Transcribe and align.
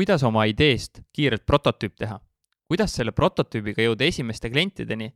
kuidas 0.00 0.22
oma 0.24 0.46
ideest 0.48 1.02
kiirelt 1.12 1.42
prototüüp 1.44 1.92
teha, 2.00 2.14
kuidas 2.72 2.94
selle 2.96 3.12
prototüübiga 3.12 3.84
jõuda 3.84 4.06
esimeste 4.08 4.48
klientideni, 4.48 5.10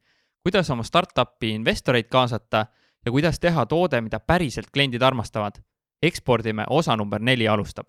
kuidas 0.44 0.68
oma 0.74 0.84
startup'i 0.84 1.54
investoreid 1.56 2.10
kaasata? 2.12 2.66
Ja 3.04 3.12
kuidas 3.12 3.40
teha 3.40 3.64
toode, 3.66 4.02
mida 4.04 4.20
päriselt 4.20 4.68
kliendid 4.72 5.02
armastavad. 5.02 5.56
ekspordime 6.02 6.66
osa 6.68 6.96
number 6.96 7.20
neli 7.20 7.48
alustab. 7.48 7.88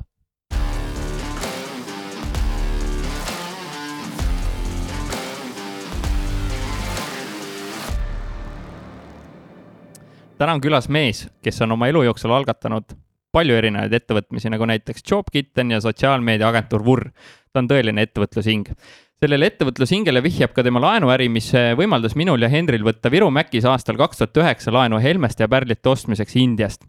Täna 10.37 10.53
on 10.53 10.61
külas 10.61 10.87
mees, 10.89 11.27
kes 11.43 11.61
on 11.61 11.71
oma 11.71 11.87
elu 11.87 12.03
jooksul 12.03 12.31
algatanud 12.31 13.04
palju 13.35 13.57
erinevaid 13.59 13.95
ettevõtmisi, 13.99 14.51
nagu 14.53 14.67
näiteks 14.69 15.03
JobKitten 15.11 15.75
ja 15.75 15.81
sotsiaalmeediaagentuur 15.83 16.85
Vurr. 16.85 17.09
ta 17.51 17.63
on 17.63 17.67
tõeline 17.71 18.07
ettevõtlushing. 18.07 18.71
sellele 19.19 19.47
ettevõtlushingele 19.49 20.21
vihjab 20.23 20.53
ka 20.53 20.63
tema 20.63 20.79
laenuäri, 20.83 21.29
mis 21.29 21.51
võimaldas 21.79 22.15
minul 22.15 22.41
ja 22.41 22.49
Henril 22.49 22.83
võtta 22.83 23.11
Viru 23.11 23.31
Mäkis 23.31 23.65
aastal 23.65 23.97
kaks 23.97 24.17
tuhat 24.17 24.37
üheksa 24.43 24.71
laenu 24.71 24.99
Helmeste 25.01 25.43
ja 25.43 25.47
Pärlite 25.47 25.89
ostmiseks 25.89 26.35
Indiast 26.35 26.85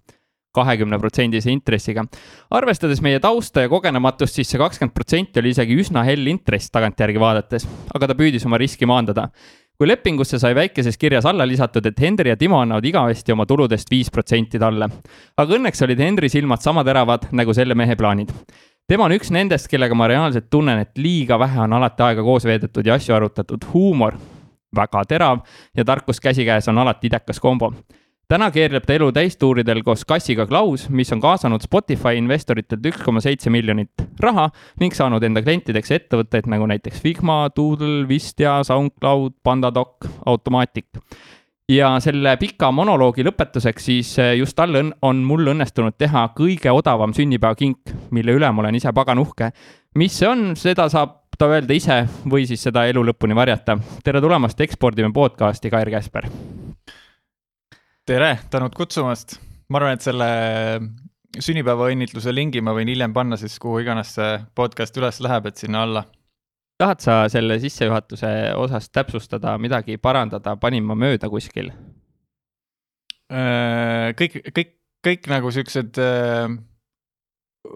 kahekümne 0.57 0.99
protsendise 0.99 1.53
intressiga. 1.53 2.05
arvestades 2.51 3.03
meie 3.05 3.21
tausta 3.21 3.67
ja 3.67 3.69
kogenematust, 3.69 4.39
siis 4.39 4.49
see 4.51 4.61
kakskümmend 4.61 4.95
protsenti 4.97 5.43
oli 5.43 5.53
isegi 5.53 5.77
üsna 5.83 6.05
hell 6.07 6.33
intress 6.33 6.73
tagantjärgi 6.73 7.21
vaadates, 7.21 7.67
aga 7.95 8.09
ta 8.09 8.17
püüdis 8.19 8.47
oma 8.49 8.61
riski 8.63 8.89
maandada 8.89 9.29
kui 9.77 9.89
lepingusse 9.89 10.39
sai 10.41 10.55
väikeses 10.57 10.97
kirjas 10.99 11.27
alla 11.29 11.47
lisatud, 11.49 11.87
et 11.87 12.01
Henri 12.01 12.33
ja 12.33 12.37
Timo 12.37 12.61
annavad 12.61 12.85
igavesti 12.85 13.35
oma 13.35 13.47
tuludest 13.47 13.91
viis 13.91 14.11
protsenti 14.11 14.59
talle. 14.59 14.89
aga 15.37 15.59
õnneks 15.59 15.85
olid 15.85 16.01
Henri 16.01 16.29
silmad 16.33 16.65
sama 16.65 16.85
teravad 16.85 17.29
nagu 17.33 17.55
selle 17.55 17.75
mehe 17.75 17.97
plaanid. 17.97 18.33
tema 18.89 19.05
on 19.05 19.13
üks 19.13 19.31
nendest, 19.31 19.69
kellega 19.69 19.95
ma 19.95 20.09
reaalselt 20.09 20.51
tunnen, 20.51 20.79
et 20.79 20.99
liiga 20.99 21.39
vähe 21.39 21.61
on 21.61 21.73
alati 21.73 22.03
aega 22.03 22.23
koos 22.23 22.45
veedetud 22.45 22.87
ja 22.87 22.95
asju 22.95 23.15
arutatud. 23.15 23.65
huumor, 23.75 24.17
väga 24.77 25.05
terav 25.05 25.45
ja 25.77 25.85
tarkus 25.85 26.21
käsikäes 26.21 26.69
on 26.69 26.79
alati 26.79 27.07
idekas 27.07 27.41
kombo 27.41 27.73
täna 28.31 28.49
keerleb 28.51 28.87
ta 28.87 28.97
elu 28.97 29.09
täistuuridel 29.15 29.83
koos 29.87 30.03
kassiga 30.09 30.47
Klaus, 30.51 30.89
mis 30.91 31.13
on 31.15 31.23
kaasanud 31.23 31.63
Spotify 31.63 32.19
investoritelt 32.19 32.87
üks 32.91 33.05
koma 33.07 33.23
seitse 33.23 33.53
miljonit 33.55 34.03
raha 34.23 34.49
ning 34.83 34.95
saanud 34.97 35.23
enda 35.27 35.43
klientideks 35.47 35.95
ettevõtteid 35.95 36.49
nagu 36.51 36.67
näiteks 36.67 37.03
Figma, 37.05 37.45
Doodle, 37.55 38.07
Wistia, 38.11 38.59
SoundCloud, 38.67 39.39
Pandadoc, 39.47 40.09
Automatic. 40.27 40.87
ja 41.71 41.97
selle 42.03 42.37
pika 42.39 42.71
monoloogi 42.71 43.25
lõpetuseks 43.27 43.89
siis 43.91 44.13
eh, 44.19 44.35
just 44.39 44.57
tal 44.59 44.75
on, 44.75 44.93
on 45.03 45.23
mul 45.27 45.55
õnnestunud 45.55 45.95
teha 45.99 46.29
kõige 46.35 46.71
odavam 46.71 47.15
sünnipäevakink, 47.15 47.95
mille 48.11 48.39
üle 48.39 48.51
ma 48.51 48.63
olen 48.63 48.75
ise 48.75 48.93
pagan 48.95 49.23
uhke. 49.23 49.53
mis 49.95 50.19
see 50.19 50.29
on, 50.29 50.55
seda 50.57 50.89
saab 50.91 51.23
ta 51.39 51.47
öelda 51.53 51.75
ise 51.75 52.03
või 52.27 52.47
siis 52.47 52.63
seda 52.63 52.87
elu 52.91 53.07
lõpuni 53.07 53.39
varjata. 53.39 53.79
tere 54.03 54.21
tulemast 54.21 54.61
Ekspordime 54.61 55.13
podcasti, 55.13 55.71
Kair 55.71 55.91
Käsper 55.91 56.27
tere, 58.07 58.37
tänud 58.51 58.75
kutsumast. 58.77 59.41
ma 59.69 59.81
arvan, 59.81 59.97
et 59.97 60.05
selle 60.05 60.27
sünnipäevaõnnitluse 61.43 62.31
lingi 62.33 62.63
ma 62.63 62.73
võin 62.77 62.93
hiljem 62.93 63.13
panna 63.15 63.39
siis 63.41 63.59
kuhu 63.63 63.81
iganes 63.83 64.13
see 64.15 64.37
podcast 64.57 64.95
üles 65.01 65.19
läheb, 65.25 65.49
et 65.51 65.59
sinna 65.59 65.83
alla. 65.83 66.05
tahad 66.79 67.03
sa 67.03 67.17
selle 67.33 67.59
sissejuhatuse 67.61 68.31
osas 68.63 68.89
täpsustada, 68.95 69.57
midagi 69.59 69.99
parandada, 69.99 70.55
panin 70.61 70.87
ma 70.87 70.95
mööda 70.95 71.31
kuskil? 71.33 71.73
Äh, 73.27 74.15
kõik, 74.19 74.39
kõik, 74.55 74.75
kõik 75.03 75.27
nagu 75.33 75.51
siuksed 75.51 75.99
äh, 75.99 76.47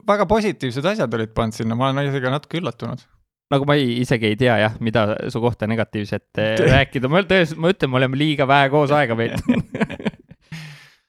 väga 0.07 0.29
positiivsed 0.31 0.87
asjad 0.93 1.19
olid 1.19 1.35
pannud 1.35 1.59
sinna, 1.59 1.75
ma 1.75 1.91
olen 1.91 2.13
isegi 2.13 2.31
natuke 2.31 2.63
üllatunud 2.63 3.03
nagu 3.51 3.67
ma 3.67 3.75
ei, 3.75 3.97
isegi 4.05 4.31
ei 4.31 4.39
tea 4.39 4.61
jah, 4.63 4.79
mida 4.79 5.09
su 5.27 5.43
kohta 5.43 5.67
negatiivset 5.67 6.39
rääkida, 6.71 7.11
ma 7.11 7.25
tõesti, 7.27 7.59
ma 7.59 7.75
ütlen, 7.75 7.91
me 7.91 7.99
oleme 7.99 8.23
liiga 8.23 8.47
vähe 8.47 8.71
koos 8.71 8.95
aega 8.95 9.19
veetnud 9.19 9.67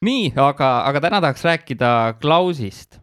nii, 0.05 0.31
aga, 0.41 0.71
aga 0.89 1.03
täna 1.03 1.21
tahaks 1.21 1.45
rääkida 1.45 1.91
Klausist. 2.21 2.99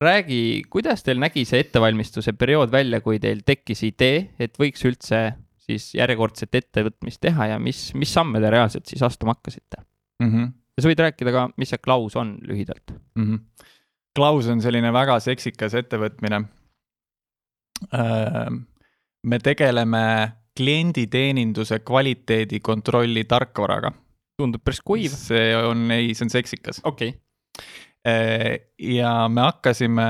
räägi, 0.00 0.62
kuidas 0.70 1.02
teil 1.02 1.18
nägi 1.18 1.42
see 1.44 1.58
ettevalmistuse 1.64 2.32
periood 2.38 2.70
välja, 2.70 3.00
kui 3.02 3.18
teil 3.18 3.40
tekkis 3.46 3.82
idee, 3.82 4.28
et 4.38 4.54
võiks 4.58 4.84
üldse 4.86 5.32
siis 5.68 5.90
järjekordset 5.98 6.54
ettevõtmist 6.54 7.20
teha 7.20 7.50
ja 7.52 7.58
mis, 7.58 7.88
mis 7.98 8.12
samme 8.14 8.40
te 8.40 8.50
reaalselt 8.50 8.86
siis 8.86 9.02
astuma 9.02 9.34
hakkasite 9.34 9.82
mm? 10.22 10.30
-hmm. 10.30 10.52
ja 10.76 10.84
sa 10.84 10.88
võid 10.88 11.02
rääkida 11.02 11.34
ka, 11.34 11.48
mis 11.56 11.74
see 11.74 11.82
Klaus 11.82 12.16
on 12.16 12.38
lühidalt 12.46 12.94
mm. 12.94 13.24
-hmm. 13.24 13.66
Klaus 14.16 14.48
on 14.48 14.62
selline 14.62 14.92
väga 14.92 15.20
seksikas 15.20 15.74
ettevõtmine. 15.78 16.40
Äh, 17.94 18.48
me 19.22 19.38
tegeleme 19.38 20.32
klienditeeninduse 20.56 21.78
kvaliteedi 21.86 22.60
kontrolli 22.60 23.24
tarkvaraga 23.24 23.92
tundub 24.38 24.64
päris 24.64 24.80
kuiv. 24.86 25.14
see 25.18 25.52
on, 25.56 25.88
ei, 25.94 26.14
see 26.14 26.26
on 26.28 26.34
seksikas. 26.34 26.82
okei 26.84 27.14
okay. 27.14 27.22
Äh, 28.06 28.70
ja 28.78 29.10
me 29.28 29.42
hakkasime 29.42 30.04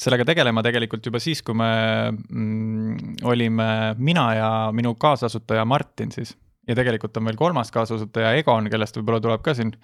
sellega 0.00 0.24
tegelema 0.24 0.62
tegelikult 0.64 1.04
juba 1.04 1.20
siis, 1.20 1.42
kui 1.44 1.54
me 1.54 1.68
mm, 2.08 3.18
olime 3.28 3.66
mina 4.00 4.24
ja 4.34 4.48
minu 4.74 4.94
kaasasutaja 4.98 5.66
Martin 5.68 6.14
siis. 6.14 6.32
ja 6.66 6.74
tegelikult 6.78 7.20
on 7.20 7.28
veel 7.28 7.36
kolmas 7.38 7.70
kaasasutaja 7.74 8.32
Egon, 8.40 8.70
kellest 8.72 8.96
võib-olla 8.96 9.20
tuleb 9.20 9.44
ka 9.44 9.54
siin 9.58 9.74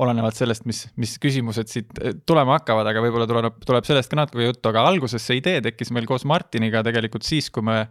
olenevalt 0.00 0.36
sellest, 0.36 0.66
mis, 0.66 0.82
mis 0.98 1.14
küsimused 1.22 1.70
siit 1.70 2.02
äh, 2.02 2.18
tulema 2.26 2.58
hakkavad, 2.58 2.90
aga 2.90 3.06
võib-olla 3.06 3.30
tuleb, 3.30 3.62
tuleb 3.64 3.86
sellest 3.86 4.10
ka 4.10 4.18
natuke 4.24 4.48
juttu, 4.48 4.72
aga 4.72 4.84
alguses 4.90 5.22
see 5.22 5.38
idee 5.38 5.62
tekkis 5.64 5.94
meil 5.94 6.10
koos 6.10 6.26
Martiniga 6.26 6.82
tegelikult 6.84 7.24
siis, 7.28 7.46
kui 7.54 7.64
me 7.70 7.84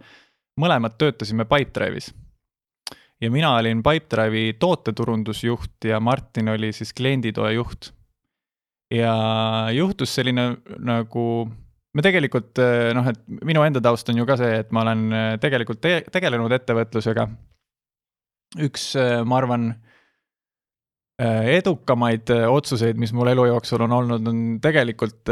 mõlemad 0.59 0.99
töötasime 0.99 1.47
Pipedrive'is 1.47 2.11
ja 3.23 3.31
mina 3.31 3.55
olin 3.57 3.83
Pipedrive'i 3.83 4.53
tooteturundusjuht 4.59 5.87
ja 5.87 5.99
Martin 6.03 6.49
oli 6.49 6.71
siis 6.75 6.93
klienditoe 6.93 7.53
juht. 7.53 7.93
ja 8.91 9.13
juhtus 9.73 10.15
selline 10.15 10.57
nagu, 10.85 11.23
me 11.93 12.03
tegelikult 12.05 12.59
noh, 12.93 13.07
et 13.09 13.23
minu 13.47 13.63
enda 13.65 13.81
taust 13.81 14.11
on 14.11 14.19
ju 14.19 14.27
ka 14.29 14.37
see, 14.37 14.59
et 14.59 14.75
ma 14.75 14.83
olen 14.83 15.07
tegelikult 15.41 15.81
te 15.81 15.95
tegelenud 16.11 16.51
ettevõtlusega. 16.59 17.27
üks, 18.67 18.91
ma 19.25 19.39
arvan, 19.39 19.71
edukamaid 21.23 22.29
otsuseid, 22.49 22.99
mis 22.99 23.13
mul 23.15 23.31
elu 23.31 23.47
jooksul 23.53 23.85
on 23.87 23.97
olnud, 24.01 24.29
on 24.29 24.45
tegelikult 24.61 25.31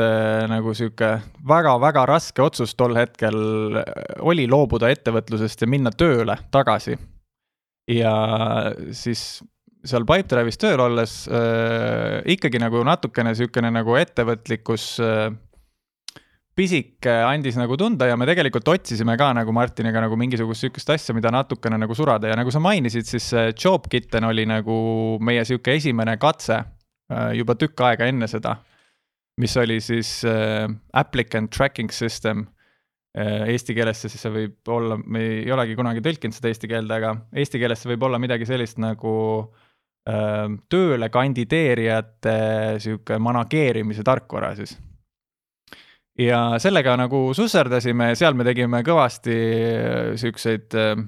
nagu 0.50 0.74
sihuke 0.78 1.14
väga-väga 1.48 2.06
raske 2.10 2.42
otsus 2.42 2.74
tol 2.78 2.96
hetkel 2.96 3.38
oli 4.22 4.48
loobuda 4.48 4.90
ettevõtlusest 4.94 5.66
ja 5.66 5.70
minna 5.70 5.92
tööle 5.92 6.40
tagasi 6.54 6.96
ja 7.92 8.14
siis 8.96 9.42
seal 9.88 10.06
Pipedrive'is 10.06 10.60
tööl 10.62 10.82
olles 10.84 11.24
äh, 11.32 12.20
ikkagi 12.36 12.62
nagu 12.62 12.84
natukene 12.86 13.34
niisugune 13.34 13.72
nagu 13.74 13.96
ettevõtlikkus 13.98 14.86
äh, 15.02 15.32
pisik 16.58 17.08
andis 17.08 17.58
nagu 17.58 17.78
tunda 17.80 18.06
ja 18.10 18.18
me 18.20 18.28
tegelikult 18.30 18.68
otsisime 18.74 19.16
ka 19.18 19.32
nagu 19.34 19.54
Martiniga 19.56 20.04
nagu 20.04 20.18
mingisugust 20.20 20.66
sihukest 20.66 20.92
asja, 20.94 21.16
mida 21.18 21.32
natukene 21.34 21.80
nagu 21.82 21.96
surada 21.98 22.30
ja 22.30 22.38
nagu 22.38 22.52
sa 22.54 22.62
mainisid, 22.62 23.08
siis 23.08 23.32
JobKitten 23.56 24.28
oli 24.28 24.46
nagu 24.50 24.76
meie 25.24 25.46
sihuke 25.48 25.78
esimene 25.80 26.18
katse 26.22 26.60
äh, 26.60 27.32
juba 27.40 27.58
tükk 27.58 27.88
aega 27.90 28.10
enne 28.12 28.30
seda. 28.30 28.60
mis 29.42 29.56
oli 29.58 29.80
siis 29.82 30.22
äh, 30.28 30.68
applicant 30.94 31.50
tracking 31.56 31.90
system 31.90 32.46
Äh, 32.46 32.61
eesti 33.14 33.76
keelesse, 33.76 34.08
siis 34.08 34.22
see 34.24 34.32
võib 34.32 34.72
olla, 34.72 34.96
me 34.96 35.24
ei 35.42 35.52
olegi 35.52 35.76
kunagi 35.76 36.04
tõlkinud 36.04 36.36
seda 36.36 36.52
eesti 36.52 36.70
keelde, 36.72 36.96
aga 36.96 37.12
eesti 37.36 37.60
keeles 37.60 37.82
see 37.84 37.92
võib 37.92 38.06
olla 38.08 38.20
midagi 38.24 38.48
sellist 38.48 38.80
nagu 38.80 39.16
äh, 40.08 40.46
tööle 40.72 41.10
kandideerijate 41.12 42.36
sihuke 42.84 43.20
manageerimise 43.20 44.06
tarkvara 44.08 44.54
siis. 44.56 44.78
ja 46.20 46.60
sellega 46.64 46.96
nagu 47.00 47.32
susserdasime 47.36 48.14
seal 48.16 48.38
me 48.40 48.48
tegime 48.48 48.80
kõvasti 48.88 49.36
äh, 49.36 50.14
siukseid 50.22 50.78
äh, 50.80 51.02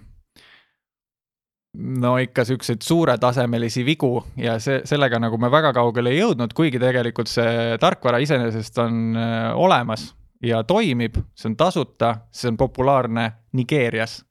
no 2.03 2.17
ikka 2.21 2.43
siukseid 2.45 2.83
suuretasemelisi 2.85 3.85
vigu 3.85 4.17
ja 4.37 4.57
see, 4.59 4.81
sellega 4.85 5.21
nagu 5.23 5.39
me 5.41 5.49
väga 5.51 5.71
kaugele 5.73 6.11
ei 6.11 6.19
jõudnud, 6.19 6.51
kuigi 6.53 6.81
tegelikult 6.83 7.31
see 7.31 7.79
tarkvara 7.79 8.19
iseenesest 8.27 8.77
on 8.83 9.15
äh, 9.15 9.47
olemas 9.55 10.11
ja 10.43 10.63
toimib, 10.67 11.19
see 11.37 11.51
on 11.51 11.55
tasuta, 11.59 12.15
see 12.33 12.51
on 12.51 12.59
populaarne 12.59 13.29
Nigeerias. 13.57 14.21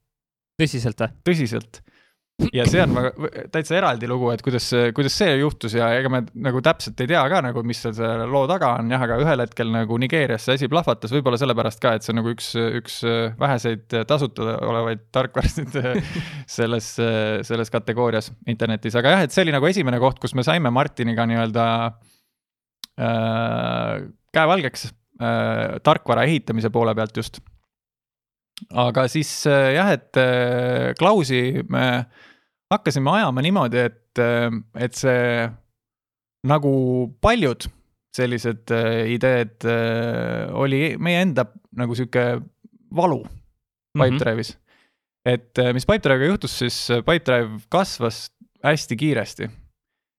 tõsiselt 0.60 1.00
või? 1.00 1.16
tõsiselt. 1.24 1.80
ja 2.52 2.64
see 2.66 2.80
on 2.82 2.94
väga, 2.96 3.30
täitsa 3.54 3.76
eraldi 3.78 4.08
lugu, 4.10 4.30
et 4.32 4.42
kuidas, 4.42 4.66
kuidas 4.96 5.14
see 5.16 5.36
juhtus 5.38 5.76
ja 5.76 5.90
ega 5.94 6.10
me 6.10 6.22
nagu 6.44 6.62
täpselt 6.64 7.00
ei 7.04 7.10
tea 7.12 7.22
ka 7.30 7.42
nagu, 7.44 7.62
mis 7.66 7.80
selle 7.84 8.26
loo 8.28 8.44
taga 8.50 8.72
on 8.80 8.90
jah, 8.92 9.04
aga 9.06 9.18
ühel 9.22 9.44
hetkel 9.44 9.72
nagu 9.72 9.98
Nigeerias 10.00 10.48
see 10.48 10.58
asi 10.58 10.70
plahvatas, 10.72 11.12
võib-olla 11.14 11.40
sellepärast 11.40 11.82
ka, 11.82 11.94
et 11.96 12.06
see 12.06 12.14
on 12.14 12.20
nagu 12.20 12.32
üks, 12.34 12.52
üks 12.80 13.00
väheseid 13.40 14.00
tasuta 14.08 14.56
olevaid 14.68 15.06
tarkvarasid 15.14 15.76
selles, 16.56 16.94
selles 17.48 17.72
kategoorias 17.72 18.32
internetis, 18.46 18.96
aga 19.00 19.16
jah, 19.16 19.28
et 19.28 19.34
see 19.34 19.46
oli 19.46 19.54
nagu 19.54 19.68
esimene 19.70 20.00
koht, 20.02 20.20
kus 20.22 20.36
me 20.36 20.44
saime 20.46 20.72
Martiniga 20.74 21.28
nii-öelda 21.30 21.68
äh, 23.00 24.10
käe 24.32 24.50
valgeks 24.50 24.90
äh,, 25.20 25.78
tarkvara 25.82 26.26
ehitamise 26.28 26.70
poole 26.70 26.94
pealt 26.94 27.16
just. 27.16 27.40
aga 28.70 29.08
siis 29.08 29.30
äh, 29.46 29.72
jah, 29.76 29.92
et 29.92 30.16
äh, 30.16 30.92
Klausi 30.98 31.62
me 31.68 32.06
hakkasime 32.72 33.10
ajama 33.18 33.42
niimoodi, 33.42 33.86
et 33.90 34.18
äh,, 34.22 34.50
et 34.78 34.94
see 34.94 35.48
nagu 36.48 36.74
paljud 37.22 37.68
sellised 38.12 38.72
äh, 38.74 39.06
ideed 39.14 39.64
äh, 39.64 40.50
oli 40.52 40.96
meie 41.00 41.22
enda 41.24 41.46
nagu 41.78 41.96
sihuke 41.96 42.42
valu 42.92 43.22
Pipedrive'is 43.96 44.52
mm. 44.52 44.58
-hmm. 44.58 45.32
et 45.32 45.58
äh, 45.58 45.72
mis 45.72 45.86
Pipedrive'iga 45.86 46.32
juhtus, 46.34 46.58
siis 46.58 46.88
Pipedrive 47.06 47.60
kasvas 47.68 48.30
hästi 48.64 48.96
kiiresti. 48.96 49.50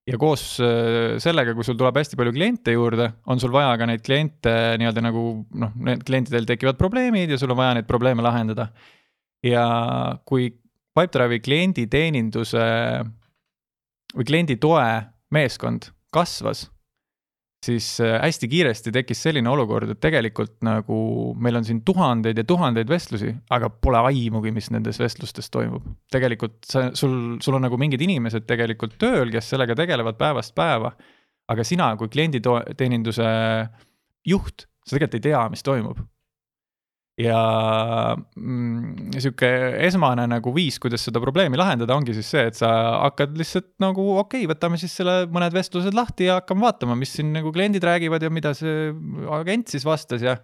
Ja 0.10 0.20
koos 0.20 0.44
äh, 0.64 1.16
sellega, 1.24 1.54
kui 1.56 1.66
sul 1.68 1.78
tuleb 1.80 1.98
hästi 2.00 2.20
palju 2.20 2.34
kliente 2.36 2.76
juurde, 2.76 3.10
on 3.32 3.40
sul 3.42 3.54
vaja 3.54 3.76
ka 3.80 3.88
neid 3.90 4.04
kliente 4.06 4.56
nii-öelda 4.82 5.06
nagu 5.06 5.24
noh, 5.60 5.72
need 5.88 6.04
klientidel 6.08 6.48
tekivad 6.50 6.80
probleemid 6.80 7.32
ja 7.32 7.40
sul 7.40 7.54
on 7.56 7.62
vaja 7.62 7.78
neid 7.80 7.88
probleeme 7.90 8.26
lahendada. 8.26 8.70
ja 9.44 9.64
kui 10.26 10.52
Pipedrive'i 10.94 11.42
klienditeeninduse 11.42 12.66
või 14.14 14.28
kliendi 14.30 14.60
toe 14.62 14.86
meeskond 15.34 15.90
kasvas 16.14 16.68
siis 17.64 17.88
äh, 18.04 18.18
hästi 18.22 18.50
kiiresti 18.52 18.92
tekkis 18.94 19.24
selline 19.26 19.50
olukord, 19.50 19.94
et 19.94 20.02
tegelikult 20.04 20.56
nagu 20.66 20.98
meil 21.40 21.60
on 21.60 21.68
siin 21.68 21.82
tuhandeid 21.88 22.40
ja 22.42 22.46
tuhandeid 22.48 22.90
vestlusi, 22.92 23.32
aga 23.56 23.70
pole 23.74 24.02
aimugi, 24.12 24.54
mis 24.56 24.70
nendes 24.74 25.00
vestlustes 25.02 25.50
toimub. 25.54 25.86
tegelikult 26.12 26.60
sa, 26.70 26.90
sul, 26.98 27.38
sul 27.44 27.60
on 27.60 27.68
nagu 27.68 27.80
mingid 27.80 28.04
inimesed 28.04 28.48
tegelikult 28.50 28.98
tööl, 29.02 29.32
kes 29.34 29.54
sellega 29.54 29.78
tegelevad 29.80 30.20
päevast 30.20 30.56
päeva. 30.56 30.94
aga 31.48 31.64
sina 31.68 31.90
kui 32.00 32.08
klienditeeninduse 32.08 33.30
juht, 34.28 34.68
sa 34.86 34.96
tegelikult 34.96 35.20
ei 35.20 35.30
tea, 35.32 35.48
mis 35.52 35.64
toimub 35.64 36.00
ja 37.20 38.16
mm, 38.18 39.12
sihuke 39.22 39.50
esmane 39.86 40.26
nagu 40.30 40.54
viis, 40.56 40.80
kuidas 40.82 41.04
seda 41.06 41.22
probleemi 41.22 41.60
lahendada, 41.60 41.94
ongi 41.94 42.16
siis 42.18 42.32
see, 42.34 42.48
et 42.50 42.58
sa 42.58 42.72
hakkad 43.04 43.36
lihtsalt 43.38 43.70
nagu 43.84 44.06
okei 44.18 44.48
okay,, 44.48 44.50
võtame 44.50 44.80
siis 44.82 44.96
selle 44.98 45.28
mõned 45.34 45.54
vestlused 45.54 45.94
lahti 45.94 46.30
ja 46.30 46.40
hakkame 46.40 46.66
vaatama, 46.66 46.98
mis 46.98 47.14
siin 47.14 47.30
nagu 47.36 47.54
kliendid 47.54 47.86
räägivad 47.86 48.26
ja 48.26 48.34
mida 48.34 48.56
see 48.58 48.90
agent 49.38 49.70
siis 49.76 49.86
vastas 49.86 50.26
ja. 50.26 50.40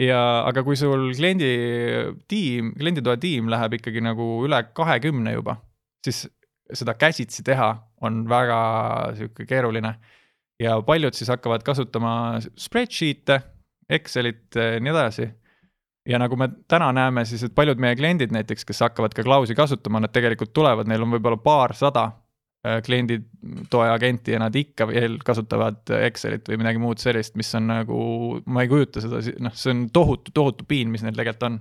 ja 0.00 0.20
aga 0.44 0.64
kui 0.66 0.76
sul 0.76 1.08
kliendi 1.16 1.52
tiim, 2.28 2.74
klienditoe 2.76 3.16
tiim 3.22 3.48
läheb 3.52 3.80
ikkagi 3.80 4.04
nagu 4.04 4.28
üle 4.44 4.60
kahekümne 4.76 5.38
juba, 5.38 5.56
siis 6.04 6.26
seda 6.72 6.98
käsitsi 7.00 7.44
teha 7.48 7.72
on 8.04 8.26
väga 8.28 8.58
sihuke 9.16 9.48
keeruline. 9.48 9.96
ja 10.60 10.76
paljud 10.84 11.16
siis 11.16 11.32
hakkavad 11.32 11.64
kasutama 11.64 12.42
spreadsheet'e, 12.42 13.40
Excelit 13.92 14.54
ja 14.56 14.78
nii 14.80 14.90
edasi 14.92 15.24
ja 16.08 16.18
nagu 16.18 16.36
me 16.38 16.48
täna 16.70 16.90
näeme 16.94 17.24
siis, 17.28 17.44
et 17.46 17.54
paljud 17.54 17.80
meie 17.82 17.96
kliendid 17.98 18.32
näiteks, 18.34 18.66
kes 18.66 18.82
hakkavad 18.84 19.14
ka 19.14 19.24
Klausi 19.26 19.54
kasutama, 19.58 20.02
nad 20.02 20.12
tegelikult 20.14 20.52
tulevad, 20.54 20.90
neil 20.90 21.04
on 21.04 21.14
võib-olla 21.14 21.38
paarsada 21.42 22.08
äh, 22.08 22.80
klienditoe 22.86 23.90
agenti 23.92 24.34
ja 24.34 24.40
nad 24.42 24.56
ikka 24.58 24.88
veel 24.90 25.20
kasutavad 25.24 25.94
Excelit 26.02 26.48
või 26.50 26.62
midagi 26.62 26.82
muud 26.82 27.02
sellist, 27.02 27.36
mis 27.38 27.52
on 27.58 27.70
nagu, 27.70 28.00
ma 28.46 28.64
ei 28.64 28.72
kujuta 28.72 29.04
seda, 29.04 29.22
noh, 29.42 29.54
see 29.58 29.74
on 29.74 29.86
tohutu, 29.94 30.34
tohutu 30.34 30.66
piin, 30.68 30.90
mis 30.92 31.06
neil 31.06 31.14
tegelikult 31.16 31.48
on. 31.50 31.60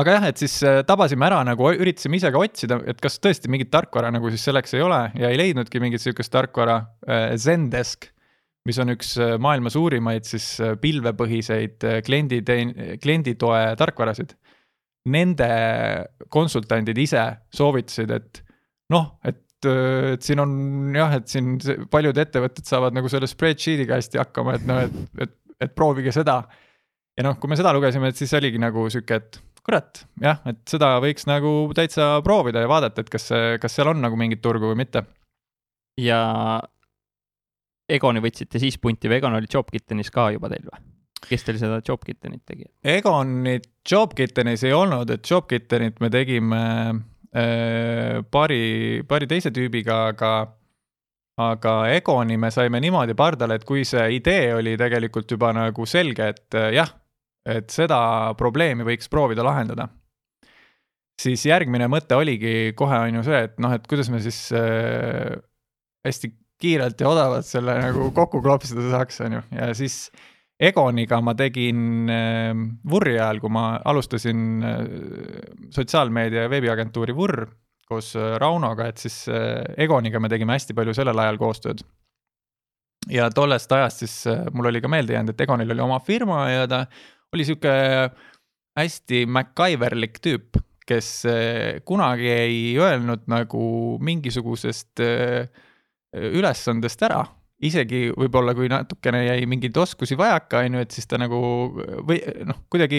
aga 0.00 0.18
jah, 0.18 0.30
et 0.32 0.44
siis 0.44 0.60
äh, 0.68 0.82
tabasime 0.86 1.30
ära 1.30 1.40
nagu, 1.46 1.70
üritasime 1.72 2.20
ise 2.20 2.32
ka 2.34 2.42
otsida, 2.42 2.82
et 2.90 3.00
kas 3.00 3.16
tõesti 3.22 3.52
mingit 3.52 3.72
tarkvara 3.72 4.12
nagu 4.12 4.32
siis 4.34 4.44
selleks 4.44 4.76
ei 4.76 4.84
ole 4.84 5.06
ja 5.16 5.32
ei 5.32 5.40
leidnudki 5.40 5.80
mingit 5.80 6.04
sihukest 6.04 6.32
tarkvara, 6.36 6.82
äh, 7.08 7.30
Zendesk 7.40 8.12
mis 8.68 8.80
on 8.80 8.94
üks 8.94 9.14
äh, 9.20 9.36
maailma 9.42 9.72
suurimaid 9.72 10.26
siis 10.28 10.46
äh, 10.64 10.74
pilvepõhiseid 10.80 11.84
äh, 11.88 12.00
kliendi, 12.04 12.40
klienditoe 13.02 13.62
tarkvarasid. 13.80 14.34
Nende 15.12 15.48
konsultandid 16.32 16.98
ise 17.02 17.22
soovitasid, 17.52 18.12
et 18.14 18.40
noh, 18.94 19.10
et, 19.28 19.42
et 19.68 20.24
siin 20.24 20.40
on 20.40 20.54
jah, 20.96 21.18
et 21.18 21.28
siin 21.28 21.58
paljud 21.92 22.16
ettevõtted 22.22 22.64
saavad 22.68 22.96
nagu 22.96 23.10
selle 23.12 23.28
spreadsheet'iga 23.28 23.98
hästi 24.00 24.22
hakkama, 24.22 24.56
et 24.56 24.64
noh, 24.68 24.80
et, 24.86 25.18
et, 25.26 25.34
et 25.66 25.74
proovige 25.76 26.12
seda. 26.16 26.38
ja 27.18 27.26
noh, 27.26 27.36
kui 27.40 27.52
me 27.52 27.60
seda 27.60 27.74
lugesime, 27.76 28.08
et 28.08 28.20
siis 28.20 28.32
oligi 28.40 28.60
nagu 28.60 28.86
sihuke, 28.88 29.20
et 29.20 29.40
kurat, 29.64 30.06
jah, 30.24 30.40
et 30.48 30.64
seda 30.72 30.94
võiks 31.04 31.28
nagu 31.28 31.52
täitsa 31.76 32.14
proovida 32.24 32.64
ja 32.64 32.72
vaadata, 32.72 33.04
et 33.04 33.12
kas 33.12 33.28
kas 33.60 33.76
seal 33.76 33.92
on 33.92 34.00
nagu 34.00 34.16
mingit 34.16 34.40
turgu 34.44 34.72
või 34.72 34.80
mitte. 34.86 35.04
ja 36.00 36.24
Egoni 37.90 38.22
võtsite 38.24 38.60
siis 38.62 38.78
punti 38.80 39.10
või 39.10 39.18
Egon 39.20 39.36
oli 39.36 39.50
JobKitchenis 39.50 40.10
ka 40.14 40.30
juba 40.34 40.50
teil 40.52 40.64
või? 40.70 40.82
kes 41.24 41.44
teil 41.46 41.56
seda 41.60 41.80
JobKitchenit 41.80 42.42
tegi? 42.44 42.66
Egonit 42.84 43.70
JobKitchenis 43.88 44.64
ei 44.68 44.74
olnud, 44.76 45.08
et 45.14 45.24
JobKitchenit 45.30 46.02
me 46.04 46.10
tegime 46.12 46.60
äh, 47.32 48.20
paari, 48.28 48.60
paari 49.08 49.28
teise 49.30 49.52
tüübiga, 49.54 50.02
aga 50.12 50.34
aga 51.40 51.72
Egoni 51.96 52.36
me 52.38 52.52
saime 52.54 52.78
niimoodi 52.82 53.16
pardale, 53.18 53.58
et 53.58 53.64
kui 53.66 53.82
see 53.88 54.04
idee 54.18 54.52
oli 54.54 54.76
tegelikult 54.78 55.32
juba 55.34 55.50
nagu 55.56 55.88
selge, 55.88 56.28
et 56.36 56.58
äh, 56.60 56.70
jah, 56.76 56.92
et 57.48 57.72
seda 57.72 57.98
probleemi 58.38 58.86
võiks 58.86 59.10
proovida 59.12 59.44
lahendada, 59.44 59.88
siis 61.20 61.44
järgmine 61.48 61.88
mõte 61.90 62.16
oligi 62.16 62.72
kohe 62.78 63.00
on 63.08 63.20
ju 63.20 63.26
see, 63.26 63.42
et 63.48 63.58
noh, 63.62 63.74
et 63.74 63.88
kuidas 63.90 64.12
me 64.12 64.22
siis 64.24 64.46
äh, 64.56 65.34
hästi 66.06 66.34
kiirelt 66.64 67.00
ja 67.00 67.10
odavalt 67.10 67.48
selle 67.48 67.76
nagu 67.82 68.10
kokku 68.16 68.40
klopsida 68.44 68.88
saaks, 68.94 69.20
on 69.26 69.38
ju, 69.38 69.42
ja 69.60 69.74
siis 69.76 70.06
Egoniga 70.64 71.18
ma 71.20 71.32
tegin 71.34 72.06
Vurri 72.88 73.16
ajal, 73.18 73.40
kui 73.42 73.50
ma 73.52 73.74
alustasin 73.90 74.62
äh, 74.64 74.76
sotsiaalmeedia 75.74 76.46
veebiagentuuri 76.48 77.16
Vurr 77.16 77.42
koos 77.88 78.14
äh, 78.16 78.36
Raunoga, 78.40 78.88
et 78.88 79.02
siis 79.02 79.24
äh, 79.28 79.62
Egoniga 79.84 80.20
me 80.22 80.30
tegime 80.32 80.56
hästi 80.56 80.76
palju 80.76 80.94
sellel 80.96 81.20
ajal 81.24 81.40
koostööd. 81.40 81.84
ja 83.12 83.28
tollest 83.30 83.72
ajast 83.72 84.04
siis 84.04 84.14
äh, 84.30 84.46
mul 84.52 84.70
oli 84.70 84.80
ka 84.80 84.88
meelde 84.88 85.16
jäänud, 85.16 85.34
et 85.34 85.40
Egonil 85.44 85.74
oli 85.74 85.84
oma 85.84 86.00
firma 86.00 86.46
ja 86.50 86.68
ta 86.68 86.84
oli 87.34 87.44
sihuke 87.44 87.74
hästi 88.78 89.24
MacGyverlik 89.26 90.18
tüüp, 90.24 90.58
kes 90.86 91.26
kunagi 91.88 92.28
ei 92.30 92.58
öelnud 92.80 93.28
nagu 93.30 93.64
mingisugusest 94.00 95.02
äh, 95.04 95.48
ülesandest 96.14 97.02
ära 97.06 97.24
isegi 97.64 98.08
võib-olla, 98.12 98.54
kui 98.56 98.68
natukene 98.70 99.20
jäi 99.24 99.44
mingeid 99.48 99.76
oskusi 99.78 100.16
vajaka, 100.18 100.64
on 100.64 100.78
ju, 100.78 100.84
et 100.84 100.96
siis 100.96 101.06
ta 101.08 101.18
nagu 101.20 101.38
või 102.06 102.18
noh, 102.48 102.64
kuidagi 102.72 102.98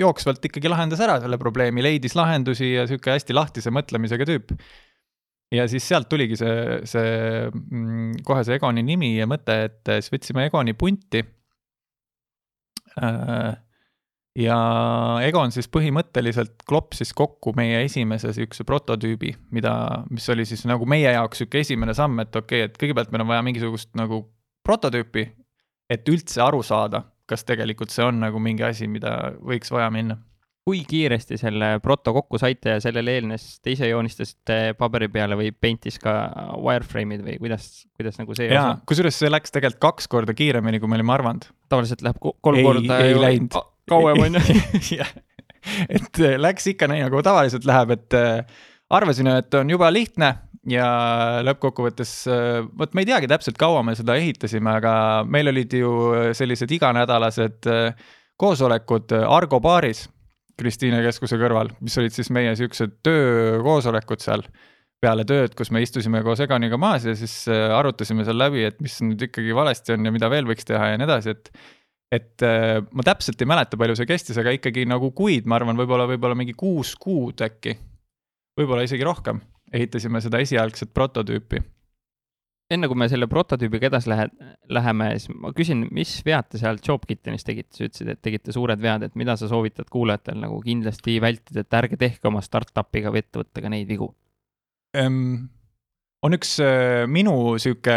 jooksvalt 0.00 0.48
ikkagi 0.48 0.70
lahendas 0.72 1.02
ära 1.04 1.18
selle 1.22 1.38
probleemi, 1.40 1.84
leidis 1.84 2.16
lahendusi 2.18 2.72
ja 2.72 2.86
sihuke 2.88 3.12
hästi 3.14 3.36
lahtise 3.36 3.72
mõtlemisega 3.74 4.26
tüüp. 4.28 4.54
ja 5.52 5.66
siis 5.68 5.84
sealt 5.84 6.08
tuligi 6.08 6.38
see, 6.40 6.80
see 6.88 7.12
mm, 7.52 8.22
kohe 8.26 8.44
see 8.48 8.56
Egoni 8.56 8.82
nimi 8.86 9.12
ja 9.18 9.28
mõte, 9.28 9.58
et 9.68 9.92
siis 10.00 10.12
võtsime 10.14 10.48
Egoni 10.48 10.72
punti 10.78 11.22
äh, 12.96 13.52
ja 14.38 14.56
Egon 15.26 15.52
siis 15.52 15.68
põhimõtteliselt 15.72 16.64
klopsis 16.68 17.12
kokku 17.16 17.52
meie 17.56 17.82
esimese 17.86 18.32
sihukese 18.32 18.64
prototüübi, 18.68 19.34
mida, 19.54 19.74
mis 20.10 20.28
oli 20.32 20.46
siis 20.48 20.64
nagu 20.68 20.88
meie 20.88 21.12
jaoks 21.12 21.42
sihuke 21.42 21.62
esimene 21.62 21.94
samm, 21.96 22.24
et 22.24 22.34
okei 22.36 22.64
okay,, 22.64 22.70
et 22.70 22.80
kõigepealt 22.80 23.12
meil 23.12 23.26
on 23.26 23.32
vaja 23.34 23.46
mingisugust 23.46 23.92
nagu 23.98 24.24
prototüüpi, 24.64 25.26
et 25.92 26.08
üldse 26.08 26.42
aru 26.44 26.62
saada, 26.64 27.04
kas 27.28 27.44
tegelikult 27.48 27.92
see 27.92 28.04
on 28.06 28.22
nagu 28.22 28.40
mingi 28.42 28.64
asi, 28.66 28.88
mida 28.88 29.34
võiks 29.40 29.72
vaja 29.72 29.90
minna. 29.92 30.18
kui 30.62 30.84
kiiresti 30.86 31.34
selle 31.40 31.80
proto 31.82 32.12
kokku 32.14 32.38
saite 32.38 32.76
ja 32.76 32.80
sellele 32.80 33.16
eelnes, 33.16 33.58
te 33.58 33.72
ise 33.74 33.88
joonistasite 33.88 34.76
paberi 34.78 35.08
peale 35.10 35.34
või 35.34 35.50
Paintis 35.50 35.98
ka 35.98 36.12
wireframe'id 36.54 37.24
või 37.26 37.34
kuidas, 37.40 37.66
kuidas 37.98 38.20
nagu 38.20 38.36
see 38.38 38.46
jaa, 38.46 38.76
kusjuures 38.86 39.18
see 39.18 39.32
läks 39.32 39.50
tegelikult 39.50 39.82
kaks 39.82 40.06
korda 40.06 40.36
kiiremini, 40.38 40.78
kui 40.78 40.88
me 40.88 41.00
olime 41.00 41.16
arvanud. 41.16 41.50
tavaliselt 41.66 42.06
läheb 42.06 42.22
kolm 42.22 42.60
ei, 42.60 42.66
korda. 42.68 43.00
ei 43.02 43.18
läinud 43.18 43.58
kauem, 43.90 44.22
on 44.26 44.38
ju. 44.38 45.04
et 45.88 46.22
äh, 46.22 46.38
läks 46.40 46.70
ikka 46.72 46.88
nii, 46.90 47.04
nagu 47.06 47.22
tavaliselt 47.24 47.66
läheb, 47.68 47.94
et 47.96 48.16
äh, 48.18 48.64
arvasin, 48.92 49.30
et 49.38 49.54
on 49.58 49.70
jube 49.72 49.90
lihtne 49.92 50.32
ja 50.70 50.86
lõppkokkuvõttes, 51.46 52.16
äh, 52.30 52.62
vot 52.78 52.94
ma 52.94 53.04
ei 53.04 53.10
teagi 53.10 53.30
täpselt, 53.30 53.58
kaua 53.60 53.84
me 53.86 53.96
seda 53.98 54.16
ehitasime, 54.20 54.78
aga 54.78 54.94
meil 55.28 55.52
olid 55.52 55.78
ju 55.78 55.92
sellised 56.38 56.70
iganädalased 56.78 57.70
koosolekud 58.42 59.14
Argo 59.22 59.60
baaris 59.62 60.06
Kristiine 60.58 61.00
keskuse 61.02 61.38
kõrval, 61.40 61.72
mis 61.82 61.94
olid 61.98 62.12
siis 62.14 62.28
meie 62.34 62.52
siuksed 62.58 62.98
töökoosolekud 63.06 64.22
seal 64.22 64.44
peale 65.02 65.24
tööd, 65.26 65.56
kus 65.58 65.72
me 65.74 65.80
istusime 65.82 66.20
koos 66.22 66.42
Eganiga 66.44 66.78
maas 66.78 67.06
ja 67.08 67.14
siis 67.18 67.34
arutasime 67.50 68.22
seal 68.26 68.38
läbi, 68.38 68.62
et 68.68 68.76
mis 68.84 69.00
nüüd 69.02 69.24
ikkagi 69.26 69.56
valesti 69.56 69.96
on 69.96 70.06
ja 70.06 70.12
mida 70.14 70.28
veel 70.30 70.46
võiks 70.46 70.68
teha 70.68 70.92
ja 70.92 71.00
nii 71.00 71.08
edasi, 71.08 71.34
et 71.34 71.50
et 72.12 72.44
äh, 72.44 72.78
ma 72.92 73.04
täpselt 73.06 73.40
ei 73.40 73.48
mäleta, 73.48 73.78
palju 73.80 73.96
see 73.96 74.08
kestis, 74.08 74.38
aga 74.40 74.52
ikkagi 74.58 74.84
nagu 74.88 75.12
kuid, 75.16 75.48
ma 75.48 75.56
arvan, 75.58 75.78
võib-olla, 75.80 76.06
võib-olla 76.10 76.36
mingi 76.38 76.54
kuus 76.58 76.94
kuud 77.00 77.40
äkki. 77.44 77.76
võib-olla 78.58 78.84
isegi 78.84 79.06
rohkem, 79.08 79.40
ehitasime 79.72 80.20
seda 80.20 80.42
esialgset 80.44 80.92
prototüüpi. 80.92 81.62
enne 82.72 82.88
kui 82.88 82.96
me 82.96 83.08
selle 83.08 83.26
prototüübiga 83.28 83.90
edasi 83.90 84.08
lähe, 84.08 84.28
läheme, 84.72 85.08
siis 85.20 85.32
ma 85.36 85.50
küsin, 85.56 85.86
mis 85.92 86.14
vead 86.24 86.48
te 86.52 86.60
seal 86.60 86.78
JobKitchenis 86.84 87.44
tegite, 87.44 87.76
sa 87.76 87.84
ütlesid, 87.88 88.12
et 88.12 88.22
tegite 88.24 88.52
suured 88.52 88.80
vead, 88.80 89.08
et 89.08 89.16
mida 89.16 89.36
sa 89.36 89.48
soovitad 89.48 89.88
kuulajatel 89.92 90.40
nagu 90.40 90.60
kindlasti 90.64 91.18
vältida, 91.20 91.64
et 91.64 91.80
ärge 91.80 92.00
tehke 92.00 92.28
oma 92.28 92.44
startup'iga 92.44 93.12
või 93.12 93.24
ettevõttega 93.24 93.72
neid 93.72 93.88
vigu 93.88 94.12
um,? 95.00 95.48
on 96.22 96.36
üks 96.36 96.54
uh, 96.62 97.02
minu 97.10 97.58
sihuke 97.58 97.96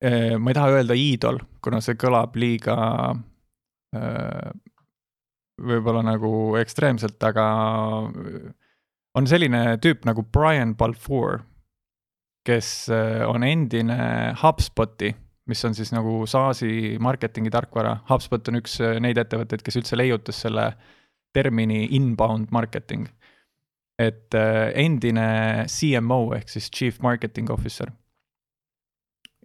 ma 0.00 0.48
ei 0.50 0.56
taha 0.56 0.78
öelda 0.78 0.94
iidol, 0.96 1.36
kuna 1.60 1.82
see 1.84 1.98
kõlab 2.00 2.36
liiga 2.40 2.76
uh, 3.12 4.52
võib-olla 5.60 6.02
nagu 6.04 6.32
ekstreemselt, 6.60 7.20
aga 7.26 7.46
on 9.18 9.28
selline 9.30 9.76
tüüp 9.82 10.06
nagu 10.08 10.24
Brian 10.32 10.74
Balfour, 10.78 11.42
kes 12.46 12.88
äh, 12.94 13.22
on 13.28 13.44
endine 13.44 13.98
HubSpoti, 14.40 15.12
mis 15.50 15.64
on 15.66 15.76
siis 15.76 15.92
nagu 15.92 16.22
SaaS-i 16.30 16.96
marketingi 17.02 17.52
tarkvara. 17.52 17.98
HubSpot 18.08 18.48
on 18.50 18.60
üks 18.62 18.78
äh, 18.84 18.98
neid 19.02 19.20
ettevõtteid, 19.20 19.64
kes 19.66 19.80
üldse 19.82 19.98
leiutas 19.98 20.40
selle 20.46 20.70
termini 21.34 21.86
inbound 21.96 22.50
marketing. 22.54 23.08
et 24.00 24.32
äh, 24.32 24.70
endine 24.80 25.66
CMO 25.68 26.30
ehk 26.32 26.48
siis 26.48 26.70
Chief 26.72 27.02
Marketing 27.04 27.50
Officer 27.52 27.90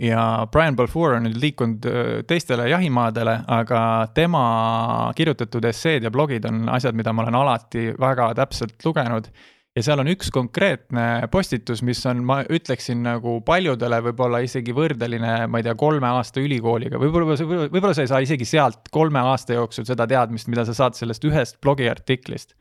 ja 0.01 0.47
Brian 0.51 0.75
Balfour 0.75 1.15
on 1.15 1.27
nüüd 1.29 1.39
liikunud 1.39 1.85
teistele 2.27 2.67
jahimaadele, 2.69 3.39
aga 3.47 3.81
tema 4.13 4.45
kirjutatud 5.15 5.65
esseed 5.71 6.03
ja 6.03 6.11
blogid 6.11 6.45
on 6.49 6.65
asjad, 6.69 6.97
mida 6.97 7.13
ma 7.13 7.23
olen 7.23 7.37
alati 7.39 7.91
väga 7.99 8.33
täpselt 8.35 8.75
lugenud 8.85 9.29
ja 9.75 9.83
seal 9.83 9.99
on 9.99 10.09
üks 10.11 10.31
konkreetne 10.33 11.27
postitus, 11.31 11.81
mis 11.85 11.99
on, 12.07 12.23
ma 12.27 12.39
ütleksin 12.43 13.01
nagu 13.05 13.37
paljudele 13.45 13.99
võib-olla 14.07 14.39
isegi 14.45 14.75
võrdeline, 14.75 15.33
ma 15.51 15.59
ei 15.59 15.67
tea, 15.67 15.75
kolme 15.79 16.07
aasta 16.15 16.43
ülikooliga, 16.43 16.99
võib-olla, 17.01 17.35
võib-olla 17.67 17.95
sa 17.95 18.05
ei 18.05 18.11
saa 18.11 18.21
isegi 18.23 18.47
sealt 18.47 18.91
kolme 18.95 19.19
aasta 19.19 19.57
jooksul 19.57 19.87
seda 19.87 20.07
teadmist, 20.09 20.49
mida 20.51 20.65
sa 20.67 20.75
saad 20.77 20.95
sellest 20.99 21.27
ühest 21.27 21.59
blogiartiklist. 21.63 22.55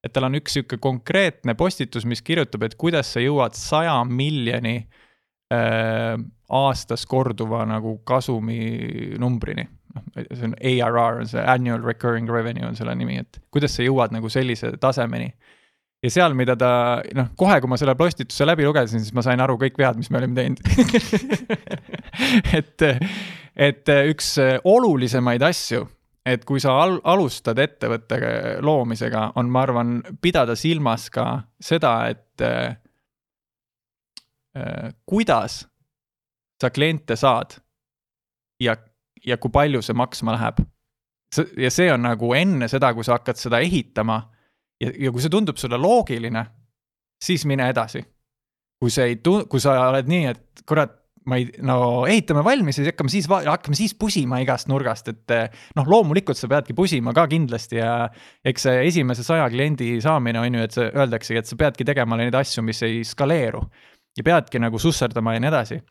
et 0.00 0.12
tal 0.16 0.24
on 0.24 0.36
üks 0.38 0.54
sihuke 0.56 0.78
konkreetne 0.80 1.52
postitus, 1.54 2.06
mis 2.08 2.22
kirjutab, 2.24 2.62
et 2.64 2.76
kuidas 2.80 3.10
sa 3.12 3.20
jõuad 3.20 3.56
saja 3.56 3.98
miljoni 4.08 4.78
äh, 5.52 6.16
aastas 6.50 7.06
korduva 7.06 7.64
nagu 7.68 7.98
kasumi 8.06 8.58
numbrini. 9.20 9.66
Noh, 9.94 10.04
see 10.14 10.46
on 10.46 10.54
ARR, 10.54 11.20
on 11.22 11.30
see 11.30 11.42
annual 11.42 11.82
recurring 11.82 12.30
revenue 12.30 12.66
on 12.66 12.76
selle 12.78 12.94
nimi, 12.98 13.18
et 13.22 13.40
kuidas 13.50 13.74
sa 13.74 13.86
jõuad 13.86 14.14
nagu 14.14 14.30
sellise 14.30 14.72
tasemeni. 14.82 15.32
Ja 16.00 16.12
seal, 16.14 16.34
mida 16.38 16.54
ta, 16.56 16.70
noh, 17.16 17.32
kohe, 17.36 17.58
kui 17.60 17.68
ma 17.68 17.76
selle 17.76 17.92
postituse 17.98 18.46
läbi 18.46 18.64
lugesin, 18.64 19.02
siis 19.02 19.12
ma 19.12 19.24
sain 19.24 19.40
aru 19.42 19.58
kõik 19.60 19.76
vead, 19.80 19.98
mis 20.00 20.08
me 20.10 20.20
olime 20.22 20.38
teinud. 20.38 20.60
Et, 22.56 22.82
et 23.54 23.90
üks 24.10 24.34
olulisemaid 24.66 25.42
asju, 25.46 25.84
et 26.26 26.44
kui 26.44 26.60
sa 26.60 26.74
al-, 26.82 26.98
alustad 27.08 27.58
ettevõtte 27.62 28.18
loomisega, 28.64 29.30
on, 29.40 29.48
ma 29.52 29.62
arvan, 29.64 30.00
pidada 30.22 30.56
silmas 30.58 31.08
ka 31.12 31.26
seda, 31.62 31.94
et 32.12 32.44
äh, 32.44 32.76
kuidas 35.08 35.62
sa 36.60 36.70
kliente 36.70 37.16
saad 37.16 37.56
ja, 38.60 38.76
ja 39.24 39.38
kui 39.40 39.52
palju 39.52 39.82
see 39.84 39.96
maksma 39.96 40.36
läheb. 40.36 40.62
ja 41.56 41.70
see 41.70 41.92
on 41.92 42.02
nagu 42.02 42.32
enne 42.34 42.68
seda, 42.68 42.92
kui 42.94 43.06
sa 43.06 43.18
hakkad 43.18 43.38
seda 43.38 43.60
ehitama 43.62 44.20
ja, 44.82 44.90
ja 45.06 45.12
kui 45.12 45.22
see 45.22 45.32
tundub 45.32 45.60
sulle 45.60 45.78
loogiline, 45.78 46.44
siis 47.24 47.46
mine 47.46 47.68
edasi. 47.70 48.02
kui 48.80 48.90
see 48.90 49.12
ei 49.12 49.20
tu-, 49.20 49.44
kui 49.48 49.60
sa 49.60 49.76
oled 49.90 50.08
nii, 50.08 50.32
et 50.32 50.64
kurat, 50.68 50.94
ma 51.28 51.36
ei, 51.36 51.50
no 51.62 52.06
ehitame 52.08 52.42
valmis 52.44 52.78
ja 52.78 52.82
siis 52.82 52.94
hakkame 52.94 53.12
siis, 53.12 53.28
hakkame 53.28 53.76
siis 53.76 53.92
pusima 53.94 54.40
igast 54.40 54.70
nurgast, 54.72 55.10
et 55.12 55.34
noh, 55.76 55.86
loomulikult 55.86 56.38
sa 56.38 56.48
peadki 56.48 56.74
pusima 56.76 57.12
ka 57.16 57.26
kindlasti 57.30 57.76
ja 57.76 58.08
eks 58.44 58.66
see 58.66 58.82
esimese 58.88 59.24
saja 59.26 59.46
kliendi 59.52 59.92
saamine 60.02 60.40
on 60.40 60.58
ju, 60.58 60.66
et 60.66 60.76
see 60.76 60.88
öeldaksegi, 60.90 61.42
et 61.42 61.52
sa 61.52 61.60
peadki 61.60 61.86
tegema 61.86 62.18
neid 62.18 62.34
asju, 62.40 62.64
mis 62.66 62.82
ei 62.88 63.04
skaleeru. 63.04 63.62
ja 64.16 64.24
peadki 64.26 64.58
nagu 64.58 64.78
susserdama 64.80 65.36
ja 65.36 65.44
nii 65.44 65.52
edasi 65.52 65.82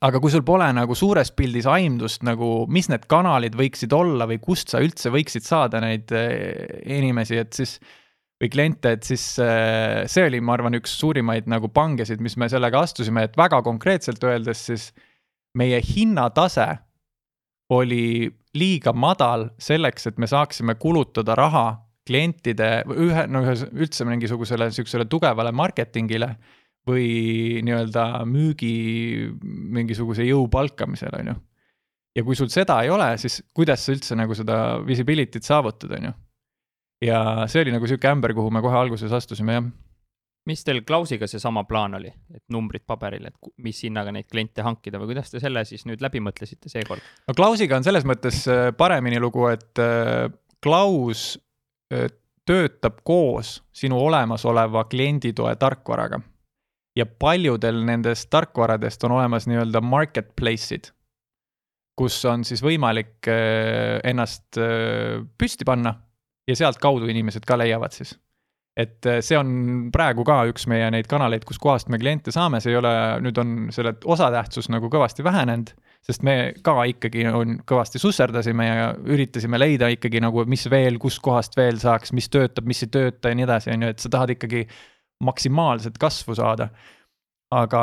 aga 0.00 0.20
kui 0.20 0.32
sul 0.32 0.44
pole 0.46 0.66
nagu 0.72 0.96
suures 0.96 1.32
pildis 1.36 1.68
aimdust 1.68 2.24
nagu, 2.24 2.64
mis 2.72 2.88
need 2.88 3.04
kanalid 3.10 3.56
võiksid 3.58 3.92
olla 3.92 4.26
või 4.30 4.40
kust 4.42 4.72
sa 4.72 4.80
üldse 4.80 5.12
võiksid 5.12 5.44
saada 5.44 5.82
neid 5.84 6.12
eh, 6.16 6.80
inimesi, 6.96 7.40
et 7.40 7.52
siis 7.56 7.76
või 8.40 8.48
kliente, 8.48 8.94
et 8.96 9.04
siis 9.04 9.24
eh, 9.44 10.06
see 10.08 10.24
oli, 10.24 10.40
ma 10.40 10.56
arvan, 10.56 10.78
üks 10.78 10.94
suurimaid 11.02 11.50
nagu 11.52 11.68
pangesid, 11.68 12.22
mis 12.24 12.38
me 12.40 12.48
sellega 12.48 12.80
astusime, 12.86 13.26
et 13.28 13.36
väga 13.36 13.60
konkreetselt 13.66 14.24
öeldes 14.24 14.64
siis 14.70 14.88
meie 15.60 15.80
hinnatase 15.84 16.70
oli 17.70 18.30
liiga 18.56 18.94
madal 18.96 19.50
selleks, 19.60 20.08
et 20.08 20.18
me 20.18 20.26
saaksime 20.30 20.74
kulutada 20.80 21.36
raha 21.38 21.66
klientide 22.08 22.70
ühe, 22.88 23.26
no 23.30 23.44
ühe, 23.44 23.54
üldse 23.84 24.06
mingisugusele 24.08 24.70
sihukesele 24.74 25.06
tugevale 25.10 25.52
marketingile 25.54 26.32
või 26.88 27.60
nii-öelda 27.66 28.24
müügi 28.28 28.72
mingisuguse 29.76 30.24
jõu 30.26 30.46
palkamisel, 30.52 31.12
on 31.20 31.32
ju. 31.32 31.36
ja 32.16 32.24
kui 32.26 32.38
sul 32.38 32.50
seda 32.52 32.80
ei 32.84 32.90
ole, 32.90 33.12
siis 33.20 33.42
kuidas 33.54 33.84
sa 33.84 33.94
üldse 33.94 34.16
nagu 34.18 34.36
seda 34.36 34.80
visibility't 34.86 35.46
saavutad, 35.46 35.92
on 35.98 36.10
ju. 36.10 36.16
ja 37.10 37.20
see 37.50 37.64
oli 37.64 37.76
nagu 37.76 37.88
sihuke 37.90 38.10
ämber, 38.10 38.34
kuhu 38.36 38.50
me 38.50 38.64
kohe 38.64 38.80
alguses 38.80 39.12
astusime, 39.12 39.58
jah 39.58 39.70
mis 40.48 40.64
teil 40.64 40.82
Klausiga 40.86 41.28
seesama 41.30 41.64
plaan 41.68 41.94
oli, 41.98 42.10
et 42.34 42.42
numbrid 42.52 42.84
paberil, 42.88 43.28
et 43.28 43.50
mis 43.64 43.82
hinnaga 43.84 44.12
neid 44.14 44.28
kliente 44.30 44.64
hankida 44.64 45.00
või 45.00 45.12
kuidas 45.12 45.30
te 45.32 45.40
selle 45.42 45.64
siis 45.68 45.84
nüüd 45.88 46.02
läbi 46.02 46.22
mõtlesite 46.24 46.72
seekord? 46.72 47.04
no 47.28 47.36
Klausiga 47.36 47.78
on 47.78 47.86
selles 47.86 48.06
mõttes 48.08 48.42
äh, 48.50 48.70
paremini 48.76 49.20
lugu, 49.20 49.46
et 49.52 49.82
äh, 49.82 50.26
Klaus 50.64 51.34
äh, 51.92 52.08
töötab 52.48 53.02
koos 53.06 53.58
sinu 53.72 54.00
olemasoleva 54.00 54.86
klienditoe 54.90 55.54
tarkvaraga 55.60 56.22
ja 56.96 57.06
paljudel 57.06 57.84
nendest 57.86 58.30
tarkvaradest 58.32 59.04
on 59.06 59.18
olemas 59.18 59.46
nii-öelda 59.50 59.82
marketplace'id, 59.84 60.90
kus 61.98 62.16
on 62.28 62.44
siis 62.48 62.62
võimalik 62.64 63.28
äh, 63.30 64.00
ennast 64.10 64.58
äh, 64.58 65.20
püsti 65.38 65.66
panna 65.68 65.94
ja 66.48 66.58
sealtkaudu 66.58 67.10
inimesed 67.10 67.46
ka 67.46 67.58
leiavad 67.60 67.94
siis. 67.94 68.16
et 68.80 69.06
äh, 69.06 69.20
see 69.22 69.38
on 69.38 69.90
praegu 69.92 70.24
ka 70.24 70.42
üks 70.50 70.66
meie 70.70 70.88
neid 70.90 71.06
kanaleid, 71.10 71.44
kuskohast 71.46 71.90
me 71.92 71.98
kliente 72.00 72.32
saame, 72.34 72.62
see 72.62 72.72
ei 72.74 72.80
ole, 72.80 72.92
nüüd 73.22 73.38
on 73.38 73.54
selle 73.74 73.94
osatähtsus 74.04 74.70
nagu 74.72 74.90
kõvasti 74.90 75.26
vähenenud, 75.26 75.74
sest 76.06 76.24
me 76.26 76.54
ka 76.64 76.78
ikkagi 76.90 77.26
on 77.28 77.58
kõvasti 77.68 78.00
susserdasime 78.02 78.66
ja 78.66 78.92
üritasime 79.04 79.60
leida 79.60 79.90
ikkagi 79.92 80.22
nagu, 80.24 80.46
mis 80.48 80.64
veel, 80.70 80.98
kuskohast 81.02 81.58
veel 81.60 81.78
saaks, 81.82 82.14
mis 82.16 82.30
töötab, 82.32 82.66
mis 82.70 82.82
ei 82.86 82.94
tööta 82.94 83.30
ja 83.30 83.38
nii 83.38 83.46
edasi, 83.46 83.74
on 83.74 83.84
ju, 83.84 83.92
et 83.92 84.02
sa 84.02 84.10
tahad 84.16 84.34
ikkagi 84.38 84.64
maksimaalset 85.24 85.98
kasvu 86.00 86.34
saada. 86.38 86.70
aga, 87.50 87.82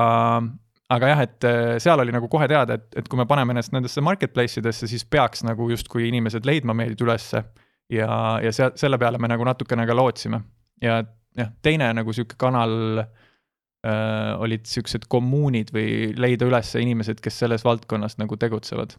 aga 0.89 1.07
jah, 1.11 1.21
et 1.25 1.47
äh, 1.47 1.75
seal 1.83 1.99
oli 1.99 2.13
nagu 2.15 2.29
kohe 2.31 2.47
teada, 2.47 2.77
et, 2.79 2.87
et 3.01 3.07
kui 3.07 3.19
me 3.19 3.25
paneme 3.27 3.51
ennast 3.55 3.73
nendesse 3.75 4.01
marketplace 4.01 4.61
idesse, 4.61 4.87
siis 4.87 5.03
peaks 5.05 5.43
nagu 5.43 5.69
justkui 5.69 6.07
inimesed 6.07 6.47
leidma 6.47 6.73
meid 6.77 7.01
ülesse. 7.03 7.43
ja, 7.91 8.07
ja 8.43 8.51
seal, 8.51 8.73
selle 8.75 8.97
peale 8.99 9.19
me 9.19 9.29
nagu 9.31 9.45
natukene 9.47 9.85
ka 9.87 9.95
lootsime 9.95 10.41
ja 10.83 11.01
jah, 11.37 11.51
teine 11.63 11.89
nagu 11.95 12.13
sihuke 12.13 12.37
kanal 12.39 13.01
äh, 13.01 14.33
olid 14.41 14.65
siuksed 14.69 15.07
kommuunid 15.11 15.71
või 15.75 16.13
leida 16.17 16.47
üles 16.49 16.73
inimesed, 16.79 17.21
kes 17.23 17.43
selles 17.43 17.65
valdkonnas 17.67 18.17
nagu 18.21 18.37
tegutsevad. 18.39 18.97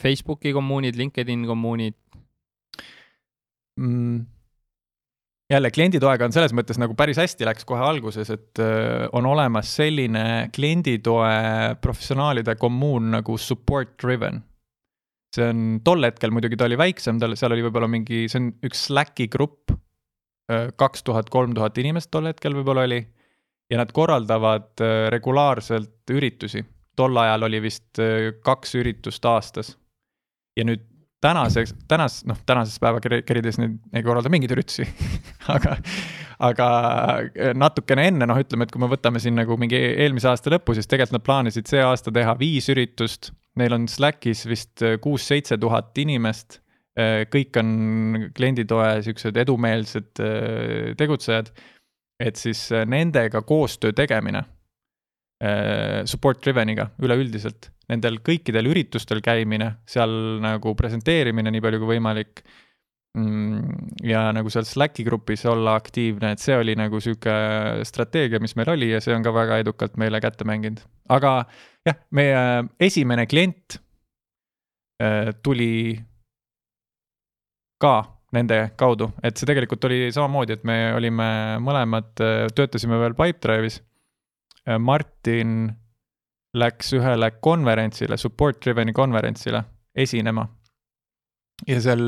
Facebooki 0.00 0.52
kommuunid, 0.54 0.94
LinkedIn 0.96 1.48
kommuunid 1.48 1.96
mm,? 3.80 4.20
Jälle 5.50 5.70
klienditoega 5.70 6.24
on 6.24 6.32
selles 6.32 6.54
mõttes 6.56 6.78
nagu 6.80 6.96
päris 6.96 7.18
hästi 7.20 7.46
läks 7.48 7.66
kohe 7.68 7.82
alguses, 7.84 8.30
et 8.32 8.60
äh, 8.62 9.04
on 9.12 9.26
olemas 9.28 9.74
selline 9.76 10.50
klienditoe 10.54 11.76
professionaalide 11.80 12.56
kommuun 12.60 13.10
nagu 13.18 13.38
support 13.38 13.94
driven. 14.02 14.42
see 15.34 15.48
on, 15.50 15.62
tol 15.84 16.06
hetkel 16.06 16.30
muidugi 16.30 16.56
ta 16.56 16.68
oli 16.68 16.78
väiksem, 16.78 17.18
tal, 17.18 17.34
seal 17.36 17.52
oli 17.52 17.64
võib-olla 17.66 17.88
mingi, 17.90 18.28
see 18.30 18.38
on 18.40 18.52
üks 18.64 18.86
Slacki 18.88 19.26
grupp, 19.28 19.74
äh, 20.50 20.70
kaks 20.80 21.04
tuhat, 21.04 21.30
kolm 21.30 21.56
tuhat 21.56 21.78
inimest 21.82 22.12
tol 22.14 22.30
hetkel 22.30 22.56
võib-olla 22.56 22.86
oli. 22.88 23.02
ja 23.72 23.80
nad 23.80 23.92
korraldavad 23.92 24.80
äh, 24.80 25.08
regulaarselt 25.12 26.10
üritusi, 26.14 26.64
tol 26.96 27.16
ajal 27.20 27.48
oli 27.50 27.60
vist 27.64 28.00
kaks 28.44 28.76
üritust 28.80 29.24
aastas. 29.28 29.76
ja 30.56 30.64
nüüd 30.64 30.88
tänaseks, 31.24 31.74
tänas, 31.88 32.18
noh, 32.28 32.38
tänases 32.46 32.80
päevakirjades 32.82 33.58
neid 33.60 33.78
ei 33.96 34.04
korralda 34.04 34.30
mingeid 34.32 34.52
üritusi 34.56 34.86
aga, 35.54 35.76
aga 36.48 36.68
natukene 37.56 38.08
enne, 38.10 38.28
noh, 38.28 38.40
ütleme, 38.40 38.66
et 38.66 38.74
kui 38.74 38.82
me 38.82 38.90
võtame 38.92 39.22
siin 39.22 39.38
nagu 39.38 39.56
mingi 39.60 39.78
eelmise 39.78 40.30
aasta 40.32 40.52
lõppu, 40.54 40.76
siis 40.76 40.90
tegelikult 40.90 41.18
nad 41.18 41.26
plaanisid 41.26 41.70
see 41.70 41.82
aasta 41.84 42.12
teha 42.14 42.36
viis 42.40 42.68
üritust. 42.72 43.32
Neil 43.60 43.76
on 43.76 43.86
Slackis 43.88 44.44
vist 44.50 44.82
kuus-seitse 45.02 45.58
tuhat 45.62 45.96
inimest. 46.02 46.60
kõik 47.30 47.56
on 47.58 47.70
klienditoe 48.34 49.02
siuksed 49.02 49.36
edumeelsed 49.42 50.20
tegutsejad. 50.98 51.50
et 52.20 52.36
siis 52.36 52.68
nendega 52.86 53.42
koostöö 53.42 53.92
tegemine 53.92 54.38
äh, 54.38 54.53
support 56.08 56.38
driven'iga 56.44 56.86
üleüldiselt. 57.02 57.70
Nendel 57.90 58.20
kõikidel 58.24 58.70
üritustel 58.70 59.20
käimine, 59.20 59.74
seal 59.84 60.12
nagu 60.40 60.72
presenteerimine 60.78 61.50
nii 61.52 61.64
palju 61.64 61.80
kui 61.82 61.90
võimalik 61.90 62.40
mm, 63.18 63.90
ja 64.08 64.28
nagu 64.32 64.52
seal 64.52 64.64
Slacki 64.68 65.04
grupis 65.04 65.44
olla 65.50 65.74
aktiivne, 65.80 66.32
et 66.32 66.40
see 66.40 66.56
oli 66.56 66.76
nagu 66.78 67.00
sihuke 67.02 67.34
strateegia, 67.84 68.40
mis 68.40 68.56
meil 68.56 68.72
oli 68.72 68.88
ja 68.94 69.02
see 69.04 69.12
on 69.16 69.26
ka 69.26 69.34
väga 69.36 69.60
edukalt 69.64 69.98
meile 70.00 70.22
kätte 70.24 70.46
mänginud. 70.48 70.80
aga 71.12 71.36
jah, 71.84 72.00
meie 72.16 72.40
esimene 72.80 73.26
klient 73.28 73.78
äh, 75.02 75.34
tuli 75.42 75.98
ka 77.84 77.96
nende 78.34 78.58
kaudu, 78.80 79.10
et 79.22 79.38
see 79.38 79.48
tegelikult 79.48 79.84
oli 79.86 80.08
samamoodi, 80.14 80.56
et 80.56 80.64
me 80.66 80.78
olime 80.96 81.26
mõlemad, 81.62 82.10
töötasime 82.56 82.98
veel 82.98 83.14
Pipedrive'is. 83.18 83.78
Martin 84.78 85.72
läks 86.54 86.92
ühele 86.96 87.30
konverentsile, 87.42 88.16
support 88.20 88.60
driven'i 88.62 88.94
konverentsile 88.94 89.64
esinema. 89.94 90.46
ja 91.68 91.76
seal 91.80 92.00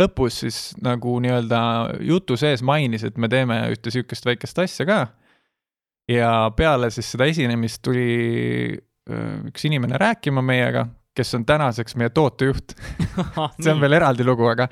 lõpus 0.00 0.38
siis 0.42 0.58
nagu 0.80 1.18
nii-öelda 1.20 1.60
jutu 2.08 2.38
sees 2.40 2.62
mainis, 2.64 3.04
et 3.04 3.18
me 3.20 3.28
teeme 3.28 3.58
ühte 3.72 3.92
sihukest 3.92 4.26
väikest 4.26 4.58
asja 4.64 4.86
ka. 4.88 5.00
ja 6.08 6.30
peale 6.56 6.90
siis 6.90 7.10
seda 7.12 7.28
esinemist 7.30 7.82
tuli 7.82 8.78
üks 9.50 9.64
inimene 9.66 9.98
rääkima 10.00 10.42
meiega, 10.44 10.86
kes 11.16 11.34
on 11.34 11.44
tänaseks 11.46 11.96
meie 11.96 12.12
tootejuht 12.14 12.76
see 13.62 13.72
on 13.72 13.80
veel 13.80 13.98
eraldi 13.98 14.24
lugu, 14.24 14.46
aga, 14.52 14.68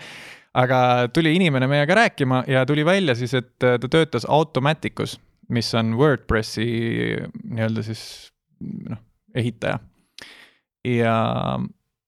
aga 0.54 0.80
tuli 1.12 1.34
inimene 1.36 1.68
meiega 1.70 1.96
rääkima 2.02 2.44
ja 2.48 2.66
tuli 2.66 2.84
välja 2.86 3.16
siis, 3.18 3.34
et 3.34 3.56
ta 3.58 3.90
töötas 3.90 4.28
Automaticus, 4.28 5.18
mis 5.54 5.72
on 5.78 5.94
Wordpressi 5.98 6.66
nii-öelda 7.48 7.84
siis 7.86 8.02
noh, 8.60 9.00
ehitaja. 9.36 9.78
ja, 10.88 11.16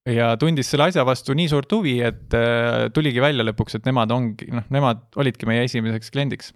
ja 0.08 0.30
tundis 0.40 0.70
selle 0.70 0.90
asja 0.90 1.04
vastu 1.08 1.36
nii 1.36 1.50
suurt 1.52 1.72
huvi, 1.72 1.98
et 2.04 2.36
äh, 2.36 2.88
tuligi 2.94 3.22
välja 3.22 3.46
lõpuks, 3.46 3.78
et 3.78 3.88
nemad 3.88 4.12
ongi, 4.14 4.50
noh, 4.54 4.66
nemad 4.72 5.06
olidki 5.20 5.48
meie 5.48 5.64
esimeseks 5.68 6.12
kliendiks. 6.14 6.52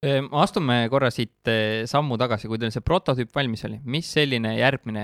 Ehm, 0.00 0.30
astume 0.40 0.86
korra 0.88 1.10
siit 1.12 1.48
eh, 1.52 1.82
sammu 1.88 2.16
tagasi, 2.20 2.48
kui 2.48 2.56
teil 2.60 2.70
see 2.72 2.80
prototüüp 2.80 3.34
valmis 3.36 3.66
oli, 3.68 3.76
mis 3.84 4.08
selline 4.08 4.54
järgmine 4.56 5.02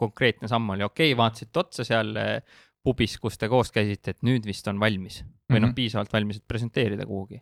konkreetne 0.00 0.50
samm 0.50 0.72
oli, 0.74 0.82
okei 0.82 1.12
okay,, 1.12 1.18
vaatasite 1.20 1.62
otsa 1.62 1.86
seal 1.86 2.10
eh, 2.18 2.40
pubis, 2.84 3.16
kus 3.20 3.36
te 3.38 3.48
koos 3.52 3.70
käisite, 3.74 4.14
et 4.14 4.26
nüüd 4.26 4.46
vist 4.48 4.68
on 4.70 4.80
valmis 4.80 5.20
või 5.20 5.58
noh 5.58 5.66
mm 5.66 5.70
-hmm., 5.70 5.76
piisavalt 5.76 6.12
valmis, 6.12 6.40
et 6.40 6.46
presenteerida 6.48 7.06
kuhugi? 7.06 7.40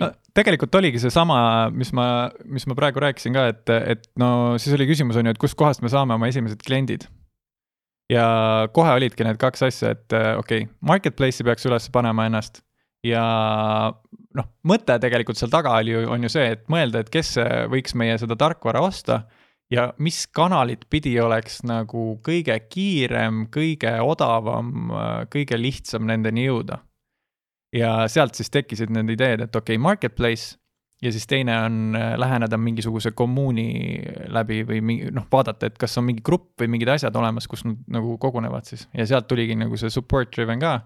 No, 0.00 0.10
tegelikult 0.34 0.74
oligi 0.74 0.98
seesama, 1.02 1.70
mis 1.70 1.92
ma, 1.92 2.06
mis 2.44 2.66
ma 2.66 2.76
praegu 2.78 3.02
rääkisin 3.04 3.36
ka, 3.36 3.46
et, 3.52 3.74
et 3.94 4.08
no 4.18 4.58
siis 4.58 4.74
oli 4.74 4.88
küsimus 4.90 5.20
on 5.20 5.28
ju, 5.28 5.34
et 5.36 5.42
kustkohast 5.42 5.82
me 5.82 5.92
saame 5.92 6.16
oma 6.16 6.30
esimesed 6.32 6.62
kliendid. 6.66 7.06
ja 8.10 8.68
kohe 8.72 8.90
olidki 8.98 9.24
need 9.24 9.38
kaks 9.40 9.62
asja, 9.62 9.94
et 9.94 10.12
okei 10.12 10.64
okay,, 10.64 10.74
marketplace'i 10.80 11.44
peaks 11.44 11.64
üles 11.66 11.88
panema 11.92 12.26
ennast 12.26 12.60
ja 13.04 13.22
noh, 14.34 14.50
mõte 14.66 14.98
tegelikult 15.00 15.38
seal 15.38 15.52
taga 15.52 15.76
oli 15.78 15.94
ju, 15.94 16.04
on 16.10 16.26
ju 16.26 16.32
see, 16.32 16.50
et 16.56 16.66
mõelda, 16.72 17.04
et 17.04 17.12
kes 17.12 17.36
võiks 17.72 17.94
meie 17.94 18.18
seda 18.20 18.36
tarkvara 18.40 18.82
osta 18.84 19.22
ja 19.72 19.92
mis 19.98 20.26
kanalit 20.26 20.84
pidi 20.90 21.14
oleks 21.20 21.62
nagu 21.66 22.18
kõige 22.24 22.56
kiirem, 22.68 23.46
kõige 23.54 23.94
odavam, 24.04 24.90
kõige 25.32 25.58
lihtsam 25.60 26.06
nendeni 26.08 26.48
jõuda. 26.48 26.82
ja 27.74 28.04
sealt 28.08 28.34
siis 28.38 28.50
tekkisid 28.54 28.90
need 28.94 29.08
ideed, 29.16 29.40
et 29.40 29.56
okei 29.56 29.74
okay,, 29.74 29.82
marketplace 29.82 30.58
ja 31.02 31.10
siis 31.12 31.26
teine 31.26 31.56
on 31.58 31.96
läheneda 32.16 32.58
mingisuguse 32.58 33.10
kommuuni 33.10 33.98
läbi 34.30 34.62
või 34.68 34.80
mingi 34.80 35.10
noh, 35.10 35.26
vaadata, 35.32 35.66
et 35.66 35.78
kas 35.78 35.98
on 35.98 36.06
mingi 36.06 36.22
grupp 36.24 36.60
või 36.60 36.70
mingid 36.76 36.92
asjad 36.94 37.16
olemas, 37.16 37.48
kus 37.50 37.64
nad 37.66 37.80
nagu 37.90 38.16
kogunevad 38.22 38.68
siis 38.68 38.86
ja 38.94 39.06
sealt 39.06 39.28
tuligi 39.28 39.56
nagu 39.58 39.76
see 39.80 39.90
support 39.90 40.32
driven 40.36 40.62
ka. 40.62 40.78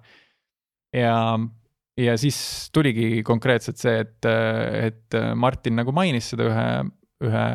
ja 0.96 1.14
ja 1.98 2.16
siis 2.18 2.70
tuligi 2.72 3.22
konkreetselt 3.26 3.76
see, 3.76 4.00
et, 4.04 4.26
et 4.88 5.16
Martin 5.34 5.76
nagu 5.80 5.92
mainis 5.92 6.30
seda 6.32 6.46
ühe, 6.46 6.68
ühe 7.26 7.46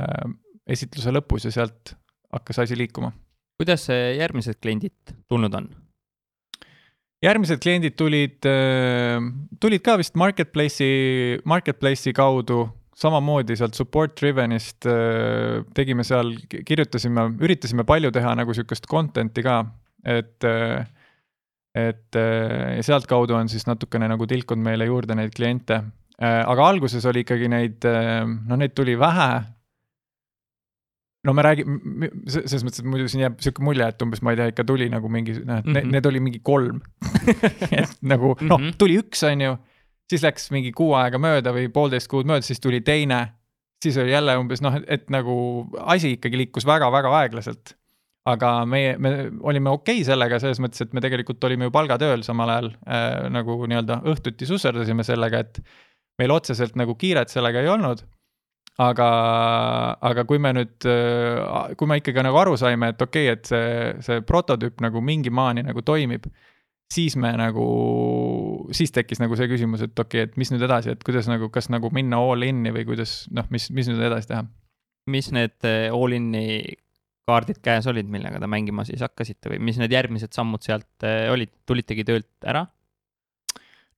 esitluse 0.70 1.14
lõpus 1.14 1.48
ja 1.48 1.54
sealt 1.54 1.96
hakkas 2.34 2.64
asi 2.66 2.78
liikuma. 2.78 3.12
kuidas 3.60 3.88
järgmised 3.90 4.60
kliendid 4.62 5.16
tulnud 5.30 5.54
on? 5.54 5.68
järgmised 7.24 7.62
kliendid 7.64 7.96
tulid, 7.96 8.40
tulid 9.60 9.84
ka 9.84 9.98
vist 9.98 10.18
marketplace'i, 10.20 11.40
marketplace'i 11.48 12.12
kaudu, 12.14 12.66
samamoodi 13.00 13.56
sealt 13.56 13.78
support 13.80 14.18
driven'ist 14.20 14.90
tegime 15.74 16.04
seal, 16.04 16.34
kirjutasime, 16.52 17.30
üritasime 17.40 17.86
palju 17.88 18.12
teha 18.12 18.36
nagu 18.36 18.56
sihukest 18.56 18.90
content'i 18.92 19.46
ka, 19.46 19.62
et 20.04 20.44
äh, 20.44 20.84
et 21.74 22.16
äh, 22.16 22.78
ja 22.78 22.86
sealtkaudu 22.86 23.36
on 23.36 23.50
siis 23.50 23.66
natukene 23.68 24.08
nagu 24.10 24.28
tilkunud 24.30 24.64
meile 24.64 24.86
juurde 24.86 25.18
neid 25.18 25.34
kliente. 25.36 25.82
Äh, 26.22 26.42
aga 26.46 26.68
alguses 26.70 27.06
oli 27.10 27.24
ikkagi 27.26 27.50
neid, 27.50 27.86
äh, 27.90 28.22
no 28.24 28.58
neid 28.60 28.76
tuli 28.78 28.96
vähe. 29.00 29.30
No 31.24 31.34
me 31.36 31.46
räägime, 31.46 32.10
selles 32.28 32.66
mõttes, 32.66 32.82
et 32.84 32.90
muidu 32.90 33.10
siin 33.12 33.26
jääb 33.26 33.38
sihuke 33.44 33.64
mulje, 33.66 33.86
et 33.88 34.02
umbes 34.06 34.24
ma 34.26 34.34
ei 34.34 34.40
tea, 34.40 34.50
ikka 34.54 34.66
tuli 34.68 34.90
nagu 34.92 35.12
mingi, 35.12 35.38
noh, 35.44 35.62
et 35.62 35.70
mm 35.70 35.78
-hmm. 35.78 35.94
need 35.96 36.10
oli 36.10 36.24
mingi 36.24 36.42
kolm 36.44 36.82
et 37.82 37.96
nagu 38.02 38.36
noh, 38.42 38.60
mhm. 38.60 38.76
tuli 38.78 38.98
üks, 39.02 39.24
on 39.30 39.42
ju, 39.42 39.54
siis 40.10 40.26
läks 40.26 40.52
mingi 40.52 40.74
kuu 40.76 40.94
aega 41.00 41.22
mööda 41.22 41.56
või 41.56 41.70
poolteist 41.72 42.12
kuud 42.12 42.28
mööda, 42.30 42.42
siis 42.42 42.60
tuli 42.60 42.82
teine. 42.82 43.28
siis 43.84 43.98
oli 43.98 44.12
jälle 44.12 44.38
umbes 44.38 44.62
noh, 44.62 44.76
et 44.88 45.10
nagu 45.12 45.34
asi 45.80 46.14
ikkagi 46.16 46.38
liikus 46.38 46.66
väga-väga 46.66 47.10
aeglaselt 47.20 47.76
aga 48.30 48.52
meie, 48.70 48.96
me 49.02 49.14
olime 49.44 49.72
okei 49.74 50.00
okay 50.00 50.08
sellega 50.08 50.40
selles 50.40 50.62
mõttes, 50.64 50.84
et 50.86 50.94
me 50.96 51.04
tegelikult 51.04 51.44
olime 51.44 51.68
ju 51.68 51.74
palgatööl 51.76 52.24
samal 52.24 52.52
ajal 52.54 52.70
äh, 52.88 53.26
nagu 53.34 53.58
nii-öelda 53.68 54.00
õhtuti 54.14 54.48
susserdasime 54.48 55.04
sellega, 55.04 55.44
et 55.44 55.60
meil 56.22 56.32
otseselt 56.32 56.78
nagu 56.80 56.96
kiiret 57.00 57.34
sellega 57.34 57.64
ei 57.64 57.72
olnud. 57.74 58.04
Aga, 58.82 59.10
aga 60.10 60.24
kui 60.30 60.40
me 60.42 60.54
nüüd, 60.58 60.88
kui 61.78 61.90
me 61.90 62.00
ikkagi 62.00 62.24
nagu 62.26 62.40
aru 62.42 62.56
saime, 62.58 62.94
et 62.94 63.06
okei 63.06 63.30
okay,, 63.30 63.38
et 63.38 63.52
see, 63.52 63.92
see 64.06 64.26
prototüüp 64.26 64.82
nagu 64.82 65.04
mingi 65.06 65.30
maani 65.34 65.66
nagu 65.66 65.84
toimib, 65.86 66.26
siis 66.94 67.18
me 67.18 67.36
nagu, 67.38 67.68
siis 68.74 68.94
tekkis 68.96 69.22
nagu 69.22 69.38
see 69.38 69.52
küsimus, 69.52 69.86
et 69.86 69.94
okei 69.94 70.26
okay,, 70.26 70.32
et 70.32 70.42
mis 70.42 70.50
nüüd 70.54 70.66
edasi, 70.66 70.96
et 70.96 71.06
kuidas 71.06 71.30
nagu, 71.30 71.52
kas 71.54 71.70
nagu 71.74 71.94
minna 71.94 72.22
all 72.22 72.50
in'i 72.50 72.74
või 72.74 72.88
kuidas 72.90 73.24
noh, 73.34 73.46
mis, 73.54 73.70
mis 73.74 73.92
nüüd 73.92 74.02
edasi 74.10 74.34
teha 74.34 74.46
mis 75.12 75.30
need 75.36 75.68
äh, 75.68 75.90
all-in'i 75.94 76.78
kaardid 77.28 77.60
käes 77.64 77.88
olid, 77.88 78.10
millega 78.12 78.40
te 78.42 78.50
mängima 78.52 78.86
siis 78.88 79.04
hakkasite 79.04 79.54
või 79.54 79.62
mis 79.64 79.80
need 79.80 79.94
järgmised 79.96 80.34
sammud 80.36 80.64
sealt 80.66 81.08
äh, 81.08 81.28
olid, 81.34 81.54
tulitegi 81.68 82.06
töölt 82.08 82.32
ära? 82.48 82.66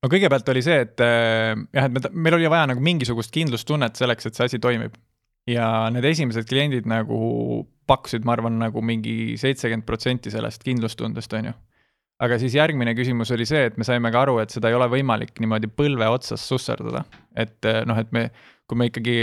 No 0.05 0.11
kõigepealt 0.11 0.49
oli 0.53 0.61
see, 0.65 0.79
et 0.85 1.01
äh, 1.03 1.51
jah, 1.73 1.89
et 1.89 1.93
me, 1.97 2.01
meil 2.13 2.37
oli 2.37 2.49
vaja 2.51 2.69
nagu 2.69 2.83
mingisugust 2.85 3.33
kindlustunnet 3.33 3.97
selleks, 3.97 4.29
et 4.29 4.37
see 4.37 4.49
asi 4.51 4.61
toimib. 4.61 4.97
ja 5.45 5.91
need 5.93 6.05
esimesed 6.09 6.47
kliendid 6.49 6.87
nagu 6.89 7.65
pakkusid, 7.85 8.23
ma 8.25 8.33
arvan, 8.33 8.55
nagu 8.57 8.81
mingi 8.81 9.35
seitsekümmend 9.37 9.85
protsenti 9.85 10.31
sellest 10.33 10.63
kindlustundest, 10.65 11.33
on 11.37 11.51
ju. 11.51 11.55
aga 12.25 12.37
siis 12.41 12.55
järgmine 12.57 12.95
küsimus 12.97 13.33
oli 13.35 13.45
see, 13.49 13.65
et 13.69 13.77
me 13.77 13.85
saime 13.85 14.11
ka 14.13 14.23
aru, 14.25 14.39
et 14.41 14.53
seda 14.53 14.69
ei 14.69 14.77
ole 14.77 14.87
võimalik 14.93 15.35
niimoodi 15.41 15.69
põlve 15.73 16.09
otsas 16.13 16.45
susserdada. 16.45 17.03
et 17.35 17.65
äh, 17.65 17.81
noh, 17.89 17.97
et 17.97 18.13
me, 18.13 18.29
kui 18.69 18.77
me 18.77 18.89
ikkagi 18.91 19.17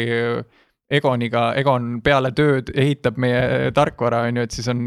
Egoniga, 0.92 1.54
Egon 1.56 2.02
peale 2.04 2.34
tööd 2.36 2.68
ehitab 2.76 3.16
meie 3.22 3.70
tarkvara, 3.72 4.26
on 4.28 4.36
ju, 4.36 4.42
et 4.44 4.52
siis 4.52 4.66
on, 4.68 4.82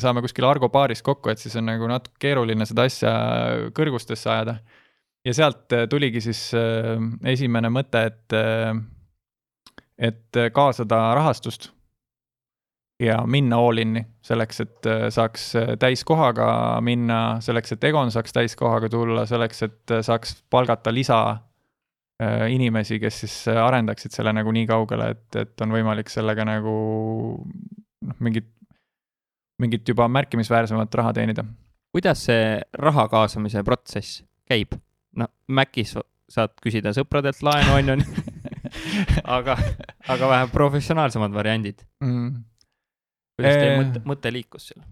saame 0.00 0.22
kuskil 0.24 0.46
Argo 0.48 0.70
baaris 0.72 1.04
kokku, 1.04 1.28
et 1.28 1.42
siis 1.42 1.52
on 1.60 1.68
nagu 1.68 1.84
natuke 1.90 2.16
keeruline 2.22 2.64
seda 2.64 2.86
asja 2.88 3.12
kõrgustesse 3.76 4.30
ajada. 4.32 4.54
Ja 5.24 5.34
sealt 5.34 5.72
äh, 5.72 5.86
tuligi 5.90 6.20
siis 6.24 6.48
äh, 6.56 6.98
esimene 7.32 7.70
mõte, 7.72 8.04
et, 8.10 8.36
äh, 8.36 8.74
et 10.10 10.42
kaasada 10.52 11.00
rahastust 11.16 11.70
ja 13.02 13.20
minna 13.26 13.58
all 13.58 13.80
in'i 13.82 14.04
selleks, 14.24 14.60
et 14.62 14.88
saaks 15.12 15.48
täiskohaga 15.82 16.46
minna, 16.84 17.40
selleks, 17.42 17.74
et 17.74 17.84
Egon 17.90 18.12
saaks 18.14 18.32
täiskohaga 18.32 18.88
tulla, 18.88 19.24
selleks, 19.26 19.62
et 19.66 19.94
saaks 20.06 20.36
palgata 20.50 20.92
lisa 20.94 21.18
inimesi, 22.48 23.00
kes 23.02 23.18
siis 23.24 23.34
arendaksid 23.50 24.14
selle 24.14 24.32
nagu 24.32 24.54
nii 24.54 24.68
kaugele, 24.70 25.10
et, 25.16 25.26
et 25.42 25.66
on 25.66 25.74
võimalik 25.74 26.12
sellega 26.12 26.46
nagu 26.46 26.76
noh, 27.42 28.16
mingit, 28.22 28.46
mingit 29.60 29.90
juba 29.90 30.06
märkimisväärsemat 30.08 30.94
raha 31.02 31.12
teenida. 31.18 31.44
kuidas 31.92 32.24
see 32.30 32.60
raha 32.78 33.08
kaasamise 33.10 33.66
protsess 33.66 34.22
käib? 34.48 34.78
No 35.18 35.28
Macis 35.48 35.94
saad 36.30 36.54
küsida 36.64 36.94
sõpradelt 36.96 37.42
laenu, 37.44 37.76
on 37.76 37.92
ju, 37.92 38.24
aga, 39.36 39.56
aga 40.10 40.30
vähe 40.30 40.50
professionaalsemad 40.52 41.34
variandid 41.36 41.84
mm.. 42.02 42.30
kuidas 43.38 43.58
teie 43.60 43.76
mõte, 43.80 44.04
mõte 44.08 44.32
liikus 44.34 44.70
seal? 44.70 44.84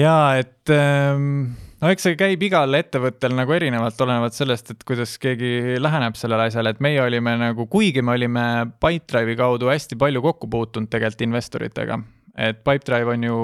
jaa, 0.00 0.38
et 0.40 0.72
ähm, 0.72 1.52
no 1.82 1.90
eks 1.92 2.06
see 2.06 2.16
käib 2.18 2.42
igal 2.46 2.78
ettevõttel 2.78 3.34
nagu 3.36 3.52
erinevalt, 3.54 4.00
olenevalt 4.04 4.36
sellest, 4.36 4.72
et 4.72 4.86
kuidas 4.88 5.14
keegi 5.22 5.76
läheneb 5.82 6.16
sellele 6.18 6.48
asjale, 6.48 6.72
et 6.72 6.82
meie 6.84 7.02
olime 7.04 7.34
nagu, 7.40 7.66
kuigi 7.70 8.04
me 8.04 8.16
olime 8.16 8.46
Pipedrive'i 8.82 9.36
kaudu 9.38 9.70
hästi 9.72 9.98
palju 10.00 10.24
kokku 10.24 10.48
puutunud 10.52 10.90
tegelikult 10.92 11.26
investoritega. 11.28 11.98
Et 12.38 12.62
Pipedrive 12.64 13.12
on 13.12 13.26
ju, 13.28 13.40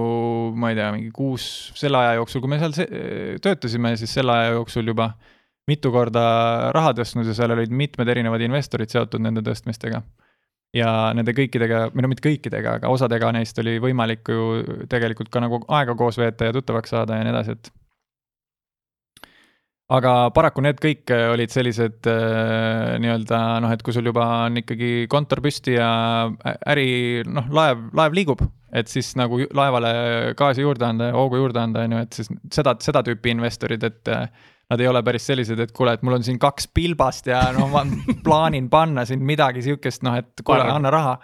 ma 0.56 0.70
ei 0.72 0.78
tea, 0.78 0.92
mingi 0.94 1.10
kuus, 1.14 1.48
selle 1.76 2.00
aja 2.00 2.14
jooksul, 2.20 2.44
kui 2.44 2.52
me 2.52 2.60
seal 2.62 2.76
töötasime, 3.44 3.96
siis 4.00 4.14
selle 4.16 4.32
aja 4.32 4.54
jooksul 4.56 4.88
juba 4.88 5.12
mitu 5.68 5.92
korda 5.92 6.22
raha 6.72 6.94
tõstnud 6.96 7.28
ja 7.28 7.36
seal 7.36 7.52
olid 7.52 7.74
mitmed 7.74 8.08
erinevad 8.08 8.42
investorid 8.46 8.88
seotud 8.92 9.20
nende 9.20 9.44
tõstmistega 9.44 10.00
ja 10.76 10.92
nende 11.16 11.32
kõikidega, 11.36 11.88
või 11.94 12.04
no 12.04 12.12
mitte 12.12 12.24
kõikidega, 12.24 12.78
aga 12.78 12.92
osadega 12.92 13.32
neist 13.36 13.58
oli 13.62 13.78
võimalik 13.82 14.28
ju 14.28 14.62
tegelikult 14.90 15.30
ka 15.32 15.42
nagu 15.44 15.60
aega 15.78 15.96
koos 15.98 16.18
veeta 16.20 16.48
ja 16.48 16.56
tuttavaks 16.56 16.92
saada 16.92 17.16
ja 17.18 17.24
nii 17.24 17.32
edasi, 17.32 17.56
et. 17.56 17.70
aga 19.96 20.12
paraku 20.36 20.64
need 20.64 20.80
kõik 20.82 21.14
olid 21.32 21.52
sellised 21.52 22.08
äh, 22.12 22.98
nii-öelda 23.00 23.40
noh, 23.64 23.72
et 23.72 23.84
kui 23.84 23.96
sul 23.96 24.08
juba 24.10 24.28
on 24.46 24.60
ikkagi 24.60 25.08
kontor 25.08 25.40
püsti 25.44 25.78
ja 25.78 25.90
äri, 26.68 27.24
noh, 27.24 27.48
laev, 27.48 27.88
laev 27.96 28.16
liigub, 28.20 28.44
et 28.72 28.90
siis 28.90 29.14
nagu 29.16 29.40
laevale 29.56 29.90
gaasi 30.38 30.64
juurde 30.64 30.84
anda 30.88 31.10
ja 31.10 31.16
hoogu 31.16 31.40
juurde 31.40 31.60
anda, 31.62 31.86
on 31.86 31.96
ju, 31.96 32.04
et 32.04 32.20
siis 32.20 32.30
seda, 32.52 32.74
seda 32.84 33.02
tüüpi 33.06 33.32
investorid, 33.32 33.84
et 33.88 34.12
nad 34.68 34.82
ei 34.82 34.88
ole 34.88 35.00
päris 35.04 35.26
sellised, 35.30 35.60
et 35.62 35.72
kuule, 35.76 35.94
et 35.96 36.04
mul 36.04 36.18
on 36.18 36.24
siin 36.24 36.38
kaks 36.40 36.68
pilbast 36.76 37.30
ja 37.30 37.40
no 37.56 37.68
ma 37.72 37.84
plaanin 38.26 38.68
panna 38.72 39.06
siin 39.08 39.22
midagi 39.24 39.64
sihukest, 39.64 40.04
noh, 40.06 40.18
et 40.20 40.44
kuule, 40.44 40.66
anna 40.68 40.92
raha. 40.92 41.18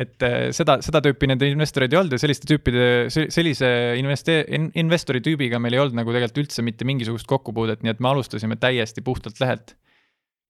et 0.00 0.24
eh, 0.24 0.48
seda, 0.56 0.78
seda 0.80 1.02
tüüpi 1.04 1.28
nende 1.28 1.50
investoreid 1.52 1.92
ei 1.92 1.98
olnud 2.00 2.14
ja 2.16 2.22
selliste 2.22 2.48
tüüpide, 2.48 2.84
sellise 3.12 3.68
investe-, 4.00 4.42
investori 4.80 5.20
tüübiga 5.20 5.60
meil 5.60 5.76
ei 5.76 5.82
olnud 5.82 5.98
nagu 5.98 6.14
tegelikult 6.14 6.46
üldse 6.46 6.64
mitte 6.64 6.88
mingisugust 6.88 7.28
kokkupuudet, 7.28 7.84
nii 7.84 7.92
et 7.92 8.00
me 8.00 8.08
alustasime 8.08 8.56
täiesti 8.56 9.04
puhtalt 9.04 9.42
lehelt. 9.42 9.76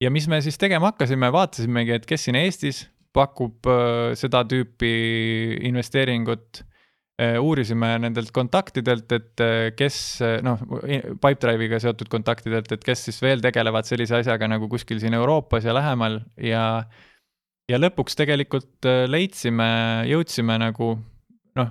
ja 0.01 0.09
mis 0.09 0.27
me 0.31 0.39
siis 0.41 0.57
tegema 0.57 0.93
hakkasime, 0.93 1.29
vaatasimegi, 1.35 1.99
et 1.99 2.07
kes 2.09 2.25
siin 2.25 2.39
Eestis 2.39 2.85
pakub 3.15 3.67
äh, 3.69 4.11
seda 4.19 4.43
tüüpi 4.47 4.91
investeeringut. 5.67 6.63
Äh, 7.21 7.37
uurisime 7.37 7.93
nendelt 8.01 8.31
kontaktidelt, 8.33 9.11
et 9.13 9.43
äh, 9.43 9.69
kes 9.77 9.95
noh, 10.41 10.61
Pipedrive'iga 11.21 11.77
seotud 11.83 12.09
kontaktidelt, 12.09 12.71
et 12.73 12.83
kes 12.85 13.05
siis 13.09 13.21
veel 13.21 13.43
tegelevad 13.43 13.85
sellise 13.85 14.21
asjaga 14.21 14.49
nagu 14.49 14.69
kuskil 14.71 15.01
siin 15.03 15.13
Euroopas 15.19 15.67
ja 15.67 15.75
lähemal 15.77 16.21
ja 16.41 16.63
ja 17.69 17.77
lõpuks 17.77 18.17
tegelikult 18.19 18.87
leidsime, 19.07 19.69
jõudsime 20.09 20.57
nagu 20.59 20.95
noh 21.59 21.69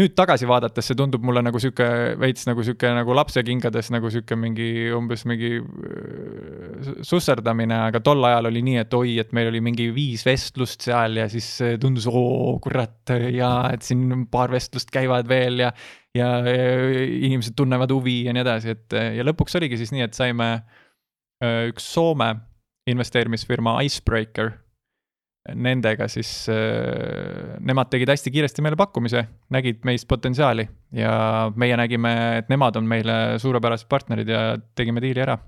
nüüd 0.00 0.14
tagasi 0.16 0.48
vaadates 0.48 0.88
see 0.90 0.96
tundub 0.98 1.24
mulle 1.26 1.42
nagu 1.44 1.60
sihuke 1.60 1.86
veits 2.20 2.46
nagu 2.48 2.64
sihuke 2.64 2.90
nagu 2.96 3.14
lapsekingades 3.16 3.90
nagu 3.94 4.10
sihuke 4.12 4.38
mingi 4.40 4.68
umbes 4.96 5.26
mingi 5.28 5.52
äh, 5.60 6.90
susserdamine, 7.06 7.76
aga 7.90 8.02
tol 8.04 8.24
ajal 8.26 8.50
oli 8.50 8.64
nii, 8.66 8.78
et 8.82 8.96
oi, 8.96 9.16
et 9.22 9.34
meil 9.36 9.50
oli 9.52 9.62
mingi 9.64 9.90
viis 9.94 10.24
vestlust 10.26 10.88
seal 10.88 11.20
ja 11.20 11.28
siis 11.32 11.48
tundus, 11.82 12.08
oo 12.10 12.56
kurat 12.64 13.14
ja 13.30 13.52
et 13.74 13.86
siin 13.86 14.26
paar 14.32 14.52
vestlust 14.54 14.92
käivad 14.94 15.28
veel 15.30 15.66
ja. 15.66 15.72
ja 16.16 16.30
inimesed 16.42 17.54
tunnevad 17.58 17.92
huvi 17.94 18.24
ja 18.26 18.34
nii 18.34 18.42
edasi, 18.42 18.74
et 18.74 18.96
ja 19.20 19.26
lõpuks 19.26 19.54
oligi 19.60 19.78
siis 19.78 19.92
nii, 19.94 20.08
et 20.08 20.16
saime 20.16 20.48
äh, 20.56 21.68
üks 21.70 21.86
Soome 21.94 22.32
investeerimisfirma 22.90 23.78
Icebreaker 23.84 24.54
nendega 25.48 26.04
siis 26.10 26.30
äh, 26.52 27.56
nemad 27.64 27.88
tegid 27.92 28.10
hästi 28.12 28.32
kiiresti 28.34 28.64
meile 28.64 28.76
pakkumise, 28.76 29.24
nägid 29.54 29.80
meis 29.88 30.04
potentsiaali 30.08 30.66
ja 30.96 31.14
meie 31.56 31.78
nägime, 31.80 32.12
et 32.42 32.52
nemad 32.52 32.76
on 32.76 32.88
meile 32.88 33.16
suurepärased 33.40 33.88
partnerid 33.88 34.28
ja 34.28 34.42
tegime 34.76 35.00
diili 35.00 35.24
ära. 35.24 35.38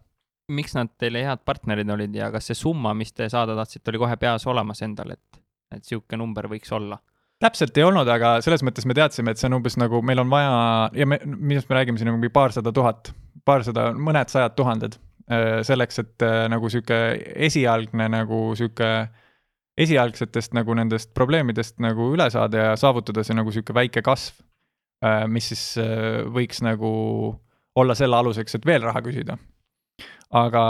miks 0.52 0.74
nad 0.74 0.90
teile 0.98 1.22
head 1.24 1.44
partnerid 1.44 1.90
olid 1.90 2.14
ja 2.14 2.30
kas 2.32 2.50
see 2.50 2.58
summa, 2.58 2.94
mis 2.94 3.12
te 3.12 3.28
saada 3.28 3.54
tahtsite, 3.56 3.90
oli 3.92 4.00
kohe 4.02 4.16
peas 4.16 4.46
olemas 4.46 4.82
endal, 4.82 5.12
et, 5.14 5.42
et 5.76 5.84
sihuke 5.84 6.16
number 6.16 6.48
võiks 6.48 6.72
olla? 6.72 6.98
täpselt 7.42 7.76
ei 7.76 7.84
olnud, 7.84 8.08
aga 8.08 8.36
selles 8.44 8.62
mõttes 8.64 8.86
me 8.88 8.96
teadsime, 8.96 9.32
et 9.32 9.40
see 9.40 9.48
on 9.50 9.58
umbes 9.58 9.76
nagu 9.76 10.00
meil 10.02 10.22
on 10.22 10.30
vaja 10.32 10.90
ja 10.96 11.06
me, 11.06 11.18
millest 11.26 11.68
me 11.68 11.76
räägime 11.76 12.00
siin, 12.00 12.14
mingi 12.14 12.32
paarsada 12.32 12.72
tuhat, 12.72 13.12
paarsada, 13.44 13.90
mõned 13.92 14.30
sajad 14.32 14.54
tuhanded 14.56 14.96
äh, 15.28 15.60
selleks, 15.66 16.00
et 16.00 16.24
äh, 16.24 16.46
nagu 16.52 16.70
sihuke 16.72 17.02
esialgne 17.48 18.08
nagu 18.14 18.44
sihuke 18.56 18.92
esialgsetest 19.80 20.56
nagu 20.56 20.74
nendest 20.76 21.12
probleemidest 21.16 21.78
nagu 21.82 22.10
üle 22.12 22.28
saada 22.32 22.66
ja 22.66 22.72
saavutada 22.80 23.24
see 23.24 23.36
nagu 23.36 23.52
sihuke 23.54 23.74
väike 23.76 24.02
kasv, 24.04 24.42
äh, 25.04 25.24
mis 25.28 25.52
siis 25.52 25.64
äh, 25.80 26.22
võiks 26.28 26.60
nagu 26.64 26.90
olla 27.78 27.96
selle 27.96 28.18
aluseks, 28.18 28.58
et 28.58 28.68
veel 28.68 28.84
raha 28.84 29.00
küsida. 29.04 29.38
aga 30.32 30.64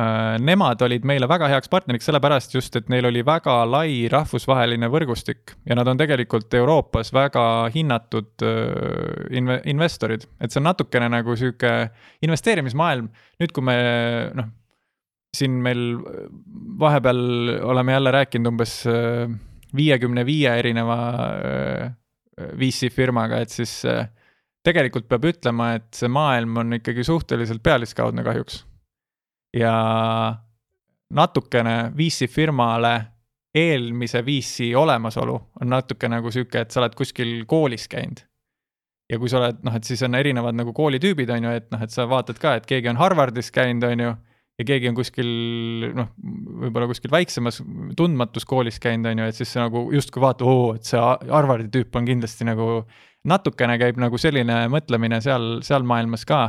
äh, 0.00 0.38
nemad 0.40 0.80
olid 0.84 1.04
meile 1.08 1.28
väga 1.28 1.48
heaks 1.52 1.68
partneriks 1.72 2.08
sellepärast 2.08 2.54
just, 2.56 2.76
et 2.76 2.88
neil 2.88 3.04
oli 3.08 3.24
väga 3.24 3.58
lai 3.68 4.08
rahvusvaheline 4.12 4.88
võrgustik 4.88 5.52
ja 5.68 5.76
nad 5.76 5.88
on 5.88 6.00
tegelikult 6.00 6.54
Euroopas 6.54 7.12
väga 7.12 7.68
hinnatud 7.74 8.44
inve-, 9.36 9.60
investorid, 9.68 10.24
et 10.40 10.52
see 10.52 10.60
on 10.64 10.70
natukene 10.70 11.12
nagu 11.12 11.36
sihuke 11.36 11.92
investeerimismaailm, 12.24 13.12
nüüd 13.40 13.52
kui 13.52 13.68
me 13.68 13.78
noh 14.32 14.52
siin 15.36 15.50
meil 15.64 15.96
vahepeal 16.78 17.20
oleme 17.64 17.92
jälle 17.92 18.10
rääkinud 18.10 18.52
umbes 18.52 18.74
äh, 18.86 19.30
viiekümne 19.76 20.26
viie 20.26 20.52
erineva 20.58 20.98
äh, 21.14 21.92
VC 22.58 22.92
firmaga, 22.92 23.40
et 23.40 23.50
siis 23.50 23.84
äh, 23.88 24.08
tegelikult 24.64 25.08
peab 25.08 25.24
ütlema, 25.24 25.72
et 25.78 25.88
see 25.96 26.10
maailm 26.12 26.56
on 26.60 26.78
ikkagi 26.78 27.04
suhteliselt 27.04 27.62
pealiskaudne 27.62 28.24
kahjuks. 28.24 28.64
ja 29.56 29.72
natukene 31.12 31.92
VC 31.96 32.28
firmale 32.30 32.92
eelmise 33.54 34.22
VC 34.24 34.72
olemasolu 34.76 35.34
on 35.60 35.68
natuke 35.68 36.08
nagu 36.08 36.30
sihuke, 36.32 36.60
et 36.60 36.70
sa 36.70 36.80
oled 36.80 36.94
kuskil 36.96 37.44
koolis 37.46 37.88
käinud. 37.88 38.20
ja 39.12 39.18
kui 39.18 39.28
sa 39.28 39.40
oled 39.40 39.64
noh, 39.64 39.74
et 39.76 39.84
siis 39.84 40.02
on 40.02 40.14
erinevad 40.14 40.56
nagu 40.56 40.72
koolitüübid, 40.72 41.30
on 41.30 41.48
ju, 41.48 41.56
et 41.56 41.72
noh, 41.72 41.82
et 41.82 41.90
sa 41.90 42.06
vaatad 42.08 42.38
ka, 42.40 42.54
et 42.56 42.68
keegi 42.68 42.88
on 42.88 43.00
Harvardis 43.00 43.50
käinud, 43.52 43.84
on 43.88 44.00
ju 44.00 44.12
ja 44.60 44.66
keegi 44.68 44.90
on 44.90 44.96
kuskil 44.96 45.30
noh, 45.96 46.10
võib-olla 46.64 46.88
kuskil 46.90 47.12
väiksemas 47.12 47.60
tundmatus 47.98 48.46
koolis 48.48 48.78
käinud, 48.82 49.08
on 49.10 49.22
ju, 49.22 49.30
et 49.30 49.38
siis 49.38 49.54
nagu 49.58 49.86
justkui 49.94 50.22
vaatad, 50.24 50.44
oo, 50.48 50.74
et 50.76 50.88
see 50.88 51.00
Harvardi 51.00 51.70
tüüp 51.72 51.96
on 51.98 52.08
kindlasti 52.08 52.46
nagu 52.48 52.82
natukene 53.28 53.78
käib 53.80 54.00
nagu 54.02 54.18
selline 54.20 54.64
mõtlemine 54.72 55.22
seal, 55.24 55.62
seal 55.64 55.86
maailmas 55.88 56.26
ka, 56.28 56.44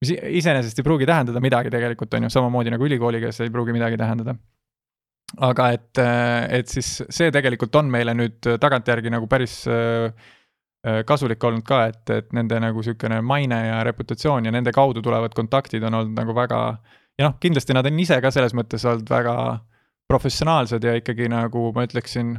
mis 0.00 0.14
iseenesest 0.14 0.80
ei 0.80 0.86
pruugi 0.86 1.08
tähendada 1.08 1.42
midagi 1.42 1.72
tegelikult, 1.72 2.14
on 2.16 2.28
ju, 2.28 2.32
samamoodi 2.32 2.72
nagu 2.72 2.86
ülikooliga 2.86 3.32
see 3.34 3.48
ei 3.48 3.54
pruugi 3.54 3.74
midagi 3.76 3.98
tähendada. 4.00 4.36
aga 5.46 5.70
et, 5.76 5.98
et 6.58 6.68
siis 6.68 7.02
see 7.06 7.30
tegelikult 7.34 7.74
on 7.78 7.90
meile 7.90 8.14
nüüd 8.18 8.46
tagantjärgi 8.60 9.12
nagu 9.14 9.28
päris 9.30 9.62
kasulik 11.06 11.44
olnud 11.44 11.62
ka, 11.66 11.82
et, 11.90 12.10
et 12.10 12.32
nende 12.32 12.56
nagu 12.62 12.80
niisugune 12.80 13.20
maine 13.20 13.58
ja 13.66 13.82
reputatsioon 13.84 14.48
ja 14.48 14.52
nende 14.54 14.72
kaudu 14.72 15.02
tulevad 15.04 15.34
kontaktid 15.36 15.84
on 15.84 15.98
olnud 15.98 16.16
nagu 16.16 16.34
väga 16.34 16.60
äh, 16.70 16.99
ja 17.20 17.28
noh, 17.28 17.36
kindlasti 17.40 17.76
nad 17.76 17.88
on 17.88 17.98
ise 18.00 18.16
ka 18.24 18.32
selles 18.32 18.54
mõttes 18.56 18.86
olnud 18.88 19.10
väga 19.10 19.34
professionaalsed 20.10 20.84
ja 20.84 20.96
ikkagi 20.98 21.28
nagu 21.30 21.68
ma 21.76 21.84
ütleksin, 21.86 22.34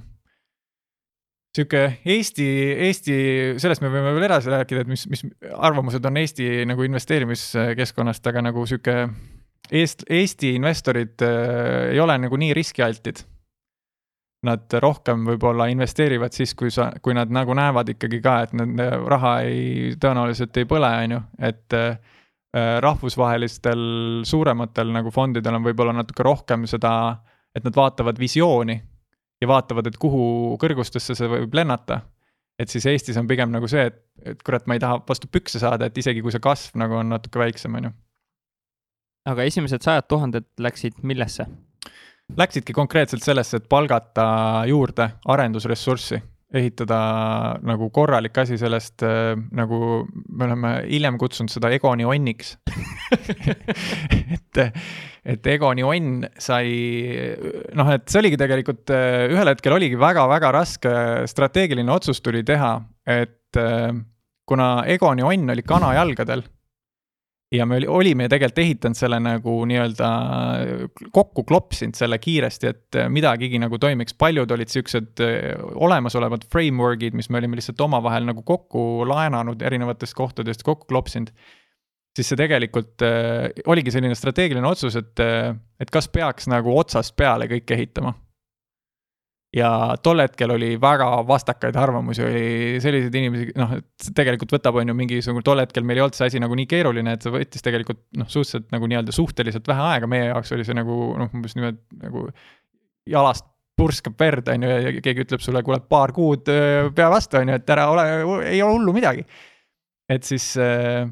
sihuke 1.56 1.84
Eesti, 2.10 2.48
Eesti, 2.88 3.18
sellest 3.62 3.84
me 3.84 3.92
võime 3.94 4.16
veel 4.16 4.28
edasi 4.28 4.52
rääkida, 4.52 4.84
et 4.84 4.92
mis, 4.92 5.06
mis 5.12 5.26
arvamused 5.54 6.06
on 6.08 6.20
Eesti 6.20 6.66
nagu 6.68 6.88
investeerimiskeskkonnast, 6.88 8.32
aga 8.32 8.44
nagu 8.50 8.66
sihuke 8.68 9.06
Eest-, 9.72 10.08
Eesti 10.10 10.56
investorid 10.58 11.22
äh, 11.24 11.92
ei 11.94 12.00
ole 12.04 12.18
nagu 12.20 12.40
nii 12.40 12.56
riskialtid. 12.58 13.22
Nad 14.48 14.74
rohkem 14.82 15.22
võib-olla 15.28 15.68
investeerivad 15.70 16.34
siis, 16.34 16.56
kui 16.58 16.72
sa, 16.74 16.90
kui 17.06 17.14
nad 17.14 17.30
nagu 17.30 17.54
näevad 17.54 17.92
ikkagi 17.94 18.18
ka, 18.26 18.40
et 18.48 18.56
nende 18.58 18.88
raha 19.14 19.36
ei, 19.46 19.92
tõenäoliselt 20.02 20.58
ei 20.58 20.66
põle, 20.68 20.90
on 21.06 21.14
ju, 21.14 21.20
et 21.52 21.78
äh, 21.78 22.18
rahvusvahelistel 22.54 23.82
suurematel 24.28 24.90
nagu 24.92 25.12
fondidel 25.12 25.56
on 25.56 25.64
võib-olla 25.64 25.94
natuke 25.96 26.24
rohkem 26.28 26.66
seda, 26.68 26.94
et 27.56 27.64
nad 27.64 27.76
vaatavad 27.76 28.20
visiooni 28.20 28.76
ja 29.42 29.48
vaatavad, 29.48 29.88
et 29.88 29.98
kuhu 30.00 30.58
kõrgustesse 30.62 31.16
see 31.16 31.30
võib 31.32 31.56
lennata. 31.56 32.02
et 32.60 32.70
siis 32.70 32.86
Eestis 32.86 33.18
on 33.18 33.28
pigem 33.28 33.50
nagu 33.50 33.68
see, 33.68 33.88
et, 33.88 33.96
et 34.26 34.44
kurat, 34.44 34.68
ma 34.68 34.76
ei 34.76 34.82
taha 34.84 35.00
vastu 35.08 35.28
pükse 35.32 35.60
saada, 35.60 35.88
et 35.88 35.98
isegi 35.98 36.22
kui 36.22 36.32
see 36.32 36.44
kasv 36.44 36.76
nagu 36.78 37.00
on 37.00 37.10
natuke 37.10 37.40
väiksem, 37.40 37.76
on 37.76 37.88
ju. 37.88 37.92
aga 39.32 39.48
esimesed 39.48 39.82
sajad 39.82 40.08
tuhanded 40.12 40.46
läksid 40.60 41.00
millesse? 41.02 41.48
Läksidki 42.38 42.74
konkreetselt 42.74 43.24
sellesse, 43.24 43.58
et 43.58 43.70
palgata 43.70 44.28
juurde 44.68 45.10
arendusressurssi 45.26 46.22
ehitada 46.52 47.00
nagu 47.64 47.88
korralik 47.96 48.36
asi 48.42 48.58
sellest 48.60 49.04
äh, 49.08 49.34
nagu 49.56 50.04
me 50.28 50.48
oleme 50.48 50.74
hiljem 50.90 51.18
kutsunud 51.22 51.54
seda 51.54 51.72
Egoni 51.74 52.08
onniks. 52.08 52.58
Et, 54.32 54.60
et 55.28 55.48
Egoni 55.48 55.84
onn 55.84 56.26
sai, 56.40 56.70
noh, 57.78 57.90
et 57.94 58.04
see 58.12 58.20
oligi 58.22 58.40
tegelikult 58.40 58.92
äh, 58.96 59.26
ühel 59.32 59.52
hetkel 59.52 59.76
oligi 59.76 60.00
väga-väga 60.00 60.52
raske 60.56 60.94
strateegiline 61.32 61.92
otsus 61.92 62.20
tuli 62.24 62.44
teha, 62.48 62.74
et 63.08 63.60
äh, 63.60 63.92
kuna 64.48 64.70
Egon 64.92 65.22
ja 65.22 65.30
Onn 65.32 65.54
olid 65.54 65.68
kanajalgadel 65.68 66.44
ja 67.52 67.66
me 67.68 67.78
oli, 67.82 67.88
olime 67.88 68.28
tegelikult 68.32 68.64
ehitanud 68.64 68.98
selle 68.98 69.20
nagu 69.24 69.56
nii-öelda 69.68 70.10
kokku 71.14 71.44
klopsinud 71.48 71.98
selle 72.00 72.20
kiiresti, 72.22 72.72
et 72.72 73.00
midagigi 73.12 73.60
nagu 73.62 73.80
toimiks, 73.82 74.16
paljud 74.20 74.52
olid 74.56 74.72
siuksed 74.72 75.24
äh, 75.26 75.50
olemasolevad 75.76 76.48
framework'id, 76.52 77.18
mis 77.18 77.30
me 77.30 77.42
olime 77.42 77.60
lihtsalt 77.60 77.82
omavahel 77.88 78.28
nagu 78.30 78.46
kokku 78.48 79.06
laenanud 79.10 79.62
erinevatest 79.68 80.16
kohtadest, 80.18 80.64
kokku 80.68 80.88
klopsinud. 80.92 81.34
siis 82.16 82.28
see 82.32 82.40
tegelikult 82.40 83.04
äh, 83.08 83.52
oligi 83.68 83.92
selline 83.92 84.16
strateegiline 84.16 84.68
otsus, 84.68 84.96
et, 85.00 85.20
äh, 85.20 85.54
et 85.80 85.92
kas 85.92 86.08
peaks 86.12 86.48
nagu 86.52 86.78
otsast 86.78 87.16
peale 87.20 87.48
kõik 87.52 87.76
ehitama 87.76 88.16
ja 89.56 89.70
tol 90.04 90.22
hetkel 90.24 90.54
oli 90.56 90.72
väga 90.82 91.10
vastakaid 91.28 91.76
arvamusi, 91.76 92.24
oli 92.24 92.80
selliseid 92.84 93.16
inimesi, 93.20 93.50
noh, 93.60 93.74
et 93.82 94.12
tegelikult 94.16 94.54
võtab, 94.56 94.80
on 94.80 94.92
ju, 94.92 94.96
mingisugune, 94.96 95.44
tol 95.46 95.60
hetkel 95.60 95.84
meil 95.88 96.00
ei 96.00 96.06
olnud 96.06 96.18
see 96.18 96.30
asi 96.32 96.42
nagu 96.44 96.56
nii 96.58 96.70
keeruline, 96.72 97.18
et 97.18 97.26
see 97.26 97.34
võttis 97.34 97.66
tegelikult 97.66 98.02
noh, 98.20 98.30
suhteliselt 98.32 98.72
nagu 98.72 98.88
nii-öelda 98.88 99.16
suhteliselt 99.16 99.68
vähe 99.68 99.88
aega, 99.90 100.10
meie 100.12 100.30
jaoks 100.30 100.56
oli 100.56 100.68
see 100.68 100.78
nagu 100.78 100.98
noh, 101.20 101.32
umbes 101.36 101.58
niimoodi 101.58 102.04
nagu 102.06 102.26
jalast 103.12 103.48
purskab 103.82 104.16
verd, 104.20 104.52
on 104.54 104.68
ju, 104.68 104.72
ja 104.86 104.94
keegi 105.04 105.26
ütleb 105.26 105.44
sulle, 105.44 105.64
kuule, 105.66 105.82
paar 105.90 106.14
kuud 106.16 106.48
pea 106.96 107.10
vastu, 107.12 107.42
on 107.42 107.52
ju, 107.52 107.60
et 107.60 107.76
ära 107.76 107.90
ole, 107.92 108.06
ei 108.54 108.62
ole 108.64 108.78
hullu 108.78 108.96
midagi. 108.96 109.26
et 110.12 110.28
siis 110.28 110.54
äh, 110.60 111.08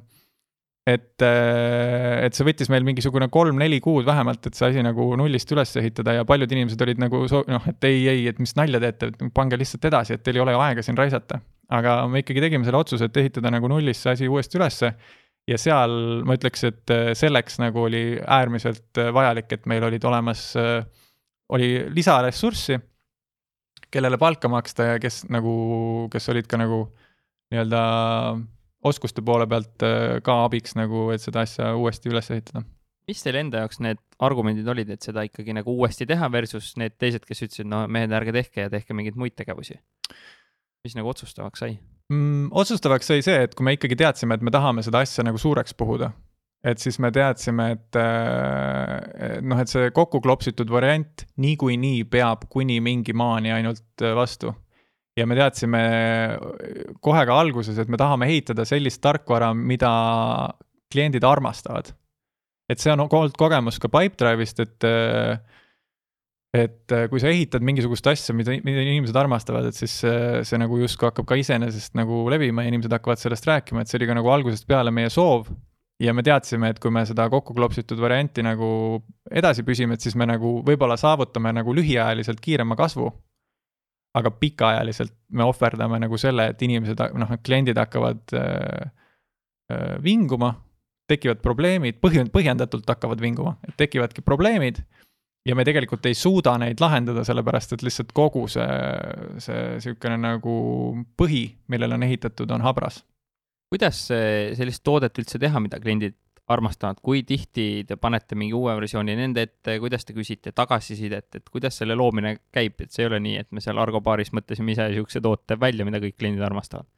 et, 0.88 1.22
äh, 1.22 2.26
et 2.26 2.36
see 2.36 2.46
võttis 2.48 2.70
meil 2.72 2.86
mingisugune 2.88 3.28
kolm-neli 3.32 3.80
kuud 3.84 4.08
vähemalt, 4.08 4.48
et 4.48 4.58
see 4.58 4.70
asi 4.70 4.84
nagu 4.86 5.10
nullist 5.20 5.52
üles 5.54 5.74
ehitada 5.82 6.16
ja 6.20 6.26
paljud 6.28 6.52
inimesed 6.56 6.82
olid 6.86 7.02
nagu 7.02 7.24
noh, 7.28 7.70
et 7.70 7.88
ei, 7.90 8.04
ei, 8.12 8.28
et 8.32 8.40
mis 8.42 8.56
nalja 8.58 8.82
teete, 8.84 9.12
et 9.12 9.24
pange 9.36 9.60
lihtsalt 9.60 9.90
edasi, 9.92 10.16
et 10.16 10.26
teil 10.26 10.40
ei 10.40 10.46
ole 10.46 10.56
aega 10.58 10.86
siin 10.86 10.98
raisata. 11.00 11.42
aga 11.70 12.02
me 12.10 12.24
ikkagi 12.24 12.42
tegime 12.42 12.66
selle 12.66 12.80
otsuse, 12.82 13.10
et 13.10 13.18
ehitada 13.22 13.52
nagu 13.54 13.70
nullist 13.70 14.06
see 14.06 14.16
asi 14.16 14.30
uuesti 14.30 14.58
ülesse. 14.58 14.94
ja 15.50 15.58
seal 15.58 16.24
ma 16.28 16.38
ütleks, 16.38 16.64
et 16.68 16.94
äh, 16.94 17.12
selleks 17.18 17.60
nagu 17.62 17.88
oli 17.88 18.04
äärmiselt 18.22 19.02
äh, 19.02 19.12
vajalik, 19.14 19.52
et 19.54 19.66
meil 19.66 19.84
olid 19.84 20.04
olemas, 20.06 20.54
oli 21.50 21.70
lisaressurssi, 21.90 22.78
kellele 23.90 24.20
palka 24.22 24.50
maksta 24.50 24.94
ja 24.94 25.00
kes 25.02 25.24
nagu, 25.34 26.08
kes 26.14 26.30
olid 26.30 26.48
ka 26.48 26.60
nagu 26.62 26.84
nii-öelda 27.50 27.80
oskuste 28.86 29.24
poole 29.26 29.48
pealt 29.50 29.86
äh, 29.86 30.20
ka 30.24 30.44
abiks 30.46 30.76
nagu, 30.80 31.10
et 31.14 31.24
seda 31.24 31.44
asja 31.46 31.74
uuesti 31.76 32.12
üles 32.12 32.30
ehitada. 32.32 32.64
mis 33.10 33.24
teil 33.26 33.40
enda 33.40 33.64
jaoks 33.64 33.80
need 33.82 34.00
argumendid 34.22 34.68
olid, 34.70 34.92
et 34.94 35.06
seda 35.06 35.24
ikkagi 35.26 35.56
nagu 35.58 35.74
uuesti 35.74 36.06
teha 36.10 36.30
versus 36.32 36.76
need 36.78 36.94
teised, 37.02 37.26
kes 37.26 37.42
ütlesid, 37.48 37.70
no 37.70 37.86
mehed, 37.92 38.14
ärge 38.14 38.36
tehke 38.36 38.68
ja 38.68 38.72
tehke 38.72 38.94
mingeid 38.94 39.18
muid 39.20 39.36
tegevusi? 39.40 39.80
mis 40.86 40.96
nagu 40.96 41.12
otsustavaks 41.12 41.60
sai 41.66 41.74
mm,? 42.14 42.50
otsustavaks 42.56 43.12
sai 43.12 43.24
see, 43.26 43.44
et 43.48 43.56
kui 43.58 43.68
me 43.68 43.76
ikkagi 43.76 43.98
teadsime, 44.00 44.38
et 44.38 44.46
me 44.46 44.54
tahame 44.54 44.86
seda 44.86 45.04
asja 45.04 45.26
nagu 45.28 45.42
suureks 45.42 45.76
puhuda, 45.76 46.14
et 46.64 46.80
siis 46.80 47.00
me 47.04 47.12
teadsime, 47.16 47.72
et 47.76 48.00
äh, 48.00 49.40
noh, 49.44 49.60
et 49.60 49.72
see 49.72 49.92
kokku 49.96 50.22
klopsitud 50.24 50.72
variant 50.72 51.26
niikuinii 51.42 52.06
peab 52.12 52.48
kuni 52.52 52.80
mingi 52.84 53.16
maani 53.18 53.52
ainult 53.58 54.06
äh, 54.06 54.16
vastu 54.16 54.54
ja 55.18 55.28
me 55.28 55.38
teadsime 55.38 55.84
kohe 57.04 57.24
ka 57.28 57.38
alguses, 57.42 57.78
et 57.80 57.92
me 57.92 58.00
tahame 58.00 58.30
ehitada 58.30 58.66
sellist 58.68 59.02
tarkvara, 59.04 59.52
mida 59.54 59.92
kliendid 60.92 61.26
armastavad. 61.26 61.94
et 62.70 62.78
see 62.78 62.92
on 62.94 63.02
olnud 63.02 63.34
kogemus 63.34 63.80
ka 63.82 63.90
Pipedrive'ist, 63.90 64.60
et 64.62 64.86
et 66.54 66.94
kui 67.10 67.22
sa 67.22 67.30
ehitad 67.30 67.66
mingisugust 67.66 68.08
asja, 68.10 68.34
mida, 68.34 68.56
mida 68.66 68.82
inimesed 68.82 69.18
armastavad, 69.18 69.68
et 69.70 69.78
siis 69.78 70.00
see, 70.02 70.44
see 70.46 70.58
nagu 70.62 70.80
justkui 70.82 71.10
hakkab 71.10 71.28
ka 71.30 71.38
iseenesest 71.38 71.98
nagu 71.98 72.24
levima 72.30 72.66
ja 72.66 72.72
inimesed 72.72 72.94
hakkavad 72.94 73.22
sellest 73.22 73.46
rääkima, 73.50 73.82
et 73.82 73.90
see 73.90 74.00
oli 74.00 74.10
ka 74.10 74.18
nagu 74.18 74.32
algusest 74.34 74.66
peale 74.70 74.94
meie 74.94 75.10
soov. 75.14 75.50
ja 76.00 76.14
me 76.16 76.24
teadsime, 76.24 76.70
et 76.72 76.78
kui 76.80 76.94
me 76.96 77.02
seda 77.06 77.26
kokku 77.30 77.54
klopsitud 77.54 78.00
varianti 78.00 78.46
nagu 78.46 79.02
edasi 79.30 79.66
püsime, 79.68 79.98
et 79.98 80.02
siis 80.06 80.16
me 80.16 80.30
nagu 80.30 80.62
võib-olla 80.66 80.96
saavutame 80.98 81.52
nagu 81.58 81.74
lühiajaliselt 81.76 82.40
kiirema 82.40 82.78
kasvu 82.80 83.10
aga 84.18 84.32
pikaajaliselt 84.42 85.14
me 85.38 85.46
ohverdame 85.46 86.00
nagu 86.02 86.18
selle, 86.18 86.50
et 86.54 86.62
inimesed, 86.66 87.02
noh, 87.20 87.36
kliendid 87.46 87.78
hakkavad 87.78 88.34
äh, 88.38 88.90
äh, 89.72 89.98
vinguma, 90.04 90.54
tekivad 91.10 91.44
probleemid, 91.46 92.00
põhi-, 92.02 92.26
põhjendatult 92.34 92.90
hakkavad 92.90 93.22
vinguma, 93.22 93.58
et 93.68 93.78
tekivadki 93.78 94.26
probleemid 94.26 94.82
ja 95.48 95.56
me 95.58 95.66
tegelikult 95.66 96.06
ei 96.10 96.18
suuda 96.18 96.56
neid 96.62 96.82
lahendada, 96.82 97.24
sellepärast 97.26 97.76
et 97.76 97.86
lihtsalt 97.86 98.12
kogu 98.18 98.46
see, 98.52 98.66
see 99.42 99.62
niisugune 99.78 100.20
nagu 100.22 100.56
põhi, 101.18 101.46
millele 101.72 101.98
on 101.98 102.06
ehitatud, 102.10 102.52
on 102.54 102.66
habras. 102.66 103.04
kuidas 103.70 104.08
sellist 104.10 104.82
toodet 104.84 105.18
üldse 105.22 105.40
teha, 105.42 105.62
mida 105.62 105.78
kliendid 105.82 106.18
armastavad, 106.50 107.00
kui 107.04 107.24
tihti 107.28 107.86
te 107.88 107.98
panete 108.02 108.38
mingi 108.40 108.56
uue 108.58 108.74
versiooni 108.80 109.16
nende 109.18 109.46
ette, 109.48 109.78
kuidas 109.82 110.06
te 110.06 110.16
küsite 110.18 110.54
tagasisidet, 110.56 111.28
et 111.38 111.50
kuidas 111.50 111.78
selle 111.82 111.98
loomine 111.98 112.36
käib, 112.56 112.80
et 112.82 112.94
see 112.94 113.06
ei 113.06 113.10
ole 113.12 113.22
nii, 113.24 113.36
et 113.44 113.50
me 113.54 113.64
seal 113.64 113.80
Argo 113.82 114.02
baaris 114.06 114.34
mõtlesime 114.36 114.74
ise 114.74 114.90
niisuguse 114.90 115.22
toote 115.24 115.60
välja, 115.62 115.88
mida 115.88 116.02
kõik 116.04 116.18
kliendid 116.18 116.46
armastavad? 116.46 116.90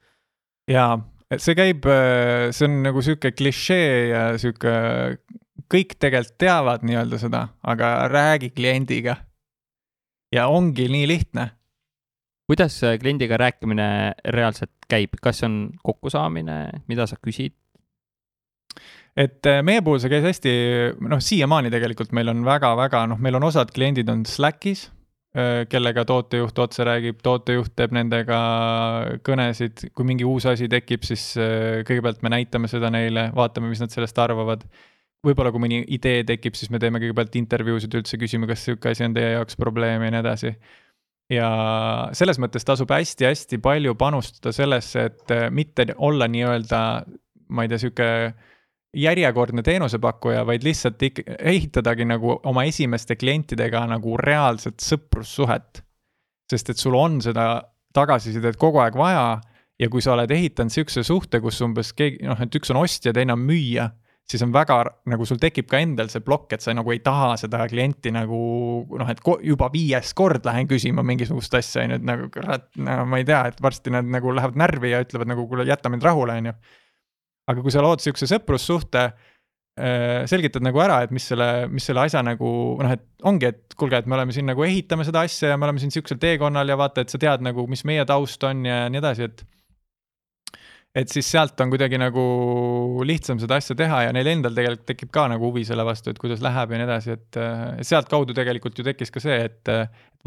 jaa, 0.72 1.00
see 1.36 1.58
käib, 1.58 1.88
see 2.56 2.68
on 2.70 2.82
nagu 2.86 3.04
sihuke 3.04 3.34
klišee 3.36 3.96
ja 4.12 4.26
sihuke, 4.40 4.76
kõik 5.72 5.98
tegelikult 6.00 6.38
teavad 6.40 6.86
nii-öelda 6.88 7.20
seda, 7.20 7.48
aga 7.64 7.96
räägi 8.12 8.54
kliendiga. 8.56 9.18
ja 10.32 10.48
ongi 10.48 10.88
nii 10.88 11.08
lihtne 11.08 11.52
kuidas 12.52 12.82
kliendiga 13.00 13.38
rääkimine 13.40 14.12
reaalselt 14.36 14.74
käib, 14.92 15.16
kas 15.24 15.44
on 15.48 15.70
kokkusaamine, 15.84 16.84
mida 16.92 17.06
sa 17.08 17.16
küsid? 17.16 17.56
Et 19.18 19.48
äh, 19.50 19.60
meie 19.66 19.84
puhul 19.84 20.00
see 20.02 20.12
käis 20.12 20.26
hästi, 20.26 20.52
noh, 21.12 21.22
siiamaani 21.24 21.72
tegelikult 21.74 22.14
meil 22.16 22.32
on 22.32 22.44
väga-väga, 22.48 23.06
noh, 23.12 23.22
meil 23.22 23.38
on 23.40 23.48
osad 23.50 23.72
kliendid 23.76 24.10
on 24.12 24.24
Slackis, 24.28 24.86
äh, 25.36 25.64
kellega 25.72 26.06
tootejuht 26.08 26.62
otse 26.64 26.86
räägib, 26.88 27.20
tootejuht 27.26 27.74
teeb 27.76 27.96
nendega 27.98 28.40
kõnesid, 29.28 29.90
kui 29.96 30.08
mingi 30.08 30.28
uus 30.28 30.48
asi 30.52 30.70
tekib, 30.72 31.04
siis 31.08 31.34
äh, 31.40 31.82
kõigepealt 31.88 32.24
me 32.24 32.32
näitame 32.38 32.72
seda 32.72 32.92
neile, 32.94 33.30
vaatame, 33.36 33.72
mis 33.72 33.84
nad 33.84 33.92
sellest 33.94 34.20
arvavad. 34.24 34.64
võib-olla 35.22 35.52
kui 35.54 35.62
mõni 35.62 35.84
idee 35.94 36.24
tekib, 36.26 36.56
siis 36.58 36.72
me 36.74 36.80
teeme 36.82 36.98
kõigepealt 36.98 37.36
intervjuusid 37.38 37.94
üldse, 38.00 38.18
küsime, 38.18 38.48
kas 38.50 38.64
sihuke 38.66 38.90
asi 38.90 39.06
on 39.06 39.14
teie 39.14 39.36
jaoks 39.36 39.60
probleem 39.60 40.02
ja 40.02 40.10
nii 40.10 40.22
edasi 40.24 40.56
ja 41.32 41.50
selles 42.18 42.40
mõttes 42.42 42.66
tasub 42.68 42.90
hästi-hästi 42.92 43.60
palju 43.64 43.94
panustada 43.96 44.52
sellesse, 44.56 45.06
et 45.12 45.34
mitte 45.54 45.86
olla 45.96 46.28
nii-öelda, 46.28 46.82
ma 47.54 47.64
ei 47.64 47.72
tea, 47.72 47.80
sihuke 47.86 48.08
järjekordne 48.98 49.64
teenusepakkuja, 49.64 50.46
vaid 50.46 50.64
lihtsalt 50.64 51.04
ikka 51.04 51.38
ehitadagi 51.40 52.06
nagu 52.06 52.36
oma 52.44 52.64
esimeste 52.68 53.16
klientidega 53.16 53.86
nagu 53.88 54.18
reaalset 54.18 54.84
sõprussuhet. 54.84 55.84
sest 56.52 56.70
et 56.70 56.78
sul 56.78 56.96
on 57.00 57.22
seda 57.24 57.62
tagasisidet 57.96 58.58
kogu 58.60 58.82
aeg 58.84 58.96
vaja 59.00 59.40
ja 59.80 59.90
kui 59.90 60.02
sa 60.04 60.12
oled 60.18 60.32
ehitanud 60.32 60.74
sihukese 60.74 61.04
suhte, 61.08 61.40
kus 61.40 61.62
umbes 61.64 61.94
keegi, 61.96 62.26
noh, 62.28 62.40
et 62.44 62.56
üks 62.56 62.74
on 62.74 62.82
ostja, 62.82 63.14
teine 63.16 63.32
on 63.34 63.40
müüja, 63.40 63.88
siis 64.28 64.44
on 64.44 64.52
väga 64.54 64.82
nagu 65.08 65.26
sul 65.26 65.40
tekib 65.40 65.70
ka 65.72 65.80
endal 65.80 66.12
see 66.12 66.20
plokk, 66.26 66.52
et 66.52 66.62
sa 66.66 66.76
nagu 66.76 66.92
ei 66.92 67.00
taha 67.00 67.38
seda 67.40 67.64
klienti 67.72 68.12
nagu 68.12 68.42
noh, 69.00 69.10
et 69.10 69.24
juba 69.48 69.72
viies 69.72 70.12
kord 70.18 70.46
lähen 70.46 70.68
küsima 70.68 71.06
mingisugust 71.08 71.56
asja, 71.56 71.86
on 71.86 71.96
ju, 71.96 72.02
et 72.02 72.08
nagu 72.12 72.30
kurat, 72.34 72.68
no 72.76 73.00
ma 73.08 73.22
ei 73.22 73.28
tea, 73.28 73.46
et 73.48 73.64
varsti 73.64 73.96
nad 73.96 74.12
nagu 74.12 74.36
lähevad 74.36 74.60
närvi 74.60 74.92
ja 74.92 75.02
ütlevad 75.06 75.32
nagu 75.32 75.48
kuule, 75.48 75.66
jäta 75.72 75.90
mind 75.90 76.04
rahule, 76.04 76.36
on 76.36 76.52
ju 76.52 76.58
aga 77.50 77.64
kui 77.64 77.74
sa 77.74 77.84
lood 77.84 78.04
sihukese 78.04 78.30
sõprussuhte, 78.30 79.06
äh, 79.80 80.24
selgitad 80.30 80.66
nagu 80.66 80.82
ära, 80.84 81.02
et 81.06 81.14
mis 81.16 81.26
selle, 81.32 81.68
mis 81.72 81.88
selle 81.88 82.06
asja 82.06 82.24
nagu 82.26 82.52
noh, 82.82 82.94
et 82.94 83.06
ongi, 83.28 83.50
et 83.52 83.78
kuulge, 83.80 84.02
et 84.02 84.10
me 84.10 84.18
oleme 84.18 84.36
siin 84.36 84.50
nagu 84.50 84.66
ehitame 84.68 85.08
seda 85.08 85.24
asja 85.28 85.54
ja 85.54 85.58
me 85.60 85.68
oleme 85.70 85.82
siin 85.82 85.94
sihukesel 85.94 86.22
teekonnal 86.22 86.70
ja 86.70 86.78
vaata, 86.80 87.06
et 87.06 87.14
sa 87.14 87.22
tead 87.22 87.44
nagu, 87.46 87.66
mis 87.72 87.86
meie 87.88 88.06
taust 88.10 88.44
on 88.48 88.66
ja 88.68 88.84
nii 88.92 89.02
edasi, 89.02 89.30
et. 89.30 89.44
et 91.02 91.08
siis 91.10 91.28
sealt 91.32 91.60
on 91.64 91.72
kuidagi 91.72 91.98
nagu 92.02 92.24
lihtsam 93.08 93.40
seda 93.40 93.62
asja 93.62 93.78
teha 93.80 94.06
ja 94.08 94.16
neil 94.16 94.28
endal 94.28 94.56
tegelikult 94.58 94.90
tekib 94.92 95.12
ka 95.16 95.28
nagu 95.32 95.50
huvi 95.50 95.64
selle 95.68 95.86
vastu, 95.88 96.12
et 96.12 96.20
kuidas 96.20 96.44
läheb 96.44 96.74
ja 96.74 96.82
nii 96.82 96.90
edasi, 96.90 97.16
et 97.16 97.44
sealtkaudu 97.88 98.36
tegelikult 98.38 98.78
ju 98.78 98.86
tekkis 98.86 99.14
ka 99.14 99.24
see, 99.24 99.38
et 99.48 99.72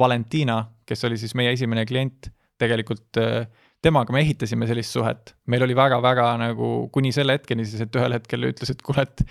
Valentina, 0.01 0.63
kes 0.89 1.05
oli 1.07 1.21
siis 1.21 1.37
meie 1.39 1.53
esimene 1.55 1.85
klient, 1.87 2.33
tegelikult 2.59 3.21
äh, 3.21 3.45
temaga 3.85 4.15
me 4.15 4.23
ehitasime 4.25 4.69
sellist 4.69 4.97
suhet, 4.97 5.35
meil 5.53 5.65
oli 5.67 5.77
väga-väga 5.77 6.27
nagu 6.41 6.75
kuni 6.95 7.13
selle 7.15 7.37
hetkeni 7.39 7.67
siis, 7.69 7.85
et 7.85 7.99
ühel 7.99 8.17
hetkel 8.17 8.49
ütles, 8.51 8.73
et 8.73 8.83
kuule, 8.85 9.05
et 9.07 9.25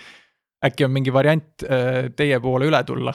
äkki 0.70 0.88
on 0.88 0.94
mingi 0.96 1.14
variant 1.14 1.66
äh, 1.68 2.10
teie 2.18 2.40
poole 2.44 2.70
üle 2.70 2.82
tulla. 2.88 3.14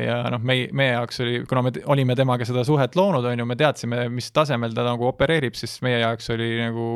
ja 0.00 0.24
noh, 0.26 0.42
meie, 0.42 0.66
meie 0.74 0.96
jaoks 0.96 1.20
oli, 1.22 1.36
kuna 1.46 1.60
me 1.62 1.70
olime 1.94 2.16
temaga 2.18 2.46
seda 2.48 2.64
suhet 2.66 2.96
loonud, 2.98 3.26
on 3.30 3.38
ju, 3.38 3.46
me 3.46 3.56
teadsime, 3.58 4.08
mis 4.10 4.32
tasemel 4.34 4.74
ta 4.74 4.82
nagu 4.82 5.06
opereerib, 5.06 5.54
siis 5.54 5.76
meie 5.86 6.00
jaoks 6.02 6.32
oli 6.34 6.48
nagu 6.58 6.86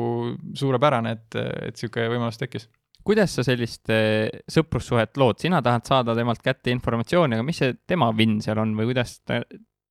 suurepärane, 0.59 1.15
et, 1.15 1.39
et 1.69 1.79
sihuke 1.79 2.09
võimalus 2.11 2.41
tekkis. 2.41 2.67
Kuidas 3.07 3.37
sa 3.37 3.45
sellist 3.47 3.87
äh, 3.95 4.27
sõprussuhet 4.51 5.15
lood, 5.17 5.39
sina 5.39 5.63
tahad 5.63 5.87
saada 5.87 6.15
temalt 6.17 6.43
kätte 6.43 6.73
informatsiooni, 6.75 7.39
aga 7.39 7.47
mis 7.47 7.63
see 7.63 7.77
tema 7.87 8.11
vinn 8.15 8.43
seal 8.43 8.59
on 8.59 8.75
või 8.77 8.91
kuidas 8.91 9.21
ta 9.23 9.39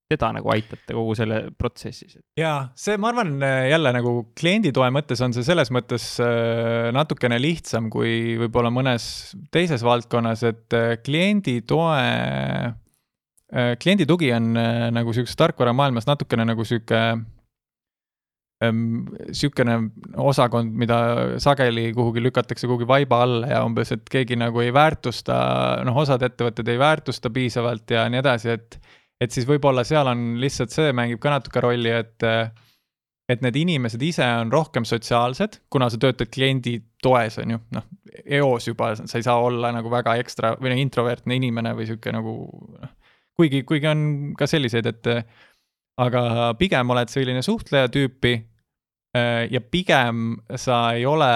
teda 0.08 0.30
nagu 0.38 0.48
aitate 0.52 0.96
kogu 0.96 1.14
selle 1.18 1.40
protsessis? 1.58 2.16
jaa, 2.38 2.70
see, 2.78 2.96
ma 3.00 3.12
arvan, 3.12 3.36
jälle 3.68 3.92
nagu 3.96 4.14
klienditoe 4.38 4.88
mõttes 4.94 5.20
on 5.24 5.36
see 5.36 5.46
selles 5.46 5.72
mõttes 5.74 6.10
äh, 6.24 6.88
natukene 6.96 7.40
lihtsam 7.42 7.90
kui 7.92 8.36
võib-olla 8.40 8.72
mõnes 8.72 9.08
teises 9.54 9.84
valdkonnas, 9.84 10.44
et 10.48 10.76
äh, 10.76 10.94
klienditoe, 11.04 12.04
äh, 13.52 13.72
kliendi 13.82 14.08
tugi 14.08 14.32
on 14.36 14.54
nagu 14.56 15.12
sihukeses 15.12 15.40
tarkvaramaailmas 15.40 16.08
natukene 16.08 16.48
nagu 16.48 16.64
sihuke 16.68 17.02
sihukene 18.58 19.74
osakond, 20.18 20.72
mida 20.74 20.96
sageli 21.38 21.92
kuhugi 21.94 22.24
lükatakse 22.24 22.66
kuhugi 22.66 22.88
vaiba 22.90 23.20
alla 23.22 23.50
ja 23.52 23.60
umbes, 23.62 23.92
et 23.94 24.08
keegi 24.10 24.34
nagu 24.34 24.64
ei 24.64 24.72
väärtusta, 24.74 25.36
noh, 25.86 26.00
osad 26.02 26.24
ettevõtted 26.26 26.66
ei 26.72 26.80
väärtusta 26.80 27.30
piisavalt 27.30 27.94
ja 27.94 28.08
nii 28.10 28.18
edasi, 28.18 28.56
et 28.56 28.80
et 29.20 29.34
siis 29.34 29.46
võib-olla 29.48 29.84
seal 29.86 30.08
on 30.10 30.24
lihtsalt 30.42 30.74
see 30.74 30.94
mängib 30.96 31.20
ka 31.22 31.32
natuke 31.34 31.62
rolli, 31.64 31.90
et 31.90 32.26
et 33.28 33.42
need 33.44 33.58
inimesed 33.60 34.02
ise 34.02 34.24
on 34.40 34.52
rohkem 34.52 34.86
sotsiaalsed, 34.88 35.58
kuna 35.68 35.90
sa 35.92 35.98
töötad 36.00 36.30
kliendi 36.32 36.78
toes, 37.04 37.36
on 37.42 37.52
ju, 37.52 37.58
noh, 37.76 37.88
eos 38.24 38.70
juba 38.70 38.94
sa 38.96 39.18
ei 39.18 39.26
saa 39.26 39.36
olla 39.44 39.72
nagu 39.74 39.90
väga 39.92 40.16
ekstra 40.22 40.54
või 40.56 40.72
noh, 40.72 40.80
introvertne 40.80 41.36
inimene 41.36 41.74
või 41.76 41.90
sihuke 41.90 42.14
nagu 42.14 42.38
noh, 42.78 42.94
kuigi, 43.36 43.62
kuigi 43.68 43.90
on 43.90 44.06
ka 44.38 44.48
selliseid, 44.48 44.88
et 44.88 45.10
aga 45.98 46.54
pigem 46.58 46.94
oled 46.94 47.12
selline 47.12 47.42
suhtleja 47.44 47.90
tüüpi 47.92 48.38
ja 49.50 49.60
pigem 49.64 50.36
sa 50.60 50.92
ei 50.92 51.06
ole, 51.08 51.28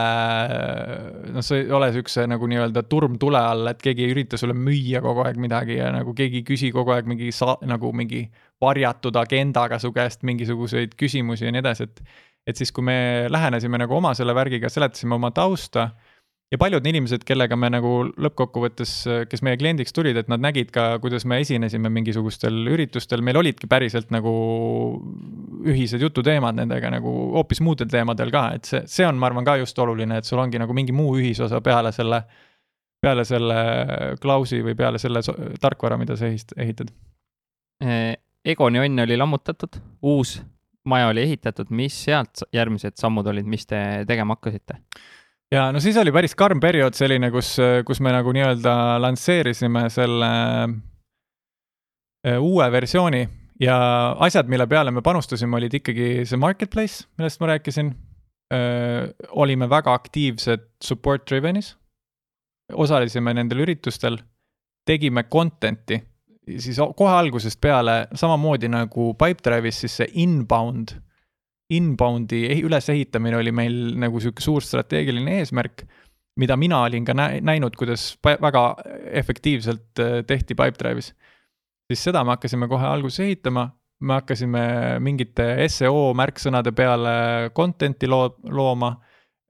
noh, 1.32 1.44
sa 1.44 1.56
ei 1.56 1.70
ole 1.72 1.88
siukse 1.94 2.26
nagu 2.28 2.46
nii-öelda 2.50 2.82
turm 2.88 3.16
tule 3.20 3.40
all, 3.40 3.70
et 3.70 3.80
keegi 3.82 4.04
ei 4.04 4.12
ürita 4.12 4.36
sulle 4.40 4.54
müüa 4.56 5.00
kogu 5.04 5.24
aeg 5.24 5.40
midagi 5.40 5.78
ja 5.78 5.88
nagu 5.94 6.12
keegi 6.14 6.42
ei 6.42 6.46
küsi 6.46 6.72
kogu 6.74 6.92
aeg 6.92 7.08
mingi 7.08 7.32
sa-, 7.32 7.56
nagu 7.66 7.92
mingi 7.96 8.26
varjatud 8.60 9.16
agendaga 9.16 9.80
su 9.82 9.92
käest 9.96 10.22
mingisuguseid 10.28 10.94
küsimusi 11.00 11.48
ja 11.48 11.54
nii 11.54 11.64
edasi, 11.64 11.88
et 11.88 12.04
et 12.46 12.58
siis, 12.58 12.72
kui 12.74 12.82
me 12.82 13.28
lähenesime 13.30 13.78
nagu 13.78 13.94
oma 13.94 14.14
selle 14.18 14.34
värgiga, 14.34 14.66
seletasime 14.72 15.14
oma 15.14 15.30
tausta 15.30 15.92
ja 16.52 16.58
paljud 16.60 16.84
inimesed, 16.86 17.24
kellega 17.26 17.56
me 17.56 17.70
nagu 17.72 17.92
lõppkokkuvõttes, 18.20 18.92
kes 19.30 19.42
meie 19.46 19.56
kliendiks 19.60 19.94
tulid, 19.96 20.18
et 20.20 20.28
nad 20.28 20.42
nägid 20.42 20.72
ka, 20.74 20.98
kuidas 21.02 21.24
me 21.28 21.38
esinesime 21.42 21.88
mingisugustel 21.92 22.68
üritustel, 22.74 23.24
meil 23.24 23.40
olidki 23.40 23.68
päriselt 23.70 24.12
nagu 24.12 24.32
ühised 25.68 26.02
jututeemad 26.04 26.58
nendega 26.60 26.92
nagu 26.92 27.12
hoopis 27.38 27.62
muudel 27.64 27.88
teemadel 27.92 28.32
ka, 28.34 28.46
et 28.58 28.68
see, 28.68 28.82
see 28.90 29.08
on, 29.08 29.16
ma 29.20 29.30
arvan, 29.30 29.46
ka 29.48 29.56
just 29.62 29.78
oluline, 29.80 30.20
et 30.20 30.28
sul 30.28 30.42
ongi 30.42 30.60
nagu 30.60 30.76
mingi 30.76 30.94
muu 30.96 31.16
ühisosa 31.20 31.62
peale 31.64 31.94
selle, 31.96 32.20
peale 33.02 33.24
selle 33.28 33.58
klausi 34.22 34.60
või 34.66 34.76
peale 34.78 35.00
selle 35.02 35.24
tarkvara, 35.60 35.98
mida 36.00 36.18
sa 36.20 36.28
ehitad. 36.28 36.92
Egoni 38.52 38.82
onn 38.82 39.06
oli 39.06 39.16
lammutatud, 39.16 39.78
uus 40.10 40.36
maja 40.84 41.08
oli 41.08 41.22
ehitatud, 41.22 41.70
mis 41.70 41.96
sealt 42.04 42.44
järgmised 42.52 42.98
sammud 42.98 43.26
olid, 43.30 43.48
mis 43.48 43.66
te 43.70 43.78
tegema 44.06 44.36
hakkasite? 44.36 44.80
Ja 45.52 45.66
no 45.72 45.80
siis 45.80 45.96
oli 46.00 46.12
päris 46.14 46.34
karm 46.38 46.60
periood 46.60 46.96
selline, 46.96 47.30
kus, 47.34 47.56
kus 47.86 48.00
me 48.04 48.12
nagu 48.14 48.32
nii-öelda 48.32 48.74
lansseerisime 49.02 49.86
selle 49.92 50.32
äh, 52.26 52.38
uue 52.40 52.70
versiooni 52.72 53.22
ja 53.62 53.76
asjad, 54.24 54.48
mille 54.50 54.66
peale 54.66 54.90
me 54.90 55.02
panustasime, 55.04 55.56
olid 55.58 55.74
ikkagi 55.80 56.24
see 56.28 56.40
marketplace, 56.40 57.04
millest 57.18 57.42
ma 57.42 57.52
rääkisin. 57.52 57.92
Äh, 58.52 59.12
olime 59.40 59.68
väga 59.70 59.94
aktiivsed 59.96 60.66
support 60.84 61.24
driven'is, 61.30 61.72
osalesime 62.72 63.32
nendel 63.36 63.62
üritustel, 63.64 64.18
tegime 64.88 65.24
content'i, 65.30 66.02
siis 66.58 66.80
kohe 66.96 67.14
algusest 67.14 67.60
peale 67.62 68.06
samamoodi 68.18 68.68
nagu 68.72 69.12
Pipedrive'is, 69.16 69.84
siis 69.84 69.96
see 70.00 70.10
inbound 70.24 70.96
inbound'i 71.76 72.44
ülesehitamine 72.62 73.38
oli 73.38 73.52
meil 73.54 73.76
nagu 74.00 74.20
sihuke 74.22 74.44
suur 74.44 74.64
strateegiline 74.64 75.40
eesmärk, 75.40 75.84
mida 76.40 76.56
mina 76.56 76.82
olin 76.86 77.04
ka 77.04 77.14
näinud, 77.16 77.76
kuidas 77.76 78.14
väga 78.24 78.64
efektiivselt 79.20 80.00
äh, 80.00 80.18
tehti 80.26 80.56
Pipedrive'is. 80.58 81.12
siis 81.90 82.04
seda 82.08 82.24
me 82.24 82.36
hakkasime 82.36 82.68
kohe 82.68 82.86
alguses 82.88 83.20
ehitama, 83.20 83.66
me 84.00 84.18
hakkasime 84.20 84.62
mingite 85.04 85.68
seo 85.68 86.12
märksõnade 86.16 86.72
peale 86.72 87.50
content'i 87.54 88.08
loo-, 88.08 88.38
looma 88.48 88.94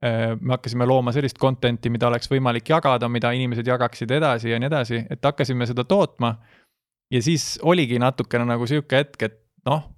äh, 0.03 0.33
me 0.39 0.57
hakkasime 0.57 0.85
looma 0.89 1.15
sellist 1.15 1.39
content'i, 1.39 1.89
mida 1.93 2.09
oleks 2.11 2.29
võimalik 2.31 2.69
jagada, 2.75 3.09
mida 3.09 3.31
inimesed 3.31 3.67
jagaksid 3.67 4.11
edasi 4.11 4.51
ja 4.51 4.59
nii 4.59 4.71
edasi, 4.71 5.05
et 5.09 5.23
hakkasime 5.23 5.69
seda 5.69 5.87
tootma. 5.87 6.35
ja 7.11 7.21
siis 7.21 7.59
oligi 7.61 7.99
natukene 7.99 8.45
nagu 8.45 8.67
sihuke 8.67 9.03
hetk, 9.03 9.23
et 9.23 9.39
noh, 9.69 9.92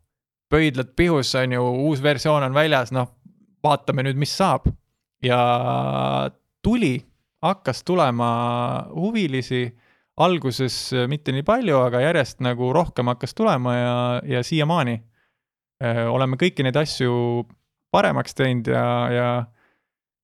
pöidlad 0.49 0.93
pihus, 0.95 1.33
on 1.35 1.55
ju, 1.55 1.63
uus 1.89 2.03
versioon 2.03 2.43
on 2.45 2.53
väljas, 2.53 2.93
noh, 2.95 3.09
vaatame 3.63 4.05
nüüd, 4.05 4.19
mis 4.19 4.35
saab. 4.37 4.67
ja 5.23 5.39
tuli, 6.61 6.99
hakkas 7.41 7.83
tulema 7.83 8.29
huvilisi, 8.93 9.65
alguses 10.21 10.93
mitte 11.09 11.33
nii 11.33 11.43
palju, 11.43 11.79
aga 11.87 12.01
järjest 12.03 12.43
nagu 12.45 12.69
rohkem 12.73 13.09
hakkas 13.09 13.33
tulema 13.33 13.73
ja, 13.75 13.95
ja 14.37 14.43
siiamaani 14.43 14.99
oleme 16.11 16.37
kõiki 16.39 16.63
neid 16.63 16.77
asju 16.79 17.43
paremaks 17.91 18.37
teinud 18.37 18.69
ja, 18.71 18.85
ja 19.11 19.27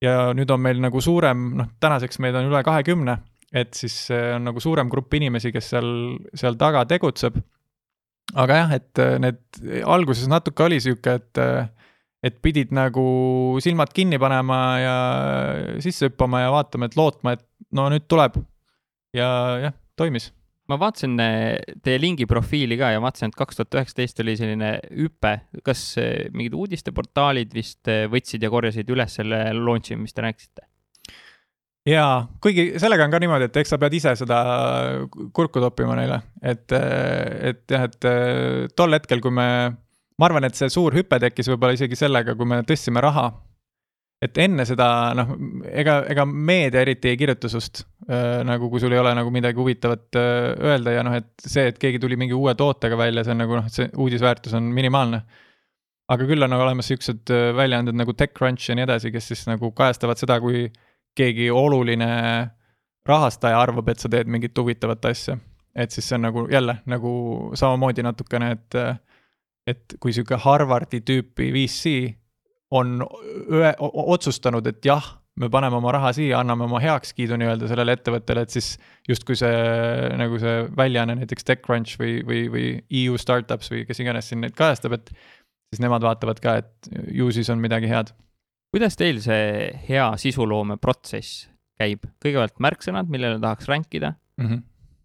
ja 0.01 0.31
nüüd 0.33 0.49
on 0.49 0.61
meil 0.63 0.79
nagu 0.81 1.01
suurem, 1.03 1.51
noh, 1.59 1.73
tänaseks 1.81 2.19
meid 2.23 2.35
on 2.37 2.49
üle 2.49 2.63
kahekümne, 2.65 3.17
et 3.53 3.75
siis 3.77 3.95
on 4.11 4.47
nagu 4.49 4.63
suurem 4.63 4.89
grupp 4.89 5.13
inimesi, 5.13 5.51
kes 5.53 5.73
seal, 5.75 5.91
seal 6.37 6.57
taga 6.59 6.83
tegutseb 6.89 7.37
aga 8.39 8.59
jah, 8.61 8.73
et 8.77 9.01
äh, 9.01 9.15
need 9.21 9.61
alguses 9.83 10.29
natuke 10.31 10.65
oli 10.65 10.79
sihuke, 10.83 11.17
et, 11.19 11.41
äh, 11.41 11.69
et 12.23 12.37
pidid 12.43 12.73
nagu 12.75 13.03
silmad 13.63 13.93
kinni 13.95 14.19
panema 14.21 14.59
ja 14.81 14.97
sisse 15.83 16.09
hüppama 16.09 16.43
ja 16.45 16.51
vaatama, 16.53 16.89
et 16.89 16.97
lootma, 16.99 17.35
et 17.37 17.45
no 17.75 17.89
nüüd 17.91 18.07
tuleb. 18.11 18.39
ja 19.11 19.27
jah, 19.59 19.73
toimis 19.99 20.29
ma 20.71 20.77
vaatasin 20.79 21.19
äh, 21.19 21.59
teie 21.83 21.99
lingi 21.99 22.23
profiili 22.29 22.77
ka 22.79 22.93
ja 22.93 23.01
vaatasin, 23.03 23.33
et 23.33 23.39
kaks 23.39 23.59
tuhat 23.59 23.75
üheksateist 23.75 24.21
oli 24.23 24.37
selline 24.39 24.73
hüpe, 24.95 25.33
kas 25.67 25.83
mingid 26.31 26.55
uudisteportaalid 26.55 27.51
vist 27.55 27.91
võtsid 28.11 28.45
ja 28.45 28.51
korjasid 28.53 28.91
üles 28.93 29.19
selle 29.19 29.43
launch'i, 29.57 29.99
mis 29.99 30.15
te 30.15 30.23
rääkisite? 30.23 30.70
Jaa, 31.87 32.25
kuigi 32.41 32.65
sellega 32.81 33.05
on 33.07 33.13
ka 33.13 33.19
niimoodi, 33.21 33.47
et 33.49 33.61
eks 33.61 33.73
sa 33.73 33.79
pead 33.81 33.95
ise 33.97 34.13
seda 34.19 34.39
kurku 35.33 35.61
toppima 35.63 35.95
neile, 35.97 36.19
et, 36.45 36.67
et 36.73 37.63
jah, 37.73 37.87
et 37.87 38.09
tol 38.77 38.97
hetkel, 38.97 39.23
kui 39.23 39.33
me, 39.33 39.47
ma 40.21 40.27
arvan, 40.27 40.45
et 40.45 40.57
see 40.57 40.69
suur 40.73 40.93
hüpe 40.97 41.17
tekkis 41.21 41.49
võib-olla 41.51 41.77
isegi 41.77 41.97
sellega, 41.97 42.37
kui 42.37 42.49
me 42.49 42.61
tõstsime 42.67 43.01
raha. 43.03 43.31
et 44.21 44.37
enne 44.37 44.61
seda 44.69 44.87
noh, 45.17 45.31
ega, 45.65 46.03
ega 46.13 46.27
meedia 46.29 46.83
eriti 46.83 47.09
ei 47.09 47.17
kirjuta 47.17 47.49
sust 47.49 47.79
äh, 48.05 48.43
nagu, 48.45 48.67
kui 48.69 48.79
sul 48.79 48.93
ei 48.93 48.99
ole 49.01 49.15
nagu 49.17 49.31
midagi 49.33 49.57
huvitavat 49.57 50.19
äh, 50.21 50.51
öelda 50.61 50.93
ja 50.93 51.05
noh, 51.07 51.15
et 51.17 51.31
see, 51.41 51.71
et 51.71 51.79
keegi 51.81 51.97
tuli 52.03 52.19
mingi 52.21 52.37
uue 52.37 52.53
tootega 52.53 52.99
välja, 52.99 53.23
see 53.25 53.33
on 53.33 53.41
nagu 53.41 53.57
noh, 53.57 53.71
see 53.73 53.89
uudisväärtus 53.97 54.53
on 54.59 54.69
minimaalne 54.77 55.23
aga 56.13 56.27
küll 56.29 56.45
on 56.45 56.53
nagu 56.53 56.61
olemas 56.67 56.91
siuksed 56.91 57.33
väljaanded 57.57 57.97
nagu 57.97 58.13
TechCrunch 58.13 58.69
ja 58.69 58.77
nii 58.77 58.85
edasi, 58.85 59.09
kes 59.15 59.31
siis 59.31 59.43
nagu 59.49 59.71
kajastavad 59.73 60.21
seda, 60.21 60.37
kui 60.43 60.67
keegi 61.17 61.49
oluline 61.51 62.11
rahastaja 63.07 63.59
arvab, 63.61 63.89
et 63.89 64.01
sa 64.01 64.09
teed 64.11 64.29
mingit 64.31 64.57
huvitavat 64.57 65.05
asja. 65.11 65.37
et 65.75 65.91
siis 65.91 66.03
see 66.03 66.17
on 66.17 66.25
nagu 66.27 66.41
jälle 66.51 66.73
nagu 66.91 67.11
samamoodi 67.55 68.03
natukene, 68.03 68.51
et, 68.51 68.75
et 69.67 69.93
kui 70.03 70.11
sihuke 70.11 70.35
Harvardi 70.35 70.99
tüüpi 71.07 71.47
VC 71.55 71.93
on 72.75 72.99
ühe, 73.47 73.71
otsustanud, 73.79 74.67
et 74.67 74.83
jah, 74.85 75.05
me 75.39 75.47
paneme 75.49 75.77
oma 75.79 75.93
raha 75.95 76.11
siia, 76.15 76.41
anname 76.41 76.65
oma 76.67 76.81
heakskiidu 76.83 77.37
nii-öelda 77.39 77.69
sellele 77.71 77.95
ettevõttele, 77.95 78.43
et 78.43 78.55
siis 78.55 78.73
justkui 79.07 79.39
see 79.39 79.53
nagu 80.19 80.39
see 80.43 80.65
väljaanne, 80.77 81.15
näiteks 81.21 81.47
TechCrunch 81.47 81.99
või, 82.01 82.17
või, 82.27 82.41
või 82.51 82.65
EU 83.03 83.15
Startups 83.19 83.71
või 83.71 83.85
kes 83.87 84.03
iganes 84.03 84.27
siin 84.31 84.43
neid 84.43 84.57
kajastab, 84.59 84.97
et 84.99 85.13
siis 85.71 85.79
nemad 85.83 86.03
vaatavad 86.03 86.43
ka, 86.43 86.57
et 86.65 86.91
ju 87.15 87.31
siis 87.31 87.49
on 87.53 87.63
midagi 87.63 87.87
head 87.91 88.11
kuidas 88.71 88.97
teil 88.99 89.21
see 89.23 89.71
hea 89.89 90.09
sisuloome 90.21 90.77
protsess 90.81 91.47
käib? 91.81 92.05
kõigepealt 92.23 92.61
märksõnad, 92.63 93.09
millele 93.11 93.39
tahaks 93.41 93.67
ränkida 93.69 94.13
mm, 94.13 94.45
-hmm. 94.45 94.61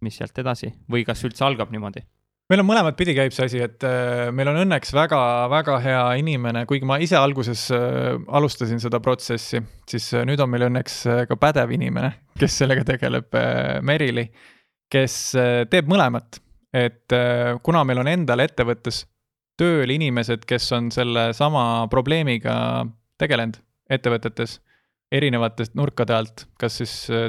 mis 0.06 0.20
sealt 0.20 0.38
edasi 0.38 0.72
või 0.92 1.06
kas 1.08 1.24
üldse 1.26 1.44
algab 1.46 1.72
niimoodi? 1.74 2.04
meil 2.50 2.62
on 2.62 2.68
mõlemat 2.68 2.96
pidi 2.98 3.14
käib 3.16 3.34
see 3.34 3.48
asi, 3.48 3.62
et 3.62 3.82
äh, 3.86 4.28
meil 4.30 4.48
on 4.52 4.60
õnneks 4.62 4.92
väga-väga 4.94 5.78
hea 5.82 6.02
inimene, 6.20 6.64
kuigi 6.70 6.86
ma 6.86 7.00
ise 7.02 7.18
alguses 7.18 7.66
äh, 7.74 8.14
alustasin 8.28 8.80
seda 8.82 9.00
protsessi, 9.02 9.62
siis 9.90 10.12
äh, 10.14 10.26
nüüd 10.28 10.40
on 10.42 10.52
meil 10.52 10.68
õnneks 10.68 11.00
ka 11.28 11.38
pädev 11.40 11.74
inimene, 11.74 12.12
kes 12.38 12.60
sellega 12.62 12.84
tegeleb, 12.86 13.34
Merili, 13.82 14.28
kes 14.92 15.16
teeb 15.70 15.88
mõlemat. 15.90 16.38
et 16.76 17.08
kuna 17.64 17.82
meil 17.88 17.98
on 18.02 18.08
endal 18.10 18.42
ettevõttes 18.44 19.06
tööl 19.56 19.90
inimesed, 19.90 20.44
kes 20.44 20.66
on 20.76 20.90
sellesama 20.92 21.86
probleemiga 21.88 22.84
tegelenud 23.20 23.58
ettevõtetes 23.92 24.58
erinevatest 25.14 25.76
nurkade 25.78 26.14
alt, 26.16 26.46
kas 26.58 26.80
siis 26.80 26.94
äh, 27.14 27.28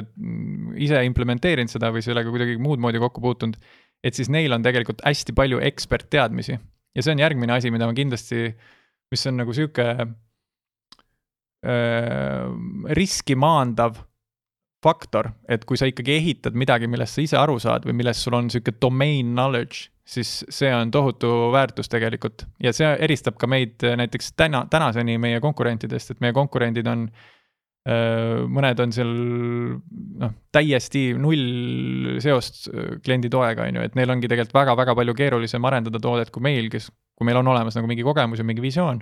ise 0.82 1.02
implementeerinud 1.06 1.70
seda 1.70 1.92
või 1.94 2.02
sellega 2.04 2.32
kuidagi 2.34 2.58
muud 2.62 2.82
moodi 2.82 3.02
kokku 3.02 3.22
puutunud. 3.22 3.58
et 4.02 4.14
siis 4.14 4.28
neil 4.30 4.52
on 4.54 4.62
tegelikult 4.62 5.02
hästi 5.06 5.34
palju 5.34 5.60
ekspertteadmisi 5.70 6.54
ja 6.54 7.02
see 7.02 7.14
on 7.14 7.22
järgmine 7.22 7.54
asi, 7.54 7.70
mida 7.70 7.86
ma 7.86 7.94
kindlasti, 7.94 8.48
mis 9.10 9.26
on 9.26 9.40
nagu 9.42 9.54
sihuke 9.54 9.86
riski 12.94 13.34
maandav 13.34 13.96
faktor, 14.84 15.32
et 15.50 15.64
kui 15.66 15.78
sa 15.78 15.88
ikkagi 15.90 16.14
ehitad 16.14 16.56
midagi, 16.58 16.86
millest 16.90 17.18
sa 17.18 17.24
ise 17.24 17.38
aru 17.38 17.58
saad 17.62 17.86
või 17.88 17.96
millest 17.98 18.22
sul 18.22 18.36
on 18.38 18.50
sihuke 18.52 18.76
domain 18.80 19.32
knowledge, 19.34 19.88
siis 20.08 20.30
see 20.48 20.70
on 20.72 20.90
tohutu 20.94 21.30
väärtus 21.52 21.90
tegelikult 21.92 22.46
ja 22.64 22.72
see 22.76 22.88
eristab 23.04 23.36
ka 23.40 23.48
meid 23.50 23.84
näiteks 24.00 24.32
täna, 24.38 24.64
tänaseni 24.70 25.18
meie 25.20 25.40
konkurentidest, 25.44 26.14
et 26.14 26.24
meie 26.24 26.36
konkurendid 26.36 26.88
on 26.88 27.08
mõned 27.88 28.80
on 28.82 28.90
seal 28.92 29.12
noh, 30.20 30.32
täiesti 30.52 31.06
null 31.16 32.18
seost 32.20 32.66
kliendi 33.04 33.30
toega, 33.32 33.64
on 33.64 33.78
ju, 33.78 33.84
et 33.86 33.94
neil 33.96 34.12
ongi 34.12 34.28
tegelikult 34.28 34.58
väga-väga 34.58 34.96
palju 34.98 35.14
keerulisem 35.16 35.64
arendada 35.64 36.00
toodet 36.02 36.32
kui 36.34 36.44
meil, 36.44 36.68
kes, 36.72 36.90
kui 37.16 37.28
meil 37.28 37.40
on 37.40 37.48
olemas 37.54 37.78
nagu 37.78 37.88
mingi 37.88 38.04
kogemus 38.04 38.42
ja 38.42 38.44
mingi 38.48 38.64
visioon. 38.64 39.00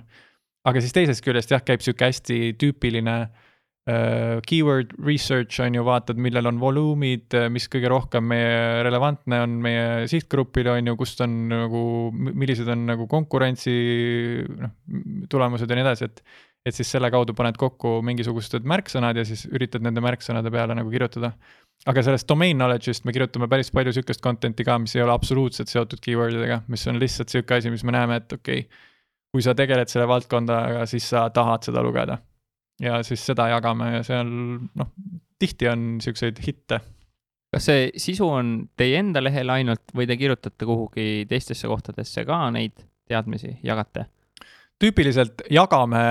aga 0.67 0.83
siis 0.83 0.95
teisest 0.95 1.25
küljest 1.25 1.51
jah, 1.51 1.65
käib 1.67 1.83
sihuke 1.83 2.07
hästi 2.07 2.53
tüüpiline 2.61 3.17
äh, 3.25 3.27
Äh, 3.27 3.46
keyword 3.87 4.91
research 4.99 5.61
on 5.63 5.77
ju, 5.77 5.83
vaatad, 5.87 6.17
millel 6.19 6.49
on 6.49 6.57
volüümid, 6.59 7.31
äh, 7.39 7.45
mis 7.53 7.69
kõige 7.71 7.87
rohkem 7.91 8.25
meie 8.27 8.81
relevantne 8.83 9.39
on 9.45 9.53
meie 9.63 10.09
sihtgrupile, 10.11 10.73
on 10.73 10.91
ju, 10.91 10.97
kust 10.99 11.23
on 11.23 11.37
nagu, 11.53 11.83
millised 12.11 12.67
on 12.73 12.83
nagu 12.89 13.07
konkurentsi 13.07 13.77
noh, 14.49 14.75
tulemused 15.31 15.71
ja 15.71 15.79
nii 15.79 15.87
edasi, 15.87 16.11
et 16.11 16.21
et 16.67 16.75
siis 16.75 16.89
selle 16.91 17.07
kaudu 17.07 17.31
paned 17.31 17.55
kokku 17.55 18.01
mingisugused 18.03 18.65
märksõnad 18.67 19.15
ja 19.15 19.23
siis 19.23 19.45
üritad 19.47 19.85
nende 19.85 20.01
märksõnade 20.03 20.51
peale 20.51 20.75
nagu 20.75 20.91
kirjutada. 20.91 21.31
aga 21.87 22.03
sellest 22.03 22.27
domain 22.27 22.57
knowledge'ist 22.57 23.05
me 23.07 23.13
kirjutame 23.15 23.47
päris 23.47 23.71
palju 23.71 23.93
sihukest 23.95 24.19
content'i 24.19 24.65
ka, 24.67 24.75
mis 24.83 24.97
ei 24.97 25.05
ole 25.05 25.13
absoluutselt 25.13 25.71
seotud 25.71 26.01
keyword 26.03 26.35
idega, 26.35 26.59
mis 26.67 26.83
on 26.91 26.99
lihtsalt 26.99 27.31
sihuke 27.31 27.55
asi, 27.55 27.71
mis 27.71 27.85
me 27.87 27.95
näeme, 27.95 28.19
et 28.19 28.33
okei 28.33 28.65
okay,, 28.65 28.87
kui 29.31 29.45
sa 29.45 29.55
tegeled 29.55 29.87
selle 29.87 30.09
valdkondaga, 30.11 30.83
siis 30.91 31.07
sa 31.07 31.29
tahad 31.31 31.63
seda 31.63 31.85
lugeda 31.85 32.17
ja 32.83 32.99
siis 33.05 33.23
seda 33.25 33.49
jagame 33.51 33.91
ja 33.97 34.03
seal 34.05 34.27
noh, 34.27 34.91
tihti 35.39 35.69
on 35.71 35.87
siukseid 36.03 36.41
hitte. 36.45 36.81
kas 37.53 37.69
see 37.69 37.87
sisu 37.97 38.27
on 38.27 38.51
teie 38.77 38.99
enda 38.99 39.23
lehel 39.23 39.49
ainult 39.53 39.95
või 39.95 40.07
te 40.09 40.17
kirjutate 40.19 40.67
kuhugi 40.67 41.25
teistesse 41.29 41.69
kohtadesse 41.69 42.25
ka 42.27 42.41
neid 42.53 42.75
teadmisi, 43.07 43.57
jagate? 43.63 44.07
tüüpiliselt 44.77 45.41
jagame 45.49 46.01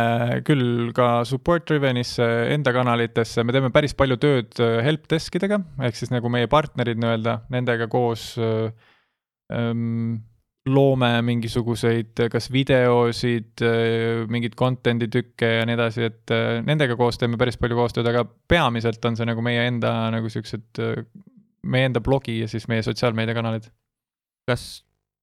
küll 0.46 0.90
ka 0.96 1.20
support 1.28 1.68
driven'isse, 1.68 2.26
enda 2.50 2.72
kanalitesse, 2.74 3.44
me 3.46 3.54
teeme 3.54 3.70
päris 3.74 3.94
palju 3.94 4.16
tööd 4.18 4.58
helpdesk 4.58 5.38
idega, 5.38 5.60
ehk 5.86 5.98
siis 5.98 6.10
nagu 6.10 6.30
meie 6.32 6.48
partnerid 6.50 6.98
nii-öelda, 6.98 7.36
nendega 7.54 7.86
koos 7.92 8.32
ähm, 8.42 10.16
loome 10.66 11.10
mingisuguseid 11.26 12.24
kas 12.30 12.48
videosid, 12.52 13.62
mingeid 14.32 14.56
content'i 14.58 15.08
tükke 15.12 15.50
ja 15.60 15.66
nii 15.68 15.76
edasi, 15.78 16.08
et 16.10 16.34
äh, 16.34 16.58
nendega 16.66 16.96
koos 16.98 17.20
teeme 17.20 17.38
päris 17.40 17.58
palju 17.60 17.78
koostööd, 17.78 18.08
aga 18.10 18.24
peamiselt 18.50 19.04
on 19.06 19.18
see 19.18 19.28
nagu 19.28 19.44
meie 19.46 19.66
enda 19.68 19.92
nagu 20.14 20.30
siuksed, 20.32 20.66
äh, 20.82 21.04
meie 21.66 21.90
enda 21.90 22.02
blogi 22.02 22.40
ja 22.40 22.50
siis 22.50 22.66
meie 22.70 22.82
sotsiaalmeediakanalid. 22.86 23.70
kas 24.46 24.66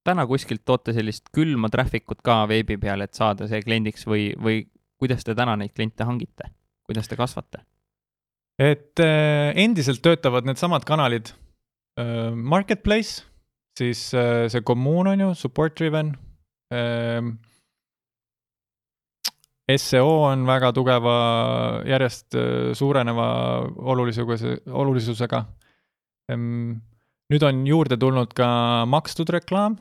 täna 0.03 0.25
kuskilt 0.27 0.65
toote 0.67 0.93
sellist 0.95 1.29
külma 1.35 1.69
traffic 1.71 2.11
ut 2.11 2.23
ka 2.23 2.43
veebi 2.47 2.77
peal, 2.79 3.03
et 3.03 3.13
saada 3.15 3.47
see 3.47 3.61
kliendiks 3.63 4.07
või, 4.07 4.31
või 4.35 4.65
kuidas 4.99 5.23
te 5.23 5.35
täna 5.35 5.55
neid 5.59 5.71
kliente 5.75 6.07
hangite, 6.07 6.51
kuidas 6.87 7.07
te 7.11 7.19
kasvate? 7.19 7.65
et 8.61 8.99
äh, 9.01 9.51
endiselt 9.59 10.03
töötavad 10.05 10.45
needsamad 10.47 10.83
kanalid 10.87 11.33
äh,, 11.99 12.31
Marketplace 12.31 13.23
siis 13.77 14.01
äh, 14.17 14.45
see 14.51 14.63
kommuun 14.65 15.13
on 15.13 15.25
ju 15.27 15.33
support 15.37 15.77
driven 15.79 16.13
ähm,. 16.73 17.37
SEO 19.63 20.25
on 20.27 20.41
väga 20.43 20.73
tugeva, 20.75 21.13
järjest 21.87 22.35
äh, 22.35 22.73
suureneva 22.75 23.27
olulisuse, 23.93 24.57
olulisusega 24.67 25.45
ähm,. 26.31 26.81
nüüd 27.31 27.45
on 27.47 27.63
juurde 27.67 27.97
tulnud 27.97 28.35
ka 28.35 28.49
makstud 28.91 29.31
reklaam, 29.33 29.77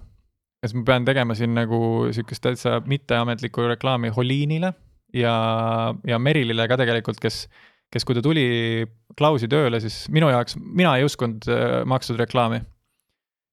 kas 0.62 0.72
ma 0.78 0.86
pean 0.86 1.04
tegema 1.04 1.34
siin 1.34 1.52
nagu 1.58 2.08
sihukest 2.14 2.44
täitsa 2.46 2.78
mitteametlikku 2.86 3.66
reklaami 3.74 4.14
Holiinile 4.14 4.72
ja, 5.12 5.34
ja 6.06 6.18
Merilile 6.22 6.68
ka 6.70 6.78
tegelikult, 6.80 7.20
kes 7.20 7.44
kes, 7.92 8.06
kui 8.08 8.16
ta 8.16 8.24
tuli 8.24 8.46
Klausi 9.18 9.48
tööle, 9.52 9.82
siis 9.84 10.06
minu 10.12 10.30
jaoks, 10.32 10.56
mina 10.56 10.94
ei 10.96 11.04
uskunud 11.04 11.44
äh, 11.52 11.82
makstud 11.88 12.16
reklaami 12.20 12.62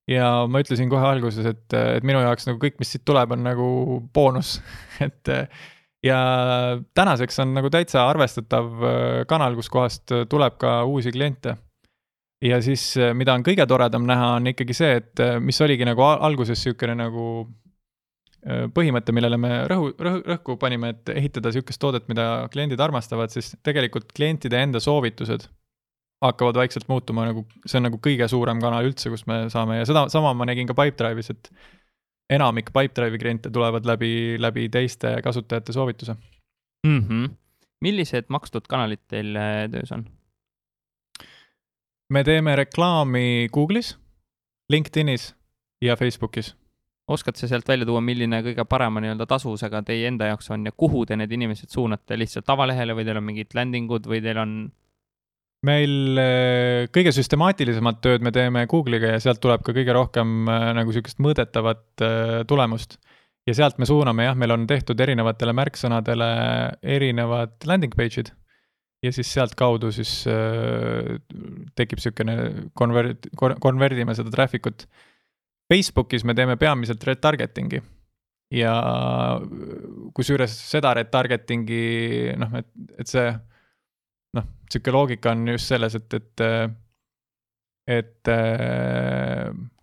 ja 0.09 0.29
ma 0.49 0.61
ütlesin 0.63 0.89
kohe 0.91 1.05
alguses, 1.05 1.45
et, 1.45 1.65
et 1.75 2.05
minu 2.07 2.21
jaoks 2.23 2.47
nagu 2.49 2.61
kõik, 2.61 2.79
mis 2.81 2.95
siit 2.95 3.05
tuleb, 3.07 3.35
on 3.35 3.43
nagu 3.45 3.67
boonus 4.13 4.57
et 5.05 5.33
ja 6.03 6.19
tänaseks 6.95 7.39
on 7.43 7.53
nagu 7.57 7.69
täitsa 7.69 8.05
arvestatav 8.09 8.69
äh, 8.83 9.07
kanal, 9.27 9.57
kuskohast 9.59 10.13
tuleb 10.29 10.59
ka 10.61 10.83
uusi 10.87 11.11
kliente. 11.11 11.57
ja 12.41 12.61
siis, 12.61 12.97
äh, 12.97 13.13
mida 13.13 13.33
on 13.33 13.43
kõige 13.43 13.65
toredam 13.67 14.05
näha, 14.07 14.35
on 14.39 14.47
ikkagi 14.53 14.73
see, 14.73 14.99
et 15.01 15.19
äh, 15.23 15.39
mis 15.43 15.59
oligi 15.61 15.87
nagu 15.87 16.03
alguses 16.03 16.57
niisugune 16.59 16.97
nagu 16.99 17.25
põhimõte, 18.71 19.11
millele 19.11 19.35
me 19.35 19.49
rõhu, 19.67 19.89
rõhu, 19.99 20.21
rõhku 20.23 20.53
panime, 20.55 20.93
et 20.93 21.09
ehitada 21.11 21.51
niisugust 21.51 21.81
toodet, 21.81 22.05
mida 22.07 22.47
kliendid 22.53 22.79
armastavad, 22.79 23.33
siis 23.33 23.51
tegelikult 23.67 24.13
klientide 24.15 24.61
enda 24.63 24.79
soovitused 24.79 25.43
hakkavad 26.21 26.59
vaikselt 26.59 26.87
muutuma 26.91 27.25
nagu, 27.29 27.45
see 27.65 27.79
on 27.79 27.87
nagu 27.87 27.99
kõige 28.03 28.27
suurem 28.27 28.59
kanal 28.61 28.87
üldse, 28.89 29.11
kus 29.11 29.25
me 29.29 29.45
saame 29.51 29.79
ja 29.79 29.87
seda 29.87 30.07
sama 30.11 30.33
ma 30.35 30.47
nägin 30.49 30.67
ka 30.67 30.75
Pipedrive'is, 30.77 31.31
et 31.31 31.51
enamik 32.35 32.73
Pipedrive'i 32.75 33.21
kliente 33.21 33.51
tulevad 33.53 33.87
läbi, 33.87 34.35
läbi 34.39 34.67
teiste 34.73 35.15
kasutajate 35.23 35.73
soovituse 35.73 36.15
mm. 36.87 36.99
-hmm. 36.99 37.29
millised 37.81 38.27
makstud 38.29 38.67
kanalid 38.67 39.05
teil 39.07 39.35
äh, 39.35 39.65
töös 39.71 39.91
on? 39.95 40.05
me 42.09 42.23
teeme 42.23 42.55
reklaami 42.55 43.49
Google'is, 43.53 43.97
LinkedInis 44.69 45.35
ja 45.81 45.95
Facebookis. 45.95 46.55
oskad 47.07 47.35
sa 47.35 47.47
sealt 47.47 47.67
välja 47.67 47.85
tuua, 47.85 48.01
milline 48.01 48.41
kõige 48.45 48.65
parema 48.69 49.01
nii-öelda 49.01 49.25
tasuvusega 49.25 49.81
teie 49.81 50.07
enda 50.07 50.27
jaoks 50.29 50.51
on 50.51 50.65
ja 50.65 50.71
kuhu 50.71 51.05
te 51.05 51.15
need 51.15 51.31
inimesed 51.31 51.69
suunate, 51.69 52.17
lihtsalt 52.17 52.49
avalehele 52.49 52.93
või 52.93 53.05
teil 53.05 53.17
on 53.17 53.23
mingid 53.23 53.55
landing 53.55 53.91
ud 53.91 54.05
või 54.05 54.21
teil 54.21 54.37
on 54.37 54.51
meil 55.67 56.19
äh, 56.19 56.87
kõige 56.93 57.11
süstemaatilisemat 57.15 57.99
tööd 58.03 58.23
me 58.23 58.31
teeme 58.35 58.65
Google'iga 58.69 59.15
ja 59.15 59.21
sealt 59.23 59.41
tuleb 59.43 59.63
ka 59.65 59.75
kõige 59.75 59.95
rohkem 59.95 60.47
äh, 60.47 60.69
nagu 60.77 60.93
sihukest 60.95 61.19
mõõdetavat 61.23 62.03
äh, 62.05 62.35
tulemust. 62.47 62.97
ja 63.47 63.55
sealt 63.57 63.79
me 63.79 63.87
suuname 63.89 64.27
jah, 64.27 64.37
meil 64.37 64.53
on 64.55 64.67
tehtud 64.69 64.99
erinevatele 64.99 65.55
märksõnadele 65.57 66.29
erinevad 66.95 67.57
landing 67.65 67.95
page'id. 67.95 68.31
ja 69.03 69.11
siis 69.15 69.33
sealtkaudu 69.33 69.91
siis 69.91 70.23
äh, 70.31 71.19
tekib 71.75 71.99
sihukene 71.99 72.69
convert, 72.77 73.27
convert 73.35 73.99
ime 73.99 74.15
seda 74.15 74.31
traffic 74.31 74.67
ut. 74.67 74.87
Facebookis 75.69 76.23
me 76.25 76.33
teeme 76.33 76.55
peamiselt 76.57 77.03
retargeting'i 77.05 77.83
ja 78.49 78.73
kusjuures 80.15 80.55
seda 80.71 80.95
retargeting'i 80.97 82.33
noh, 82.39 82.55
et, 82.57 82.69
et 82.97 83.11
see 83.11 83.27
noh, 84.37 84.45
sihuke 84.69 84.93
loogika 84.93 85.33
on 85.33 85.47
just 85.53 85.71
selles, 85.71 85.95
et, 85.97 86.13
et, 86.19 86.43
et 87.97 88.31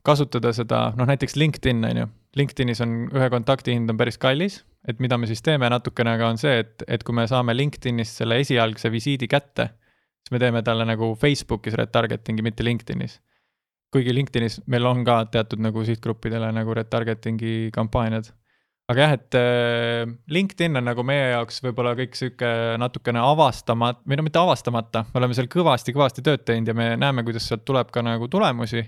kasutada 0.07 0.53
seda, 0.55 0.81
noh 0.99 1.09
näiteks 1.09 1.37
LinkedIn 1.41 1.85
on 1.89 2.03
ju, 2.03 2.07
LinkedInis 2.37 2.83
on 2.85 2.97
ühe 3.17 3.29
kontakti 3.33 3.75
hind 3.75 3.91
on 3.91 3.99
päris 3.99 4.19
kallis, 4.21 4.61
et 4.87 5.01
mida 5.03 5.19
me 5.19 5.29
siis 5.29 5.43
teeme 5.43 5.69
natukene, 5.73 6.15
aga 6.19 6.31
on 6.31 6.41
see, 6.41 6.61
et, 6.63 6.85
et 6.87 7.03
kui 7.03 7.17
me 7.17 7.27
saame 7.31 7.57
LinkedInist 7.57 8.21
selle 8.21 8.39
esialgse 8.43 8.93
visiidi 8.93 9.29
kätte, 9.31 9.71
siis 10.23 10.35
me 10.35 10.41
teeme 10.43 10.63
talle 10.67 10.87
nagu 10.87 11.15
Facebookis 11.19 11.75
retargeting'i, 11.81 12.45
mitte 12.45 12.67
LinkedInis. 12.67 13.21
kuigi 13.95 14.13
LinkedInis 14.13 14.61
meil 14.67 14.87
on 14.87 15.05
ka 15.07 15.25
teatud 15.33 15.63
nagu 15.63 15.85
sihtgruppidele 15.87 16.51
nagu 16.53 16.75
retargeting'i 16.75 17.71
kampaaniad 17.73 18.29
aga 18.93 19.03
jah, 19.03 19.15
et 19.17 19.39
äh, 19.39 20.13
LinkedIn 20.31 20.79
on 20.79 20.87
nagu 20.87 21.05
meie 21.07 21.33
jaoks 21.33 21.59
võib-olla 21.65 21.97
kõik 21.99 22.15
sihuke 22.19 22.51
natukene 22.81 23.23
avastamata, 23.23 24.05
või 24.07 24.21
no 24.21 24.27
mitte 24.27 24.43
avastamata, 24.43 25.05
me 25.11 25.21
oleme 25.23 25.37
seal 25.39 25.51
kõvasti-kõvasti 25.53 26.25
tööd 26.27 26.47
teinud 26.47 26.71
ja 26.71 26.77
me 26.79 26.93
näeme, 27.01 27.27
kuidas 27.27 27.49
sealt 27.51 27.67
tuleb 27.67 27.91
ka 27.95 28.05
nagu 28.07 28.31
tulemusi. 28.33 28.87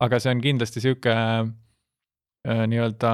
aga 0.00 0.20
see 0.20 0.32
on 0.32 0.40
kindlasti 0.40 0.80
sihuke 0.80 1.12
äh, 1.12 2.62
nii-öelda 2.72 3.12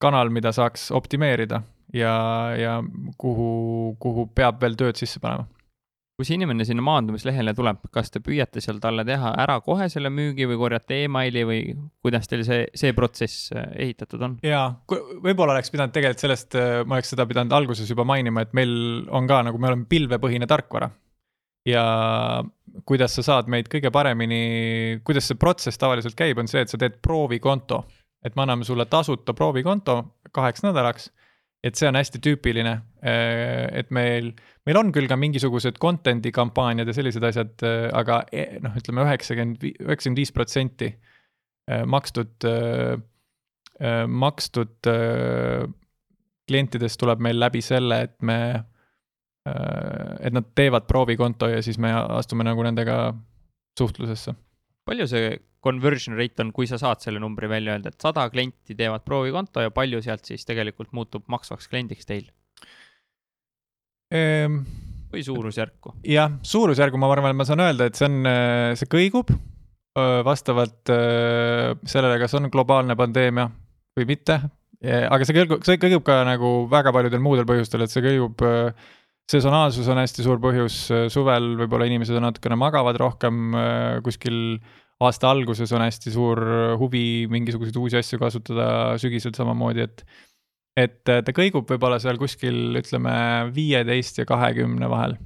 kanal, 0.00 0.30
mida 0.32 0.52
saaks 0.52 0.90
optimeerida 0.94 1.62
ja, 1.92 2.14
ja 2.56 2.78
kuhu, 3.18 3.96
kuhu 4.00 4.28
peab 4.34 4.60
veel 4.62 4.76
tööd 4.76 5.00
sisse 5.00 5.20
panema 5.20 5.48
kui 6.18 6.26
see 6.26 6.34
inimene 6.34 6.64
sinna 6.66 6.82
maandumislehele 6.82 7.52
tuleb, 7.54 7.84
kas 7.94 8.10
te 8.10 8.18
püüate 8.18 8.58
seal 8.58 8.80
talle 8.82 9.04
teha 9.06 9.28
ära 9.38 9.60
kohe 9.62 9.84
selle 9.92 10.10
müügi 10.10 10.48
või 10.50 10.56
korjate 10.58 10.96
emaili 11.04 11.44
või 11.46 11.60
kuidas 12.02 12.26
teil 12.26 12.42
see, 12.42 12.64
see 12.74 12.90
protsess 12.96 13.52
äh, 13.54 13.68
ehitatud 13.84 14.24
on? 14.26 14.34
jaa, 14.42 14.64
võib-olla 15.22 15.54
oleks 15.54 15.70
pidanud 15.70 15.94
tegelikult 15.94 16.24
sellest, 16.24 16.56
äh, 16.58 16.80
ma 16.82 16.98
oleks 16.98 17.14
seda 17.14 17.26
pidanud 17.30 17.54
alguses 17.54 17.86
juba 17.94 18.02
mainima, 18.08 18.42
et 18.42 18.56
meil 18.58 18.74
on 19.14 19.30
ka 19.30 19.44
nagu, 19.46 19.62
me 19.62 19.70
oleme 19.70 19.86
pilvepõhine 19.86 20.50
tarkvara. 20.50 20.90
ja 21.70 21.84
kuidas 22.88 23.14
sa 23.14 23.22
saad 23.22 23.46
meid 23.54 23.70
kõige 23.70 23.94
paremini, 23.94 24.98
kuidas 25.06 25.30
see 25.30 25.38
protsess 25.38 25.78
tavaliselt 25.78 26.18
käib, 26.18 26.42
on 26.42 26.50
see, 26.50 26.66
et 26.66 26.74
sa 26.74 26.82
teed 26.82 26.98
proovikonto. 26.98 27.84
et 28.26 28.34
me 28.34 28.42
anname 28.42 28.66
sulle 28.66 28.90
tasuta 28.90 29.38
proovikonto 29.38 30.00
kaheks 30.34 30.66
nädalaks 30.66 31.12
et 31.64 31.78
see 31.78 31.88
on 31.88 31.98
hästi 31.98 32.20
tüüpiline, 32.22 32.74
et 33.02 33.90
meil, 33.94 34.30
meil 34.68 34.78
on 34.78 34.92
küll 34.94 35.08
ka 35.10 35.18
mingisugused 35.18 35.80
content'i 35.82 36.30
kampaaniad 36.34 36.88
ja 36.88 36.94
sellised 36.96 37.24
asjad, 37.26 37.64
aga 37.98 38.22
e, 38.30 38.46
noh, 38.62 38.76
ütleme 38.78 39.04
üheksakümmend, 39.06 39.66
üheksakümmend 39.82 40.22
viis 40.22 40.34
protsenti 40.34 40.92
makstud, 41.68 42.46
makstud 44.08 44.88
klientidest 46.48 47.00
tuleb 47.02 47.20
meil 47.26 47.40
läbi 47.42 47.60
selle, 47.64 48.00
et 48.06 48.16
me, 48.24 48.38
et 49.44 50.34
nad 50.34 50.48
teevad 50.56 50.86
proovikonto 50.88 51.50
ja 51.52 51.60
siis 51.64 51.78
me 51.82 51.92
astume 51.92 52.46
nagu 52.46 52.64
nendega 52.64 53.12
suhtlusesse. 53.78 54.34
palju 54.88 55.06
see 55.06 55.36
conversion 55.64 56.16
rate 56.18 56.42
on, 56.44 56.52
kui 56.54 56.68
sa 56.70 56.78
saad 56.80 57.02
selle 57.02 57.20
numbri 57.22 57.50
välja 57.50 57.74
öelda, 57.74 57.92
et 57.92 58.02
sada 58.02 58.26
klienti 58.32 58.76
teevad 58.78 59.04
proovikonto 59.06 59.64
ja 59.64 59.74
palju 59.74 60.02
sealt 60.04 60.28
siis 60.28 60.46
tegelikult 60.48 60.92
muutub 60.96 61.26
maksvaks 61.32 61.70
kliendiks 61.70 62.08
teil 62.08 62.28
ehm,? 64.14 64.62
või 65.12 65.24
suurusjärku? 65.24 65.94
jah, 66.08 66.34
suurusjärgu 66.44 67.00
ma 67.00 67.10
arvan, 67.12 67.32
et 67.32 67.40
ma 67.40 67.46
saan 67.48 67.64
öelda, 67.64 67.88
et 67.88 67.98
see 67.98 68.08
on, 68.08 68.28
see 68.78 68.90
kõigub 68.92 69.32
vastavalt 70.24 70.90
sellele, 71.88 72.18
kas 72.20 72.36
on 72.38 72.50
globaalne 72.52 72.94
pandeemia 72.98 73.48
või 73.98 74.06
mitte. 74.12 74.38
aga 74.84 75.26
see 75.26 75.36
kõigub, 75.40 75.64
see 75.66 75.80
kõigub 75.80 76.04
ka 76.06 76.20
nagu 76.28 76.52
väga 76.70 76.92
paljudel 76.94 77.22
muudel 77.24 77.48
põhjustel, 77.48 77.82
et 77.82 77.92
see 77.92 78.04
kõigub 78.04 78.44
sesonaalsus 79.28 79.88
on 79.92 80.00
hästi 80.00 80.24
suur 80.24 80.38
põhjus, 80.40 80.76
suvel 81.12 81.54
võib-olla 81.58 81.88
inimesed 81.88 82.16
on 82.16 82.28
natukene 82.28 82.56
magavad 82.60 83.00
rohkem 83.00 83.56
kuskil 84.06 84.60
aasta 85.04 85.30
alguses 85.30 85.72
on 85.76 85.84
hästi 85.84 86.12
suur 86.14 86.40
huvi 86.80 87.28
mingisuguseid 87.30 87.76
uusi 87.78 87.98
asju 88.00 88.18
kasutada, 88.20 88.68
sügisel 89.00 89.34
samamoodi, 89.36 89.86
et 89.86 90.04
et 90.78 91.02
ta 91.02 91.34
kõigub 91.34 91.66
võib-olla 91.66 91.98
seal 92.02 92.18
kuskil, 92.20 92.76
ütleme, 92.78 93.12
viieteist 93.54 94.20
ja 94.20 94.26
kahekümne 94.28 94.90
vahel. 94.90 95.16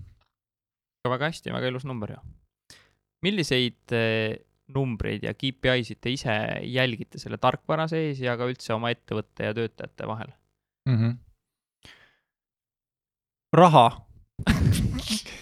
väga 1.09 1.29
hästi, 1.29 1.53
väga 1.53 1.73
ilus 1.73 1.85
number 1.85 2.15
ju. 2.15 2.21
milliseid 3.23 3.93
eh, 3.97 4.39
numbreid 4.73 5.27
ja 5.27 5.35
KPI-sid 5.35 6.01
te 6.01 6.13
ise 6.15 6.37
jälgite 6.65 7.21
selle 7.21 7.39
tarkvara 7.39 7.89
sees 7.91 8.21
ja 8.23 8.37
ka 8.39 8.49
üldse 8.49 8.75
oma 8.75 8.91
ettevõtte 8.95 9.51
ja 9.51 9.55
töötajate 9.57 10.09
vahel 10.09 10.33
mm? 10.89 10.97
-hmm. 10.97 11.13
raha 13.53 13.87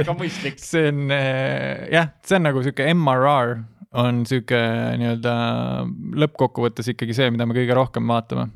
väga 0.00 0.16
mõistlik. 0.18 0.58
see 0.62 0.88
on 0.90 1.06
äh, 1.14 1.86
jah, 1.94 2.10
see 2.26 2.38
on 2.38 2.46
nagu 2.48 2.64
sihuke 2.64 2.86
MRR 2.92 3.56
on 4.02 4.24
sihuke 4.26 4.58
nii-öelda 4.98 5.32
lõppkokkuvõttes 6.24 6.90
ikkagi 6.94 7.14
see, 7.16 7.30
mida 7.30 7.46
me 7.46 7.56
kõige 7.56 7.76
rohkem 7.78 8.10
vaatame. 8.10 8.48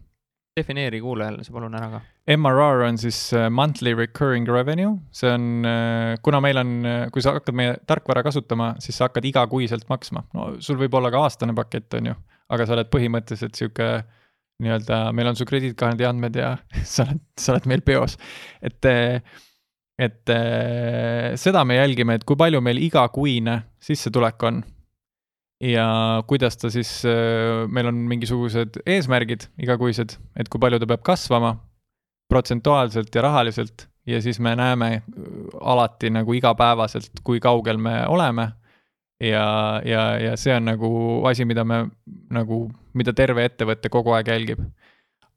defineeri 0.58 0.98
kuulajale 0.98 1.44
see 1.46 1.54
palun 1.54 1.76
ära 1.78 1.90
ka. 1.92 2.00
MRR 2.34 2.84
on 2.88 2.98
siis 2.98 3.20
äh, 3.36 3.46
monthly 3.50 3.94
recurring 3.94 4.48
revenue, 4.50 4.96
see 5.14 5.30
on, 5.30 5.48
äh, 5.68 6.16
kuna 6.22 6.42
meil 6.44 6.58
on, 6.64 6.76
kui 7.14 7.24
sa 7.24 7.36
hakkad 7.36 7.56
meie 7.56 7.78
tarkvara 7.86 8.24
kasutama, 8.26 8.74
siis 8.82 8.98
sa 8.98 9.08
hakkad 9.08 9.28
igakuiselt 9.30 9.88
maksma. 9.90 10.26
no 10.34 10.52
sul 10.64 10.80
võib 10.80 10.98
olla 10.98 11.12
ka 11.14 11.22
aastane 11.28 11.54
pakett, 11.56 11.92
on 12.00 12.12
ju, 12.12 12.20
aga 12.50 12.66
sa 12.66 12.78
oled 12.78 12.90
põhimõtteliselt 12.92 13.58
sihuke 13.58 13.90
nii-öelda, 14.58 15.12
meil 15.14 15.30
on 15.30 15.36
su 15.38 15.46
krediitkaardi 15.46 16.06
andmed 16.08 16.38
ja 16.38 16.56
sa 16.94 17.06
oled, 17.06 17.22
sa 17.38 17.54
oled 17.54 17.68
meil 17.70 17.84
peos. 17.86 18.18
et 18.62 18.90
et 19.98 20.30
äh, 20.30 21.34
seda 21.40 21.64
me 21.66 21.78
jälgime, 21.78 22.18
et 22.18 22.26
kui 22.26 22.38
palju 22.38 22.60
meil 22.62 22.80
igakuine 22.82 23.60
sissetulek 23.82 24.42
on. 24.48 24.62
ja 25.58 26.22
kuidas 26.30 26.54
ta 26.56 26.70
siis 26.70 27.02
äh,, 27.04 27.66
meil 27.66 27.88
on 27.90 27.96
mingisugused 28.06 28.78
eesmärgid 28.86 29.48
igakuised, 29.58 30.14
et 30.38 30.48
kui 30.48 30.60
palju 30.62 30.78
ta 30.78 30.86
peab 30.86 31.02
kasvama 31.02 31.56
protsentuaalselt 32.30 33.14
ja 33.14 33.24
rahaliselt 33.26 33.88
ja 34.06 34.22
siis 34.22 34.38
me 34.40 34.54
näeme 34.56 34.92
äh, 34.94 35.02
alati 35.60 36.10
nagu 36.14 36.32
igapäevaselt, 36.32 37.24
kui 37.24 37.40
kaugel 37.40 37.76
me 37.76 38.04
oleme. 38.06 38.52
ja, 39.20 39.82
ja, 39.84 40.02
ja 40.20 40.36
see 40.38 40.54
on 40.54 40.68
nagu 40.70 40.88
asi, 41.26 41.44
mida 41.44 41.64
me 41.64 41.88
nagu, 42.30 42.68
mida 42.94 43.12
terve 43.12 43.48
ettevõte 43.50 43.90
kogu 43.90 44.14
aeg 44.14 44.30
jälgib 44.30 44.62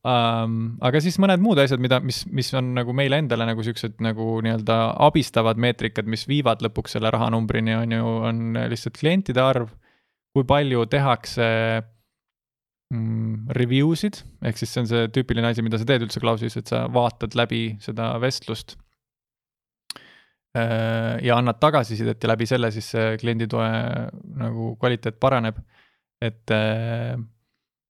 um,. 0.07 0.57
aga 0.81 1.01
siis 1.03 1.17
mõned 1.21 1.41
muud 1.43 1.61
asjad, 1.61 1.81
mida, 1.83 1.99
mis, 2.03 2.23
mis 2.33 2.49
on 2.57 2.73
nagu 2.77 2.93
meile 2.97 3.19
endale 3.21 3.45
nagu 3.49 3.63
siuksed 3.65 4.01
nagu 4.03 4.39
nii-öelda 4.45 4.77
abistavad 5.07 5.61
meetrikad, 5.61 6.09
mis 6.09 6.25
viivad 6.29 6.63
lõpuks 6.65 6.97
selle 6.97 7.11
rahanumbrini, 7.13 7.75
on 7.77 7.97
ju, 7.97 8.11
on 8.31 8.43
lihtsalt 8.71 8.99
klientide 9.01 9.43
arv. 9.43 9.69
kui 10.31 10.45
palju 10.47 10.85
tehakse 10.87 11.45
mm, 12.93 13.49
review 13.57 13.91
sid, 13.99 14.21
ehk 14.47 14.61
siis 14.61 14.71
see 14.71 14.83
on 14.83 14.87
see 14.87 15.09
tüüpiline 15.11 15.49
asi, 15.49 15.63
mida 15.65 15.79
sa 15.79 15.87
teed 15.87 16.05
üldse 16.05 16.21
Klausis, 16.23 16.55
et 16.55 16.71
sa 16.71 16.85
vaatad 16.87 17.35
läbi 17.35 17.75
seda 17.83 18.13
vestlust 18.23 18.77
äh, 20.55 21.19
ja 21.19 21.35
annad 21.35 21.59
tagasisidet 21.59 22.23
ja 22.23 22.31
läbi 22.31 22.47
selle 22.47 22.71
siis 22.71 22.87
see 22.95 23.17
klienditoe 23.19 23.67
nagu 24.39 24.71
kvaliteet 24.79 25.19
paraneb. 25.19 25.59
et, 26.21 26.47
äh, 26.55 27.19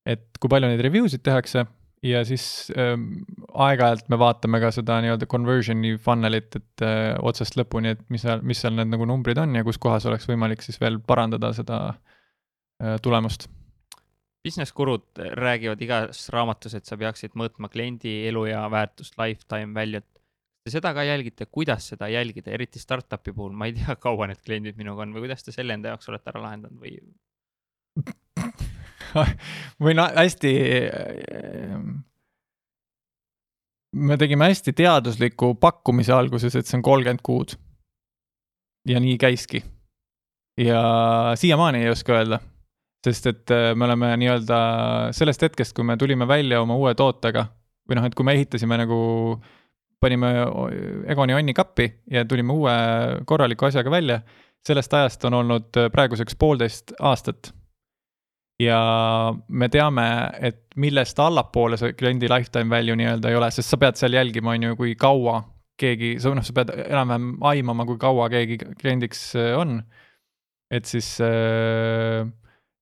et 0.10 0.26
kui 0.40 0.50
palju 0.50 0.72
neid 0.72 0.82
review 0.82 1.08
sid 1.12 1.22
tehakse 1.22 1.68
ja 2.06 2.24
siis 2.26 2.46
ähm, 2.78 3.22
aeg-ajalt 3.54 4.10
me 4.10 4.18
vaatame 4.22 4.62
ka 4.64 4.72
seda 4.74 4.98
nii-öelda 5.04 5.28
conversion'i 5.30 5.96
funnel'it, 6.02 6.58
et 6.58 6.86
äh, 6.86 7.14
otsast 7.22 7.58
lõpuni, 7.60 7.96
et 7.96 8.04
mis 8.14 8.26
seal, 8.26 8.42
mis 8.46 8.62
seal 8.62 8.76
need 8.78 8.90
nagu 8.92 9.06
numbrid 9.10 9.42
on 9.42 9.54
ja 9.58 9.66
kus 9.68 9.80
kohas 9.82 10.08
oleks 10.10 10.26
võimalik 10.30 10.66
siis 10.66 10.82
veel 10.82 11.00
parandada 11.06 11.54
seda 11.58 11.82
äh, 11.92 12.98
tulemust. 13.06 13.48
Business 14.42 14.74
gurud 14.74 15.22
räägivad 15.38 15.82
igas 15.86 16.24
raamatus, 16.34 16.74
et 16.74 16.90
sa 16.90 16.98
peaksid 16.98 17.38
mõõtma 17.38 17.70
kliendi 17.70 18.24
elu 18.32 18.48
ja 18.50 18.64
väärtust, 18.74 19.14
lifetime 19.22 19.78
value't. 19.78 20.08
Te 20.66 20.74
seda 20.74 20.92
ka 20.94 21.06
jälgite, 21.06 21.46
kuidas 21.50 21.88
seda 21.94 22.10
jälgida, 22.10 22.50
eriti 22.54 22.82
startup'i 22.82 23.34
puhul, 23.34 23.54
ma 23.54 23.70
ei 23.70 23.78
tea, 23.78 23.94
kaua 24.06 24.30
need 24.32 24.42
kliendid 24.46 24.82
minuga 24.82 25.06
on 25.06 25.14
või 25.14 25.28
kuidas 25.28 25.46
te 25.46 25.54
selle 25.54 25.78
enda 25.78 25.94
jaoks 25.94 26.10
olete 26.10 26.34
ära 26.34 26.42
lahendanud 26.48 26.82
või 26.82 26.98
või 29.84 29.96
no 29.98 30.08
hästi. 30.16 30.52
Ehm, 30.88 31.92
me 33.96 34.18
tegime 34.18 34.48
hästi 34.52 34.74
teadusliku 34.74 35.54
pakkumise 35.60 36.14
alguses, 36.16 36.56
et 36.56 36.68
see 36.68 36.80
on 36.80 36.86
kolmkümmend 36.86 37.24
kuud. 37.24 37.58
ja 38.88 39.00
nii 39.00 39.18
käiski. 39.18 39.64
ja 40.58 40.82
siiamaani 41.36 41.84
ei 41.84 41.90
oska 41.90 42.14
öelda, 42.14 42.40
sest 43.06 43.28
et 43.28 43.52
äh, 43.52 43.72
me 43.76 43.86
oleme 43.86 44.16
nii-öelda 44.18 44.60
sellest 45.14 45.42
hetkest, 45.42 45.76
kui 45.76 45.84
me 45.84 45.98
tulime 45.98 46.28
välja 46.28 46.62
oma 46.62 46.76
uue 46.76 46.96
tootega 46.96 47.46
või 47.90 47.98
noh, 47.98 48.06
et 48.06 48.16
kui 48.16 48.26
me 48.26 48.34
ehitasime 48.34 48.78
nagu 48.78 48.98
panime 50.02 50.32
Egoni 51.14 51.34
onni 51.38 51.54
kappi 51.54 51.88
ja 52.12 52.26
tulime 52.26 52.54
uue 52.54 52.74
korraliku 53.30 53.68
asjaga 53.68 53.92
välja, 53.92 54.22
sellest 54.66 54.94
ajast 54.94 55.26
on 55.30 55.34
olnud 55.34 55.78
praeguseks 55.94 56.36
poolteist 56.36 56.96
aastat 57.00 57.52
ja 58.62 58.82
me 59.48 59.70
teame, 59.72 60.06
et 60.44 60.62
millest 60.82 61.20
allapoole 61.22 61.80
see 61.80 61.96
kliendi 61.98 62.30
lifetime 62.32 62.72
value 62.72 62.98
nii-öelda 63.00 63.32
ei 63.32 63.40
ole, 63.40 63.50
sest 63.54 63.74
sa 63.74 63.80
pead 63.82 64.00
seal 64.00 64.18
jälgima, 64.18 64.56
on 64.56 64.70
ju, 64.70 64.78
kui 64.80 64.94
kaua 65.00 65.42
keegi, 65.82 66.16
sa 66.22 66.34
noh, 66.36 66.46
sa 66.46 66.56
pead 66.56 66.74
enam-vähem 66.84 67.32
aimama, 67.52 67.88
kui 67.90 67.98
kaua 68.02 68.30
keegi 68.32 68.60
kliendiks 68.62 69.32
äh, 69.40 69.56
on. 69.58 69.80
et 70.72 70.88
siis 70.88 71.18
äh, 71.26 72.22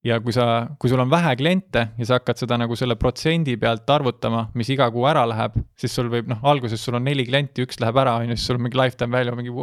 ja 0.05 0.19
kui 0.23 0.33
sa, 0.35 0.45
kui 0.79 0.91
sul 0.91 1.01
on 1.01 1.11
vähe 1.11 1.33
kliente 1.39 1.85
ja 1.97 2.07
sa 2.07 2.19
hakkad 2.19 2.39
seda 2.39 2.57
nagu 2.59 2.75
selle 2.79 2.95
protsendi 2.99 3.57
pealt 3.59 3.89
arvutama, 3.91 4.45
mis 4.59 4.69
iga 4.71 4.87
kuu 4.93 5.05
ära 5.09 5.25
läheb, 5.27 5.57
siis 5.79 5.95
sul 5.95 6.11
võib 6.11 6.29
noh, 6.31 6.43
alguses 6.47 6.83
sul 6.83 6.99
on 6.99 7.07
neli 7.07 7.25
klienti, 7.27 7.65
üks 7.67 7.81
läheb 7.83 7.99
ära, 7.99 8.19
on 8.19 8.31
ju, 8.31 8.39
siis 8.39 8.51
sul 8.51 8.59
on 8.59 8.67
mingi 8.67 8.79
lifetime 8.79 9.17
value 9.19 9.39
mingi, 9.39 9.55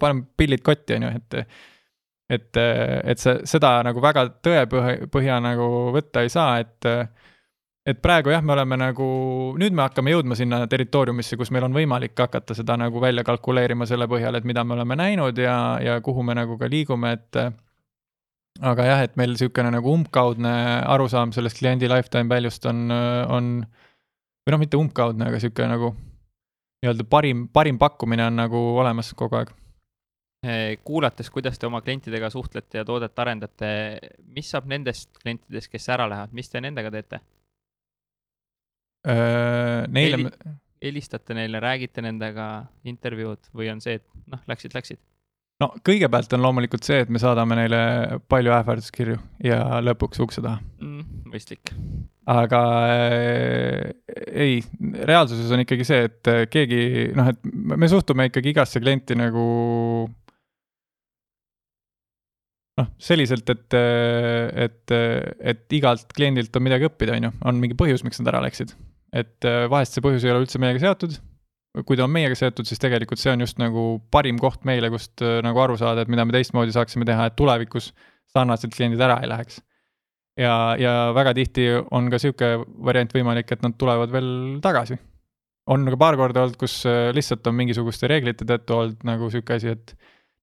paneme 0.00 0.26
pillid 0.38 0.64
kotti, 0.66 0.98
on 0.98 1.08
ju, 1.08 1.12
et 1.20 1.38
et, 2.28 2.56
et 2.58 3.20
see, 3.20 3.38
seda 3.48 3.78
nagu 3.86 4.02
väga 4.04 4.26
tõepõhja 4.44 5.40
nagu 5.44 5.68
võtta 5.94 6.24
ei 6.24 6.32
saa, 6.32 6.58
et 6.64 6.88
et 7.88 8.00
praegu 8.04 8.28
jah, 8.28 8.42
me 8.44 8.52
oleme 8.52 8.76
nagu, 8.76 9.06
nüüd 9.56 9.72
me 9.72 9.86
hakkame 9.86 10.12
jõudma 10.12 10.36
sinna 10.36 10.60
territooriumisse, 10.68 11.38
kus 11.40 11.48
meil 11.54 11.64
on 11.64 11.76
võimalik 11.76 12.18
hakata 12.20 12.56
seda 12.56 12.76
nagu 12.76 13.00
välja 13.00 13.24
kalkuleerima 13.24 13.86
selle 13.88 14.04
põhjal, 14.10 14.36
et 14.36 14.48
mida 14.48 14.64
me 14.64 14.76
oleme 14.76 14.98
näinud 14.98 15.40
ja, 15.40 15.56
ja 15.80 15.96
kuhu 16.04 16.24
me 16.26 16.36
nagu 16.36 16.58
ka 16.60 16.68
liigume, 16.68 17.14
et 17.16 17.40
aga 18.60 18.88
jah, 18.90 19.04
et 19.06 19.16
meil 19.16 19.32
niisugune 19.32 19.72
nagu 19.72 19.94
umbkaudne 19.94 20.52
arusaam 20.90 21.32
sellest 21.32 21.62
kliendi 21.62 21.88
lifetime 21.88 22.28
value'st 22.28 22.68
on, 22.68 22.90
on 22.92 23.50
või 23.62 24.54
noh, 24.54 24.62
mitte 24.66 24.80
umbkaudne, 24.80 25.30
aga 25.30 25.40
niisugune 25.40 25.70
nagu 25.72 25.94
nii-öelda 26.82 27.08
parim, 27.10 27.46
parim 27.54 27.80
pakkumine 27.80 28.28
on 28.28 28.38
nagu 28.42 28.62
olemas 28.82 29.14
kogu 29.16 29.40
aeg 29.40 29.54
kuulates, 30.84 31.30
kuidas 31.34 31.58
te 31.58 31.66
oma 31.66 31.80
klientidega 31.82 32.30
suhtlete 32.30 32.78
ja 32.78 32.84
toodet 32.86 33.18
arendate, 33.18 33.68
mis 34.36 34.50
saab 34.52 34.68
nendest 34.70 35.10
klientidest, 35.18 35.70
kes 35.72 35.88
ära 35.90 36.06
lähevad, 36.10 36.34
mis 36.36 36.50
te 36.52 36.62
nendega 36.62 36.92
teete 36.94 37.18
äh,? 39.08 39.82
Neile 39.90 40.20
Heli, 40.20 40.54
helistate 40.82 41.34
neile, 41.34 41.60
räägite 41.60 42.02
nendega, 42.04 42.48
intervjuud 42.86 43.50
või 43.56 43.70
on 43.72 43.82
see, 43.82 43.98
et 43.98 44.06
noh, 44.30 44.42
läksid, 44.50 44.74
läksid? 44.78 45.00
no 45.62 45.72
kõigepealt 45.86 46.34
on 46.36 46.44
loomulikult 46.44 46.86
see, 46.86 47.00
et 47.02 47.10
me 47.10 47.20
saadame 47.22 47.58
neile 47.58 47.80
palju 48.30 48.54
ähvarduskirju 48.54 49.18
ja 49.44 49.80
lõpuks 49.82 50.22
ukse 50.22 50.44
taha 50.44 50.60
mm,. 50.78 51.24
mõistlik. 51.32 51.74
aga 52.30 52.62
äh, 52.92 53.82
ei, 54.30 54.62
reaalsuses 55.10 55.50
on 55.54 55.64
ikkagi 55.64 55.88
see, 55.88 56.06
et 56.10 56.32
keegi 56.52 57.10
noh, 57.18 57.32
et 57.34 57.42
me 57.74 57.90
suhtume 57.90 58.28
ikkagi 58.30 58.54
igasse 58.54 58.82
klienti 58.84 59.18
nagu 59.18 59.48
noh, 62.78 62.90
selliselt, 63.02 63.48
et, 63.50 63.78
et, 64.66 64.94
et 65.52 65.78
igalt 65.78 66.12
kliendilt 66.14 66.54
on 66.56 66.64
midagi 66.64 66.86
õppida, 66.88 67.16
on 67.18 67.28
ju, 67.28 67.32
on 67.50 67.58
mingi 67.62 67.78
põhjus, 67.78 68.04
miks 68.06 68.22
nad 68.22 68.32
ära 68.34 68.44
läksid. 68.46 68.76
et 69.12 69.48
äh, 69.48 69.64
vahest 69.72 69.96
see 69.96 70.04
põhjus 70.04 70.26
ei 70.26 70.34
ole 70.34 70.44
üldse 70.44 70.60
meiega 70.62 70.82
seotud 70.84 71.18
kui 71.86 71.98
ta 71.98 72.06
on 72.06 72.12
meiega 72.12 72.36
seotud, 72.38 72.66
siis 72.68 72.80
tegelikult 72.82 73.20
see 73.20 73.32
on 73.34 73.44
just 73.44 73.58
nagu 73.60 73.84
parim 74.14 74.38
koht 74.40 74.64
meile, 74.68 74.90
kust 74.92 75.22
äh, 75.24 75.38
nagu 75.44 75.60
aru 75.62 75.76
saada, 75.80 76.02
et 76.02 76.12
mida 76.12 76.24
me 76.26 76.34
teistmoodi 76.34 76.74
saaksime 76.74 77.06
teha, 77.08 77.28
et 77.28 77.36
tulevikus 77.38 77.92
sarnased 78.34 78.72
kliendid 78.74 79.02
ära 79.04 79.18
ei 79.22 79.30
läheks. 79.30 79.60
ja, 80.38 80.76
ja 80.78 80.94
väga 81.14 81.34
tihti 81.34 81.68
on 81.90 82.10
ka 82.10 82.20
sihuke 82.22 82.56
variant 82.86 83.12
võimalik, 83.14 83.52
et 83.52 83.62
nad 83.64 83.76
tulevad 83.78 84.12
veel 84.12 84.30
tagasi. 84.64 84.98
on 85.68 85.84
ka 85.90 86.00
paar 86.00 86.16
korda 86.16 86.46
olnud, 86.46 86.56
kus 86.60 86.80
äh, 86.88 87.10
lihtsalt 87.14 87.46
on 87.46 87.58
mingisuguste 87.58 88.08
reeglite 88.08 88.48
tõttu 88.48 88.78
olnud 88.78 89.04
nagu 89.04 89.30
sihuke 89.30 89.58
asi, 89.58 89.76
et 89.76 89.94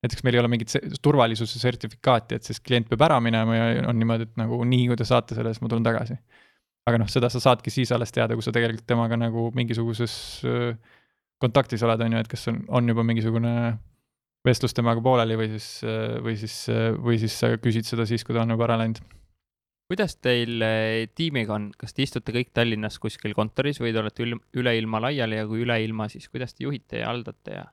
näiteks 0.06 0.26
meil 0.26 0.38
ei 0.38 0.43
ole 0.43 0.51
mingit 0.51 0.74
turvalisuse 1.03 1.60
sertifikaati, 1.62 2.38
et 2.38 2.47
siis 2.47 2.62
klient 2.62 2.89
peab 2.91 3.06
ära 3.08 3.20
minema 3.24 3.58
ja 3.58 3.70
on 3.89 3.97
niimoodi, 3.99 4.30
et 4.30 4.38
nagu 4.39 4.62
nii, 4.64 4.89
kui 4.91 4.99
te 4.99 5.08
saate 5.08 5.38
selle, 5.38 5.53
siis 5.53 5.64
ma 5.66 5.72
tulen 5.72 5.86
tagasi. 5.86 6.18
aga 6.86 6.99
noh, 7.01 7.10
seda 7.10 7.32
sa 7.34 7.41
saadki 7.41 7.74
siis 7.74 7.89
alles 7.95 8.14
teada, 8.14 8.38
kui 8.38 8.45
sa 8.45 8.53
tegelikult 8.53 8.86
temaga 8.86 9.18
nagu 9.18 9.49
mingisuguses 9.58 10.14
kontaktis 11.41 11.84
oled, 11.86 12.01
on 12.06 12.16
ju, 12.16 12.22
et 12.22 12.32
kas 12.32 12.47
on, 12.51 12.62
on 12.80 12.93
juba 12.93 13.03
mingisugune 13.08 13.53
vestlus 14.45 14.76
temaga 14.78 15.01
pooleli 15.03 15.38
või 15.39 15.49
siis, 15.56 15.70
või 16.24 16.36
siis, 16.39 16.58
või 17.01 17.20
siis 17.22 17.38
sa 17.41 17.56
küsid 17.62 17.88
seda 17.89 18.06
siis, 18.06 18.24
kui 18.24 18.36
ta 18.36 18.43
on 18.45 18.53
juba 18.53 18.68
ära 18.68 18.78
läinud. 18.84 19.01
kuidas 19.89 20.18
teil 20.22 20.62
tiimiga 21.18 21.58
on, 21.58 21.72
kas 21.78 21.93
te 21.93 22.06
istute 22.06 22.34
kõik 22.36 22.53
Tallinnas 22.53 22.99
kuskil 23.01 23.34
kontoris 23.38 23.82
või 23.82 23.93
te 23.93 24.01
olete 24.01 24.30
üle 24.58 24.78
ilma 24.78 25.01
laiali 25.08 25.41
ja 25.41 25.47
kui 25.49 25.66
üle 25.66 25.80
ilma, 25.84 26.10
siis 26.10 26.30
kuidas 26.30 26.53
te 26.53 26.66
juhite 26.66 27.01
ja 27.01 27.10
haldate 27.10 27.58
ja? 27.58 27.66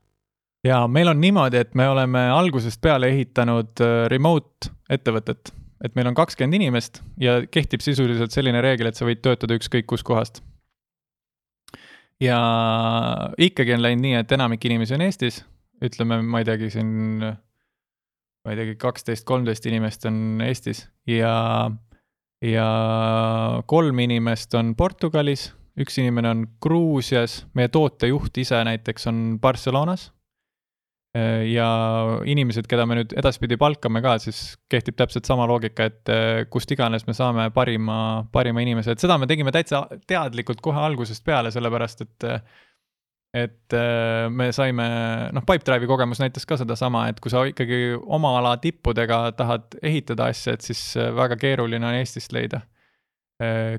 Ja 0.64 0.84
meil 0.88 1.10
on 1.10 1.20
niimoodi, 1.20 1.58
et 1.62 1.74
me 1.74 1.88
oleme 1.88 2.28
algusest 2.30 2.80
peale 2.80 3.10
ehitanud 3.14 3.82
eh, 3.82 4.06
remote 4.12 4.72
ettevõtet, 4.90 5.52
et 5.84 5.94
meil 5.98 6.12
on 6.12 6.16
kakskümmend 6.18 6.60
inimest 6.60 7.02
ja 7.20 7.40
kehtib 7.50 7.82
sisuliselt 7.82 8.34
selline 8.34 8.60
reegel, 8.62 8.90
et 8.90 8.98
sa 8.98 9.08
võid 9.08 9.22
töötada 9.24 9.58
ükskõik 9.58 9.88
kuskohast 9.90 10.42
ja 12.22 12.38
ikkagi 13.40 13.74
on 13.74 13.82
läinud 13.82 14.04
nii, 14.04 14.18
et 14.20 14.34
enamik 14.36 14.64
inimesi 14.68 14.96
on 14.96 15.06
Eestis, 15.06 15.40
ütleme, 15.82 16.20
ma 16.22 16.42
ei 16.42 16.48
teagi, 16.48 16.70
siin 16.72 16.92
ma 17.22 18.52
ei 18.52 18.58
teagi, 18.58 18.76
kaksteist, 18.80 19.26
kolmteist 19.28 19.66
inimest 19.70 20.06
on 20.10 20.42
Eestis. 20.44 20.84
Ja, 21.08 21.70
ja 22.44 22.68
kolm 23.70 24.02
inimest 24.04 24.54
on 24.58 24.74
Portugalis, 24.78 25.50
üks 25.78 25.98
inimene 26.02 26.32
on 26.34 26.46
Gruusias, 26.62 27.42
meie 27.58 27.70
tootejuht 27.72 28.42
ise 28.42 28.62
näiteks 28.68 29.08
on 29.10 29.22
Barcelonas. 29.42 30.10
Äh, 30.10 30.21
ja 31.12 31.68
inimesed, 32.24 32.64
keda 32.70 32.86
me 32.88 32.96
nüüd 32.96 33.12
edaspidi 33.20 33.58
palkame 33.60 34.00
ka, 34.04 34.14
siis 34.22 34.54
kehtib 34.72 34.96
täpselt 34.96 35.28
sama 35.28 35.44
loogika, 35.48 35.90
et 35.90 36.12
äh, 36.12 36.44
kust 36.52 36.70
iganes 36.72 37.04
me 37.04 37.12
saame 37.16 37.50
parima, 37.52 38.24
parima 38.32 38.64
inimese, 38.64 38.94
et 38.94 39.02
seda 39.02 39.18
me 39.20 39.28
tegime 39.28 39.52
täitsa 39.52 39.84
teadlikult 40.08 40.62
kohe 40.64 40.80
algusest 40.80 41.24
peale, 41.26 41.52
sellepärast 41.52 42.06
et 42.06 42.28
et 43.32 43.76
äh, 43.76 44.28
me 44.28 44.50
saime, 44.52 44.86
noh, 45.32 45.44
Pipedrive'i 45.48 45.88
kogemus 45.88 46.20
näitas 46.20 46.48
ka 46.48 46.56
sedasama, 46.60 47.06
et 47.08 47.20
kui 47.20 47.32
sa 47.32 47.44
ikkagi 47.48 47.94
oma 48.02 48.34
ala 48.38 48.54
tippudega 48.60 49.20
tahad 49.36 49.76
ehitada 49.84 50.30
asja, 50.32 50.56
et 50.56 50.64
siis 50.64 50.82
väga 51.16 51.36
keeruline 51.40 51.88
on 51.88 51.96
Eestist 52.00 52.32
leida 52.36 52.64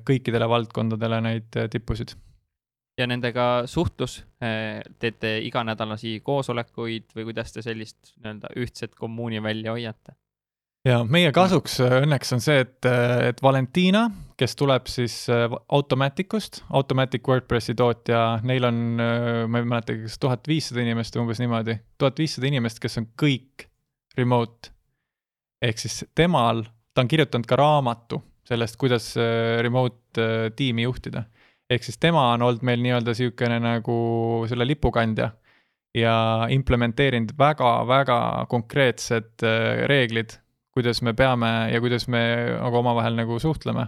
kõikidele 0.04 0.50
valdkondadele 0.50 1.22
neid 1.24 1.60
tippusid 1.72 2.18
ja 2.98 3.08
nendega 3.10 3.46
suhtlus, 3.70 4.20
eh, 4.42 4.82
teete 5.00 5.38
iganädalasi 5.48 6.20
koosolekuid 6.26 7.16
või 7.16 7.30
kuidas 7.30 7.54
te 7.54 7.64
sellist 7.66 8.14
nii-öelda 8.20 8.54
ühtset 8.60 8.94
kommuuni 9.00 9.42
välja 9.44 9.74
hoiate? 9.74 10.18
ja 10.86 10.98
meie 11.08 11.32
kasuks 11.32 11.80
eh, 11.80 11.96
õnneks 12.04 12.34
on 12.36 12.44
see, 12.44 12.60
et, 12.66 12.86
eh, 12.86 13.30
et 13.32 13.42
Valentina, 13.42 14.04
kes 14.38 14.56
tuleb 14.60 14.90
siis 14.92 15.16
Automaticust, 15.72 16.64
Automatic 16.70 17.28
WordPressi 17.28 17.76
tootja, 17.80 18.24
neil 18.44 18.68
on, 18.68 18.82
ma 19.00 19.62
ei 19.62 19.70
mäletagi, 19.70 20.06
kas 20.10 20.20
tuhat 20.20 20.50
viissada 20.50 20.84
inimest 20.84 21.16
või 21.16 21.26
umbes 21.26 21.42
niimoodi, 21.42 21.78
tuhat 21.98 22.20
viissada 22.20 22.50
inimest, 22.50 22.82
kes 22.84 23.00
on 23.02 23.08
kõik 23.20 23.70
remote. 24.18 24.70
ehk 25.64 25.80
siis 25.80 26.04
temal, 26.14 26.66
ta 26.94 27.02
on 27.02 27.08
kirjutanud 27.08 27.48
ka 27.48 27.56
raamatu 27.56 28.20
sellest, 28.44 28.76
kuidas 28.76 29.14
remote 29.64 30.52
tiimi 30.58 30.84
juhtida 30.84 31.24
ehk 31.74 31.88
siis 31.88 32.00
tema 32.02 32.32
on 32.34 32.46
olnud 32.46 32.66
meil 32.66 32.82
nii-öelda 32.84 33.14
niisugune 33.14 33.60
nagu 33.64 33.96
selle 34.50 34.68
lipukandja 34.68 35.32
ja 35.98 36.16
implementeerinud 36.50 37.36
väga-väga 37.38 38.18
konkreetsed 38.50 39.46
äh, 39.46 39.84
reeglid, 39.90 40.38
kuidas 40.74 41.04
me 41.06 41.14
peame 41.14 41.52
ja 41.74 41.82
kuidas 41.84 42.08
me 42.10 42.24
nagu 42.58 42.82
omavahel 42.82 43.18
nagu 43.18 43.40
suhtleme. 43.40 43.88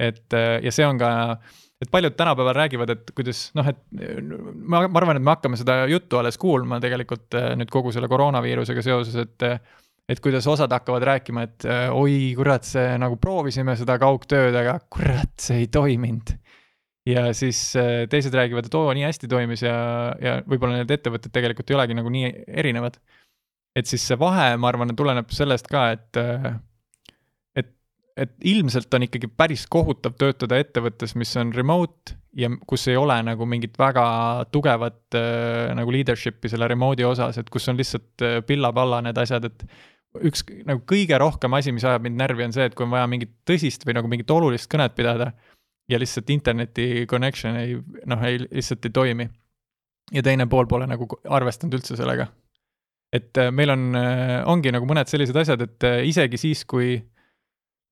et 0.00 0.34
äh, 0.34 0.58
ja 0.64 0.72
see 0.74 0.86
on 0.86 0.98
ka, 0.98 1.36
et 1.80 1.90
paljud 1.90 2.16
tänapäeval 2.16 2.56
räägivad, 2.56 2.90
et 2.90 3.12
kuidas 3.14 3.50
noh, 3.54 3.68
et 3.68 3.78
ma, 3.92 4.86
ma 4.88 5.00
arvan, 5.00 5.20
et 5.20 5.22
me 5.22 5.34
hakkame 5.36 5.60
seda 5.60 5.84
juttu 5.86 6.18
alles 6.18 6.38
kuulma 6.40 6.80
tegelikult 6.82 7.36
äh, 7.38 7.52
nüüd 7.60 7.70
kogu 7.70 7.92
selle 7.92 8.08
koroonaviirusega 8.08 8.82
seoses, 8.82 9.16
et 9.20 9.50
et 10.04 10.20
kuidas 10.20 10.44
osad 10.50 10.72
hakkavad 10.72 11.00
rääkima, 11.08 11.42
et 11.46 11.64
oi 11.96 12.34
kurat, 12.36 12.66
see 12.68 12.90
nagu 13.00 13.16
proovisime 13.16 13.72
seda 13.80 13.94
kaugtööd, 13.96 14.52
aga 14.60 14.74
kurat, 14.92 15.32
see 15.40 15.62
ei 15.62 15.70
toiminud 15.72 16.34
ja 17.08 17.28
siis 17.36 17.58
äh, 17.76 18.04
teised 18.10 18.34
räägivad, 18.34 18.68
et 18.68 18.76
oo, 18.78 18.88
nii 18.96 19.04
hästi 19.06 19.28
toimis 19.30 19.64
ja, 19.64 19.76
ja 20.20 20.38
võib-olla 20.48 20.80
need 20.80 20.92
ettevõtted 20.96 21.32
tegelikult 21.34 21.70
ei 21.70 21.78
olegi 21.78 21.98
nagu 21.98 22.12
nii 22.12 22.30
erinevad. 22.62 22.98
et 23.76 23.90
siis 23.90 24.04
see 24.06 24.18
vahe, 24.18 24.54
ma 24.56 24.70
arvan, 24.70 24.94
tuleneb 24.96 25.32
sellest 25.34 25.66
ka, 25.68 25.88
et, 25.96 26.20
äh, 26.20 26.52
et, 27.60 27.72
et 28.16 28.34
ilmselt 28.54 28.92
on 28.94 29.08
ikkagi 29.08 29.28
päris 29.28 29.66
kohutav 29.66 30.14
töötada 30.20 30.60
ettevõttes, 30.62 31.16
mis 31.18 31.34
on 31.40 31.52
remote 31.52 32.16
ja 32.38 32.48
kus 32.66 32.86
ei 32.88 32.96
ole 32.96 33.18
nagu 33.26 33.46
mingit 33.46 33.76
väga 33.78 34.06
tugevat 34.54 35.18
äh, 35.18 35.74
nagu 35.76 35.92
leadership'i 35.92 36.48
selle 36.50 36.70
remote'i 36.70 37.06
osas, 37.08 37.38
et 37.38 37.50
kus 37.50 37.68
on 37.68 37.76
lihtsalt 37.80 38.46
pilla-palla 38.48 39.02
need 39.04 39.20
asjad, 39.20 39.50
et 39.50 39.66
üks 40.24 40.46
nagu 40.64 40.80
kõige 40.88 41.18
rohkem 41.20 41.52
asi, 41.58 41.74
mis 41.74 41.84
ajab 41.84 42.06
mind 42.06 42.16
närvi, 42.16 42.46
on 42.46 42.54
see, 42.54 42.64
et 42.70 42.78
kui 42.78 42.86
on 42.86 42.94
vaja 42.94 43.10
mingit 43.10 43.34
tõsist 43.44 43.84
või 43.84 43.98
nagu 43.98 44.08
mingit 44.08 44.30
olulist 44.30 44.70
kõnet 44.72 44.94
pidada 44.96 45.32
ja 45.88 45.98
lihtsalt 45.98 46.30
interneti 46.30 47.06
connection 47.10 47.56
ei, 47.56 47.76
noh, 48.06 48.22
ei, 48.24 48.38
lihtsalt 48.44 48.84
ei 48.84 48.90
toimi. 48.94 49.28
ja 50.12 50.22
teine 50.22 50.46
pool 50.46 50.66
pole 50.68 50.86
nagu 50.86 51.06
arvestanud 51.32 51.78
üldse 51.78 51.96
sellega. 51.96 52.26
et 53.12 53.38
äh, 53.38 53.50
meil 53.52 53.70
on, 53.70 53.94
äh, 53.94 54.42
ongi 54.50 54.72
nagu 54.72 54.86
mõned 54.86 55.08
sellised 55.08 55.36
asjad, 55.36 55.60
et 55.60 55.84
äh, 55.86 56.00
isegi 56.08 56.40
siis, 56.40 56.64
kui 56.64 56.96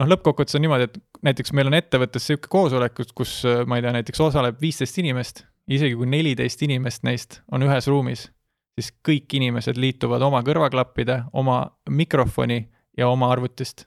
noh, 0.00 0.08
lõppkokkuvõttes 0.08 0.58
on 0.58 0.64
niimoodi, 0.64 0.88
et 0.88 0.98
näiteks 1.22 1.52
meil 1.52 1.70
on 1.70 1.78
ettevõttes 1.78 2.26
sihuke 2.26 2.50
koosolek, 2.50 2.98
kus 3.14 3.42
ma 3.66 3.78
ei 3.78 3.84
tea, 3.84 3.92
näiteks 3.94 4.20
osaleb 4.24 4.58
viisteist 4.60 4.98
inimest, 4.98 5.44
isegi 5.70 5.94
kui 5.94 6.08
neliteist 6.10 6.64
inimest 6.66 7.06
neist 7.06 7.40
on 7.52 7.62
ühes 7.62 7.86
ruumis, 7.86 8.26
siis 8.74 8.90
kõik 9.06 9.36
inimesed 9.38 9.78
liituvad 9.78 10.24
oma 10.26 10.42
kõrvaklappide, 10.42 11.22
oma 11.32 11.62
mikrofoni 11.90 12.64
ja 12.98 13.08
oma 13.12 13.30
arvutist 13.30 13.86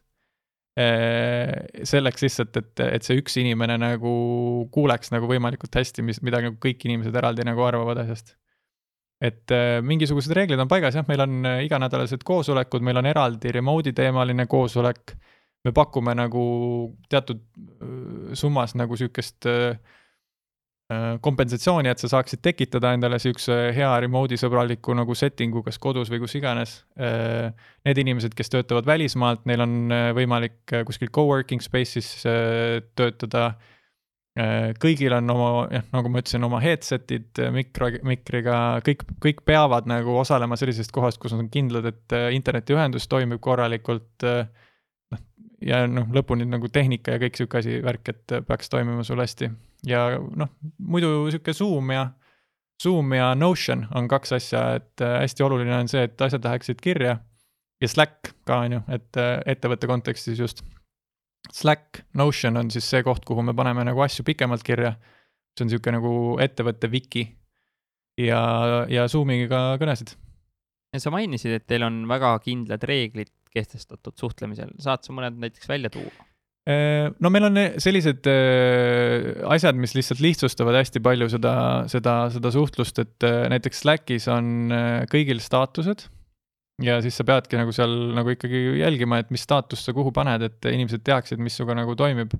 selleks 0.75 2.25
lihtsalt, 2.25 2.57
et, 2.59 2.81
et 2.83 3.05
see 3.07 3.21
üks 3.21 3.37
inimene 3.39 3.77
nagu 3.79 4.09
kuuleks 4.75 5.13
nagu 5.13 5.29
võimalikult 5.29 5.77
hästi, 5.79 6.03
mis, 6.03 6.19
mida 6.19 6.41
nagu 6.43 6.57
kõik 6.59 6.83
inimesed 6.83 7.15
eraldi 7.15 7.45
nagu 7.47 7.63
arvavad 7.63 8.01
asjast. 8.03 8.33
et 9.23 9.51
äh, 9.55 9.77
mingisugused 9.79 10.35
reeglid 10.35 10.59
on 10.59 10.67
paigas 10.67 10.97
jah, 10.99 11.05
meil 11.07 11.23
on 11.23 11.47
äh, 11.47 11.61
iganädalased 11.63 12.25
koosolekud, 12.27 12.83
meil 12.83 12.99
on 12.99 13.07
eraldi 13.07 13.53
remote'i 13.55 13.95
teemaline 13.95 14.45
koosolek. 14.51 15.15
me 15.63 15.71
pakume 15.71 16.13
nagu 16.13 16.43
teatud 17.09 17.39
summas 18.35 18.75
nagu 18.75 18.99
sihukest 18.99 19.47
äh, 19.47 19.79
Äh, 19.79 20.03
kompensatsiooni, 21.21 21.89
et 21.89 22.01
sa 22.01 22.09
saaksid 22.11 22.43
tekitada 22.45 22.91
endale 22.93 23.17
niisuguse 23.17 23.55
hea 23.73 23.89
remote'i 24.03 24.37
sõbraliku 24.37 24.93
nagu 24.93 25.15
setting'u 25.17 25.63
kas 25.65 25.79
kodus 25.81 26.11
või 26.13 26.21
kus 26.21 26.37
iganes. 26.37 26.75
Äh, 27.01 27.49
need 27.87 28.01
inimesed, 28.03 28.35
kes 28.37 28.53
töötavad 28.53 28.85
välismaalt, 28.85 29.47
neil 29.49 29.65
on 29.65 29.73
äh, 29.89 30.11
võimalik 30.17 30.75
kuskil 30.85 31.09
co-working 31.09 31.63
space'is 31.65 32.11
töötada. 32.95 33.55
kõigil 34.83 35.13
on 35.15 35.31
oma, 35.31 35.49
jah, 35.71 35.83
nagu 35.95 36.09
ma 36.11 36.19
ütlesin, 36.19 36.43
oma 36.43 36.59
headset'id 36.59 37.39
mikro, 37.55 37.87
mikriga, 38.03 38.81
kõik, 38.83 39.05
kõik 39.23 39.45
peavad 39.47 39.87
nagu 39.87 40.17
osalema 40.19 40.57
sellisest 40.59 40.91
kohast, 40.91 41.21
kus 41.23 41.31
nad 41.31 41.45
on 41.45 41.49
kindlad, 41.49 41.87
et 41.87 42.17
internetiühendus 42.35 43.07
toimib 43.07 43.39
korralikult. 43.39 44.27
noh, 44.27 45.21
ja 45.63 45.85
noh, 45.87 46.11
lõpuni 46.11 46.45
nagu 46.51 46.67
tehnika 46.67 47.15
ja 47.15 47.23
kõik 47.23 47.39
sihuke 47.39 47.63
asi, 47.63 47.79
värk, 47.81 48.11
et 48.11 48.35
peaks 48.45 48.69
toimima 48.69 49.07
sul 49.07 49.23
hästi 49.23 49.49
ja 49.85 50.05
noh, 50.19 50.51
muidu 50.77 51.29
sihuke 51.31 51.53
Zoom 51.53 51.91
ja 51.93 52.09
Zoom 52.83 53.13
ja 53.15 53.35
Notion 53.35 53.85
on 53.95 54.07
kaks 54.11 54.35
asja, 54.35 54.63
et 54.79 55.01
äh, 55.03 55.19
hästi 55.21 55.45
oluline 55.45 55.77
on 55.77 55.91
see, 55.91 56.03
et 56.07 56.21
asjad 56.21 56.43
läheksid 56.45 56.81
kirja. 56.83 57.17
ja 57.81 57.87
Slack 57.87 58.33
ka 58.47 58.59
on 58.65 58.77
ju, 58.77 58.81
et 58.91 59.19
äh, 59.19 59.37
ettevõtte 59.55 59.87
kontekstis 59.87 60.39
just. 60.39 60.63
Slack, 61.53 62.01
Notion 62.13 62.57
on 62.57 62.71
siis 62.73 62.87
see 62.89 63.03
koht, 63.05 63.25
kuhu 63.25 63.43
me 63.45 63.53
paneme 63.53 63.85
nagu 63.85 64.01
asju 64.01 64.25
pikemalt 64.25 64.63
kirja. 64.63 64.95
see 65.55 65.65
on 65.65 65.71
sihuke 65.71 65.91
nagu 65.93 66.11
ettevõtte 66.43 66.89
wiki 66.91 67.29
ja, 68.19 68.41
ja 68.91 69.07
Zoomiga 69.07 69.77
kõnesid. 69.79 70.15
ja 70.93 70.99
sa 70.99 71.11
mainisid, 71.15 71.55
et 71.55 71.67
teil 71.67 71.83
on 71.87 72.03
väga 72.11 72.37
kindlad 72.43 72.83
reeglid 72.83 73.31
kehtestatud 73.55 74.17
suhtlemisel, 74.19 74.73
saad 74.83 75.05
sa 75.05 75.15
mõned 75.15 75.39
näiteks 75.39 75.69
välja 75.69 75.89
tuua? 75.93 76.11
Äh, 76.65 77.11
no 77.21 77.29
meil 77.29 77.45
on 77.45 77.59
sellised 77.77 78.25
äh, 78.25 79.35
asjad, 79.53 79.77
mis 79.77 79.93
lihtsalt 79.93 80.21
lihtsustavad 80.23 80.79
hästi 80.79 81.01
palju 81.05 81.27
seda, 81.29 81.53
seda, 81.91 82.15
seda 82.33 82.51
suhtlust, 82.55 83.03
et 83.03 83.25
äh, 83.27 83.43
näiteks 83.53 83.83
Slackis 83.83 84.25
on 84.33 84.73
kõigil 85.11 85.43
staatused. 85.45 86.07
ja 86.81 86.97
siis 87.05 87.15
sa 87.15 87.23
peadki 87.23 87.59
nagu 87.59 87.71
seal 87.71 87.93
nagu 88.17 88.33
ikkagi 88.33 88.79
jälgima, 88.81 89.21
et 89.21 89.29
mis 89.31 89.45
staatust 89.45 89.85
sa 89.85 89.93
kuhu 89.93 90.11
paned, 90.11 90.41
et 90.41 90.71
inimesed 90.71 91.05
teaksid, 91.05 91.39
mis 91.39 91.53
sinuga 91.55 91.77
nagu 91.77 91.93
toimib 91.95 92.33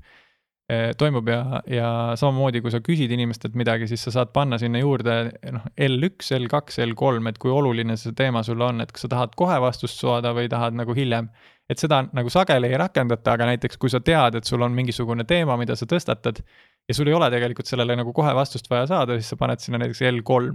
toimub 0.97 1.27
ja, 1.29 1.61
ja 1.69 1.87
samamoodi, 2.17 2.57
kui 2.65 2.71
sa 2.73 2.79
küsid 2.81 3.11
inimestelt 3.13 3.53
midagi, 3.53 3.85
siis 3.89 4.01
sa 4.07 4.13
saad 4.15 4.31
panna 4.33 4.57
sinna 4.57 4.79
juurde 4.81 5.17
noh, 5.53 5.65
L1, 5.77 6.31
L2, 6.39 6.79
L3, 6.87 7.29
et 7.29 7.37
kui 7.41 7.53
oluline 7.53 7.97
see 8.01 8.15
teema 8.17 8.41
sulle 8.43 8.65
on, 8.65 8.81
et 8.81 8.93
kas 8.93 9.05
sa 9.05 9.11
tahad 9.11 9.35
kohe 9.37 9.59
vastust 9.61 10.01
saada 10.01 10.33
või 10.33 10.49
tahad 10.49 10.77
nagu 10.77 10.95
hiljem. 10.97 11.29
et 11.69 11.81
seda 11.81 12.03
nagu 12.13 12.29
sageli 12.29 12.69
ei 12.69 12.77
rakendata, 12.77 13.33
aga 13.33 13.45
näiteks 13.49 13.77
kui 13.81 13.89
sa 13.89 13.99
tead, 13.99 14.35
et 14.37 14.45
sul 14.45 14.61
on 14.61 14.73
mingisugune 14.73 15.23
teema, 15.25 15.57
mida 15.57 15.75
sa 15.75 15.85
tõstatad 15.89 16.41
ja 16.89 16.93
sul 16.93 17.09
ei 17.09 17.13
ole 17.13 17.29
tegelikult 17.33 17.65
sellele 17.65 17.95
nagu 17.97 18.13
kohe 18.13 18.33
vastust 18.37 18.69
vaja 18.69 18.85
saada, 18.87 19.17
siis 19.17 19.29
sa 19.33 19.37
paned 19.37 19.61
sinna 19.61 19.81
näiteks 19.81 20.01
L3 20.01 20.53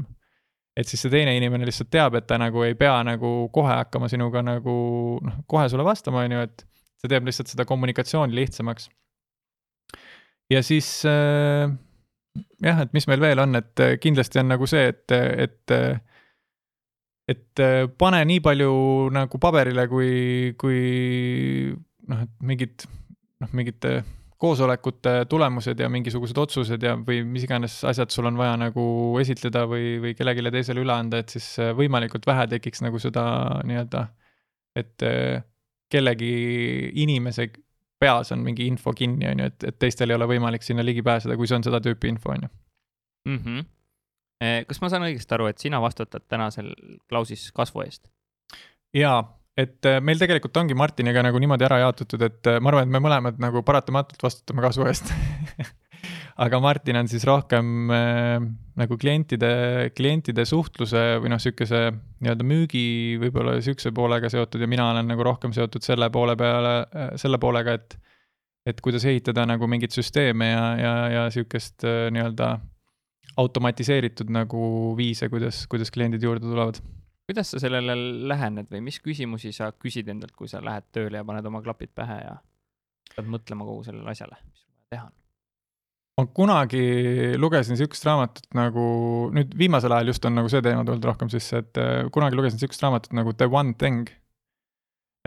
et 0.76 0.86
siis 0.86 1.02
see 1.02 1.10
teine 1.10 1.34
inimene 1.36 1.66
lihtsalt 1.66 1.90
teab, 1.90 2.14
et 2.14 2.26
ta 2.26 2.38
nagu 2.38 2.62
ei 2.62 2.74
pea 2.78 3.00
nagu 3.06 3.48
kohe 3.52 3.74
hakkama 3.74 4.08
sinuga 4.10 4.42
nagu 4.42 4.74
noh, 5.22 5.42
kohe 5.50 5.68
sulle 5.68 5.84
vastama, 5.86 6.22
on 6.26 6.36
ju, 6.36 6.46
et 6.46 6.64
see 7.02 7.10
teeb 7.10 7.26
lihtsalt 7.26 7.50
seda 7.50 7.66
kommunikatsiooni 7.66 8.38
lihtsamaks 8.38 8.88
ja 10.50 10.62
siis 10.66 10.88
äh, 11.08 11.70
jah, 12.62 12.84
et 12.84 12.94
mis 12.96 13.06
meil 13.10 13.22
veel 13.22 13.42
on, 13.42 13.58
et 13.58 13.82
äh, 13.82 13.96
kindlasti 14.02 14.42
on 14.42 14.50
nagu 14.54 14.68
see, 14.70 14.90
et, 14.92 15.16
et 15.46 15.76
et 17.30 17.62
äh, 17.62 17.84
pane 17.98 18.24
nii 18.26 18.40
palju 18.42 18.72
nagu 19.14 19.42
paberile, 19.42 19.86
kui, 19.90 20.54
kui 20.58 20.80
noh, 22.10 22.24
et 22.24 22.32
mingid, 22.42 22.86
noh, 23.44 23.52
mingid 23.54 23.86
koosolekute 24.40 25.12
tulemused 25.30 25.78
ja 25.78 25.90
mingisugused 25.92 26.38
otsused 26.40 26.82
ja, 26.82 26.96
või 26.96 27.20
mis 27.28 27.44
iganes 27.44 27.76
asjad 27.86 28.10
sul 28.10 28.26
on 28.30 28.40
vaja 28.40 28.56
nagu 28.58 28.82
esitleda 29.20 29.66
või, 29.68 29.98
või 30.02 30.14
kellelegi 30.16 30.54
teisele 30.54 30.82
üle 30.82 30.94
anda, 30.96 31.20
et 31.20 31.34
siis 31.36 31.46
võimalikult 31.76 32.24
vähe 32.26 32.48
tekiks 32.56 32.80
nagu 32.82 32.98
seda 32.98 33.22
nii-öelda, 33.68 34.06
et 34.80 35.04
kellegi 35.92 36.32
inimese 37.04 37.50
peas 38.00 38.32
on 38.32 38.44
mingi 38.44 38.66
info 38.66 38.94
kinni, 38.96 39.28
on 39.28 39.42
ju, 39.42 39.50
et, 39.52 39.66
et 39.68 39.78
teistel 39.78 40.10
ei 40.10 40.16
ole 40.16 40.28
võimalik 40.30 40.64
sinna 40.64 40.84
ligi 40.86 41.04
pääseda, 41.06 41.36
kui 41.36 41.48
see 41.50 41.58
on 41.58 41.66
seda 41.66 41.82
tüüpi 41.84 42.08
info, 42.12 42.32
on 42.34 42.46
ju. 42.46 42.54
Mhm. 43.28 43.68
Eh, 44.40 44.62
kas 44.64 44.80
ma 44.80 44.88
saan 44.88 45.04
õigesti 45.04 45.36
aru, 45.36 45.50
et 45.50 45.60
sina 45.60 45.82
vastutad 45.84 46.24
tänasel 46.28 46.72
Klausis 47.08 47.50
kasvu 47.52 47.84
eest? 47.84 48.08
jaa, 48.96 49.20
et 49.58 49.84
eh, 49.86 50.00
meil 50.00 50.18
tegelikult 50.18 50.56
ongi 50.56 50.74
Martiniga 50.74 51.22
nagu 51.22 51.38
niimoodi 51.38 51.66
ära 51.66 51.82
jaotatud, 51.84 52.24
et 52.24 52.48
eh, 52.48 52.56
ma 52.62 52.72
arvan, 52.72 52.88
et 52.88 52.94
me 52.94 53.02
mõlemad 53.04 53.42
nagu 53.42 53.62
paratamatult 53.66 54.24
vastutame 54.24 54.64
kasvu 54.64 54.88
eest 54.88 55.12
aga 56.36 56.60
Martin 56.62 56.98
on 57.00 57.08
siis 57.10 57.24
rohkem 57.28 57.90
äh, 57.94 58.36
nagu 58.80 58.98
klientide, 59.00 59.90
klientide 59.96 60.44
suhtluse 60.48 61.02
või 61.22 61.32
noh, 61.32 61.40
sihukese 61.42 61.82
nii-öelda 62.22 62.46
müügi 62.46 62.84
võib-olla 63.22 63.58
sihukese 63.64 63.92
poolega 63.96 64.30
seotud 64.32 64.62
ja 64.62 64.68
mina 64.70 64.90
olen 64.92 65.10
nagu 65.10 65.26
rohkem 65.26 65.54
seotud 65.56 65.84
selle 65.86 66.10
poole 66.14 66.36
peale 66.40 66.76
äh,, 66.86 67.10
selle 67.20 67.40
poolega, 67.42 67.76
et 67.80 67.98
et 68.68 68.80
kuidas 68.84 69.06
ehitada 69.08 69.46
nagu 69.48 69.64
mingeid 69.70 69.94
süsteeme 69.94 70.50
ja, 70.50 70.64
ja, 70.76 70.94
ja 71.14 71.26
sihukest 71.32 71.86
äh, 71.88 72.06
nii-öelda 72.14 72.58
automatiseeritud 73.40 74.30
nagu 74.34 74.62
viise, 74.98 75.30
kuidas, 75.32 75.64
kuidas 75.70 75.92
kliendid 75.94 76.22
juurde 76.22 76.44
tulevad 76.44 76.80
kuidas 77.30 77.52
sa 77.54 77.60
sellele 77.62 77.94
lähened 78.26 78.66
või 78.72 78.82
mis 78.88 78.98
küsimusi 78.98 79.52
sa 79.54 79.70
küsid 79.72 80.08
endalt, 80.10 80.34
kui 80.34 80.50
sa 80.50 80.58
lähed 80.64 80.88
tööle 80.90 81.20
ja 81.20 81.26
paned 81.26 81.46
oma 81.46 81.62
klapid 81.62 81.92
pähe 81.94 82.16
ja 82.24 82.34
pead 83.14 83.30
mõtlema 83.30 83.66
kogu 83.68 83.84
sellele 83.86 84.10
asjale, 84.10 84.40
mis 84.50 84.64
sul 84.64 84.72
vaja 84.74 84.96
teha 84.96 85.04
on? 85.06 85.19
Ma 86.20 86.28
kunagi 86.36 86.82
lugesin 87.40 87.78
sihukest 87.78 88.04
raamatut 88.06 88.48
nagu, 88.56 88.84
nüüd 89.34 89.52
viimasel 89.58 89.94
ajal 89.96 90.12
just 90.12 90.26
on 90.28 90.36
nagu 90.36 90.50
see 90.52 90.62
teema 90.64 90.84
tulnud 90.86 91.06
rohkem 91.08 91.30
sisse, 91.32 91.62
et 91.64 91.80
äh, 91.80 92.02
kunagi 92.12 92.38
lugesin 92.38 92.60
sihukest 92.60 92.84
raamatut 92.84 93.16
nagu 93.16 93.34
The 93.36 93.48
One 93.50 93.74
Thing. 93.80 94.10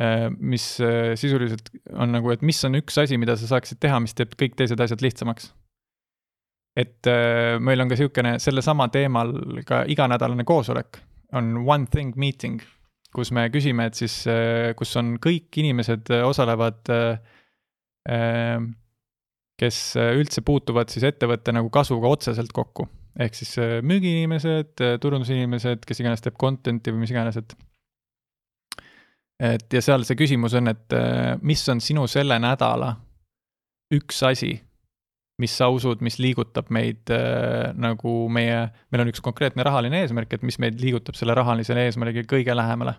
Äh, 0.01 0.29
mis 0.37 0.79
äh, 0.81 1.13
sisuliselt 1.19 1.69
on 1.93 2.15
nagu, 2.15 2.31
et 2.33 2.45
mis 2.45 2.61
on 2.65 2.79
üks 2.79 2.97
asi, 3.01 3.19
mida 3.21 3.35
sa 3.37 3.49
saaksid 3.51 3.81
teha, 3.83 3.99
mis 4.03 4.15
teeb 4.17 4.33
kõik 4.39 4.55
teised 4.59 4.81
asjad 4.81 5.03
lihtsamaks. 5.05 5.51
et 6.73 7.05
meil 7.61 7.83
on 7.83 7.89
ka 7.91 7.93
sihukene 7.93 8.31
sellesama 8.41 8.87
teemal 8.89 9.29
ka 9.61 9.83
iganädalane 9.93 10.41
koosolek, 10.41 10.97
on 11.37 11.51
One 11.67 11.85
Thing 11.85 12.15
Meeting, 12.17 12.63
kus 13.13 13.29
me 13.29 13.43
küsime, 13.53 13.85
et 13.85 13.93
siis, 13.93 14.15
kus 14.79 14.95
on 14.97 15.11
kõik 15.21 15.53
inimesed 15.61 16.09
osalevad 16.25 16.89
äh, 18.09 18.65
kes 19.59 19.95
äh, 19.99 20.13
üldse 20.17 20.41
puutuvad 20.45 20.89
siis 20.89 21.05
ettevõtte 21.07 21.53
nagu 21.55 21.69
kasvuga 21.73 22.09
otseselt 22.09 22.53
kokku. 22.53 22.87
ehk 23.19 23.35
siis 23.37 23.57
äh, 23.61 23.77
müügiinimesed, 23.85 24.73
äh, 24.81 24.97
turundusinimesed, 25.01 25.85
kes 25.85 26.01
iganes 26.01 26.21
teeb 26.25 26.37
content'i 26.39 26.93
või 26.93 27.05
mis 27.05 27.13
iganes, 27.13 27.37
et 27.37 27.55
et 29.43 29.73
ja 29.73 29.81
seal 29.81 30.05
see 30.07 30.15
küsimus 30.15 30.53
on, 30.55 30.69
et 30.71 30.93
mis 31.41 31.61
on 31.69 31.81
sinu 31.81 32.05
selle 32.07 32.37
nädala 32.39 32.93
üks 33.93 34.21
asi, 34.25 34.53
mis 35.41 35.55
sa 35.57 35.69
usud, 35.73 36.03
mis 36.05 36.19
liigutab 36.21 36.69
meid 36.73 37.09
äh, 37.13 37.71
nagu 37.79 38.13
meie, 38.33 38.67
meil 38.93 39.03
on 39.03 39.11
üks 39.11 39.23
konkreetne 39.23 39.65
rahaline 39.65 40.03
eesmärk, 40.03 40.35
et 40.35 40.45
mis 40.45 40.59
meid 40.61 40.81
liigutab 40.81 41.17
selle 41.17 41.35
rahalisele 41.37 41.87
eesmärgile 41.87 42.29
kõige 42.29 42.55
lähemale. 42.55 42.95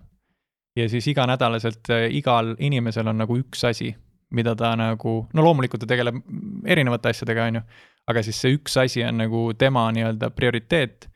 ja 0.76 0.88
siis 0.90 1.06
iganädalaselt 1.06 1.90
äh, 1.94 2.08
igal 2.10 2.56
inimesel 2.58 3.08
on 3.08 3.22
nagu 3.22 3.38
üks 3.38 3.62
asi, 3.64 3.94
mida 4.34 4.54
ta 4.58 4.74
nagu, 4.78 5.16
no 5.32 5.46
loomulikult 5.46 5.84
ta 5.84 5.88
tegeleb 5.90 6.20
erinevate 6.66 7.12
asjadega, 7.14 7.48
on 7.50 7.60
ju, 7.60 7.64
aga 8.10 8.22
siis 8.26 8.40
see 8.42 8.56
üks 8.58 8.76
asi 8.82 9.04
on 9.06 9.22
nagu 9.22 9.46
tema 9.58 9.86
nii-öelda 9.94 10.30
prioriteet 10.36 11.08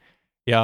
ja 0.48 0.60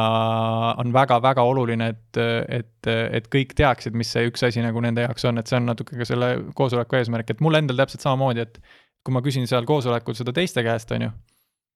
on 0.80 0.92
väga-väga 0.94 1.42
oluline, 1.44 1.90
et, 1.92 2.20
et, 2.58 2.88
et 2.88 3.26
kõik 3.32 3.52
teaksid, 3.58 3.96
mis 3.96 4.10
see 4.14 4.28
üks 4.30 4.44
asi 4.46 4.62
nagu 4.64 4.80
nende 4.84 5.04
jaoks 5.04 5.26
on, 5.28 5.40
et 5.40 5.50
see 5.50 5.58
on 5.60 5.68
natuke 5.68 5.98
ka 5.98 6.06
selle 6.08 6.30
koosoleku 6.56 6.98
eesmärk, 7.00 7.34
et 7.34 7.42
mul 7.44 7.58
endal 7.58 7.82
täpselt 7.82 8.04
samamoodi, 8.04 8.46
et 8.46 8.60
kui 9.04 9.14
ma 9.14 9.20
küsin 9.24 9.48
seal 9.50 9.66
koosolekul 9.68 10.16
seda 10.16 10.32
teiste 10.36 10.64
käest, 10.64 10.92
on 10.96 11.08
ju, 11.08 11.10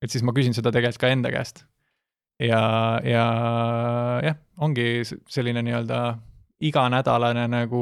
et 0.05 0.15
siis 0.15 0.25
ma 0.25 0.33
küsin 0.37 0.57
seda 0.57 0.73
tegelikult 0.75 1.03
ka 1.05 1.13
enda 1.13 1.33
käest. 1.35 1.67
ja, 2.41 2.63
ja 3.05 3.25
jah, 4.25 4.41
ongi 4.63 5.03
selline 5.29 5.65
nii-öelda 5.67 6.01
iganädalane 6.59 7.45
nagu 7.51 7.81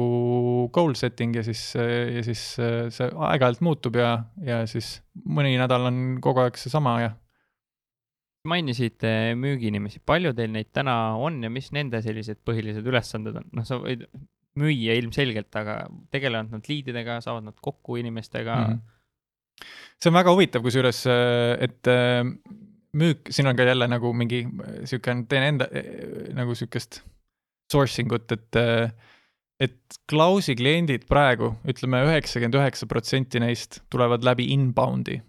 goal 0.73 0.93
setting 0.97 1.35
ja 1.35 1.43
siis, 1.45 1.61
ja 1.77 2.21
siis 2.25 2.41
see 2.57 3.07
aeg-ajalt 3.09 3.63
muutub 3.65 3.97
ja, 3.97 4.11
ja 4.45 4.61
siis 4.69 4.99
mõni 5.25 5.55
nädal 5.57 5.89
on 5.89 6.01
kogu 6.21 6.43
aeg 6.43 6.59
seesama 6.61 6.93
ja. 7.01 7.11
mainisid 8.47 9.01
müügiinimesi, 9.41 10.03
palju 10.05 10.35
teil 10.37 10.53
neid 10.53 10.69
täna 10.75 11.17
on 11.17 11.41
ja 11.43 11.49
mis 11.53 11.71
nende 11.73 12.03
sellised 12.05 12.43
põhilised 12.45 12.85
ülesanded 12.85 13.41
on, 13.41 13.49
noh, 13.57 13.65
sa 13.67 13.81
võid 13.81 14.05
müüa 14.57 14.95
ilmselgelt, 15.01 15.49
aga 15.57 15.79
tegelevad 16.13 16.53
nad 16.53 16.69
liididega, 16.69 17.19
saavad 17.25 17.49
nad 17.49 17.57
kokku 17.61 17.97
inimestega 17.97 18.55
mm? 18.61 18.77
-hmm. 18.77 19.75
see 19.97 20.13
on 20.13 20.21
väga 20.21 20.37
huvitav, 20.37 20.65
kusjuures, 20.65 21.03
et 21.65 21.93
eh, 21.93 22.23
müük, 22.93 23.29
siin 23.33 23.49
on 23.49 23.57
ka 23.57 23.65
jälle 23.65 23.89
nagu 23.89 24.13
mingi 24.13 24.45
sihuke, 24.85 25.17
teen 25.29 25.51
enda 25.51 25.69
nagu 26.37 26.55
sihukest 26.55 27.01
sourcing 27.71 28.11
ut, 28.15 28.31
et 28.31 28.59
et 29.59 29.97
Klausi 30.09 30.53
kliendid 30.57 31.07
praegu 31.09 31.55
ütleme, 31.67 32.03
üheksakümmend 32.05 32.59
üheksa 32.59 32.87
protsenti 32.89 33.41
neist 33.41 33.81
tulevad 33.89 34.25
läbi 34.25 34.51
inbound'i. 34.53 35.21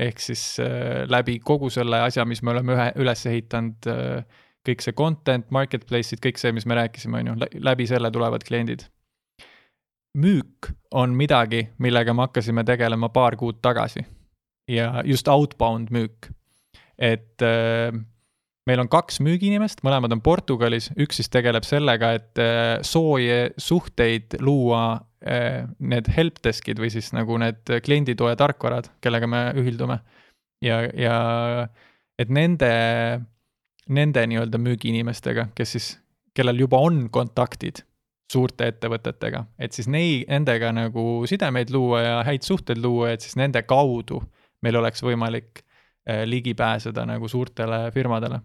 ehk 0.00 0.20
siis 0.20 0.58
äh, 0.60 1.04
läbi 1.08 1.38
kogu 1.40 1.70
selle 1.72 2.00
asja, 2.04 2.24
mis 2.28 2.42
me 2.42 2.52
oleme 2.52 2.74
ühe, 2.74 2.90
üles 3.00 3.22
ehitanud 3.26 3.88
äh,, 3.88 4.24
kõik 4.66 4.82
see 4.84 4.92
content, 4.96 5.46
marketplace'id, 5.54 6.20
kõik 6.20 6.40
see, 6.40 6.52
mis 6.52 6.66
me 6.66 6.76
rääkisime, 6.76 7.22
on 7.22 7.30
ju, 7.30 7.62
läbi 7.64 7.86
selle 7.86 8.10
tulevad 8.10 8.44
kliendid. 8.44 8.84
müük 10.16 10.72
on 10.96 11.12
midagi, 11.16 11.68
millega 11.78 12.14
me 12.14 12.24
hakkasime 12.24 12.64
tegelema 12.64 13.08
paar 13.12 13.36
kuud 13.36 13.60
tagasi 13.62 14.04
ja 14.68 15.02
just 15.04 15.28
outbound 15.28 15.92
müük, 15.92 16.30
et 16.98 17.42
äh, 17.42 17.92
meil 18.66 18.82
on 18.82 18.90
kaks 18.90 19.20
müügiinimest, 19.22 19.84
mõlemad 19.86 20.14
on 20.16 20.22
Portugalis, 20.24 20.90
üks 20.98 21.20
siis 21.20 21.30
tegeleb 21.32 21.66
sellega, 21.66 22.12
et 22.18 22.42
äh, 22.42 22.78
sooje 22.86 23.52
suhteid 23.62 24.38
luua 24.42 24.82
äh, 25.22 25.64
need 25.78 26.10
helpdesk'id 26.16 26.82
või 26.82 26.90
siis 26.94 27.12
nagu 27.14 27.38
need 27.42 27.76
klienditoe 27.86 28.34
tarkvarad, 28.38 28.90
kellega 29.04 29.30
me 29.30 29.46
ühildume. 29.60 30.00
ja, 30.64 30.82
ja 30.96 31.16
et 32.18 32.30
nende 32.32 32.72
nende 33.88 34.24
nii-öelda 34.26 34.58
müügiinimestega, 34.58 35.50
kes 35.54 35.76
siis, 35.76 35.90
kellel 36.34 36.58
juba 36.64 36.80
on 36.82 37.06
kontaktid 37.12 37.84
suurte 38.32 38.66
ettevõtetega, 38.72 39.44
et 39.62 39.76
siis 39.76 39.86
nei-, 39.90 40.24
nendega 40.28 40.72
nagu 40.74 41.22
sidemeid 41.30 41.70
luua 41.74 42.02
ja 42.02 42.16
häid 42.26 42.46
suhteid 42.46 42.82
luua, 42.82 43.12
et 43.14 43.22
siis 43.22 43.36
nende 43.38 43.62
kaudu 43.68 44.18
meil 44.66 44.80
oleks 44.80 45.04
võimalik 45.06 45.62
eh, 45.62 46.24
ligi 46.26 46.56
pääseda 46.58 47.06
nagu 47.06 47.28
suurtele 47.30 47.86
firmadele. 47.94 48.40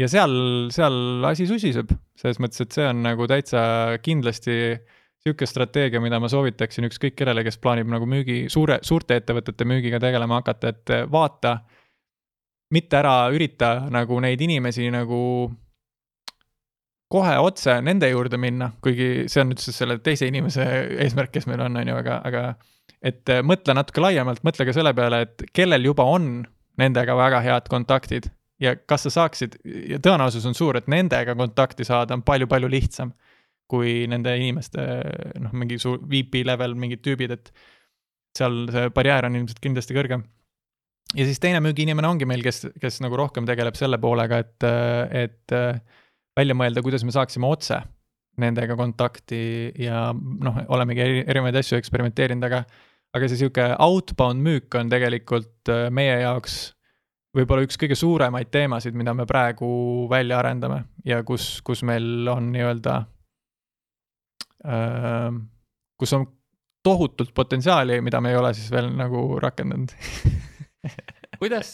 Ja 0.00 0.08
seal, 0.10 0.34
seal 0.74 1.24
asi 1.28 1.46
susiseb, 1.48 1.92
selles 2.18 2.40
mõttes, 2.42 2.64
et 2.64 2.74
see 2.74 2.86
on 2.88 3.02
nagu 3.04 3.28
täitsa 3.30 3.62
kindlasti 4.02 4.58
niisugune 5.24 5.48
strateegia, 5.48 6.02
mida 6.04 6.18
ma 6.20 6.28
soovitaksin 6.28 6.84
ükskõik 6.90 7.14
kellele, 7.16 7.44
kes 7.46 7.56
plaanib 7.62 7.88
nagu 7.88 8.04
müügi, 8.08 8.44
suure, 8.52 8.76
suurte 8.84 9.16
ettevõtete 9.16 9.64
müügiga 9.64 10.00
tegelema 10.02 10.42
hakata, 10.42 10.74
et 10.74 10.92
vaata, 11.08 11.54
mitte 12.74 12.98
ära 12.98 13.30
ürita 13.32 13.86
nagu 13.92 14.18
neid 14.20 14.42
inimesi 14.44 14.90
nagu 14.92 15.20
kohe 17.14 17.34
otse 17.40 17.78
nende 17.84 18.10
juurde 18.10 18.36
minna, 18.40 18.72
kuigi 18.84 19.26
see 19.30 19.40
on 19.40 19.52
nüüd 19.52 19.62
siis 19.62 19.78
selle 19.80 19.96
teise 20.04 20.28
inimese 20.28 20.64
eesmärk, 21.06 21.32
kes 21.32 21.46
meil 21.48 21.62
on, 21.64 21.78
on 21.80 21.92
ju, 21.92 21.96
aga, 22.02 22.20
aga 22.28 22.44
et 23.04 23.36
mõtle 23.46 23.76
natuke 23.78 24.02
laiemalt, 24.02 24.42
mõtle 24.44 24.66
ka 24.66 24.74
selle 24.76 24.92
peale, 24.96 25.22
et 25.24 25.44
kellel 25.56 25.88
juba 25.88 26.04
on 26.10 26.42
nendega 26.80 27.16
väga 27.16 27.40
head 27.44 27.70
kontaktid 27.70 28.28
ja 28.64 28.74
kas 28.88 29.06
sa 29.06 29.12
saaksid, 29.20 29.58
ja 29.92 30.00
tõenäosus 30.02 30.46
on 30.48 30.56
suur, 30.56 30.78
et 30.78 30.90
nendega 30.90 31.36
kontakti 31.38 31.86
saada 31.86 32.16
on 32.16 32.24
palju-palju 32.26 32.70
lihtsam 32.72 33.12
kui 33.70 34.04
nende 34.10 34.34
inimeste 34.36 34.82
noh, 35.40 35.54
mingi 35.56 35.78
suur 35.80 36.02
VP 36.10 36.44
level 36.46 36.76
mingid 36.78 37.02
tüübid, 37.04 37.32
et 37.34 37.50
seal 38.36 38.64
see 38.72 38.90
barjäär 38.94 39.28
on 39.28 39.38
ilmselt 39.38 39.60
kindlasti 39.62 39.96
kõrgem. 39.96 40.24
ja 41.14 41.26
siis 41.26 41.40
teine 41.40 41.62
müügiinimene 41.64 42.08
ongi 42.08 42.28
meil, 42.28 42.42
kes, 42.44 42.64
kes 42.80 43.00
nagu 43.04 43.16
rohkem 43.18 43.46
tegeleb 43.48 43.76
selle 43.78 43.98
poolega, 44.02 44.42
et, 44.44 44.66
et 45.24 45.56
välja 46.36 46.56
mõelda, 46.58 46.82
kuidas 46.84 47.06
me 47.06 47.14
saaksime 47.14 47.48
otse 47.48 47.80
nendega 48.42 48.74
kontakti 48.76 49.70
ja 49.78 50.08
noh, 50.12 50.58
olemegi 50.74 51.04
erinevaid 51.22 51.60
asju 51.60 51.78
eksperimenteerinud, 51.78 52.48
aga 52.50 52.64
aga 53.14 53.28
see 53.30 53.44
sihuke 53.44 53.68
outbound 53.78 54.42
müük 54.42 54.74
on 54.74 54.88
tegelikult 54.90 55.70
meie 55.94 56.16
jaoks 56.24 56.73
võib-olla 57.34 57.66
üks 57.66 57.78
kõige 57.80 57.96
suuremaid 57.98 58.50
teemasid, 58.54 58.94
mida 58.94 59.14
me 59.14 59.26
praegu 59.26 59.68
välja 60.10 60.38
arendame 60.38 60.84
ja 61.04 61.22
kus, 61.26 61.58
kus 61.66 61.82
meil 61.86 62.28
on 62.30 62.52
nii-öelda 62.54 63.02
kus 66.00 66.12
on 66.16 66.24
tohutult 66.84 67.34
potentsiaali, 67.36 67.98
mida 68.00 68.20
me 68.20 68.30
ei 68.32 68.38
ole 68.40 68.54
siis 68.56 68.70
veel 68.72 68.88
nagu 68.96 69.26
rakendanud 69.42 69.92
kuidas 71.38 71.72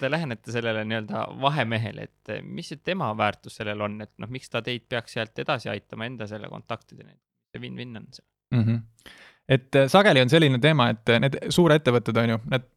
te 0.00 0.10
lähenete 0.10 0.52
sellele 0.52 0.84
nii-öelda 0.84 1.24
vahemehele, 1.40 2.06
et 2.08 2.34
mis 2.42 2.70
see 2.72 2.80
tema 2.84 3.10
väärtus 3.16 3.58
sellel 3.60 3.80
on, 3.86 4.00
et 4.04 4.12
noh, 4.22 4.30
miks 4.32 4.52
ta 4.52 4.62
teid 4.64 4.86
peaks 4.88 5.16
sealt 5.16 5.38
edasi 5.42 5.70
aitama 5.72 6.08
enda 6.08 6.28
selle 6.30 6.50
kontaktideni, 6.52 7.16
see 7.50 7.62
win-win 7.62 7.96
on 8.00 8.06
see 8.12 8.26
mm? 8.54 8.64
-hmm. 8.64 9.14
et 9.48 9.76
äh, 9.76 9.88
sageli 9.88 10.22
on 10.22 10.30
selline 10.30 10.58
teema, 10.58 10.90
et 10.94 11.08
äh, 11.08 11.20
need 11.20 11.38
suurettevõtted 11.48 12.22
on 12.22 12.34
ju, 12.34 12.38
need, 12.54 12.68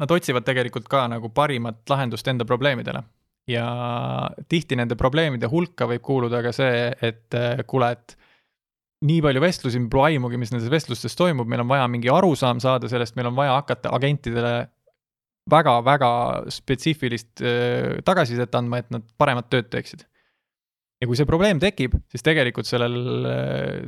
nad 0.00 0.12
otsivad 0.16 0.46
tegelikult 0.46 0.88
ka 0.90 1.06
nagu 1.12 1.28
parimat 1.34 1.82
lahendust 1.92 2.28
enda 2.32 2.46
probleemidele 2.48 3.02
ja 3.50 3.66
tihti 4.48 4.78
nende 4.78 4.96
probleemide 4.98 5.48
hulka 5.50 5.88
võib 5.90 6.02
kuuluda 6.04 6.42
ka 6.44 6.52
see, 6.54 6.88
et 7.02 7.36
äh, 7.36 7.62
kuule, 7.68 7.92
et 7.96 8.16
nii 9.06 9.22
palju 9.24 9.42
vestlusi, 9.42 9.80
mul 9.80 9.90
pole 9.92 10.10
aimugi, 10.10 10.40
mis 10.40 10.52
nendes 10.52 10.70
vestlustes 10.72 11.16
toimub, 11.16 11.48
meil 11.48 11.64
on 11.64 11.70
vaja 11.70 11.88
mingi 11.90 12.12
arusaam 12.12 12.60
saada 12.62 12.90
sellest, 12.90 13.16
meil 13.16 13.30
on 13.30 13.38
vaja 13.38 13.56
hakata 13.56 13.92
agentidele 13.96 14.54
väga-väga 15.50 16.12
spetsiifilist 16.52 17.42
äh, 17.42 17.98
tagasisidet 18.06 18.54
andma, 18.58 18.82
et 18.82 18.90
nad 18.92 19.06
paremat 19.18 19.48
tööd 19.52 19.70
teeksid. 19.72 20.04
ja 21.00 21.08
kui 21.08 21.16
see 21.16 21.28
probleem 21.28 21.60
tekib, 21.62 21.94
siis 22.12 22.22
tegelikult 22.24 22.68
sellel, 22.68 22.98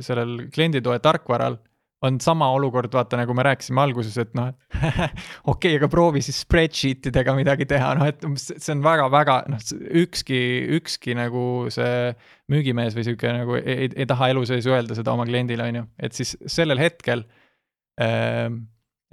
sellel 0.01 0.47
klienditoe 0.53 0.97
tarkvaral 0.99 1.59
on 2.03 2.19
sama 2.23 2.49
olukord, 2.55 2.91
vaata 2.93 3.17
nagu 3.19 3.35
me 3.35 3.45
rääkisime 3.47 3.81
alguses, 3.83 4.17
et 4.21 4.33
noh, 4.37 4.51
et 4.51 4.73
okei 4.83 5.13
okay,, 5.53 5.77
aga 5.79 5.89
proovi 5.91 6.23
siis 6.25 6.41
spreadsheet 6.43 7.11
idega 7.11 7.35
midagi 7.37 7.67
teha, 7.69 7.93
noh 7.99 8.09
et 8.09 8.25
see 8.43 8.73
on 8.75 8.83
väga-väga 8.85 9.37
noh, 9.53 9.63
ükski, 10.03 10.41
ükski 10.79 11.15
nagu 11.19 11.45
see 11.73 12.11
müügimees 12.51 12.97
või 12.97 13.07
sihuke 13.07 13.31
nagu 13.35 13.57
ei, 13.61 13.87
ei, 13.87 13.93
ei 14.03 14.09
taha 14.09 14.33
elu 14.33 14.43
sees 14.49 14.67
öelda 14.69 14.97
seda 14.99 15.15
oma 15.15 15.27
kliendile, 15.29 15.69
on 15.71 15.81
ju, 15.81 15.87
et 16.03 16.19
siis 16.19 16.35
sellel 16.51 16.81
hetkel 16.81 17.25
äh, 18.01 18.51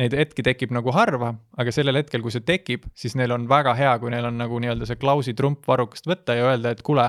Neid 0.00 0.14
hetki 0.16 0.40
tekib 0.40 0.70
nagu 0.72 0.92
harva, 0.96 1.34
aga 1.60 1.72
sellel 1.74 1.98
hetkel, 1.98 2.22
kui 2.24 2.32
see 2.32 2.44
tekib, 2.46 2.86
siis 2.96 3.12
neil 3.20 3.34
on 3.34 3.42
väga 3.50 3.74
hea, 3.76 3.90
kui 4.00 4.08
neil 4.08 4.30
on 4.30 4.38
nagu 4.40 4.56
nii-öelda 4.62 4.86
see 4.88 4.96
klausi 4.96 5.34
trump 5.36 5.66
varrukast 5.68 6.08
võtta 6.08 6.38
ja 6.38 6.46
öelda, 6.48 6.72
et 6.72 6.80
kuule 6.86 7.04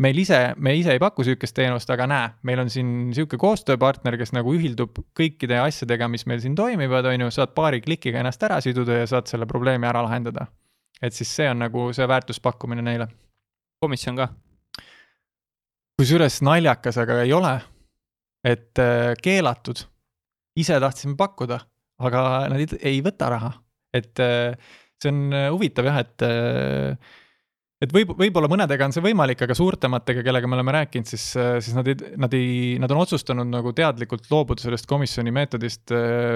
meil 0.00 0.20
ise, 0.22 0.38
me 0.56 0.72
ise 0.78 0.94
ei 0.94 1.00
paku 1.02 1.24
sihukest 1.26 1.54
teenust, 1.56 1.90
aga 1.92 2.06
näe, 2.08 2.28
meil 2.48 2.62
on 2.62 2.70
siin 2.72 3.10
sihuke 3.16 3.38
koostööpartner, 3.40 4.16
kes 4.20 4.32
nagu 4.36 4.54
ühildub 4.56 5.02
kõikide 5.16 5.60
asjadega, 5.60 6.08
mis 6.12 6.24
meil 6.30 6.40
siin 6.42 6.56
toimivad, 6.58 7.08
on 7.10 7.26
ju, 7.26 7.32
saad 7.34 7.52
paari 7.56 7.82
klikiga 7.84 8.22
ennast 8.22 8.42
ära 8.46 8.60
siduda 8.64 9.02
ja 9.02 9.10
saad 9.10 9.28
selle 9.30 9.48
probleemi 9.50 9.88
ära 9.90 10.04
lahendada. 10.06 10.48
et 11.00 11.16
siis 11.16 11.30
see 11.32 11.48
on 11.48 11.62
nagu 11.62 11.86
see 11.96 12.08
väärtuspakkumine 12.08 12.82
neile. 12.84 13.08
komisjon 13.80 14.16
ka? 14.16 14.28
kusjuures 16.00 16.40
naljakas, 16.42 16.96
aga 17.00 17.22
ei 17.22 17.32
ole. 17.36 17.54
et 18.44 18.78
äh, 18.80 19.12
keelatud, 19.22 19.84
ise 20.56 20.80
tahtsime 20.80 21.16
pakkuda, 21.16 21.60
aga 22.00 22.46
nad 22.48 22.60
ei, 22.60 22.68
ei 22.94 23.02
võta 23.04 23.28
raha, 23.28 23.52
et 23.92 24.20
äh, 24.20 24.56
see 25.02 25.12
on 25.12 25.26
äh, 25.32 25.50
huvitav 25.52 25.92
jah, 25.92 26.00
et 26.00 26.24
et 27.80 27.92
võib, 27.94 28.10
võib-olla 28.18 28.48
mõnedega 28.50 28.84
on 28.84 28.92
see 28.92 29.02
võimalik, 29.04 29.40
aga 29.46 29.54
suurtematega, 29.56 30.24
kellega 30.26 30.48
me 30.50 30.58
oleme 30.58 30.74
rääkinud, 30.76 31.08
siis, 31.08 31.22
siis 31.64 31.72
nad 31.76 31.88
ei, 31.88 31.96
nad 32.20 32.36
ei, 32.36 32.50
nad 32.82 32.92
on 32.92 33.00
otsustanud 33.06 33.48
nagu 33.48 33.72
teadlikult 33.76 34.28
loobuda 34.32 34.60
sellest 34.60 34.88
komisjoni 34.90 35.32
meetodist. 35.32 35.94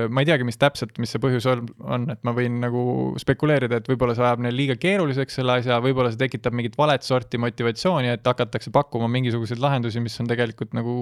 ma 0.08 0.24
ei 0.24 0.30
teagi, 0.30 0.46
mis 0.48 0.60
täpselt, 0.60 0.96
mis 1.02 1.12
see 1.12 1.20
põhjus 1.20 1.48
on, 1.50 2.08
et 2.14 2.24
ma 2.24 2.32
võin 2.36 2.56
nagu 2.64 2.86
spekuleerida, 3.20 3.82
et 3.82 3.92
võib-olla 3.92 4.16
see 4.16 4.24
ajab 4.24 4.46
neil 4.46 4.56
liiga 4.56 4.78
keeruliseks 4.80 5.40
selle 5.40 5.58
asja, 5.60 5.78
võib-olla 5.84 6.14
see 6.14 6.24
tekitab 6.24 6.56
mingit 6.56 6.80
valet 6.80 7.04
sorti 7.04 7.40
motivatsiooni, 7.44 8.14
et 8.16 8.32
hakatakse 8.32 8.72
pakkuma 8.72 9.10
mingisuguseid 9.12 9.60
lahendusi, 9.60 10.00
mis 10.00 10.16
on 10.24 10.32
tegelikult 10.32 10.72
nagu 10.76 10.98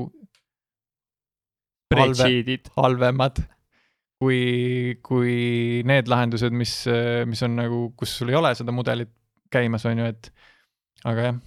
halve, 1.95 2.59
halvemad 2.75 3.45
kui, 4.23 4.43
kui 5.07 5.83
need 5.87 6.11
lahendused, 6.11 6.55
mis, 6.55 6.77
mis 7.31 7.43
on 7.47 7.59
nagu, 7.59 7.83
kus 7.99 8.19
sul 8.19 8.31
ei 8.33 8.39
ole 8.39 8.57
seda 8.59 8.75
mudelit 8.75 9.11
käimas, 9.53 9.87
on 9.89 10.03
ju, 10.03 10.11
et 10.13 10.31
aga 11.09 11.27
jah. 11.29 11.41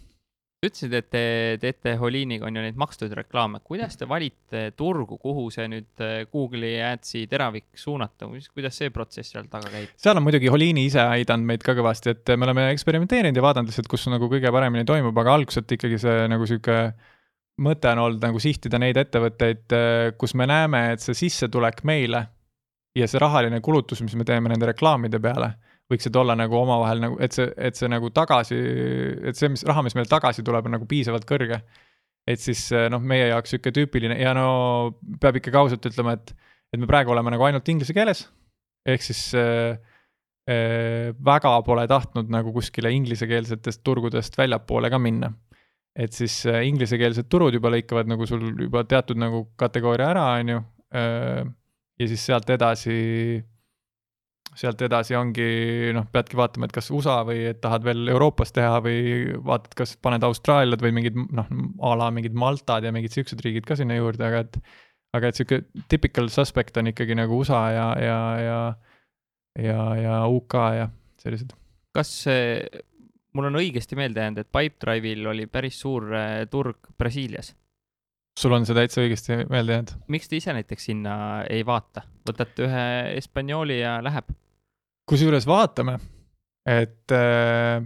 ütlesid, 0.65 0.93
et 0.97 1.07
te 1.13 1.23
teete 1.61 1.95
Holiiniga 2.01 2.47
on 2.47 2.57
ju 2.57 2.63
neid 2.63 2.77
makstud 2.79 3.11
reklaame, 3.17 3.61
kuidas 3.65 3.97
te 3.99 4.07
valite 4.09 4.63
turgu, 4.77 5.19
kuhu 5.21 5.47
see 5.53 5.67
nüüd 5.71 6.03
äh, 6.03 6.23
Google'i 6.31 6.79
Adsi 6.85 7.25
teravik 7.31 7.67
suunata, 7.77 8.29
kuidas 8.53 8.79
see 8.81 8.93
protsess 8.93 9.35
seal 9.35 9.49
taga 9.51 9.69
käib? 9.73 9.91
seal 10.01 10.17
on 10.17 10.25
muidugi 10.25 10.51
Holiini 10.51 10.87
ise 10.89 11.03
aidanud 11.03 11.51
meid 11.51 11.65
ka 11.65 11.77
kõvasti, 11.77 12.15
et 12.15 12.33
me 12.35 12.49
oleme 12.49 12.69
eksperimenteerinud 12.73 13.37
ja 13.37 13.45
vaadanud 13.45 13.69
lihtsalt, 13.71 13.91
kus 13.91 14.07
nagu 14.13 14.29
kõige 14.31 14.53
paremini 14.55 14.87
toimub, 14.87 15.17
aga 15.21 15.37
alguselt 15.39 15.75
ikkagi 15.77 16.01
see 16.01 16.25
nagu 16.31 16.49
sihuke 16.49 16.79
mõte 17.65 17.91
on 17.93 18.01
olnud 18.07 18.23
nagu 18.23 18.41
sihtida 18.41 18.79
neid 18.81 18.97
ettevõtteid, 18.99 19.67
äh, 19.75 20.07
kus 20.19 20.35
me 20.35 20.47
näeme, 20.49 20.87
et 20.95 21.03
see 21.03 21.17
sissetulek 21.25 21.85
meile 21.87 22.25
ja 22.95 23.07
see 23.11 23.21
rahaline 23.21 23.61
kulutus, 23.63 24.01
mis 24.03 24.15
me 24.15 24.25
teeme 24.27 24.51
nende 24.51 24.71
reklaamide 24.71 25.19
peale 25.23 25.53
võiksid 25.91 26.15
olla 26.17 26.35
nagu 26.37 26.57
omavahel 26.57 27.01
nagu, 27.03 27.17
et 27.21 27.35
see, 27.35 27.47
et 27.61 27.77
see 27.77 27.89
nagu 27.91 28.09
tagasi, 28.13 28.57
et 29.29 29.37
see, 29.37 29.51
mis 29.53 29.65
raha, 29.67 29.83
mis 29.85 29.95
meile 29.97 30.09
tagasi 30.09 30.45
tuleb, 30.45 30.65
on 30.65 30.77
nagu 30.79 30.87
piisavalt 30.89 31.27
kõrge. 31.29 31.61
et 32.25 32.41
siis 32.41 32.71
noh, 32.89 33.01
meie 33.05 33.27
jaoks 33.29 33.51
sihuke 33.53 33.69
tüüpiline 33.69 34.15
ja 34.17 34.31
no 34.33 34.45
peab 35.21 35.37
ikkagi 35.37 35.59
ausalt 35.59 35.85
ütlema, 35.85 36.15
et, 36.17 36.33
et 36.73 36.81
me 36.81 36.89
praegu 36.89 37.13
oleme 37.13 37.35
nagu 37.35 37.45
ainult 37.45 37.69
inglise 37.69 37.93
keeles. 37.93 38.25
ehk 38.85 39.05
siis 39.05 39.21
äh, 39.37 39.77
äh, 40.49 41.13
väga 41.25 41.53
pole 41.65 41.85
tahtnud 41.89 42.33
nagu 42.33 42.53
kuskile 42.53 42.91
inglisekeelsetest 42.93 43.83
turgudest 43.85 44.37
väljapoole 44.37 44.89
ka 44.89 44.97
minna. 44.97 45.33
et 45.95 46.13
siis 46.13 46.45
äh, 46.49 46.65
inglisekeelsed 46.65 47.29
turud 47.29 47.53
juba 47.53 47.69
lõikavad 47.69 48.09
nagu 48.09 48.25
sul 48.25 48.49
juba 48.57 48.83
teatud 48.89 49.21
nagu 49.21 49.51
kategooria 49.55 50.09
ära, 50.15 50.31
on 50.39 50.49
ju 50.49 50.63
ja 50.95 52.07
siis 52.07 52.21
sealt 52.25 52.49
edasi 52.49 52.95
sealt 54.55 54.81
edasi 54.85 55.17
ongi 55.19 55.45
noh, 55.95 56.07
peadki 56.11 56.37
vaatama, 56.39 56.69
et 56.69 56.75
kas 56.75 56.89
USA 56.95 57.19
või 57.27 57.43
et 57.51 57.59
tahad 57.63 57.83
veel 57.83 58.07
Euroopas 58.13 58.55
teha 58.55 58.79
või 58.85 59.35
vaatad, 59.45 59.75
kas 59.77 59.95
paned 60.01 60.23
Austraaliad 60.23 60.83
või 60.83 60.95
mingid 60.99 61.19
noh, 61.19 61.51
a 61.83 61.93
la 61.99 62.09
mingid 62.15 62.37
Maltad 62.37 62.87
ja 62.87 62.93
mingid 62.95 63.15
siuksed 63.15 63.43
riigid 63.43 63.67
ka 63.67 63.77
sinna 63.79 63.99
juurde, 63.99 64.25
aga 64.27 64.45
et 64.45 64.59
aga 65.15 65.31
et 65.31 65.37
sihuke 65.39 65.61
typical 65.91 66.27
suspect 66.31 66.77
on 66.79 66.91
ikkagi 66.91 67.15
nagu 67.15 67.37
USA 67.39 67.61
ja, 67.71 67.87
ja, 68.01 68.19
ja 68.43 68.59
ja, 69.59 69.95
ja 69.95 70.15
UK 70.27 70.53
ja 70.75 70.89
sellised. 71.21 71.53
kas 71.95 72.11
mul 73.35 73.49
on 73.49 73.59
õigesti 73.59 73.97
meelde 73.99 74.23
jäänud, 74.23 74.41
et 74.43 74.51
Pipedrive'il 74.51 75.27
oli 75.31 75.47
päris 75.51 75.79
suur 75.83 76.09
äh, 76.15 76.41
turg 76.51 76.91
Brasiilias? 76.97 77.53
sul 78.39 78.51
on 78.51 78.65
see 78.67 78.75
täitsa 78.75 79.03
õigesti 79.03 79.43
meelde 79.51 79.77
jäänud. 79.77 79.93
miks 80.11 80.31
te 80.31 80.39
ise 80.39 80.55
näiteks 80.55 80.89
sinna 80.91 81.15
ei 81.49 81.63
vaata, 81.65 82.03
võtate 82.27 82.67
ühe 82.67 82.87
Hispaniooli 83.15 83.79
ja 83.79 83.99
läheb? 84.03 84.33
Kusjuures 85.09 85.45
vaatame, 85.49 85.99
et 86.65 87.13
äh, 87.13 87.83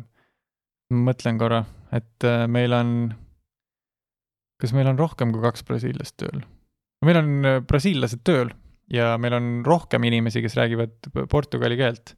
mõtlen 0.96 1.40
korra, 1.42 1.64
et 1.96 2.28
äh, 2.28 2.46
meil 2.52 2.74
on, 2.76 2.94
kas 4.62 4.74
meil 4.76 4.90
on 4.92 5.00
rohkem 5.00 5.34
kui 5.36 5.44
kaks 5.44 5.66
brasiillast 5.68 6.18
tööl? 6.22 6.42
meil 7.06 7.20
on 7.22 7.30
äh, 7.48 7.60
brasiillased 7.64 8.24
tööl 8.28 8.50
ja 8.92 9.14
meil 9.22 9.36
on 9.38 9.52
rohkem 9.68 10.04
inimesi, 10.10 10.42
kes 10.44 10.58
räägivad 10.60 11.12
portugali 11.32 11.78
keelt. 11.80 12.16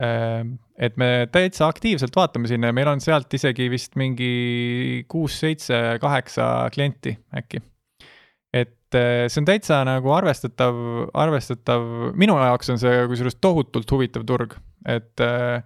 Ähm, 0.00 0.54
et 0.80 0.96
me 0.96 1.28
täitsa 1.30 1.68
aktiivselt 1.68 2.16
vaatame 2.16 2.48
sinna 2.48 2.70
ja 2.70 2.76
meil 2.76 2.88
on 2.88 3.02
sealt 3.04 3.34
isegi 3.36 3.68
vist 3.70 3.98
mingi 4.00 5.04
kuus, 5.12 5.36
seitse, 5.42 5.76
kaheksa 6.00 6.70
klienti 6.72 7.12
äkki. 7.36 7.60
Äh, 8.98 9.26
see 9.28 9.42
on 9.42 9.48
täitsa 9.48 9.82
nagu 9.88 10.12
arvestatav, 10.16 10.80
arvestatav, 11.14 11.84
minu 12.18 12.38
jaoks 12.40 12.72
on 12.74 12.80
see 12.82 13.04
kusjuures 13.10 13.38
tohutult 13.42 13.94
huvitav 13.94 14.26
turg, 14.28 14.56
et 14.88 15.24
äh, 15.24 15.60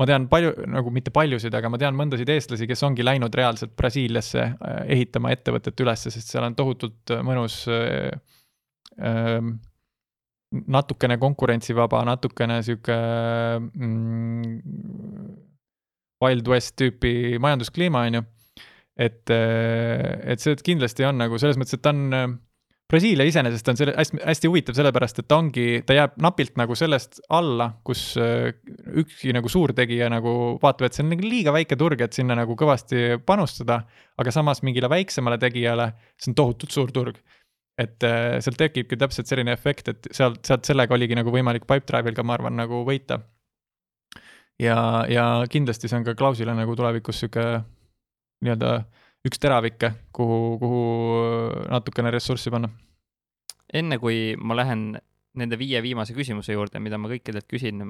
ma 0.00 0.06
tean 0.08 0.26
palju, 0.32 0.54
nagu 0.72 0.92
mitte 0.94 1.12
paljusid, 1.12 1.54
aga 1.56 1.68
ma 1.72 1.78
tean 1.80 1.96
mõndasid 1.98 2.30
eestlasi, 2.32 2.68
kes 2.68 2.82
ongi 2.88 3.04
läinud 3.04 3.34
reaalselt 3.36 3.74
Brasiiliasse 3.76 4.42
äh, 4.46 4.78
ehitama 4.96 5.32
ettevõtet 5.34 5.80
ülesse, 5.84 6.12
sest 6.14 6.32
seal 6.32 6.46
on 6.46 6.56
tohutult 6.56 7.12
mõnus 7.26 7.62
äh, 7.68 8.08
äh, 8.96 9.38
natukene 10.50 11.18
konkurentsivaba, 11.20 12.00
natukene 12.08 12.58
sihuke 12.66 12.96
mm, 13.60 14.54
Wild 16.24 16.48
West 16.52 16.74
tüüpi 16.80 17.36
majanduskliima, 17.40 18.06
on 18.08 18.18
ju. 18.18 18.24
et, 19.00 19.30
et 19.30 20.42
see 20.42 20.56
kindlasti 20.64 21.06
on 21.06 21.20
nagu 21.22 21.38
selles 21.40 21.56
mõttes, 21.60 21.78
et 21.78 21.84
ta 21.84 21.92
on, 21.94 22.34
Brasiilia 22.90 23.22
iseenesest 23.28 23.68
on 23.70 23.78
selle 23.78 23.92
hästi, 23.94 24.18
hästi 24.26 24.48
huvitav, 24.50 24.74
sellepärast 24.74 25.20
et 25.22 25.28
ta 25.30 25.36
ongi, 25.38 25.66
ta 25.86 25.94
jääb 25.94 26.16
napilt 26.22 26.56
nagu 26.58 26.74
sellest 26.74 27.20
alla, 27.30 27.68
kus 27.86 28.16
ükski 28.18 29.34
nagu 29.36 29.50
suurtegija 29.52 30.08
nagu 30.10 30.32
vaatab, 30.62 30.88
et 30.88 30.98
see 30.98 31.04
on 31.04 31.12
nagu 31.14 31.28
liiga 31.30 31.54
väike 31.54 31.78
turg, 31.78 32.02
et 32.02 32.16
sinna 32.18 32.34
nagu 32.38 32.56
kõvasti 32.58 33.20
panustada. 33.26 33.84
aga 34.18 34.32
samas 34.34 34.64
mingile 34.66 34.90
väiksemale 34.90 35.38
tegijale, 35.38 35.92
see 36.18 36.32
on 36.32 36.40
tohutult 36.42 36.74
suur 36.74 36.90
turg 36.92 37.22
et 37.80 38.04
äh, 38.06 38.38
sealt 38.44 38.58
tekibki 38.60 38.98
täpselt 39.00 39.30
selline 39.30 39.54
efekt, 39.56 39.90
et 39.92 40.08
sealt, 40.14 40.42
sealt 40.46 40.68
sellega 40.68 40.94
oligi 40.96 41.16
nagu 41.16 41.32
võimalik 41.32 41.66
Pipedrive'il 41.68 42.16
ka, 42.16 42.24
ma 42.26 42.36
arvan, 42.36 42.56
nagu 42.58 42.82
võita. 42.86 43.20
ja, 44.60 45.06
ja 45.08 45.26
kindlasti 45.50 45.88
see 45.88 46.00
on 46.00 46.06
ka 46.08 46.16
Klausile 46.18 46.54
nagu 46.56 46.74
tulevikus 46.76 47.22
sihuke 47.22 47.44
nii-öelda 48.44 48.72
üks 49.26 49.40
teravikke, 49.42 49.92
kuhu, 50.16 50.38
kuhu 50.60 50.80
natukene 51.68 52.12
ressurssi 52.14 52.52
panna. 52.52 52.70
enne 53.72 53.98
kui 54.02 54.34
ma 54.36 54.56
lähen 54.56 54.96
nende 55.38 55.58
viie 55.58 55.82
viimase 55.82 56.14
küsimuse 56.16 56.56
juurde, 56.56 56.80
mida 56.82 56.98
ma 56.98 57.10
kõikidelt 57.10 57.46
küsin, 57.50 57.84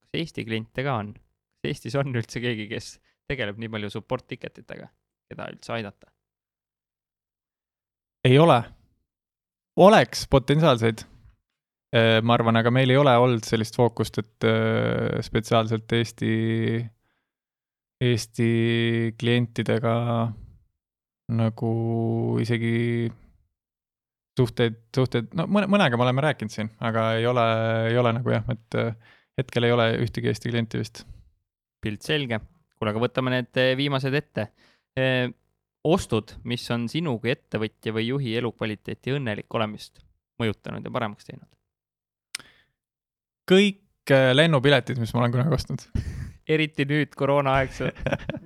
kas 0.00 0.20
Eesti 0.22 0.44
kliente 0.44 0.84
ka 0.86 0.96
on? 1.02 1.12
kas 1.14 1.70
Eestis 1.74 1.96
on 2.00 2.14
üldse 2.16 2.42
keegi, 2.42 2.66
kes 2.70 2.96
tegeleb 3.30 3.60
nii 3.60 3.70
palju 3.70 3.92
support 3.92 4.26
ticket 4.26 4.58
itega, 4.64 4.88
keda 5.30 5.50
üldse 5.52 5.76
aidata? 5.76 6.10
ei 8.24 8.36
ole 8.38 8.58
oleks 9.80 10.26
potentsiaalseid, 10.28 11.04
äh, 11.96 12.18
ma 12.24 12.34
arvan, 12.36 12.58
aga 12.60 12.72
meil 12.74 12.90
ei 12.90 12.98
ole 13.00 13.14
olnud 13.16 13.46
sellist 13.46 13.76
fookust, 13.78 14.18
et 14.20 14.48
äh, 14.48 15.20
spetsiaalselt 15.24 15.92
Eesti, 16.00 16.34
Eesti 18.00 18.50
klientidega 19.20 19.94
nagu 21.30 21.70
isegi 22.42 23.10
suhteid, 24.38 24.78
suhteid, 24.96 25.32
no 25.36 25.46
mõne, 25.50 25.68
mõnega 25.70 25.98
me 25.98 26.06
oleme 26.06 26.24
rääkinud 26.24 26.54
siin, 26.54 26.70
aga 26.82 27.10
ei 27.18 27.26
ole, 27.28 27.46
ei 27.90 27.98
ole 28.00 28.14
nagu 28.16 28.32
jah, 28.32 28.46
et 28.52 28.78
hetkel 29.38 29.66
ei 29.68 29.74
ole 29.74 29.90
ühtegi 30.04 30.30
Eesti 30.30 30.52
klienti 30.52 30.80
vist. 30.80 31.04
pilt 31.80 32.04
selge, 32.04 32.40
kuule, 32.76 32.92
aga 32.92 33.02
võtame 33.02 33.32
need 33.34 33.60
viimased 33.78 34.16
ette 34.16 34.50
ostud, 35.84 36.34
mis 36.44 36.64
on 36.74 36.88
sinu 36.92 37.16
kui 37.20 37.32
ettevõtja 37.32 37.94
või 37.96 38.08
juhi 38.10 38.34
elukvaliteeti 38.40 39.14
õnnelik 39.16 39.54
olemist 39.56 40.02
mõjutanud 40.40 40.84
ja 40.84 40.92
paremaks 40.92 41.28
teinud? 41.28 41.48
kõik 43.50 44.12
äh, 44.14 44.30
lennupiletid, 44.36 45.00
mis 45.00 45.12
ma 45.14 45.24
olen 45.24 45.32
kunagi 45.34 45.56
ostnud 45.56 45.86
eriti 46.50 46.86
nüüd 46.88 47.16
koroonaaegse, 47.18 47.90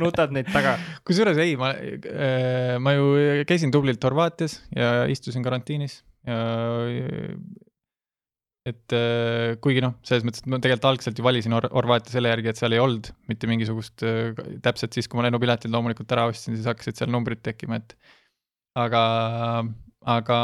nutad 0.02 0.34
neid 0.36 0.50
taga. 0.52 0.76
kusjuures 1.06 1.40
ei, 1.42 1.58
ma, 1.60 1.74
äh, 1.74 2.74
ma 2.82 2.96
ju 2.96 3.44
käisin 3.48 3.74
tublilt 3.74 4.02
Horvaatias 4.04 4.60
ja 4.76 5.04
istusin 5.10 5.46
karantiinis 5.46 6.02
ja 6.24 6.40
et 8.64 8.94
äh, 8.96 9.54
kuigi 9.60 9.82
noh, 9.84 9.98
selles 10.06 10.24
mõttes, 10.24 10.40
et 10.40 10.48
ma 10.48 10.58
tegelikult 10.62 10.88
algselt 10.88 11.18
ju 11.20 11.24
valisin 11.26 11.52
Hor 11.52 11.66
Horvaatia 11.68 12.14
selle 12.14 12.30
järgi, 12.32 12.48
et 12.50 12.60
seal 12.60 12.72
ei 12.72 12.80
olnud 12.80 13.10
mitte 13.28 13.48
mingisugust 13.50 14.04
äh,, 14.08 14.32
täpselt 14.64 14.96
siis, 14.96 15.08
kui 15.08 15.20
ma 15.20 15.26
lennupiletid 15.26 15.72
loomulikult 15.72 16.14
ära 16.16 16.24
ostsin, 16.30 16.56
siis 16.56 16.68
hakkasid 16.70 16.96
seal 16.96 17.12
numbrid 17.12 17.42
tekkima, 17.44 17.82
et 17.82 17.92
aga, 18.80 19.02
aga 20.16 20.38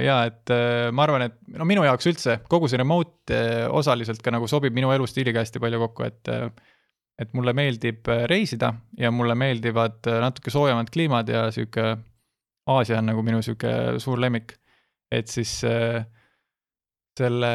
jaa, 0.00 0.22
et 0.32 0.54
ma 0.96 1.04
arvan, 1.04 1.26
et 1.28 1.36
no 1.60 1.68
minu 1.68 1.84
jaoks 1.84 2.08
üldse 2.08 2.38
kogu 2.48 2.72
see 2.72 2.80
remote 2.80 3.42
osaliselt 3.76 4.24
ka 4.24 4.32
nagu 4.32 4.48
sobib 4.50 4.72
minu 4.76 4.94
elustiiliga 4.96 5.44
hästi 5.44 5.60
palju 5.62 5.84
kokku, 5.84 6.08
et 6.08 6.32
et 7.18 7.34
mulle 7.34 7.54
meeldib 7.56 8.08
äh, 8.12 8.24
reisida 8.30 8.72
ja 8.98 9.10
mulle 9.10 9.34
meeldivad 9.38 10.06
äh, 10.06 10.20
natuke 10.22 10.52
soojemad 10.54 10.90
kliimad 10.94 11.28
ja 11.28 11.48
sihuke 11.54 11.96
Aasia 12.68 12.98
on 13.00 13.08
nagu 13.08 13.22
minu 13.24 13.40
sihuke 13.42 13.98
suur 14.02 14.20
lemmik. 14.20 14.52
et 15.10 15.28
siis 15.32 15.62
äh, 15.64 16.04
selle 17.18 17.52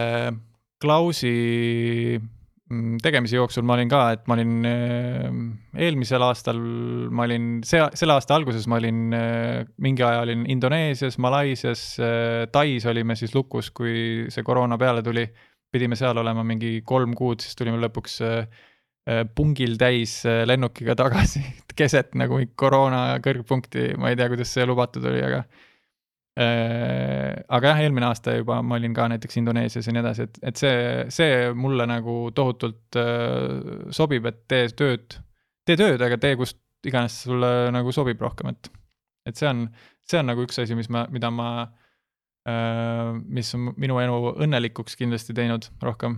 Klausi 0.82 2.18
mm, 2.20 2.98
tegemise 3.04 3.38
jooksul 3.38 3.64
ma 3.64 3.78
olin 3.78 3.92
ka, 3.92 4.02
et 4.16 4.26
ma 4.28 4.36
olin 4.36 4.66
äh, 4.68 5.28
eelmisel 5.86 6.26
aastal, 6.26 6.60
ma 7.14 7.28
olin 7.28 7.62
see, 7.64 7.80
selle 7.96 8.18
aasta 8.18 8.36
alguses 8.36 8.66
ma 8.68 8.82
olin 8.82 9.16
äh, 9.16 9.62
mingi 9.86 10.04
aja 10.04 10.26
olin 10.26 10.44
Indoneesias, 10.50 11.20
Malaisias, 11.24 11.86
äh, 12.02 12.44
Tais 12.52 12.90
olime 12.90 13.16
siis 13.16 13.36
lukus, 13.38 13.70
kui 13.72 14.26
see 14.34 14.44
koroona 14.44 14.80
peale 14.82 15.06
tuli. 15.06 15.28
pidime 15.74 15.96
seal 15.98 16.18
olema 16.22 16.44
mingi 16.46 16.84
kolm 16.86 17.16
kuud, 17.18 17.42
siis 17.42 17.56
tulime 17.58 17.80
lõpuks 17.82 18.20
pungil 19.36 19.74
täis 19.76 20.22
lennukiga 20.24 20.96
tagasi 20.96 21.42
keset 21.80 22.14
nagu 22.16 22.38
koroona 22.56 23.18
kõrgpunkti, 23.24 23.94
ma 24.00 24.14
ei 24.14 24.20
tea, 24.20 24.30
kuidas 24.32 24.54
see 24.56 24.66
lubatud 24.70 25.04
oli, 25.10 25.24
aga 25.26 25.42
Äh, 26.34 27.44
aga 27.54 27.70
jah, 27.70 27.80
eelmine 27.86 28.08
aasta 28.08 28.34
juba 28.34 28.56
ma 28.66 28.80
olin 28.80 28.94
ka 28.98 29.06
näiteks 29.12 29.36
Indoneesias 29.38 29.86
ja 29.86 29.92
nii 29.94 30.02
edasi, 30.02 30.26
et, 30.26 30.40
et 30.50 30.58
see, 30.58 30.78
see 31.14 31.52
mulle 31.54 31.86
nagu 31.86 32.16
tohutult 32.34 32.98
äh, 32.98 33.84
sobib, 33.94 34.26
et 34.26 34.40
tee 34.50 34.72
tööd, 34.74 35.14
tee 35.62 35.78
tööd, 35.78 36.02
aga 36.02 36.18
tee 36.18 36.34
kust 36.40 36.58
iganes 36.90 37.20
sulle 37.28 37.52
nagu 37.76 37.94
sobib 37.94 38.26
rohkem, 38.26 38.50
et, 38.50 38.72
et 39.30 39.38
see 39.38 39.52
on, 39.52 39.68
see 40.10 40.24
on 40.24 40.32
nagu 40.32 40.48
üks 40.48 40.58
asi, 40.64 40.74
mis 40.80 40.90
ma, 40.90 41.06
mida 41.14 41.30
ma 41.30 41.52
äh,, 42.50 43.14
mis 43.30 43.54
on 43.54 43.70
minu 43.78 44.02
elu 44.02 44.34
õnnelikuks 44.34 44.98
kindlasti 44.98 45.38
teinud 45.38 45.70
rohkem. 45.86 46.18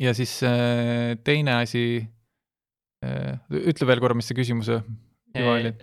Ja 0.00 0.14
siis 0.16 0.38
äh, 0.46 1.16
teine 1.24 1.58
asi 1.62 1.84
äh,, 3.04 3.38
ütle 3.50 3.88
veel 3.88 4.02
korra, 4.02 4.16
mis 4.18 4.30
see 4.30 4.38
küsimuse 4.38 4.80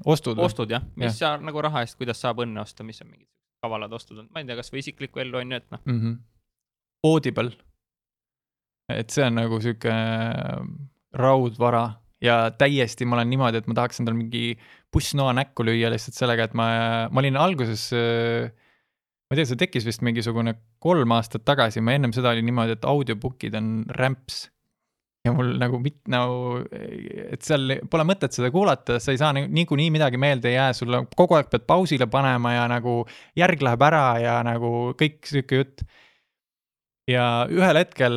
ostud? 0.05 0.39
ostud 0.41 0.71
jah, 0.71 0.83
mis 0.95 1.13
ja. 1.13 1.35
sa 1.35 1.43
nagu 1.43 1.61
raha 1.63 1.83
eest, 1.85 1.97
kuidas 1.99 2.21
saab 2.21 2.41
õnne 2.45 2.63
osta, 2.63 2.85
mis 2.87 3.01
on 3.03 3.11
mingid 3.11 3.29
kavalad 3.65 3.93
ostud 3.97 4.17
olnud, 4.19 4.31
ma 4.33 4.41
ei 4.41 4.49
tea, 4.49 4.57
kasvõi 4.59 4.81
isiklikku 4.83 5.21
ellu 5.23 5.41
on 5.41 5.53
ju, 5.53 5.61
et 5.61 5.69
noh 5.73 5.83
mm 5.85 5.99
-hmm.. 5.99 6.17
Audible. 7.05 7.51
et 8.89 9.09
see 9.09 9.25
on 9.25 9.39
nagu 9.39 9.59
sihuke 9.61 9.93
raudvara 11.13 11.85
ja 12.21 12.51
täiesti 12.51 13.05
ma 13.05 13.17
olen 13.17 13.29
niimoodi, 13.29 13.61
et 13.61 13.67
ma 13.67 13.77
tahaks 13.77 13.99
endale 14.01 14.17
mingi 14.17 14.57
pussnoa 14.93 15.33
näkku 15.33 15.65
lüüa 15.65 15.89
lihtsalt 15.93 16.17
sellega, 16.17 16.45
et 16.45 16.53
ma, 16.53 16.67
ma 17.11 17.21
olin 17.21 17.37
alguses 17.37 17.89
ma 19.25 19.33
ei 19.33 19.41
tea, 19.41 19.49
see 19.49 19.61
tekkis 19.61 19.87
vist 19.87 20.03
mingisugune 20.05 20.53
kolm 20.83 21.13
aastat 21.15 21.45
tagasi, 21.47 21.81
ma 21.81 21.95
ennem 21.97 22.13
seda 22.13 22.33
oli 22.35 22.45
niimoodi, 22.45 22.77
et 22.77 22.85
audiobook'id 22.89 23.57
on 23.57 23.71
rämps 23.97 24.43
ja 25.25 25.33
mul 25.33 25.55
nagu 25.59 25.79
mit-, 25.81 26.03
nagu, 26.11 26.61
et 26.69 27.41
seal 27.45 27.79
pole 27.91 28.05
mõtet 28.07 28.35
seda 28.35 28.51
kuulata, 28.53 28.99
sa 29.01 29.13
ei 29.13 29.21
saa 29.21 29.33
niikuinii 29.35 29.89
midagi 29.93 30.19
meelde 30.21 30.51
ei 30.51 30.59
jää, 30.59 30.73
sulle 30.77 31.01
kogu 31.17 31.37
aeg 31.37 31.49
pead 31.51 31.65
pausile 31.69 32.07
panema 32.11 32.53
ja 32.55 32.65
nagu 32.71 32.99
järg 33.37 33.63
läheb 33.65 33.85
ära 33.87 34.05
ja 34.21 34.35
nagu 34.45 34.71
kõik 34.99 35.23
sihuke 35.29 35.61
jutt. 35.61 35.85
ja 37.09 37.45
ühel 37.53 37.77
hetkel, 37.77 38.15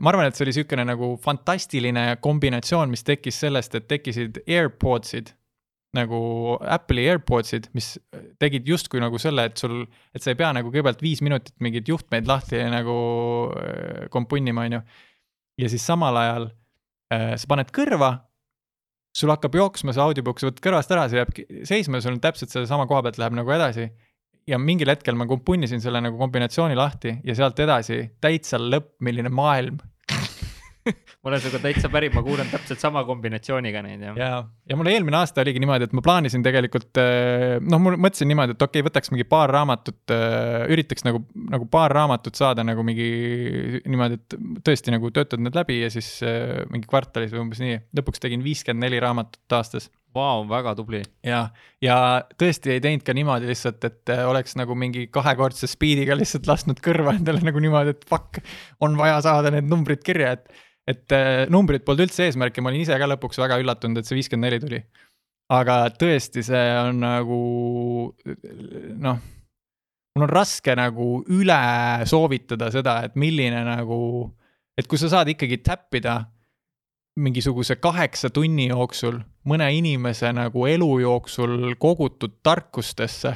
ma 0.00 0.12
arvan, 0.12 0.28
et 0.28 0.36
see 0.36 0.46
oli 0.46 0.54
sihukene 0.56 0.86
nagu 0.88 1.14
fantastiline 1.24 2.06
kombinatsioon, 2.24 2.92
mis 2.92 3.04
tekkis 3.04 3.40
sellest, 3.44 3.74
et 3.76 3.88
tekkisid 3.88 4.44
AirPodsid 4.44 5.32
nagu 5.94 6.18
Apple'i 6.58 7.06
AirPodsid, 7.12 7.70
mis 7.76 7.94
tegid 8.42 8.66
justkui 8.68 9.02
nagu 9.02 9.18
selle, 9.22 9.46
et 9.50 9.60
sul, 9.60 9.82
et 10.14 10.24
sa 10.24 10.32
ei 10.32 10.38
pea 10.38 10.50
nagu 10.56 10.70
kõigepealt 10.70 11.02
viis 11.04 11.22
minutit 11.24 11.54
mingeid 11.64 11.88
juhtmeid 11.90 12.28
lahti 12.28 12.60
nagu 12.72 12.96
äh, 13.58 14.06
kompunnima, 14.14 14.66
on 14.66 14.78
ju 14.78 14.84
ja 15.60 15.70
siis 15.70 15.86
samal 15.86 16.16
ajal 16.18 16.48
äh, 17.14 17.34
sa 17.38 17.50
paned 17.50 17.70
kõrva, 17.74 18.10
sul 19.14 19.30
hakkab 19.30 19.54
jooksma 19.58 19.94
see 19.94 20.02
audiobook, 20.02 20.40
sa 20.40 20.50
võtad 20.50 20.64
kõrvast 20.64 20.94
ära, 20.94 21.06
see 21.10 21.20
jääb 21.20 21.38
seisma 21.70 22.00
ja 22.00 22.06
sul 22.06 22.16
on 22.16 22.22
täpselt 22.24 22.54
sellesama 22.54 22.88
koha 22.90 23.04
pealt 23.06 23.20
läheb 23.22 23.38
nagu 23.38 23.54
edasi. 23.54 23.88
ja 24.46 24.58
mingil 24.58 24.90
hetkel 24.90 25.16
ma 25.16 25.24
punnisin 25.24 25.80
selle 25.80 26.02
nagu 26.04 26.18
kombinatsiooni 26.20 26.76
lahti 26.76 27.14
ja 27.24 27.34
sealt 27.34 27.60
edasi 27.64 28.02
täitsa 28.20 28.58
lõpp, 28.60 28.96
milline 29.00 29.30
maailm 29.32 29.78
ma 31.22 31.30
olen 31.30 31.40
sinuga 31.40 31.60
täitsa 31.62 31.88
päri, 31.92 32.10
ma 32.12 32.22
kuulan 32.24 32.48
täpselt 32.52 32.82
sama 32.82 33.04
kombinatsiooniga 33.08 33.80
neid 33.84 34.02
jah. 34.04 34.18
ja, 34.20 34.28
ja 34.68 34.76
mul 34.76 34.90
eelmine 34.92 35.16
aasta 35.20 35.40
oligi 35.44 35.62
niimoodi, 35.62 35.88
et 35.88 35.96
ma 35.96 36.04
plaanisin 36.04 36.44
tegelikult 36.44 37.00
eh, 37.00 37.56
noh, 37.64 37.80
mul 37.80 37.96
mõtlesin 37.96 38.28
niimoodi, 38.30 38.56
et 38.56 38.64
okei 38.66 38.82
okay,, 38.82 38.88
võtaks 38.90 39.12
mingi 39.14 39.26
paar 39.28 39.52
raamatut, 39.54 40.02
eh, 40.12 40.66
üritaks 40.74 41.06
nagu, 41.08 41.24
nagu 41.54 41.68
paar 41.72 41.94
raamatut 41.96 42.36
saada 42.36 42.66
nagu 42.66 42.84
mingi 42.86 43.08
niimoodi, 43.80 44.20
et 44.20 44.38
tõesti 44.66 44.92
nagu 44.94 45.12
töötad 45.14 45.42
need 45.42 45.56
läbi 45.56 45.80
ja 45.80 45.90
siis 45.92 46.10
eh, 46.26 46.62
mingi 46.72 46.88
kvartalis 46.90 47.32
või 47.34 47.46
umbes 47.46 47.62
nii. 47.64 47.80
lõpuks 48.00 48.24
tegin 48.24 48.44
viiskümmend 48.44 48.84
neli 48.84 49.00
raamatut 49.02 49.56
aastas. 49.56 49.88
Vau, 50.14 50.44
väga 50.46 50.76
tubli. 50.78 51.00
ja, 51.26 51.48
ja 51.82 51.96
tõesti 52.38 52.76
ei 52.76 52.82
teinud 52.84 53.02
ka 53.02 53.16
niimoodi 53.16 53.48
lihtsalt, 53.48 53.82
et 53.88 54.12
oleks 54.28 54.54
nagu 54.60 54.76
mingi 54.78 55.08
kahekordse 55.10 55.66
speed'iga 55.66 56.14
lihtsalt 56.14 56.46
lasknud 56.46 56.78
kõrva 56.84 57.16
endale 57.16 57.42
nagu 57.42 57.62
niimoodi, 57.64 57.96
et 57.96 58.06
fuck, 58.06 58.38
on 58.84 58.94
vaja 59.00 59.18
saada 59.26 59.50
need 59.50 59.66
numbrid 59.66 60.04
kirja, 60.06 60.36
et 60.36 60.63
et 60.88 61.14
äh, 61.16 61.44
numbrid 61.52 61.84
polnud 61.84 62.06
üldse 62.06 62.26
eesmärk 62.28 62.56
ja 62.56 62.64
ma 62.64 62.72
olin 62.72 62.84
ise 62.84 62.98
ka 63.00 63.08
lõpuks 63.08 63.40
väga 63.40 63.58
üllatunud, 63.62 64.00
et 64.00 64.08
see 64.08 64.18
viiskümmend 64.18 64.50
neli 64.50 64.60
tuli. 64.62 64.82
aga 65.54 65.78
tõesti, 65.92 66.42
see 66.44 66.66
on 66.80 67.02
nagu 67.04 67.38
noh, 69.04 69.18
mul 70.14 70.26
on 70.26 70.30
raske 70.30 70.76
nagu 70.78 71.08
üle 71.32 71.60
soovitada 72.08 72.70
seda, 72.72 73.00
et 73.04 73.16
milline 73.20 73.64
nagu, 73.66 73.98
et 74.78 74.88
kui 74.88 75.00
sa 75.00 75.10
saad 75.12 75.32
ikkagi 75.34 75.60
täppida 75.64 76.22
mingisuguse 77.20 77.76
kaheksa 77.78 78.30
tunni 78.34 78.68
jooksul 78.72 79.20
mõne 79.46 79.68
inimese 79.76 80.32
nagu 80.34 80.66
elu 80.66 80.90
jooksul 81.04 81.74
kogutud 81.78 82.40
tarkustesse 82.42 83.34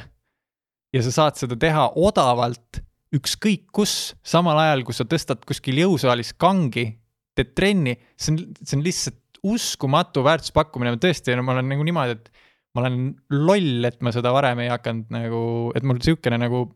ja 0.93 1.03
sa 1.05 1.11
saad 1.15 1.39
seda 1.39 1.55
teha 1.59 1.85
odavalt 1.95 2.81
ükskõik 3.15 3.69
kus, 3.73 4.15
samal 4.21 4.59
ajal 4.59 4.83
kui 4.85 4.97
sa 4.97 5.05
tõstad 5.07 5.45
kuskil 5.47 5.79
jõusaalis 5.81 6.33
kangi 6.37 6.91
teed 7.39 7.55
trenni, 7.57 7.95
see 8.19 8.35
on, 8.35 8.43
see 8.61 8.77
on 8.77 8.85
lihtsalt 8.85 9.41
uskumatu 9.49 10.23
väärtuspakkumine, 10.25 10.97
tõesti, 10.99 11.35
ma 11.39 11.55
olen 11.55 11.71
nagu 11.71 11.85
niimoodi, 11.87 12.17
et 12.17 12.45
ma 12.75 12.83
olen 12.83 12.99
loll, 13.33 13.87
et 13.87 13.99
ma 14.05 14.13
seda 14.15 14.33
varem 14.35 14.61
ei 14.65 14.71
hakanud 14.71 15.09
nagu, 15.15 15.41
et 15.77 15.87
mul 15.87 16.01
sihukene 16.03 16.39
nagu, 16.41 16.67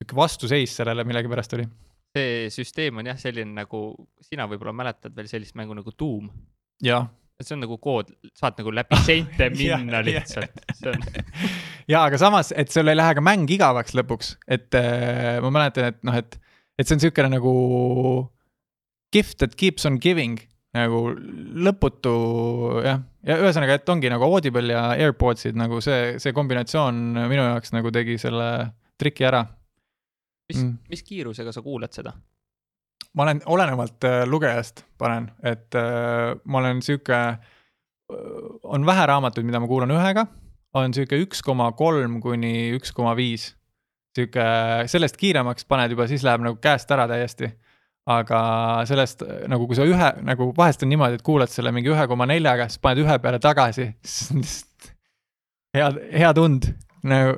sihuke 0.00 0.18
vastuseis 0.18 0.76
sellele 0.80 1.06
millegipärast 1.08 1.56
oli. 1.58 1.68
see 2.12 2.50
süsteem 2.52 2.98
on 3.00 3.08
jah, 3.08 3.18
selline 3.20 3.54
nagu, 3.62 3.86
sina 4.20 4.44
võib-olla 4.50 4.74
mäletad 4.76 5.14
veel 5.16 5.30
sellist 5.30 5.56
mängu 5.56 5.78
nagu 5.78 5.94
Doom. 5.98 6.28
jah 6.84 7.08
see 7.42 7.56
on 7.56 7.62
nagu 7.64 7.78
kood, 7.82 8.12
saad 8.38 8.58
nagu 8.60 8.72
läbi 8.74 8.98
seinte 9.02 9.48
minna 9.56 10.02
lihtsalt, 10.04 10.62
see 10.78 10.92
on. 10.92 11.06
ja 11.92 12.04
aga 12.06 12.20
samas, 12.20 12.52
et 12.54 12.70
sul 12.72 12.90
ei 12.90 12.98
lähe 12.98 13.16
ka 13.18 13.24
mäng 13.24 13.50
igavaks 13.50 13.96
lõpuks, 13.98 14.36
et 14.46 14.78
äh, 14.78 15.40
ma 15.42 15.50
mäletan, 15.54 15.90
et 15.92 16.00
noh, 16.06 16.18
et, 16.18 16.38
et 16.78 16.86
see 16.86 16.96
on 16.96 17.02
niisugune 17.02 17.32
nagu 17.34 17.54
gift 19.12 19.38
that 19.38 19.56
keeps 19.56 19.86
on 19.86 20.00
giving 20.00 20.40
nagu 20.72 21.02
lõputu 21.12 22.12
jah, 22.84 23.00
ja 23.28 23.38
ühesõnaga, 23.42 23.76
et 23.76 23.90
ongi 23.92 24.10
nagu 24.12 24.24
Audible 24.24 24.72
ja 24.72 24.86
AirPodsid 24.96 25.56
nagu 25.58 25.82
see, 25.84 26.16
see 26.22 26.32
kombinatsioon 26.36 27.02
minu 27.28 27.44
jaoks 27.44 27.74
nagu 27.76 27.92
tegi 27.92 28.16
selle 28.20 28.48
triki 29.00 29.26
ära. 29.28 29.44
mis 30.48 30.62
mm., 30.62 30.78
mis 30.92 31.04
kiirusega 31.04 31.52
sa 31.52 31.62
kuulad 31.64 31.92
seda? 31.92 32.14
ma 33.12 33.26
olen, 33.26 33.42
olenevalt 33.52 34.08
äh, 34.08 34.22
lugejast 34.24 34.86
panen, 34.98 35.28
et 35.44 35.76
äh, 35.76 36.32
ma 36.44 36.62
olen 36.62 36.80
sihuke, 36.82 37.18
on 38.64 38.86
vähe 38.86 39.04
raamatuid, 39.08 39.44
mida 39.48 39.60
ma 39.60 39.68
kuulan 39.68 39.92
ühega, 39.92 40.24
on 40.76 40.94
sihuke 40.96 41.18
üks 41.20 41.44
koma 41.44 41.70
kolm 41.76 42.18
kuni 42.24 42.72
üks 42.78 42.92
koma 42.96 43.12
viis. 43.16 43.50
sihuke, 44.16 44.46
sellest 44.88 45.20
kiiremaks 45.20 45.68
paned 45.68 45.92
juba, 45.92 46.08
siis 46.08 46.24
läheb 46.24 46.44
nagu 46.44 46.56
käest 46.64 46.90
ära 46.96 47.04
täiesti 47.12 47.52
aga 48.10 48.38
sellest 48.88 49.22
nagu, 49.50 49.66
kui 49.70 49.78
sa 49.78 49.84
ühe 49.86 50.08
nagu 50.26 50.48
vahest 50.56 50.82
on 50.82 50.90
niimoodi, 50.90 51.20
et 51.20 51.26
kuulad 51.26 51.50
selle 51.52 51.70
mingi 51.74 51.92
ühe 51.92 52.06
koma 52.10 52.26
neljaga, 52.26 52.66
siis 52.70 52.82
paned 52.82 53.04
ühe 53.04 53.18
peale 53.22 53.38
tagasi, 53.42 53.92
siis 54.02 54.32
on 54.34 54.42
lihtsalt 54.42 54.88
hea, 55.78 55.92
hea 56.24 56.32
tund. 56.38 56.72
nagu 57.06 57.34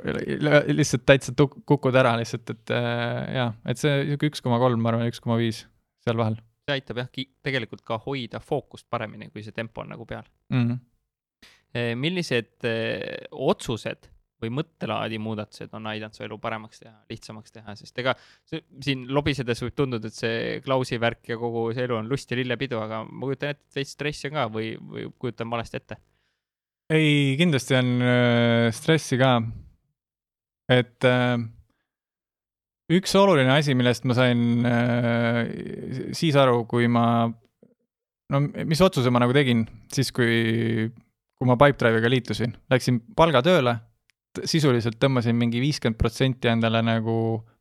lihtsalt 0.76 1.06
täitsa 1.08 1.32
kukud 1.40 1.96
ära 1.96 2.14
lihtsalt, 2.20 2.50
et 2.52 2.72
äh, 2.76 3.20
jaa, 3.38 3.50
et 3.68 3.80
see 3.80 3.92
sihuke 4.10 4.32
üks 4.32 4.44
koma 4.44 4.58
kolm, 4.60 4.80
ma 4.80 4.92
arvan, 4.92 5.08
üks 5.08 5.22
koma 5.24 5.38
viis 5.40 5.62
seal 6.04 6.20
vahel. 6.20 6.40
see 6.64 6.78
aitab 6.78 7.00
jah, 7.02 7.12
tegelikult 7.44 7.84
ka 7.84 8.00
hoida 8.06 8.40
fookust 8.40 8.88
paremini, 8.92 9.28
kui 9.32 9.44
see 9.44 9.56
tempo 9.56 9.84
on 9.84 9.92
nagu 9.92 10.08
peal 10.08 10.24
mm. 10.52 10.66
-hmm. 10.66 12.00
millised 12.00 12.68
äh, 12.68 13.28
otsused 13.30 14.08
või 14.42 14.50
mõttelaadi 14.58 15.18
muudatused 15.22 15.72
on 15.76 15.86
aidanud 15.90 16.16
su 16.16 16.24
elu 16.26 16.38
paremaks 16.42 16.82
teha, 16.82 16.94
lihtsamaks 17.10 17.54
teha, 17.54 17.74
sest 17.78 17.98
ega 18.02 18.14
see, 18.48 18.62
siin 18.84 19.06
lobisedes 19.14 19.62
võib 19.64 19.76
tunduda, 19.78 20.10
et 20.10 20.16
see 20.18 20.58
Klausi 20.64 20.98
värk 21.00 21.30
ja 21.32 21.38
kogu 21.40 21.68
see 21.74 21.86
elu 21.86 21.98
on 22.00 22.10
lust 22.10 22.30
ja 22.32 22.38
lillepidu, 22.40 22.80
aga 22.82 23.02
ma 23.06 23.28
kujutan 23.28 23.54
ette, 23.54 23.68
et 23.70 23.80
veits 23.80 23.94
stressi 23.96 24.28
on 24.30 24.38
ka 24.38 24.48
või, 24.52 24.72
või 24.90 25.06
kujutan 25.18 25.52
valesti 25.52 25.80
ette? 25.80 26.00
ei, 26.92 27.36
kindlasti 27.40 27.78
on 27.78 27.92
äh, 28.04 28.66
stressi 28.76 29.18
ka. 29.20 29.38
et 30.72 31.08
äh, 31.08 31.38
üks 32.92 33.14
oluline 33.20 33.54
asi, 33.54 33.76
millest 33.78 34.04
ma 34.08 34.18
sain 34.18 34.66
äh, 34.68 35.40
siis 36.16 36.36
aru, 36.40 36.64
kui 36.68 36.90
ma, 36.90 37.06
no 38.34 38.44
mis 38.44 38.84
otsuse 38.84 39.14
ma 39.14 39.22
nagu 39.22 39.36
tegin 39.36 39.64
siis, 39.94 40.12
kui, 40.12 40.90
kui 41.38 41.48
ma 41.48 41.56
Pipedrive'iga 41.60 42.12
liitusin, 42.12 42.56
läksin 42.72 43.00
palgatööle 43.16 43.78
sisuliselt 44.42 44.98
tõmbasin 45.02 45.36
mingi 45.38 45.60
viiskümmend 45.62 45.98
protsenti 46.00 46.50
endale 46.50 46.82
nagu 46.84 47.16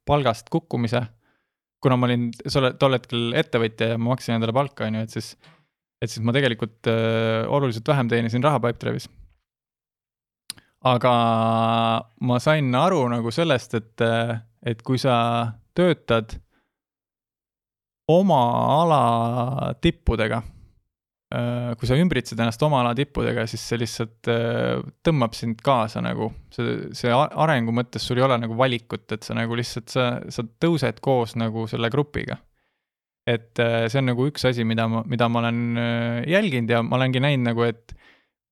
palgast 0.08 0.50
kukkumise. 0.54 1.04
kuna 1.84 1.98
ma 2.00 2.08
olin 2.08 2.30
tol 2.80 2.96
hetkel 2.96 3.34
ettevõtja 3.36 3.90
ja 3.92 3.98
ma 4.00 4.14
maksin 4.14 4.38
endale 4.38 4.54
palka, 4.56 4.86
on 4.88 4.96
ju, 4.96 5.02
et 5.04 5.12
siis, 5.12 5.34
et 6.02 6.10
siis 6.10 6.24
ma 6.24 6.32
tegelikult 6.32 6.88
äh, 6.88 7.44
oluliselt 7.52 7.88
vähem 7.88 8.08
teenisin 8.08 8.44
raha 8.44 8.62
Pipedrive'is. 8.64 9.10
aga 10.84 11.14
ma 12.22 12.40
sain 12.40 12.76
aru 12.76 13.04
nagu 13.12 13.32
sellest, 13.32 13.76
et, 13.76 14.02
äh, 14.02 14.40
et 14.66 14.82
kui 14.82 14.98
sa 14.98 15.54
töötad 15.76 16.40
oma 18.08 18.42
ala 18.82 19.74
tippudega 19.82 20.42
kui 21.80 21.90
sa 21.90 21.98
ümbritsed 21.98 22.38
ennast 22.38 22.62
oma 22.66 22.84
ala 22.84 22.94
tippudega, 22.98 23.48
siis 23.50 23.64
see 23.66 23.80
lihtsalt 23.82 24.30
äh, 24.30 24.84
tõmbab 25.06 25.34
sind 25.38 25.64
kaasa 25.66 26.04
nagu, 26.06 26.30
see, 26.54 26.92
see 26.94 27.14
arengu 27.14 27.74
mõttes 27.74 28.06
sul 28.06 28.20
ei 28.22 28.26
ole 28.28 28.38
nagu 28.44 28.58
valikut, 28.60 29.08
et 29.16 29.26
sa 29.26 29.34
nagu 29.38 29.58
lihtsalt, 29.58 29.90
sa, 29.90 30.08
sa 30.30 30.46
tõused 30.62 31.02
koos 31.04 31.34
nagu 31.40 31.66
selle 31.72 31.90
grupiga. 31.94 32.38
et 33.26 33.60
äh, 33.64 33.88
see 33.88 34.02
on 34.04 34.12
nagu 34.12 34.28
üks 34.30 34.46
asi, 34.46 34.66
mida 34.68 34.86
ma, 34.92 35.02
mida 35.10 35.30
ma 35.32 35.42
olen 35.42 35.80
jälginud 36.28 36.70
ja 36.76 36.84
ma 36.84 37.00
olengi 37.00 37.24
näinud 37.24 37.50
nagu, 37.50 37.66
et 37.66 37.96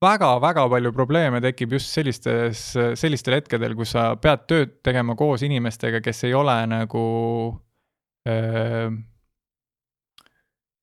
väga-väga 0.02 0.66
palju 0.72 0.94
probleeme 0.96 1.42
tekib 1.44 1.76
just 1.78 1.92
sellistes, 1.94 2.64
sellistel 2.98 3.38
hetkedel, 3.38 3.76
kus 3.78 3.94
sa 3.94 4.16
pead 4.18 4.48
tööd 4.50 4.80
tegema 4.82 5.14
koos 5.20 5.44
inimestega, 5.46 6.02
kes 6.02 6.24
ei 6.26 6.34
ole 6.34 6.56
nagu 6.72 7.06
öö, 8.26 8.90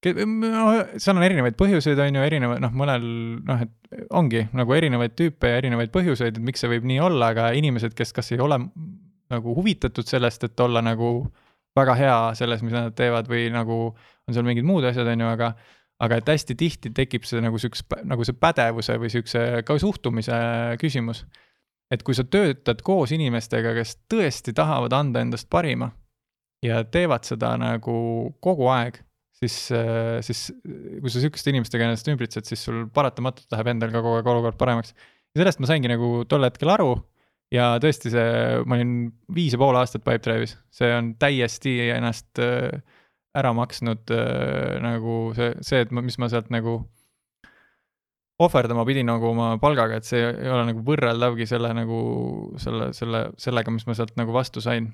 seal 0.04 1.16
on 1.16 1.24
erinevaid 1.26 1.56
põhjuseid, 1.58 1.98
on 1.98 2.18
ju, 2.20 2.22
erinevaid, 2.22 2.62
noh, 2.62 2.74
mõnel 2.78 3.04
noh, 3.46 3.64
et 3.64 4.04
ongi 4.14 4.44
nagu 4.54 4.74
erinevaid 4.76 5.16
tüüpe 5.18 5.50
ja 5.50 5.58
erinevaid 5.58 5.90
põhjuseid, 5.94 6.38
et 6.38 6.44
miks 6.44 6.62
see 6.62 6.70
võib 6.70 6.86
nii 6.86 7.00
olla, 7.02 7.32
aga 7.34 7.50
inimesed, 7.58 7.96
kes 7.98 8.14
kas 8.14 8.30
ei 8.32 8.42
ole 8.42 8.60
nagu 9.28 9.54
huvitatud 9.56 10.06
sellest, 10.06 10.46
et 10.46 10.60
olla 10.62 10.82
nagu 10.84 11.26
väga 11.78 11.96
hea 11.98 12.20
selles, 12.38 12.62
mis 12.62 12.74
nad 12.74 12.94
teevad 12.96 13.28
või 13.30 13.48
nagu 13.54 13.80
on 13.90 14.36
seal 14.36 14.46
mingid 14.46 14.66
muud 14.66 14.86
asjad, 14.88 15.08
on 15.10 15.26
ju, 15.26 15.32
aga 15.34 15.52
aga 15.98 16.20
et 16.20 16.28
hästi 16.30 16.54
tihti 16.54 16.92
tekib 16.94 17.24
see 17.26 17.42
nagu 17.42 17.58
siukse, 17.58 17.82
nagu 18.06 18.22
see 18.26 18.36
pädevuse 18.38 18.94
või 19.02 19.10
siukse 19.10 19.44
ka 19.66 19.78
suhtumise 19.82 20.38
küsimus. 20.78 21.24
et 21.90 22.02
kui 22.04 22.14
sa 22.14 22.22
töötad 22.22 22.82
koos 22.84 23.12
inimestega, 23.16 23.72
kes 23.74 23.96
tõesti 24.12 24.52
tahavad 24.54 24.92
anda 24.92 25.20
endast 25.24 25.48
parima 25.50 25.90
ja 26.62 26.84
teevad 26.84 27.24
seda 27.24 27.56
nagu 27.56 28.36
kogu 28.44 28.68
aeg 28.68 29.00
siis, 29.38 29.56
äh, 29.74 30.18
siis 30.26 30.48
kui 30.64 31.12
sa 31.12 31.22
sihukeste 31.22 31.52
inimestega 31.52 31.86
ennast 31.86 32.10
ümbritsed, 32.10 32.48
siis 32.48 32.64
sul 32.66 32.86
paratamatult 32.94 33.50
läheb 33.54 33.72
endal 33.74 33.94
ka 33.94 34.02
kogu 34.02 34.18
aeg 34.18 34.32
olukord 34.34 34.58
paremaks. 34.60 34.94
ja 35.34 35.42
sellest 35.42 35.62
ma 35.62 35.70
saingi 35.70 35.90
nagu 35.90 36.24
tol 36.28 36.46
hetkel 36.46 36.72
aru 36.74 36.92
ja 37.54 37.70
tõesti 37.82 38.12
see, 38.12 38.28
ma 38.68 38.78
olin 38.78 38.94
viis 39.34 39.54
ja 39.54 39.60
pool 39.60 39.78
aastat 39.78 40.04
Pipedrive'is, 40.04 40.56
see 40.74 40.90
on 40.94 41.14
täiesti 41.20 41.78
ennast 41.94 42.42
äh, 42.42 42.80
ära 43.38 43.54
maksnud 43.56 44.10
äh, 44.14 44.78
nagu 44.84 45.18
see, 45.38 45.52
see, 45.64 45.84
et 45.84 45.94
ma, 45.94 46.04
mis 46.04 46.18
ma 46.20 46.30
sealt 46.32 46.50
nagu 46.54 46.80
ohverdama 48.38 48.84
pidin 48.86 49.08
nagu 49.10 49.32
oma 49.32 49.52
palgaga, 49.62 49.98
et 49.98 50.06
see 50.06 50.22
ei 50.22 50.50
ole 50.50 50.68
nagu 50.70 50.82
võrreldavgi 50.86 51.46
selle 51.50 51.72
nagu 51.74 52.00
selle, 52.62 52.92
selle, 52.94 53.28
sellega, 53.40 53.74
mis 53.74 53.86
ma 53.88 53.96
sealt 53.98 54.14
nagu 54.20 54.34
vastu 54.34 54.62
sain 54.62 54.92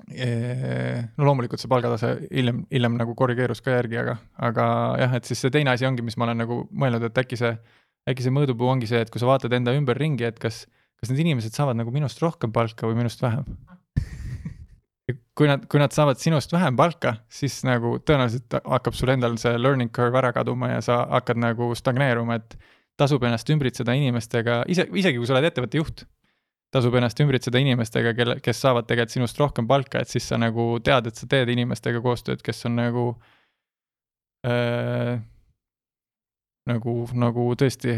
no 0.00 1.26
loomulikult 1.26 1.60
see 1.60 1.70
palgatase 1.70 2.12
hiljem, 2.30 2.62
hiljem 2.72 2.96
nagu 3.00 3.14
korrigeerus 3.18 3.60
ka 3.64 3.74
järgi, 3.76 3.98
aga, 4.00 4.16
aga 4.48 4.66
jah, 5.02 5.16
et 5.18 5.28
siis 5.28 5.42
see 5.44 5.52
teine 5.52 5.72
asi 5.74 5.86
ongi, 5.88 6.04
mis 6.06 6.16
ma 6.16 6.28
olen 6.28 6.42
nagu 6.44 6.62
mõelnud, 6.72 7.04
et 7.08 7.20
äkki 7.22 7.38
see, 7.40 7.52
äkki 8.08 8.24
see 8.24 8.34
mõõdupuu 8.34 8.70
ongi 8.72 8.88
see, 8.90 9.02
et 9.04 9.12
kui 9.12 9.22
sa 9.22 9.28
vaatad 9.28 9.52
enda 9.56 9.74
ümberringi, 9.76 10.26
et 10.28 10.40
kas, 10.42 10.64
kas 11.00 11.12
need 11.12 11.22
inimesed 11.26 11.54
saavad 11.56 11.78
nagu 11.78 11.92
minust 11.94 12.22
rohkem 12.24 12.54
palka 12.54 12.88
või 12.88 13.02
minust 13.02 13.22
vähem? 13.24 13.46
Kui 15.36 15.48
nad, 15.48 15.64
kui 15.68 15.80
nad 15.80 15.92
saavad 15.92 16.20
sinust 16.20 16.52
vähem 16.52 16.76
palka, 16.76 17.14
siis 17.32 17.58
nagu 17.64 17.94
tõenäoliselt 18.04 18.52
hakkab 18.68 18.96
sul 18.96 19.12
endal 19.14 19.38
see 19.40 19.54
learning 19.60 19.92
curve 19.92 20.18
ära 20.20 20.32
kaduma 20.36 20.74
ja 20.74 20.82
sa 20.84 21.02
hakkad 21.08 21.40
nagu 21.40 21.70
stagneeruma, 21.76 22.36
et 22.40 22.56
tasub 23.00 23.24
ennast 23.24 23.48
ümbritseda 23.52 23.94
inimestega, 23.96 24.62
ise, 24.72 24.84
isegi 24.92 25.20
kui 25.20 25.28
sa 25.28 25.36
oled 25.36 25.48
ettevõtte 25.48 25.80
juht, 25.80 26.04
tasub 26.72 26.94
ennast 26.96 27.20
ümbritseda 27.20 27.60
inimestega, 27.60 28.14
kelle, 28.16 28.38
kes 28.44 28.62
saavad 28.64 28.86
tegelikult 28.88 29.16
sinust 29.16 29.40
rohkem 29.40 29.68
palka, 29.68 30.00
et 30.00 30.12
siis 30.12 30.24
sa 30.28 30.38
nagu 30.40 30.78
tead, 30.84 31.10
et 31.10 31.18
sa 31.18 31.28
teed 31.28 31.52
inimestega 31.52 32.00
koostööd, 32.04 32.40
kes 32.44 32.64
on 32.70 32.78
nagu 32.80 33.04
äh, 34.48 35.20
nagu, 36.70 36.96
nagu 37.18 37.46
tõesti 37.58 37.94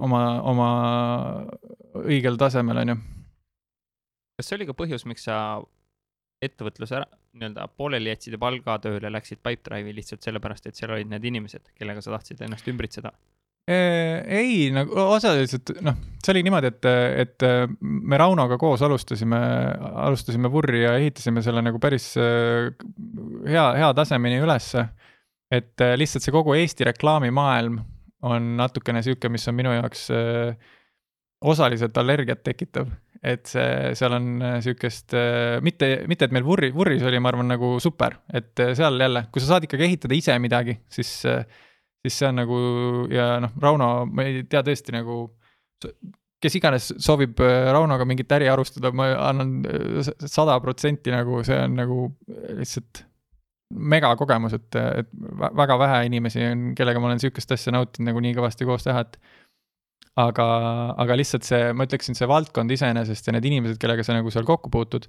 oma, 0.00 0.22
oma 0.48 0.68
õigel 2.02 2.38
tasemel, 2.40 2.82
on 2.82 2.94
ju. 2.94 2.98
kas 4.38 4.50
see 4.50 4.58
oli 4.58 4.68
ka 4.68 4.76
põhjus, 4.76 5.06
miks 5.08 5.26
sa 5.28 5.38
ettevõtluse 6.40 6.96
ära, 6.96 7.08
nii-öelda 7.36 7.66
pooleli 7.76 8.10
jätsid 8.14 8.34
ja 8.34 8.40
palgatööle 8.40 9.10
läksid 9.12 9.42
Pipedrive'i 9.44 9.94
lihtsalt 9.94 10.24
sellepärast, 10.24 10.66
et 10.66 10.78
seal 10.78 10.94
olid 10.94 11.10
need 11.10 11.26
inimesed, 11.30 11.74
kellega 11.76 12.02
sa 12.02 12.16
tahtsid 12.16 12.40
ennast 12.46 12.68
ümbritseda? 12.72 13.12
Ei, 13.70 14.70
nagu 14.74 14.96
osaliselt 15.14 15.70
noh, 15.84 15.98
see 16.18 16.32
oli 16.34 16.42
niimoodi, 16.46 16.70
et, 16.72 16.88
et 17.22 17.46
me 17.80 18.18
Raunoga 18.20 18.58
koos 18.60 18.82
alustasime, 18.86 19.38
alustasime 20.06 20.50
Vurri 20.52 20.82
ja 20.84 20.96
ehitasime 20.98 21.42
selle 21.44 21.62
nagu 21.64 21.78
päris 21.82 22.12
hea, 22.16 23.66
hea 23.78 23.92
tasemeni 23.96 24.40
ülesse. 24.42 24.88
et 25.50 25.82
lihtsalt 25.98 26.22
see 26.22 26.34
kogu 26.34 26.54
Eesti 26.54 26.86
reklaamimaailm 26.90 27.78
on 28.26 28.50
natukene 28.58 29.02
sihuke, 29.02 29.30
mis 29.32 29.48
on 29.48 29.56
minu 29.58 29.72
jaoks 29.74 30.08
osaliselt 31.40 31.96
allergiat 31.98 32.42
tekitav 32.44 32.90
et 33.20 33.48
see, 33.48 33.94
seal 33.98 34.14
on 34.16 34.28
äh, 34.42 34.58
sihukest, 34.64 35.14
äh, 35.16 35.58
mitte, 35.64 35.90
mitte 36.08 36.26
et 36.26 36.34
meil 36.34 36.44
Vurri, 36.46 36.70
Vurris 36.74 37.04
oli, 37.06 37.20
ma 37.20 37.32
arvan, 37.32 37.50
nagu 37.52 37.74
super, 37.82 38.16
et 38.32 38.60
äh, 38.62 38.72
seal 38.78 38.96
jälle, 39.00 39.26
kui 39.32 39.42
sa 39.42 39.54
saad 39.54 39.66
ikkagi 39.68 39.86
ehitada 39.86 40.16
ise 40.16 40.36
midagi, 40.42 40.78
siis, 40.92 41.12
siis 42.04 42.16
see 42.20 42.30
on 42.30 42.40
nagu 42.40 42.62
ja 43.12 43.34
noh, 43.44 43.52
Rauno, 43.60 43.90
ma 44.08 44.24
ei 44.26 44.44
tea 44.48 44.62
tõesti 44.66 44.94
nagu, 44.96 45.22
kes 46.40 46.56
iganes 46.56 46.90
soovib 47.02 47.40
Raunoga 47.40 48.06
mingit 48.08 48.32
äri 48.36 48.48
alustada, 48.50 48.92
ma 48.96 49.10
annan 49.28 49.60
sada 50.24 50.56
protsenti 50.64 51.12
nagu, 51.14 51.42
see 51.46 51.58
on 51.60 51.76
nagu 51.80 52.02
lihtsalt 52.58 53.04
megakogemus, 53.70 54.56
et, 54.56 54.78
et 55.04 55.10
väga 55.56 55.76
vähe 55.78 56.00
inimesi 56.08 56.42
on, 56.48 56.70
kellega 56.78 57.02
ma 57.02 57.10
olen 57.10 57.20
sihukest 57.22 57.52
asja 57.54 57.74
nautinud 57.74 58.10
nagu 58.10 58.22
nii 58.24 58.34
kõvasti 58.34 58.66
koos 58.66 58.86
teha, 58.86 59.04
et 59.04 59.20
aga, 60.18 60.46
aga 60.98 61.18
lihtsalt 61.18 61.46
see, 61.46 61.70
ma 61.76 61.86
ütleksin, 61.86 62.18
see 62.18 62.28
valdkond 62.30 62.72
iseenesest 62.74 63.28
ja 63.28 63.36
need 63.36 63.46
inimesed, 63.46 63.78
kellega 63.82 64.04
sa 64.06 64.16
nagu 64.16 64.32
seal 64.34 64.48
kokku 64.48 64.72
puutud, 64.74 65.06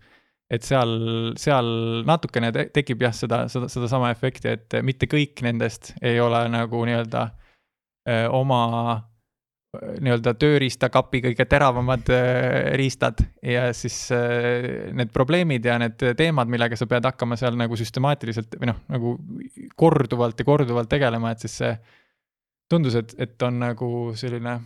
et 0.52 0.66
seal, 0.68 0.92
seal 1.40 1.70
natukene 2.08 2.52
te 2.52 2.66
tekib 2.76 3.06
jah, 3.06 3.14
seda, 3.16 3.46
seda, 3.52 3.70
sedasama 3.72 4.12
efekti, 4.12 4.56
et 4.58 4.82
mitte 4.84 5.08
kõik 5.12 5.40
nendest 5.46 5.94
ei 6.02 6.20
ole 6.20 6.44
nagu 6.52 6.84
nii-öelda 6.88 7.30
oma 8.36 8.66
nii-öelda 9.72 10.34
tööriistakapi 10.36 11.22
kõige 11.30 11.46
teravamad 11.48 12.10
riistad. 12.76 13.22
Ja 13.46 13.70
siis 13.78 14.10
need 14.12 15.14
probleemid 15.16 15.64
ja 15.64 15.78
need 15.80 16.04
teemad, 16.20 16.52
millega 16.52 16.76
sa 16.76 16.90
pead 16.92 17.08
hakkama 17.08 17.38
seal 17.40 17.56
nagu 17.60 17.78
süstemaatiliselt 17.80 18.58
või 18.60 18.72
noh, 18.74 18.82
nagu 18.92 19.16
korduvalt 19.80 20.44
ja 20.44 20.48
korduvalt 20.50 20.92
tegelema, 20.92 21.32
et 21.32 21.46
siis 21.46 21.56
see 21.62 21.72
tundus, 22.72 22.98
et, 23.00 23.16
et 23.20 23.48
on 23.48 23.64
nagu 23.64 23.92
selline 24.20 24.60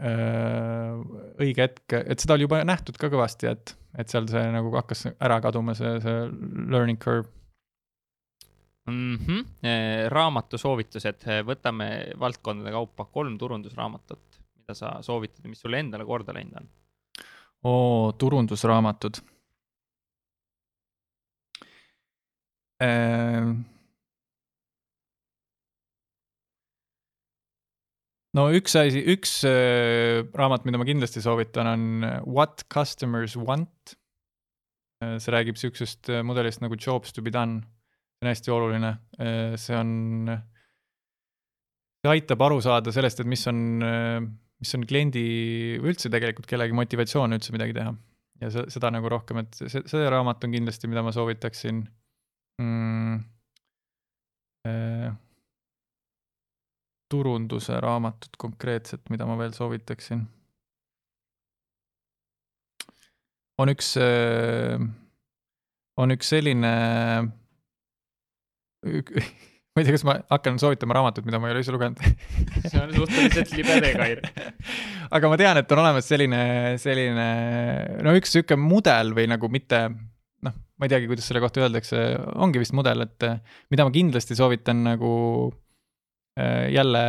õige 0.00 1.66
hetk, 1.66 1.92
et 2.00 2.22
seda 2.22 2.36
oli 2.36 2.46
juba 2.46 2.62
nähtud 2.64 2.96
ka 3.00 3.10
kõvasti, 3.12 3.50
et, 3.50 3.74
et 4.00 4.08
seal 4.08 4.28
see 4.30 4.46
nagu 4.54 4.72
hakkas 4.76 5.06
ära 5.12 5.40
kaduma, 5.44 5.74
see, 5.76 5.98
see 6.00 6.22
learning 6.72 7.00
curve 7.02 7.28
mm. 8.88 9.16
-hmm. 9.16 9.44
raamatu 10.08 10.58
soovitused, 10.58 11.26
võtame 11.46 11.90
valdkondade 12.20 12.72
kaupa 12.72 13.04
kolm 13.04 13.38
turundusraamatut, 13.38 14.40
mida 14.56 14.74
sa 14.74 14.98
soovitad 15.02 15.44
ja 15.44 15.50
mis 15.50 15.60
sulle 15.60 15.78
endale 15.78 16.04
korda 16.04 16.34
läinud 16.34 16.62
on? 16.62 16.70
oo, 17.64 18.12
turundusraamatud 18.12 19.20
äh, 22.82 23.52
no 28.38 28.46
üks 28.54 28.76
asi, 28.78 29.02
üks 29.14 29.40
äh, 29.48 30.20
raamat, 30.36 30.66
mida 30.68 30.80
ma 30.80 30.86
kindlasti 30.88 31.22
soovitan, 31.24 31.70
on 31.70 32.06
äh, 32.06 32.20
What 32.26 32.66
customers 32.72 33.36
want 33.38 33.96
äh,. 35.02 35.18
see 35.18 35.34
räägib 35.34 35.58
sihukesest 35.60 36.12
mudelist 36.26 36.62
nagu 36.64 36.76
jobs 36.78 37.12
to 37.16 37.22
be 37.22 37.32
done. 37.34 37.62
see 38.20 38.26
on 38.26 38.30
hästi 38.34 38.52
oluline 38.52 38.92
see 39.56 39.76
on, 39.76 40.28
see 42.00 42.10
aitab 42.12 42.42
aru 42.44 42.60
saada 42.60 42.92
sellest, 42.92 43.22
et 43.22 43.28
mis 43.30 43.46
on 43.48 43.60
mis 44.60 44.76
on 44.76 44.84
kliendi 44.88 45.24
või 45.80 45.94
üldse 45.94 46.10
tegelikult 46.12 46.48
kellegi 46.48 46.76
motivatsioon 46.76 47.36
üldse 47.36 47.54
midagi 47.54 47.76
teha. 47.76 47.94
ja 48.44 48.52
see, 48.52 48.66
seda 48.72 48.90
nagu 48.92 49.08
rohkem, 49.12 49.40
et 49.42 49.56
see, 49.56 49.82
see 49.88 50.12
raamat 50.12 50.44
on 50.44 50.54
kindlasti, 50.56 50.90
mida 50.92 51.04
ma 51.04 51.14
soovitaksin 51.16 51.82
mm,. 52.60 53.18
Äh, 57.10 57.16
turunduse 57.16 57.80
raamatut 57.80 58.36
konkreetset, 58.38 59.00
mida 59.10 59.26
ma 59.26 59.36
veel 59.38 59.52
soovitaksin? 59.52 60.28
on 63.60 63.68
üks, 63.68 63.96
äh, 64.00 64.80
on 66.00 66.10
üks 66.14 66.30
selline, 66.32 66.70
ma 68.80 69.82
ei 69.82 69.84
tea, 69.84 69.92
kas 69.92 70.04
ma 70.08 70.14
hakkan 70.30 70.56
soovitama 70.56 70.94
raamatut, 70.96 71.26
mida 71.26 71.38
ma 71.38 71.50
ei 71.50 71.52
ole 71.52 71.60
ise 71.60 71.74
lugenud 71.74 72.00
see 72.00 72.80
on 72.80 72.94
suhteliselt 72.94 73.52
libe 73.52 73.76
tee, 73.84 73.92
Kair. 73.98 74.22
aga 75.18 75.28
ma 75.28 75.36
tean, 75.36 75.60
et 75.60 75.74
on 75.76 75.82
olemas 75.82 76.08
selline, 76.08 76.40
selline, 76.80 77.28
no 78.00 78.16
üks 78.16 78.32
sihuke 78.32 78.56
mudel 78.56 79.12
või 79.18 79.28
nagu 79.28 79.50
mitte, 79.52 79.82
noh, 80.46 80.56
ma 80.80 80.88
ei 80.88 80.94
teagi, 80.94 81.10
kuidas 81.10 81.28
selle 81.28 81.44
kohta 81.44 81.66
öeldakse, 81.66 81.98
ongi 82.40 82.64
vist 82.64 82.72
mudel, 82.72 83.04
et 83.04 83.28
mida 83.68 83.84
ma 83.84 83.92
kindlasti 83.92 84.38
soovitan 84.40 84.86
nagu 84.88 85.12
Äh, 85.52 85.69
jälle 86.38 87.00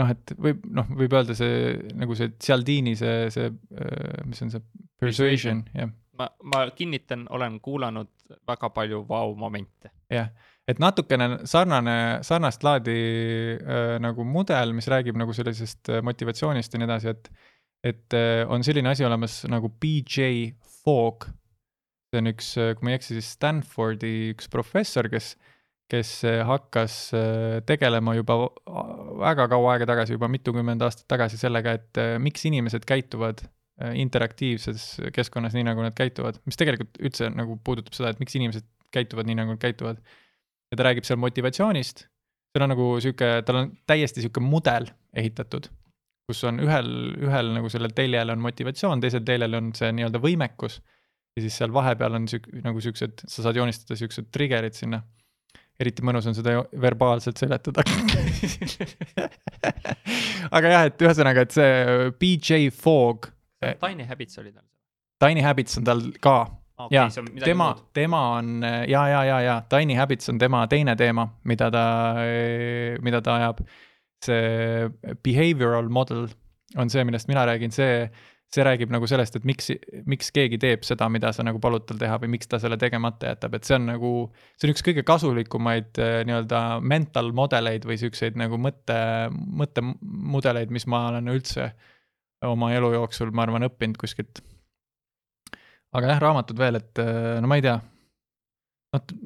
noh, 0.00 0.10
et 0.10 0.32
võib 0.40 0.62
noh, 0.72 0.88
võib 0.96 1.12
öelda 1.12 1.36
see 1.36 1.74
nagu 1.98 2.16
see 2.18 2.32
Cialdini 2.40 2.94
see, 2.98 3.28
see, 3.34 3.50
äh, 3.76 4.22
mis 4.28 4.40
on 4.44 4.52
see 4.54 4.62
persuasion, 5.00 5.60
jah. 5.76 5.90
ma, 6.18 6.30
ma 6.48 6.64
kinnitan, 6.76 7.26
olen 7.30 7.60
kuulanud 7.62 8.10
väga 8.48 8.72
palju 8.72 9.02
vau-momente. 9.08 9.92
jah, 10.12 10.32
et 10.68 10.80
natukene 10.82 11.42
sarnane, 11.48 11.96
sarnast 12.26 12.64
laadi 12.64 12.96
äh, 13.58 13.98
nagu 14.02 14.24
mudel, 14.24 14.74
mis 14.76 14.88
räägib 14.90 15.20
nagu 15.20 15.36
sellisest 15.36 15.92
motivatsioonist 16.02 16.72
ja 16.72 16.82
nii 16.82 16.90
edasi, 16.90 17.14
et 17.14 17.32
et 17.92 18.14
äh, 18.16 18.42
on 18.48 18.64
selline 18.64 18.94
asi 18.94 19.04
olemas 19.04 19.42
nagu 19.50 19.68
BJ 19.82 20.52
Fogg. 20.82 21.28
see 22.12 22.20
on 22.20 22.28
üks, 22.28 22.54
kui 22.56 22.84
ma 22.84 22.92
ei 22.92 22.98
eksi, 22.98 23.16
siis 23.16 23.34
Stanfordi 23.36 24.32
üks 24.34 24.48
professor, 24.52 25.06
kes 25.08 25.34
äh, 25.36 25.52
kes 25.90 26.12
eh, 26.28 26.40
hakkas 26.46 26.94
eh, 27.16 27.58
tegelema 27.68 28.14
juba 28.16 28.38
väga 29.20 29.48
kaua 29.52 29.74
aega 29.74 29.88
tagasi, 29.92 30.16
juba 30.16 30.30
mitukümmend 30.32 30.84
aastat 30.86 31.08
tagasi 31.10 31.40
sellega, 31.40 31.76
et 31.78 32.00
eh, 32.00 32.14
miks 32.22 32.46
inimesed 32.48 32.86
käituvad 32.88 33.44
interaktiivses 33.98 34.82
keskkonnas 35.16 35.56
nii, 35.56 35.64
nagu 35.66 35.82
nad 35.82 35.94
käituvad, 35.96 36.36
mis 36.46 36.58
tegelikult 36.60 36.98
üldse 37.02 37.30
nagu 37.32 37.56
puudutab 37.66 37.96
seda, 37.96 38.12
et 38.12 38.20
miks 38.20 38.36
inimesed 38.38 38.66
käituvad 38.94 39.26
nii, 39.26 39.38
nagu 39.40 39.56
nad 39.56 39.62
käituvad. 39.62 39.98
ja 40.70 40.78
ta 40.78 40.84
räägib 40.86 41.08
seal 41.08 41.18
motivatsioonist, 41.18 42.04
seal 42.52 42.66
on 42.66 42.70
nagu 42.74 42.86
sihuke, 43.02 43.30
tal 43.48 43.58
on 43.58 43.72
täiesti 43.88 44.22
sihuke 44.22 44.44
mudel 44.44 44.86
ehitatud, 45.18 45.66
kus 46.28 46.44
on 46.48 46.60
ühel, 46.62 46.92
ühel 47.24 47.50
nagu 47.56 47.72
sellel 47.72 47.96
teljel 47.96 48.30
on 48.36 48.44
motivatsioon, 48.44 49.02
teisel 49.02 49.24
teljel 49.26 49.58
on 49.58 49.72
see 49.76 49.90
nii-öelda 49.96 50.20
võimekus. 50.22 50.78
ja 51.32 51.42
siis 51.42 51.56
seal 51.58 51.72
vahepeal 51.72 52.20
on 52.20 52.28
sihuke, 52.28 52.60
nagu 52.62 52.84
siuksed, 52.84 53.24
sa 53.24 53.48
saad 53.48 53.56
joonistada 53.56 53.98
siuksed 53.98 54.30
trigger'id 54.36 54.78
sinna 54.78 55.00
eriti 55.80 56.04
mõnus 56.04 56.26
on 56.28 56.36
seda 56.36 56.58
verbaalselt 56.80 57.40
seletada 57.40 57.84
aga 60.56 60.72
jah, 60.74 60.88
et 60.88 61.04
ühesõnaga, 61.04 61.46
et 61.46 61.54
see 61.54 62.10
BJ 62.20 62.72
Fogg. 62.74 63.30
Tiny 63.62 64.06
Habits 64.08 64.40
oli 64.42 64.52
tal. 64.52 64.66
Tiny 65.22 65.44
Habits 65.44 65.78
on 65.78 65.86
tal 65.86 66.02
ka 66.22 66.36
okay,. 66.42 66.96
ja 66.96 67.06
tema, 67.44 67.70
tema 67.94 68.22
on 68.38 68.64
ja, 68.64 69.06
ja, 69.08 69.22
ja, 69.28 69.40
ja 69.44 69.56
Tiny 69.70 69.94
Habits 69.98 70.32
on 70.32 70.38
tema 70.42 70.64
teine 70.70 70.96
teema, 70.98 71.28
mida 71.48 71.70
ta, 71.70 71.86
mida 73.02 73.22
ta 73.22 73.38
ajab. 73.40 73.64
see 74.22 74.86
behavioral 75.26 75.88
model 75.90 76.28
on 76.78 76.90
see, 76.90 77.02
millest 77.04 77.26
mina 77.28 77.42
räägin, 77.46 77.72
see 77.74 78.06
see 78.52 78.64
räägib 78.66 78.90
nagu 78.92 79.08
sellest, 79.08 79.36
et 79.38 79.46
miks, 79.48 79.70
miks 80.08 80.28
keegi 80.34 80.58
teeb 80.60 80.84
seda, 80.84 81.08
mida 81.12 81.30
sa 81.32 81.44
nagu 81.46 81.60
palud 81.62 81.86
tal 81.88 82.00
teha 82.00 82.18
või 82.20 82.34
miks 82.34 82.50
ta 82.50 82.60
selle 82.60 82.76
tegemata 82.80 83.32
jätab, 83.32 83.56
et 83.56 83.68
see 83.68 83.78
on 83.78 83.86
nagu, 83.88 84.10
see 84.60 84.68
on 84.68 84.74
üks 84.74 84.84
kõige 84.84 85.04
kasulikumaid 85.08 86.00
äh, 86.02 86.18
nii-öelda 86.28 86.62
mental 86.84 87.32
modeleid 87.36 87.86
või 87.88 87.96
siukseid 88.02 88.36
nagu 88.40 88.60
mõtte, 88.60 88.96
mõttemudeleid, 89.32 90.74
mis 90.74 90.86
ma 90.90 91.06
olen 91.12 91.32
üldse 91.32 91.70
oma 92.44 92.72
elu 92.76 92.92
jooksul, 92.98 93.32
ma 93.32 93.46
arvan, 93.46 93.68
õppinud 93.70 93.96
kuskilt. 94.00 94.42
aga 95.96 96.12
jah, 96.12 96.20
raamatud 96.20 96.60
veel, 96.60 96.80
et 96.82 97.00
äh, 97.00 97.38
no 97.40 97.48
ma 97.48 97.56
ei 97.56 97.64
tea, 97.64 97.78
noh, 98.92 99.16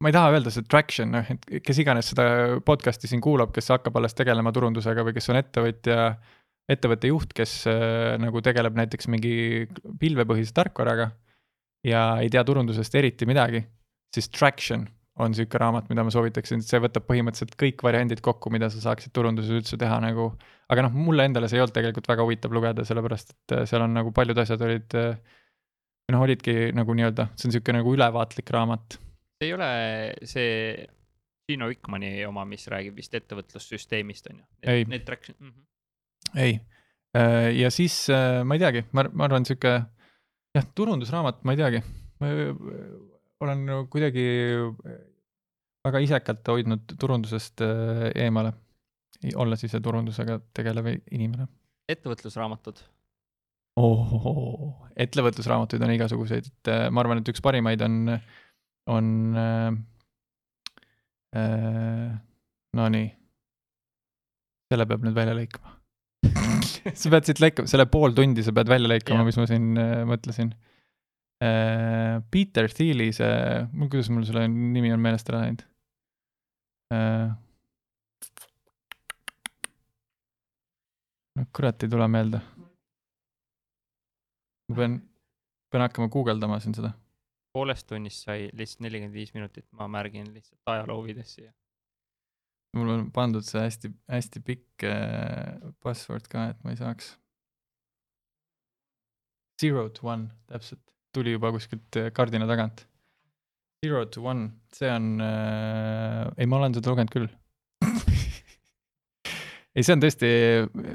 ma 0.00 0.10
ei 0.10 0.16
taha 0.16 0.34
öelda 0.34 0.50
see 0.50 0.66
traction, 0.66 1.14
noh, 1.14 1.32
et 1.34 1.62
kes 1.62 1.80
iganes 1.82 2.10
seda 2.10 2.26
podcast'i 2.66 3.10
siin 3.10 3.22
kuulab, 3.22 3.54
kes 3.54 3.70
hakkab 3.76 3.98
alles 4.00 4.16
tegelema 4.18 4.50
turundusega 4.56 5.04
või 5.06 5.14
kes 5.14 5.30
on 5.30 5.38
ettevõtja, 5.38 6.06
ettevõtte 6.70 7.10
juht, 7.10 7.32
kes 7.36 7.64
äh, 7.70 8.16
nagu 8.20 8.42
tegeleb 8.44 8.76
näiteks 8.78 9.08
mingi 9.10 9.66
pilvepõhise 10.00 10.54
tarkvaraga 10.56 11.10
ja 11.86 12.04
ei 12.20 12.30
tea 12.32 12.42
turundusest 12.46 12.94
eriti 13.00 13.28
midagi, 13.28 13.62
siis 14.14 14.28
traction 14.32 14.86
on 15.20 15.34
sihuke 15.36 15.58
raamat, 15.60 15.88
mida 15.90 16.04
ma 16.06 16.12
soovitaksin, 16.12 16.62
see 16.64 16.80
võtab 16.80 17.04
põhimõtteliselt 17.08 17.56
kõik 17.60 17.82
variandid 17.84 18.22
kokku, 18.24 18.52
mida 18.52 18.70
sa 18.72 18.80
saaksid 18.80 19.12
turunduses 19.16 19.52
üldse 19.58 19.78
teha 19.80 19.98
nagu. 20.00 20.30
aga 20.70 20.86
noh, 20.86 20.94
mulle 20.94 21.26
endale 21.28 21.48
see 21.50 21.58
ei 21.58 21.64
olnud 21.64 21.74
tegelikult 21.76 22.08
väga 22.08 22.24
huvitav 22.24 22.54
lugeda, 22.54 22.86
sellepärast 22.86 23.34
et 23.34 23.56
äh, 23.56 23.66
seal 23.68 23.84
on 23.84 23.96
nagu 23.96 24.12
paljud 24.16 24.38
asjad 24.38 24.62
olid 24.64 24.96
äh, 24.98 25.18
noh, 26.14 26.24
olidki 26.24 26.70
nagu 26.76 26.94
nii-öelda, 26.96 27.30
see 27.36 27.50
on 27.50 27.56
sihuke 27.56 27.74
nagu 27.74 27.94
ülevaatlik 27.96 28.54
raamat. 28.54 28.98
see 29.40 29.50
ei 29.50 29.56
ole 29.56 29.70
see 30.28 30.86
Gino 31.50 31.66
Wickmani 31.66 32.12
oma, 32.28 32.44
mis 32.46 32.68
räägib 32.70 32.96
vist 33.00 33.14
ettevõtlussüsteemist 33.18 34.30
on 34.30 34.40
ju? 34.42 34.46
ei. 34.62 34.86
Need 34.88 35.04
traction 35.08 35.36
mm. 35.38 35.50
-hmm. 35.50 35.66
Ei, 36.36 36.60
äh, 37.16 37.50
ja 37.58 37.70
siis 37.74 38.02
äh, 38.10 38.42
ma 38.44 38.56
ei 38.56 38.62
teagi, 38.62 38.84
ma, 38.92 39.06
ma 39.12 39.26
arvan, 39.26 39.46
sihuke 39.48 39.76
jah, 40.54 40.66
turundusraamat, 40.74 41.42
ma 41.44 41.54
ei 41.54 41.60
teagi, 41.60 41.82
ma 42.20 42.34
olen 43.40 43.64
kuidagi 43.90 44.26
väga 45.86 46.02
isekalt 46.04 46.48
hoidnud 46.52 46.94
turundusest 47.00 47.64
äh, 47.64 48.06
eemale, 48.24 48.52
olles 49.40 49.64
ise 49.64 49.80
turundusega 49.84 50.38
tegelev 50.56 50.92
inimene. 50.94 51.48
ettevõtlusraamatud. 51.90 52.82
Ettevõtlusraamatuid 55.00 55.82
on 55.86 55.94
igasuguseid, 55.94 56.50
et 56.50 56.72
äh, 56.72 56.86
ma 56.92 57.04
arvan, 57.04 57.22
et 57.22 57.32
üks 57.32 57.42
parimaid 57.44 57.86
on, 57.86 58.02
on 58.90 59.14
äh,. 59.36 59.70
Äh, 61.30 62.10
Nonii, 62.74 63.06
selle 64.70 64.86
peab 64.86 65.02
nüüd 65.06 65.14
välja 65.14 65.34
lõikama 65.34 65.79
sa 67.00 67.12
pead 67.14 67.28
siit 67.28 67.42
lõikama, 67.42 67.70
selle 67.70 67.86
pool 67.90 68.16
tundi 68.16 68.44
sa 68.46 68.54
pead 68.56 68.70
välja 68.72 68.90
lõikama, 68.92 69.26
mis 69.28 69.38
ma 69.40 69.46
siin 69.50 69.70
äh, 69.80 70.00
mõtlesin 70.08 70.54
äh,. 71.44 72.20
Peter 72.30 72.68
Thiel'i 72.68 73.10
see, 73.16 73.34
kuidas 73.86 74.10
mul 74.12 74.26
selle 74.28 74.46
nimi 74.50 74.92
on 74.92 75.02
meelest 75.04 75.30
ära 75.32 75.44
läinud 75.44 75.66
äh,? 76.94 77.30
no 81.38 81.46
kurat, 81.56 81.86
ei 81.86 81.92
tule 81.92 82.08
meelde 82.12 82.42
ma 84.70 84.76
pean, 84.76 84.98
pean 85.70 85.84
hakkama 85.86 86.08
guugeldama 86.12 86.60
siin 86.62 86.76
seda. 86.78 86.92
poolest 87.54 87.88
tunnist 87.90 88.26
sai 88.26 88.48
lihtsalt 88.54 88.84
nelikümmend 88.86 89.16
viis 89.16 89.32
minutit, 89.34 89.66
ma 89.74 89.88
märgin 89.90 90.28
lihtsalt 90.34 90.60
ajaloo 90.70 91.00
huvides 91.00 91.34
siia. 91.34 91.50
Mul 92.76 92.92
on 92.94 93.08
pandud 93.14 93.46
see 93.46 93.62
hästi, 93.64 93.90
hästi 94.10 94.42
pikk 94.46 94.84
äh, 94.86 95.58
password 95.82 96.28
ka, 96.30 96.50
et 96.52 96.60
ma 96.64 96.74
ei 96.74 96.78
saaks. 96.78 97.14
Zero 99.60 99.88
to 99.92 100.06
one, 100.08 100.30
täpselt, 100.48 100.82
tuli 101.14 101.34
juba 101.34 101.50
kuskilt 101.54 101.98
äh, 102.00 102.12
kardina 102.16 102.48
tagant. 102.48 102.86
Zero 103.84 104.04
to 104.12 104.22
one, 104.24 104.50
see 104.76 104.90
on 104.92 105.14
äh,, 105.24 106.28
ei, 106.36 106.46
ma 106.46 106.60
olen 106.60 106.74
seda 106.76 106.92
lugenud 106.92 107.12
küll 107.14 107.28
ei, 109.72 109.80
see 109.80 109.94
on 109.94 110.02
tõesti, 110.04 110.28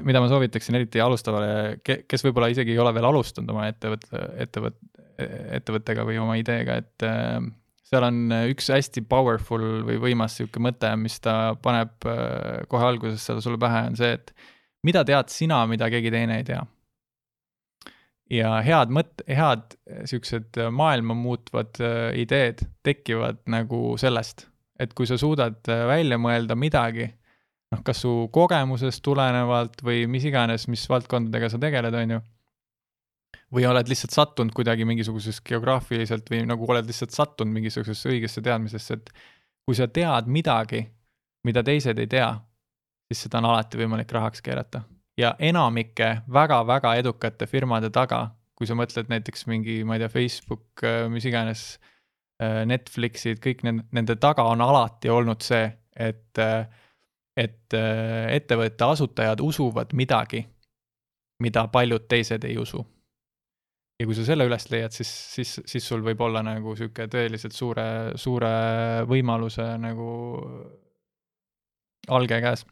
mida 0.06 0.22
ma 0.22 0.28
soovitaksin 0.30 0.78
eriti 0.78 1.02
alustavale, 1.02 1.80
kes 1.82 2.22
võib-olla 2.28 2.52
isegi 2.52 2.76
ei 2.76 2.82
ole 2.82 2.92
veel 2.94 3.08
alustanud 3.08 3.50
oma 3.50 3.66
ettevõtte, 3.72 4.22
ettevõt-, 4.46 4.78
ettevõttega 5.58 6.06
või 6.06 6.20
oma 6.22 6.38
ideega, 6.38 6.78
et 6.84 7.06
äh, 7.08 7.40
seal 7.86 8.06
on 8.06 8.22
üks 8.50 8.70
hästi 8.72 9.04
powerful 9.08 9.64
või 9.86 9.98
võimas 10.02 10.38
sihuke 10.38 10.62
mõte, 10.62 10.90
mis 11.00 11.18
ta 11.22 11.54
paneb 11.62 12.06
äh, 12.08 12.64
kohe 12.70 12.88
alguses 12.88 13.22
seal 13.22 13.42
sulle 13.44 13.60
pähe, 13.62 13.84
on 13.90 13.98
see, 13.98 14.16
et 14.18 14.32
mida 14.86 15.04
tead 15.06 15.30
sina, 15.32 15.62
mida 15.70 15.90
keegi 15.92 16.12
teine 16.14 16.40
ei 16.40 16.48
tea. 16.48 16.64
ja 18.30 18.56
head 18.66 18.90
mõt-, 18.90 19.22
head 19.30 19.76
siuksed 20.10 20.58
maailma 20.74 21.14
muutvad 21.14 21.78
äh, 21.80 22.10
ideed 22.22 22.64
tekivad 22.86 23.44
nagu 23.50 23.94
sellest, 24.00 24.48
et 24.82 24.92
kui 24.94 25.06
sa 25.08 25.16
suudad 25.18 25.62
välja 25.66 26.18
mõelda 26.20 26.58
midagi 26.58 27.06
noh, 27.72 27.82
kas 27.86 28.02
su 28.04 28.12
kogemusest 28.34 29.02
tulenevalt 29.04 29.82
või 29.86 30.06
mis 30.10 30.26
iganes, 30.28 30.66
mis 30.70 30.84
valdkondadega 30.90 31.50
sa 31.52 31.60
tegeled, 31.62 31.94
on 31.94 32.16
ju. 32.16 32.22
Või 33.54 33.66
oled 33.68 33.88
lihtsalt 33.88 34.14
sattunud 34.14 34.54
kuidagi 34.54 34.84
mingisugusest 34.88 35.42
geograafiliselt 35.46 36.30
või 36.30 36.42
nagu 36.48 36.68
oled 36.70 36.86
lihtsalt 36.86 37.14
sattunud 37.14 37.54
mingisugusesse 37.54 38.10
õigesse 38.12 38.42
teadmisesse, 38.42 38.98
et 38.98 39.10
kui 39.66 39.78
sa 39.78 39.88
tead 39.88 40.30
midagi, 40.30 40.84
mida 41.46 41.62
teised 41.66 41.98
ei 41.98 42.10
tea, 42.10 42.30
siis 43.06 43.26
seda 43.26 43.40
on 43.42 43.50
alati 43.52 43.80
võimalik 43.80 44.12
rahaks 44.12 44.42
keerata. 44.42 44.82
ja 45.16 45.34
enamike 45.38 46.22
väga-väga 46.28 46.94
edukate 46.94 47.46
firmade 47.46 47.90
taga, 47.90 48.30
kui 48.54 48.66
sa 48.66 48.74
mõtled 48.76 49.08
näiteks 49.08 49.46
mingi, 49.46 49.84
ma 49.84 49.96
ei 49.96 50.02
tea, 50.04 50.08
Facebook, 50.08 50.82
mis 51.08 51.24
iganes, 51.24 51.78
Netflixid, 52.66 53.40
kõik 53.40 53.62
nende, 53.64 53.86
nende 53.96 54.16
taga 54.20 54.44
on 54.44 54.60
alati 54.60 55.08
olnud 55.08 55.40
see, 55.40 55.70
et 55.96 56.38
äh, 56.38 56.66
et 57.36 57.74
äh, 57.76 58.32
ettevõtte 58.36 58.84
asutajad 58.84 59.42
usuvad 59.44 59.92
midagi, 59.92 60.46
mida 61.42 61.66
paljud 61.68 62.06
teised 62.08 62.44
ei 62.48 62.56
usu. 62.58 62.80
Ja 64.00 64.06
kui 64.06 64.16
sa 64.16 64.26
selle 64.26 64.46
üles 64.48 64.68
leiad, 64.72 64.94
siis, 64.94 65.10
siis, 65.34 65.56
siis 65.68 65.86
sul 65.88 66.04
võib 66.04 66.20
olla 66.26 66.42
nagu 66.44 66.76
sihuke 66.78 67.08
tõeliselt 67.12 67.56
suure, 67.56 67.86
suure 68.20 68.52
võimaluse 69.08 69.66
nagu 69.82 70.08
alge 72.12 72.40
käes. 72.44 72.66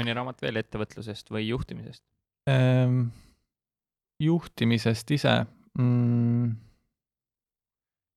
mõni 0.00 0.14
raamat 0.14 0.42
veel 0.42 0.62
ettevõtlusest 0.62 1.30
või 1.30 1.48
juhtimisest 1.48 2.02
ehm,? 2.50 3.08
juhtimisest 4.22 5.10
ise 5.10 5.34
mm 5.78 6.64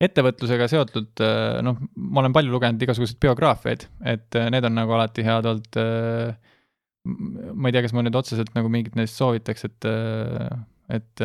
ettevõtlusega 0.03 0.67
seotud, 0.69 1.09
äh, 1.25 1.57
noh, 1.65 1.79
ma 1.97 2.21
olen 2.21 2.35
palju 2.35 2.53
lugenud 2.53 2.83
igasuguseid 2.85 3.19
biograafiaid, 3.23 3.87
et 4.13 4.37
äh, 4.37 4.49
need 4.53 4.67
on 4.67 4.77
nagu 4.77 4.93
alati 4.93 5.25
head 5.25 5.47
olnud. 5.49 5.79
Äh, 5.81 6.53
ma 7.07 7.69
ei 7.69 7.73
tea, 7.73 7.81
kas 7.85 7.95
ma 7.95 8.03
nüüd 8.05 8.17
otseselt 8.19 8.51
nagu 8.57 8.69
mingit 8.71 8.97
neist 8.99 9.15
soovitaks, 9.15 9.63
et, 9.63 9.85
et, 10.91 11.21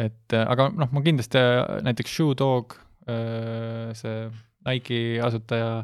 et 0.00 0.36
aga 0.38 0.70
noh, 0.72 0.88
ma 0.92 1.02
kindlasti 1.04 1.42
näiteks 1.86 2.14
Shoe 2.16 2.36
Dog, 2.38 2.76
see 3.98 4.14
Nike'i 4.66 5.18
asutaja 5.20 5.82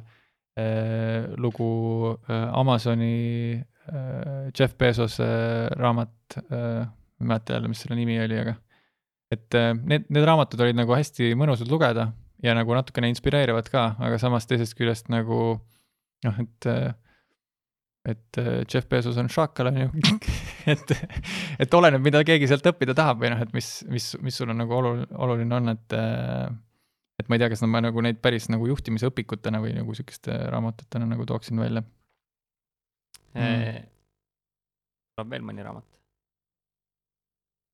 lugu, 1.39 1.73
Amazoni 2.29 3.59
Jeff 4.57 4.79
Bezose 4.79 5.29
raamat, 5.77 6.39
ma 6.49 6.63
ei 7.21 7.27
mäleta 7.27 7.57
jälle, 7.57 7.69
mis 7.69 7.83
selle 7.83 7.99
nimi 7.99 8.17
oli, 8.23 8.39
aga 8.39 8.55
et 9.35 9.55
äh, 9.55 9.75
need, 9.77 10.09
need 10.13 10.25
raamatud 10.27 10.61
olid 10.65 10.79
nagu 10.79 10.95
hästi 10.97 11.35
mõnusad 11.39 11.69
lugeda 11.71 12.11
ja 12.45 12.55
nagu 12.57 12.73
natukene 12.77 13.11
inspireerivad 13.13 13.69
ka, 13.73 13.91
aga 14.01 14.21
samas 14.21 14.49
teisest 14.49 14.77
küljest 14.79 15.11
nagu 15.13 15.59
noh, 16.25 16.41
et 16.43 16.69
äh, 16.71 16.95
et 18.07 18.41
äh, 18.41 18.63
Jeff 18.69 18.89
Bezos 18.89 19.19
on 19.21 19.31
šaakal, 19.33 19.73
on 19.73 19.81
ju 19.83 19.89
et, 20.73 20.95
et 21.59 21.75
oleneb, 21.75 22.05
mida 22.05 22.23
keegi 22.27 22.49
sealt 22.51 22.67
õppida 22.71 22.97
tahab 22.99 23.23
või 23.23 23.33
noh, 23.35 23.43
et 23.45 23.53
mis, 23.57 23.69
mis, 23.91 24.13
mis 24.23 24.41
sul 24.41 24.55
on 24.55 24.61
nagu 24.63 24.79
olu-, 24.79 25.09
oluline 25.19 25.59
on, 25.59 25.75
et 25.75 25.99
et 27.19 27.27
ma 27.27 27.35
ei 27.35 27.43
tea, 27.43 27.51
kas 27.51 27.65
ma 27.67 27.83
nagu 27.83 28.03
neid 28.05 28.21
päris 28.23 28.47
nagu 28.53 28.69
juhtimise 28.71 29.11
õpikutena 29.11 29.61
või 29.63 29.75
nagu 29.75 29.95
sihukeste 29.97 30.37
raamatutena 30.55 31.09
nagu 31.11 31.27
tooksin 31.27 31.59
välja 31.59 31.83
mm.. 33.35 33.87
tuleb 35.17 35.35
veel 35.35 35.47
mõni 35.51 35.67
raamat? 35.67 35.89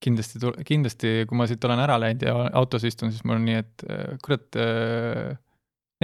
kindlasti, 0.04 0.40
kindlasti, 0.68 1.12
kui 1.28 1.38
ma 1.38 1.46
siit 1.48 1.64
olen 1.64 1.82
ära 1.84 1.96
läinud 2.00 2.24
ja 2.26 2.34
autos 2.60 2.84
istun, 2.86 3.12
siis 3.12 3.24
mul 3.24 3.38
on 3.38 3.46
nii, 3.48 3.60
et 3.62 3.84
äh, 3.88 4.16
kurat, 4.24 4.46
äh, 4.60 5.36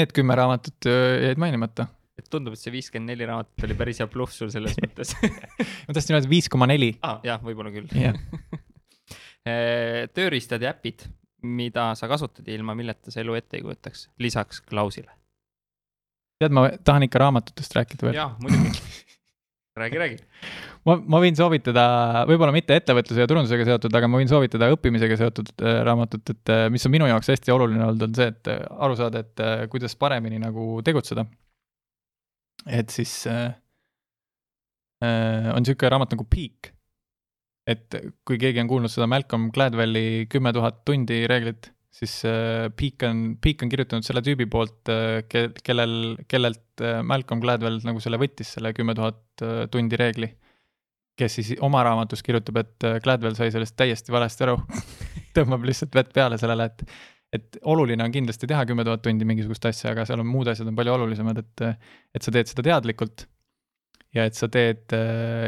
need 0.01 0.15
kümme 0.17 0.37
raamatut 0.39 0.89
äh, 0.89 1.27
jäid 1.27 1.43
mainimata. 1.43 1.89
Et 2.21 2.29
tundub, 2.33 2.57
et 2.57 2.63
see 2.63 2.75
viiskümmend 2.75 3.13
neli 3.13 3.29
raamatut 3.29 3.67
oli 3.69 3.77
päris 3.79 4.03
hea 4.03 4.09
bluff 4.11 4.37
sul 4.37 4.53
selles 4.53 4.77
mõttes 4.83 5.15
ma 5.21 5.97
tahtsin 5.97 6.19
öelda 6.19 6.31
viis 6.31 6.51
koma 6.53 6.69
neli. 6.71 6.93
jah, 7.27 7.41
võib-olla 7.45 7.73
küll 7.75 7.91
yeah. 7.97 8.17
tööriistad 10.17 10.63
ja 10.63 10.75
äpid, 10.75 11.07
mida 11.49 11.91
sa 11.99 12.09
kasutad 12.11 12.47
ja 12.49 12.57
ilma 12.57 12.77
milleta 12.79 13.13
sa 13.13 13.23
elu 13.25 13.39
ette 13.39 13.59
ei 13.59 13.65
kujutaks, 13.65 14.09
lisaks 14.23 14.63
Klausile? 14.69 15.13
tead, 16.41 16.55
ma 16.57 16.69
tahan 16.85 17.09
ikka 17.09 17.21
raamatutest 17.21 17.77
rääkida 17.77 18.09
veel. 18.09 18.21
jah, 18.21 18.37
muidugi 18.41 19.09
räägi, 19.81 19.99
räägi. 19.99 20.17
ma, 20.87 20.97
ma 20.97 21.21
võin 21.23 21.37
soovitada, 21.39 21.85
võib-olla 22.29 22.55
mitte 22.55 22.77
ettevõtluse 22.79 23.25
ja 23.25 23.31
turundusega 23.31 23.67
seotud, 23.69 23.97
aga 23.97 24.11
ma 24.11 24.21
võin 24.21 24.31
soovitada 24.31 24.71
õppimisega 24.75 25.19
seotud 25.21 25.53
äh, 25.59 25.81
raamatut, 25.87 26.35
et 26.35 26.53
äh, 26.53 26.65
mis 26.73 26.87
on 26.87 26.95
minu 26.95 27.09
jaoks 27.11 27.33
hästi 27.33 27.55
oluline 27.55 27.85
olnud, 27.87 28.09
on 28.09 28.17
see, 28.19 28.31
et 28.33 28.51
äh, 28.53 28.65
aru 28.87 28.99
saada, 28.99 29.25
et 29.25 29.45
kuidas 29.73 29.97
paremini 30.01 30.41
nagu 30.43 30.73
tegutseda. 30.87 31.27
Et 32.67 32.93
siis 32.93 33.15
äh, 33.31 33.55
on 35.01 35.63
niisugune 35.63 35.93
raamat 35.95 36.13
nagu 36.15 36.27
Peak 36.29 36.75
et 37.71 38.01
kui 38.27 38.39
keegi 38.41 38.63
on 38.63 38.71
kuulnud 38.71 38.93
seda 38.93 39.09
Malcolm 39.11 39.51
Gladwelli 39.55 40.27
kümme 40.33 40.53
tuhat 40.57 40.83
tundi 40.89 41.23
reeglit, 41.31 41.71
siis 41.95 42.21
äh, 42.29 42.69
Peak 42.77 43.05
on, 43.09 43.23
Peak 43.43 43.63
on 43.65 43.73
kirjutanud 43.73 44.07
selle 44.07 44.23
tüübi 44.27 44.49
poolt, 44.51 44.91
ke-, 45.31 45.51
kellel, 45.65 45.95
kellelt 46.31 46.85
Malcolm 47.07 47.43
Gladwell 47.45 47.81
nagu 47.87 48.03
selle 48.03 48.21
võttis, 48.21 48.55
selle 48.57 48.73
kümme 48.77 48.97
tuhat 48.99 49.45
tundi 49.73 49.99
reegli. 50.01 50.31
kes 51.21 51.35
siis 51.37 51.49
oma 51.61 51.83
raamatus 51.85 52.23
kirjutab, 52.25 52.57
et 52.63 52.85
Gladwell 53.05 53.37
sai 53.37 53.51
sellest 53.53 53.75
täiesti 53.77 54.13
valesti 54.13 54.47
aru 54.47 54.55
tõmbab 55.37 55.67
lihtsalt 55.69 55.95
vett 55.95 56.15
peale 56.17 56.39
sellele, 56.41 56.71
et 56.71 56.85
et 57.33 57.61
oluline 57.63 58.03
on 58.05 58.13
kindlasti 58.15 58.49
teha 58.51 58.65
kümme 58.67 58.85
tuhat 58.87 59.03
tundi 59.05 59.27
mingisugust 59.29 59.67
asja, 59.71 59.93
aga 59.93 60.07
seal 60.09 60.23
on 60.23 60.31
muud 60.31 60.51
asjad 60.51 60.71
on 60.71 60.79
palju 60.79 60.97
olulisemad, 60.97 61.39
et 61.39 61.67
et 62.17 62.27
sa 62.27 62.35
teed 62.35 62.51
seda 62.51 62.67
teadlikult 62.67 63.27
ja 64.15 64.25
et 64.27 64.35
sa 64.35 64.49
teed 64.51 64.91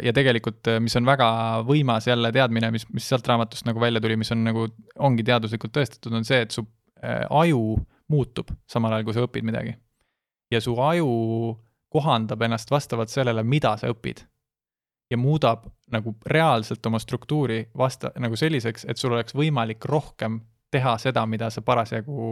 ja 0.07 0.13
tegelikult, 0.15 0.71
mis 0.83 0.95
on 0.99 1.09
väga 1.09 1.29
võimas 1.67 2.07
jälle 2.07 2.31
teadmine, 2.35 2.71
mis, 2.75 2.87
mis 2.95 3.09
sealt 3.11 3.27
raamatust 3.27 3.67
nagu 3.67 3.83
välja 3.83 4.03
tuli, 4.03 4.17
mis 4.21 4.31
on 4.35 4.45
nagu, 4.47 4.69
ongi 5.03 5.27
teaduslikult 5.27 5.75
tõestatud, 5.75 6.15
on 6.15 6.27
see, 6.29 6.45
et 6.47 6.55
su 6.55 6.65
äh, 7.03 7.25
aju 7.27 7.81
muutub 8.13 8.53
samal 8.71 8.95
ajal, 8.95 9.09
kui 9.09 9.17
sa 9.17 9.27
õpid 9.27 9.47
midagi. 9.49 9.75
ja 10.53 10.61
su 10.61 10.77
aju 10.81 11.09
kohandab 11.93 12.43
ennast 12.45 12.71
vastavalt 12.71 13.11
sellele, 13.11 13.43
mida 13.43 13.75
sa 13.81 13.91
õpid. 13.93 14.23
ja 15.11 15.19
muudab 15.21 15.67
nagu 15.93 16.15
reaalselt 16.27 16.87
oma 16.87 16.99
struktuuri 17.03 17.67
vasta-, 17.77 18.15
nagu 18.17 18.37
selliseks, 18.37 18.87
et 18.89 18.97
sul 18.97 19.13
oleks 19.13 19.35
võimalik 19.37 19.85
rohkem 19.85 20.39
teha 20.73 20.97
seda, 21.01 21.25
mida 21.29 21.51
sa 21.53 21.63
parasjagu 21.65 22.31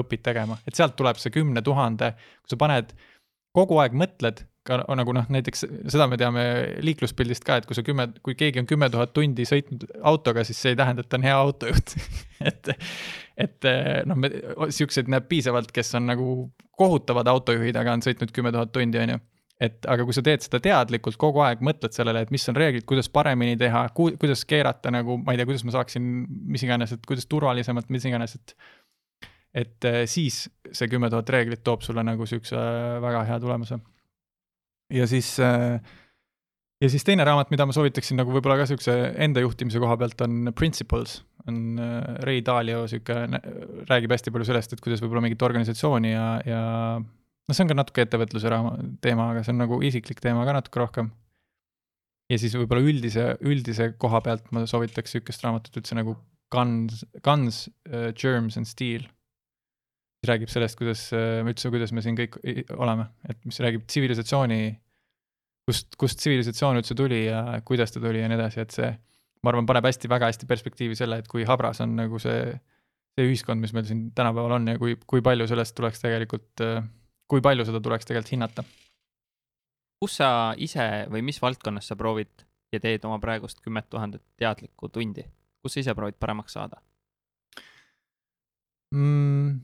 õpid 0.00 0.24
tegema, 0.26 0.58
et 0.66 0.78
sealt 0.78 0.96
tuleb 0.98 1.20
see 1.22 1.34
kümne 1.34 1.62
tuhande, 1.64 2.12
kui 2.42 2.54
sa 2.54 2.60
paned, 2.60 2.92
kogu 3.56 3.80
aeg 3.82 3.96
mõtled 3.96 4.44
ka 4.66 4.80
nagu 4.98 5.14
noh, 5.14 5.28
näiteks 5.30 5.64
seda 5.92 6.08
me 6.10 6.18
teame 6.20 6.42
liikluspildist 6.84 7.44
ka, 7.46 7.60
et 7.60 7.68
kui 7.68 7.76
sa 7.78 7.84
kümme, 7.86 8.08
kui 8.26 8.34
keegi 8.38 8.58
on 8.62 8.66
kümme 8.68 8.88
tuhat 8.90 9.12
tundi 9.14 9.46
sõitnud 9.48 9.86
autoga, 10.10 10.42
siis 10.46 10.58
see 10.58 10.74
ei 10.74 10.80
tähenda, 10.80 11.04
et 11.04 11.10
ta 11.12 11.20
on 11.20 11.26
hea 11.28 11.36
autojuht. 11.38 11.94
Et, 12.46 12.68
et 13.40 13.66
noh, 14.06 14.18
me, 14.20 14.28
siukseid 14.70 15.08
näeb 15.10 15.24
piisavalt, 15.26 15.70
kes 15.74 15.94
on 15.96 16.04
nagu 16.10 16.26
kohutavad 16.78 17.26
autojuhid, 17.32 17.74
aga 17.80 17.94
on 17.96 18.04
sõitnud 18.04 18.30
kümme 18.36 18.52
tuhat 18.52 18.70
tundi, 18.74 19.00
on 19.00 19.14
ju 19.14 19.16
et 19.60 19.88
aga 19.88 20.04
kui 20.04 20.16
sa 20.16 20.22
teed 20.24 20.44
seda 20.44 20.60
teadlikult 20.60 21.16
kogu 21.20 21.40
aeg, 21.44 21.62
mõtled 21.64 21.94
sellele, 21.96 22.24
et 22.26 22.32
mis 22.34 22.44
on 22.52 22.58
reeglid, 22.58 22.84
kuidas 22.88 23.08
paremini 23.12 23.56
teha 23.60 23.86
ku,, 23.96 24.10
kuidas 24.20 24.44
keerata 24.48 24.92
nagu, 24.92 25.18
ma 25.22 25.32
ei 25.32 25.40
tea, 25.40 25.48
kuidas 25.48 25.64
ma 25.64 25.76
saaksin 25.78 26.08
mis 26.52 26.64
iganes, 26.66 26.92
et 26.92 27.06
kuidas 27.08 27.28
turvalisemalt, 27.30 27.88
mis 27.94 28.08
iganes, 28.08 28.36
et. 28.36 28.56
et 29.56 29.86
siis 30.12 30.42
see 30.76 30.88
kümme 30.92 31.08
tuhat 31.08 31.30
reeglit 31.32 31.62
toob 31.64 31.80
sulle 31.86 32.02
nagu 32.04 32.26
siukse 32.28 32.58
väga 33.00 33.22
hea 33.24 33.38
tulemuse 33.40 33.78
ja 34.92 35.06
siis 35.08 35.38
äh, 35.40 35.80
ja 36.80 36.90
siis 36.90 37.04
teine 37.04 37.24
raamat, 37.24 37.50
mida 37.50 37.66
ma 37.66 37.74
soovitaksin 37.74 38.18
nagu 38.20 38.32
võib-olla 38.34 38.58
ka 38.60 38.68
siukse 38.70 38.94
enda 39.22 39.42
juhtimise 39.44 39.80
koha 39.82 39.96
pealt 40.00 40.20
on 40.26 40.52
Principles, 40.56 41.18
on 41.48 41.80
äh, 41.80 42.16
Ray 42.26 42.42
Dalio 42.46 42.84
sihuke, 42.90 43.16
räägib 43.88 44.12
hästi 44.14 44.32
palju 44.34 44.48
sellest, 44.50 44.76
et 44.76 44.84
kuidas 44.84 45.02
võib-olla 45.04 45.24
mingit 45.26 45.42
organisatsiooni 45.46 46.12
ja, 46.12 46.26
ja 46.46 46.62
noh, 47.46 47.54
see 47.54 47.64
on 47.64 47.70
ka 47.70 47.78
natuke 47.78 48.04
ettevõtluse 48.06 48.50
raama, 48.52 48.76
teema, 49.04 49.30
aga 49.32 49.44
see 49.46 49.54
on 49.54 49.62
nagu 49.64 49.80
isiklik 49.86 50.22
teema 50.22 50.46
ka 50.48 50.56
natuke 50.56 50.82
rohkem. 50.82 51.10
ja 52.30 52.38
siis 52.42 52.56
võib-olla 52.58 52.82
üldise, 52.82 53.36
üldise 53.46 53.92
koha 54.02 54.22
pealt 54.24 54.48
ma 54.54 54.64
soovitaks 54.66 55.14
sihukest 55.14 55.44
raamatut 55.46 55.76
üldse 55.78 55.98
nagu 55.98 56.16
Guns, 56.50 57.04
Guns 57.26 57.66
uh,, 57.90 58.10
Germs 58.14 58.56
and 58.58 58.66
Steel. 58.66 59.06
räägib 60.26 60.50
sellest, 60.50 60.74
kuidas 60.78 61.04
uh, 61.14 61.44
üldse, 61.46 61.70
kuidas 61.70 61.92
me 61.94 62.02
siin 62.02 62.16
kõik 62.18 62.40
oleme, 62.74 63.06
et 63.30 63.38
mis 63.46 63.60
räägib 63.62 63.84
tsivilisatsiooni 63.86 64.74
kust, 65.66 65.96
kust 66.00 66.20
tsivilisatsioon 66.22 66.80
üldse 66.80 66.96
tuli 66.98 67.26
ja 67.26 67.60
kuidas 67.66 67.94
ta 67.94 68.02
tuli 68.02 68.22
ja 68.22 68.30
nii 68.30 68.38
edasi, 68.38 68.62
et 68.62 68.74
see, 68.74 68.88
ma 69.42 69.52
arvan, 69.52 69.68
paneb 69.68 69.86
hästi, 69.86 70.10
väga 70.10 70.30
hästi 70.30 70.48
perspektiivi 70.50 70.98
selle, 70.98 71.20
et 71.22 71.30
kui 71.30 71.46
habras 71.48 71.82
on 71.84 71.94
nagu 71.98 72.20
see, 72.22 72.40
see 73.14 73.28
ühiskond, 73.28 73.62
mis 73.62 73.74
meil 73.76 73.86
siin 73.88 74.08
tänapäeval 74.16 74.56
on 74.58 74.70
ja 74.72 74.80
kui, 74.82 74.96
kui 75.06 75.22
palju 75.26 75.48
sellest 75.50 75.76
tuleks 75.78 76.02
tegelikult, 76.02 76.66
kui 77.30 77.42
palju 77.44 77.66
seda 77.68 77.80
tuleks 77.82 78.08
tegelikult 78.08 78.32
hinnata. 78.34 78.64
kus 80.02 80.18
sa 80.20 80.28
ise 80.56 81.06
või 81.12 81.22
mis 81.24 81.40
valdkonnas 81.42 81.88
sa 81.88 81.96
proovid 81.96 82.44
ja 82.72 82.80
teed 82.82 83.04
oma 83.08 83.18
praegust 83.22 83.62
kümmet 83.64 83.88
tuhandet 83.90 84.22
teadlikku 84.36 84.90
tundi, 84.92 85.24
kus 85.62 85.76
sa 85.76 85.80
ise 85.80 85.94
proovid 85.94 86.18
paremaks 86.20 86.52
saada 86.58 86.82
mm,? 88.94 89.54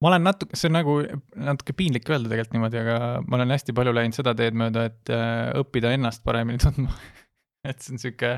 ma 0.00 0.12
olen 0.12 0.24
natuke, 0.24 0.56
see 0.56 0.70
on 0.70 0.78
nagu 0.78 0.98
natuke 1.36 1.76
piinlik 1.76 2.08
öelda 2.08 2.30
tegelikult 2.30 2.54
niimoodi, 2.56 2.82
aga 2.84 2.98
ma 3.26 3.40
olen 3.40 3.56
hästi 3.56 3.74
palju 3.76 3.96
läinud 3.96 4.16
seda 4.16 4.36
teed 4.38 4.56
mööda, 4.56 4.86
et 4.88 5.12
äh, 5.12 5.50
õppida 5.60 5.92
ennast 5.96 6.24
paremini 6.24 6.62
tundma 6.64 6.94
et 7.68 7.82
see 7.82 7.94
on 7.94 8.00
sihuke 8.00 8.36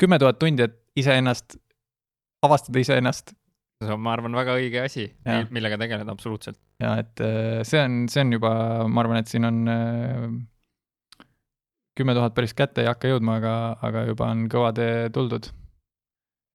kümme 0.00 0.18
tuhat 0.20 0.38
tundi, 0.40 0.64
et 0.66 0.76
iseennast, 0.96 1.58
avastada 2.44 2.80
iseennast. 2.80 3.34
See 3.84 3.92
on, 3.92 4.00
ma 4.02 4.14
arvan, 4.16 4.36
väga 4.36 4.56
õige 4.56 4.82
asi, 4.84 5.06
millega 5.52 5.78
tegeleda 5.80 6.14
absoluutselt. 6.14 6.58
ja 6.82 6.96
et 7.02 7.22
äh, 7.24 7.60
see 7.68 7.82
on, 7.82 8.04
see 8.12 8.24
on 8.24 8.32
juba, 8.38 8.52
ma 8.88 9.04
arvan, 9.04 9.20
et 9.20 9.32
siin 9.32 9.48
on 9.48 9.62
äh, 9.72 10.26
kümme 11.96 12.16
tuhat 12.16 12.36
päris 12.36 12.56
kätte 12.56 12.84
ei 12.84 12.90
hakka 12.90 13.12
jõudma, 13.12 13.38
aga, 13.40 13.54
aga 13.86 14.04
juba 14.10 14.32
on 14.32 14.46
kõva 14.52 14.72
tee 14.76 15.08
tuldud 15.14 15.50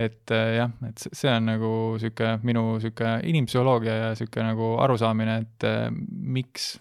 et 0.02 0.34
äh, 0.34 0.56
jah, 0.58 0.74
et 0.88 1.08
see 1.08 1.30
on 1.30 1.50
nagu 1.52 1.74
sihuke 2.02 2.38
minu 2.48 2.80
sihuke 2.82 3.20
inimpsühholoogia 3.30 3.98
ja 4.00 4.14
sihuke 4.18 4.42
nagu 4.46 4.76
arusaamine, 4.82 5.42
et 5.46 5.68
miks, 6.10 6.74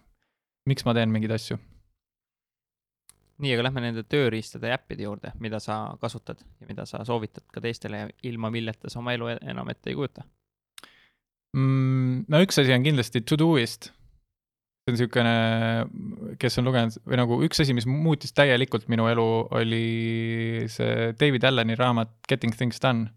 miks 0.69 0.89
ma 0.89 0.97
teen 0.97 1.13
mingeid 1.13 1.37
asju. 1.37 1.61
Nii, 3.41 3.55
aga 3.57 3.67
lähme 3.69 3.85
nende 3.85 4.05
tööriistade 4.09 4.71
ja 4.71 4.79
äppide 4.79 5.07
juurde, 5.07 5.33
mida 5.43 5.61
sa 5.63 5.83
kasutad 6.01 6.43
ja 6.61 6.69
mida 6.69 6.87
sa 6.89 7.05
soovitad 7.07 7.47
ka 7.53 7.63
teistele, 7.65 8.07
ilma 8.29 8.53
milleta 8.53 8.91
sa 8.93 9.01
oma 9.03 9.15
elu 9.17 9.33
e-, 9.35 9.41
enam 9.53 9.71
ette 9.73 9.93
ei 9.93 9.99
kujuta 9.99 10.27
mm,? 11.57 12.27
no 12.29 12.43
üks 12.45 12.61
asi 12.63 12.75
on 12.77 12.87
kindlasti 12.87 13.25
Todoist. 13.27 13.91
see 14.81 14.93
on 14.93 14.97
niisugune, 14.97 16.37
kes 16.41 16.59
on 16.59 16.69
lugenud 16.71 17.01
või 17.07 17.21
nagu 17.21 17.41
üks 17.47 17.63
asi, 17.63 17.77
mis 17.77 17.87
muutis 17.87 18.33
täielikult 18.35 18.89
minu 18.93 19.07
elu, 19.11 19.31
oli 19.61 20.67
see 20.73 21.15
David 21.21 21.45
Alleni 21.47 21.79
raamat 21.79 22.17
Getting 22.29 22.57
Things 22.57 22.81
Done 22.83 23.11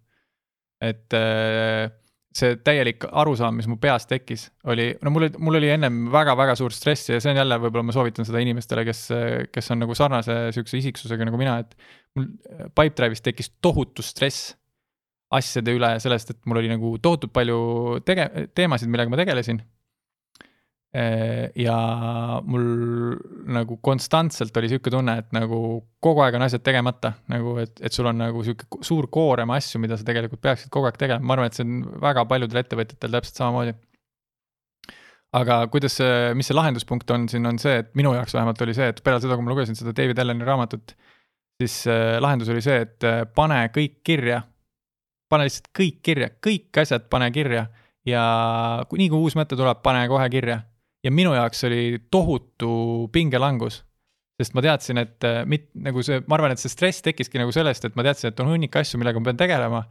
et 0.83 1.13
äh, 1.15 1.89
see 2.33 2.55
täielik 2.65 3.05
arusaam, 3.11 3.57
mis 3.59 3.67
mu 3.69 3.77
peas 3.81 4.07
tekkis, 4.09 4.47
oli, 4.69 4.89
no 5.05 5.13
mul 5.13 5.27
oli, 5.27 5.41
mul 5.45 5.59
oli 5.59 5.69
ennem 5.73 6.07
väga-väga 6.13 6.55
suur 6.57 6.73
stress 6.73 7.11
ja 7.11 7.19
see 7.21 7.33
on 7.33 7.41
jälle, 7.43 7.59
võib-olla 7.61 7.85
ma 7.89 7.95
soovitan 7.95 8.27
seda 8.27 8.41
inimestele, 8.43 8.85
kes, 8.87 9.03
kes 9.53 9.71
on 9.75 9.83
nagu 9.83 9.97
sarnase 9.97 10.39
sihukese 10.55 10.81
isiksusega 10.81 11.29
nagu 11.29 11.39
mina, 11.39 11.59
et 11.61 11.77
mul 12.17 12.31
Pipedrive'is 12.73 13.23
tekkis 13.25 13.53
tohutu 13.63 14.05
stress 14.05 14.55
asjade 15.33 15.73
üle 15.73 15.93
sellest, 16.01 16.33
et 16.33 16.41
mul 16.49 16.61
oli 16.61 16.71
nagu 16.71 16.95
tohutult 17.01 17.33
palju 17.33 17.59
tege-, 18.05 18.47
teemasid, 18.57 18.91
millega 18.91 19.13
ma 19.13 19.19
tegelesin 19.21 19.61
ja 20.93 21.75
mul 22.45 22.65
nagu 23.49 23.79
konstantselt 23.81 24.57
oli 24.59 24.67
sihuke 24.69 24.91
tunne, 24.93 25.15
et 25.23 25.31
nagu 25.33 25.57
kogu 26.03 26.21
aeg 26.21 26.35
on 26.37 26.45
asjad 26.45 26.61
tegemata, 26.65 27.15
nagu 27.33 27.55
et, 27.63 27.79
et 27.81 27.93
sul 27.95 28.05
on 28.11 28.19
nagu 28.21 28.43
sihuke 28.45 28.83
suur 28.85 29.07
koorem 29.13 29.49
asju, 29.55 29.81
mida 29.81 29.97
sa 29.97 30.05
tegelikult 30.05 30.43
peaksid 30.43 30.69
kogu 30.73 30.85
aeg 30.89 30.99
tegema, 31.01 31.25
ma 31.25 31.33
arvan, 31.33 31.49
et 31.49 31.57
see 31.57 31.65
on 31.65 31.79
väga 32.03 32.27
paljudel 32.29 32.61
ettevõtjatel 32.61 33.17
täpselt 33.17 33.41
samamoodi. 33.41 33.73
aga 35.33 35.55
kuidas 35.73 35.97
see, 35.97 36.17
mis 36.37 36.45
see 36.51 36.57
lahenduspunkt 36.59 37.09
on 37.15 37.25
siin, 37.31 37.49
on 37.49 37.57
see, 37.57 37.79
et 37.81 37.89
minu 37.97 38.11
jaoks 38.13 38.35
vähemalt 38.37 38.61
oli 38.61 38.75
see, 38.77 38.91
et 38.93 39.01
peale 39.01 39.21
seda, 39.23 39.33
kui 39.33 39.47
ma 39.47 39.53
lugesin 39.55 39.79
seda 39.79 39.95
David 39.97 40.21
Alleni 40.21 40.45
raamatut, 40.45 40.93
siis 41.57 41.79
äh, 41.89 42.19
lahendus 42.21 42.51
oli 42.53 42.61
see, 42.61 42.83
et 42.85 43.07
äh, 43.09 43.23
pane 43.33 43.63
kõik 43.73 44.03
kirja. 44.05 44.43
pane 45.25 45.47
lihtsalt 45.49 45.71
kõik 45.73 45.97
kirja, 46.05 46.29
kõik 46.37 46.77
asjad 46.77 47.09
pane 47.09 47.31
kirja 47.33 47.65
ja 48.05 48.21
kui 48.89 49.01
nii 49.01 49.09
kui 49.09 49.25
uus 49.25 49.33
mõte 49.33 49.57
tuleb, 49.57 49.81
pane 49.81 50.05
kohe 50.11 50.29
kirja 50.29 50.59
ja 51.03 51.11
minu 51.11 51.33
jaoks 51.35 51.63
oli 51.67 51.99
tohutu 52.11 53.09
pingelangus. 53.11 53.83
sest 54.41 54.55
ma 54.57 54.63
teadsin, 54.65 54.97
et 54.97 55.23
äh, 55.23 55.43
mit-, 55.45 55.69
nagu 55.77 56.01
see, 56.03 56.17
ma 56.27 56.35
arvan, 56.35 56.55
et 56.55 56.61
see 56.61 56.71
stress 56.71 57.03
tekkiski 57.05 57.37
nagu 57.37 57.51
sellest, 57.53 57.85
et 57.85 57.95
ma 57.95 58.03
teadsin, 58.03 58.31
et 58.31 58.39
on 58.41 58.49
hunnik 58.49 58.75
asju, 58.75 58.97
millega 58.99 59.21
ma 59.21 59.29
pean 59.29 59.39
tegelema. 59.39 59.83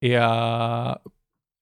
ja 0.00 0.28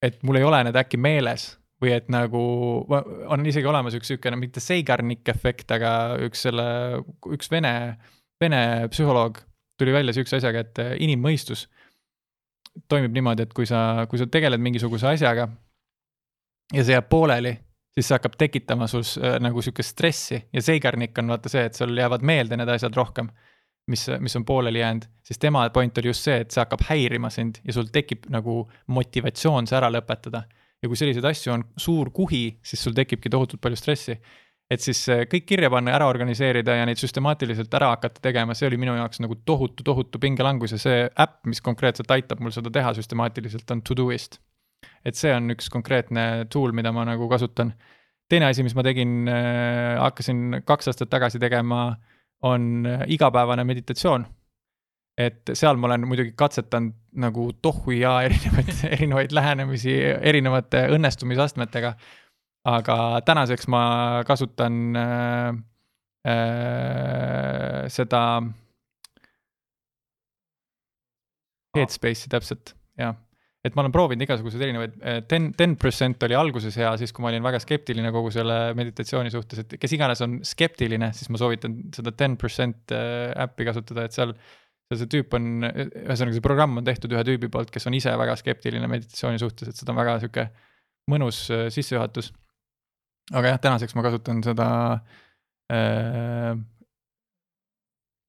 et 0.01 0.21
mul 0.23 0.39
ei 0.39 0.45
ole 0.47 0.61
need 0.63 0.79
äkki 0.79 0.97
meeles 0.97 1.51
või 1.83 1.91
et 1.95 2.07
nagu 2.11 2.39
on 2.87 3.45
isegi 3.47 3.67
olemas 3.67 3.95
üks 3.95 4.09
niisugune, 4.09 4.39
mitte 4.39 4.63
Seigarnik 4.63 5.27
efekt, 5.31 5.71
aga 5.75 5.91
üks 6.23 6.45
selle, 6.47 6.65
üks 7.35 7.51
vene, 7.51 7.73
vene 8.39 8.61
psühholoog 8.91 9.39
tuli 9.79 9.95
välja 9.95 10.11
niisuguse 10.11 10.39
asjaga, 10.39 10.63
et 10.63 10.83
äh, 10.83 10.95
inimmõistus 11.03 11.67
toimib 12.91 13.11
niimoodi, 13.15 13.43
et 13.43 13.55
kui 13.55 13.67
sa, 13.67 14.05
kui 14.11 14.19
sa 14.19 14.27
tegeled 14.31 14.61
mingisuguse 14.63 15.07
asjaga 15.09 15.49
ja 16.73 16.83
see 16.83 16.95
jääb 16.95 17.09
pooleli 17.11 17.57
siis 17.99 18.09
see 18.09 18.17
hakkab 18.17 18.37
tekitama 18.39 18.87
sus 18.87 19.17
äh, 19.19 19.37
nagu 19.43 19.61
sihukest 19.63 19.95
stressi 19.95 20.39
ja 20.53 20.63
seigarnik 20.63 21.17
on 21.19 21.33
vaata 21.33 21.51
see, 21.51 21.65
et 21.67 21.77
sul 21.77 21.95
jäävad 21.97 22.25
meelde 22.25 22.57
need 22.59 22.71
asjad 22.71 22.95
rohkem. 22.97 23.29
mis, 23.89 24.03
mis 24.21 24.35
on 24.37 24.43
pooleli 24.45 24.79
jäänud, 24.79 25.05
siis 25.25 25.39
tema 25.41 25.63
point 25.73 25.97
oli 25.97 26.11
just 26.11 26.21
see, 26.27 26.35
et 26.43 26.51
see 26.53 26.61
hakkab 26.61 26.83
häirima 26.91 27.31
sind 27.33 27.57
ja 27.65 27.73
sul 27.73 27.87
tekib 27.89 28.27
nagu 28.29 28.61
motivatsioon 28.87 29.65
see 29.67 29.77
ära 29.79 29.89
lõpetada. 29.89 30.43
ja 30.81 30.87
kui 30.87 30.99
selliseid 30.99 31.25
asju 31.25 31.53
on 31.53 31.63
suur 31.77 32.11
kuhi, 32.15 32.59
siis 32.63 32.83
sul 32.83 32.93
tekibki 32.93 33.29
tohutult 33.29 33.61
palju 33.61 33.79
stressi. 33.81 34.19
et 34.69 34.81
siis 34.81 35.01
äh, 35.09 35.25
kõik 35.31 35.47
kirja 35.49 35.69
panna, 35.73 35.95
ära 35.97 36.07
organiseerida 36.07 36.75
ja 36.75 36.85
neid 36.85 37.01
süstemaatiliselt 37.01 37.73
ära 37.73 37.89
hakata 37.95 38.21
tegema, 38.21 38.53
see 38.53 38.67
oli 38.69 38.77
minu 38.77 38.95
jaoks 38.95 39.19
nagu 39.25 39.35
tohutu, 39.45 39.83
tohutu 39.83 40.19
pingelangus 40.19 40.77
ja 40.77 40.77
see 40.77 41.01
äpp, 41.09 41.41
mis 41.45 41.61
konkreetselt 41.61 42.11
aitab 42.11 42.39
mul 42.39 42.53
seda 42.53 42.69
teha 42.69 42.93
süstemaatiliselt, 42.93 43.71
on 43.71 43.81
Todoist. 43.81 44.39
Et 45.05 45.15
see 45.15 45.31
on 45.35 45.53
üks 45.55 45.69
konkreetne 45.73 46.45
tool, 46.51 46.73
mida 46.75 46.91
ma 46.95 47.05
nagu 47.07 47.29
kasutan. 47.31 47.73
teine 48.29 48.45
asi, 48.45 48.63
mis 48.63 48.75
ma 48.77 48.83
tegin 48.85 49.27
äh,, 49.27 49.97
hakkasin 49.99 50.61
kaks 50.65 50.91
aastat 50.91 51.09
tagasi 51.09 51.39
tegema, 51.39 51.95
on 52.41 52.85
äh, 52.85 53.05
igapäevane 53.07 53.63
meditatsioon 53.63 54.27
et 55.19 55.51
seal 55.53 55.75
ma 55.75 55.89
olen 55.89 56.05
muidugi 56.07 56.31
katsetanud 56.37 56.93
nagu 57.19 57.49
tohu 57.61 57.91
ja 57.91 58.21
erinevaid, 58.27 58.71
erinevaid 58.87 59.35
lähenemisi 59.35 59.95
erinevate 60.21 60.85
õnnestumisastmetega 60.95 61.95
aga 62.67 63.21
tänaseks 63.25 63.67
ma 63.71 63.83
kasutan 64.27 64.95
äh, 64.95 65.49
äh, 66.27 67.87
seda 67.87 68.23
Headspace'i 71.77 72.31
täpselt, 72.31 72.73
jah. 72.97 73.13
Et 73.65 73.75
ma 73.75 73.83
olen 73.83 73.93
proovinud 73.93 74.23
igasuguseid 74.23 74.63
erinevaid, 74.67 74.95
äh, 75.03 75.19
ten, 75.27 75.49
ten 75.57 75.75
percent 75.79 76.23
oli 76.27 76.37
alguses 76.37 76.77
hea, 76.79 76.93
siis 77.01 77.11
kui 77.15 77.25
ma 77.25 77.31
olin 77.31 77.43
väga 77.43 77.59
skeptiline 77.63 78.13
kogu 78.15 78.31
selle 78.33 78.57
meditatsiooni 78.79 79.33
suhtes, 79.33 79.65
et 79.65 79.75
kes 79.81 79.95
iganes 79.97 80.23
on 80.25 80.39
skeptiline, 80.47 81.11
siis 81.17 81.31
ma 81.33 81.41
soovitan 81.41 81.75
seda 81.95 82.15
ten 82.15 82.37
percent 82.39 82.95
äh, 82.95 83.29
äppi 83.45 83.67
kasutada, 83.67 84.07
et 84.07 84.15
seal 84.15 84.35
seal 84.89 85.03
see 85.03 85.09
tüüp 85.11 85.35
on, 85.37 85.49
ühesõnaga 85.69 86.33
see 86.33 86.41
programm 86.41 86.79
on 86.81 86.85
tehtud 86.87 87.11
ühe 87.13 87.21
tüübi 87.27 87.51
poolt, 87.53 87.69
kes 87.69 87.85
on 87.85 87.93
ise 87.93 88.09
väga 88.17 88.33
skeptiline 88.39 88.87
meditatsiooni 88.89 89.41
suhtes, 89.41 89.69
et 89.69 89.77
seda 89.77 89.93
on 89.93 89.99
väga 89.99 90.15
sihuke 90.23 90.47
mõnus 91.11 91.43
äh, 91.53 91.67
sissejuhatus 91.73 92.31
aga 93.33 93.53
jah, 93.53 93.61
tänaseks 93.61 93.95
ma 93.97 94.05
kasutan 94.05 94.43
seda 94.45 94.67
äh,. 95.73 96.57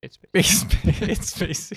Headspace'i 0.40 1.77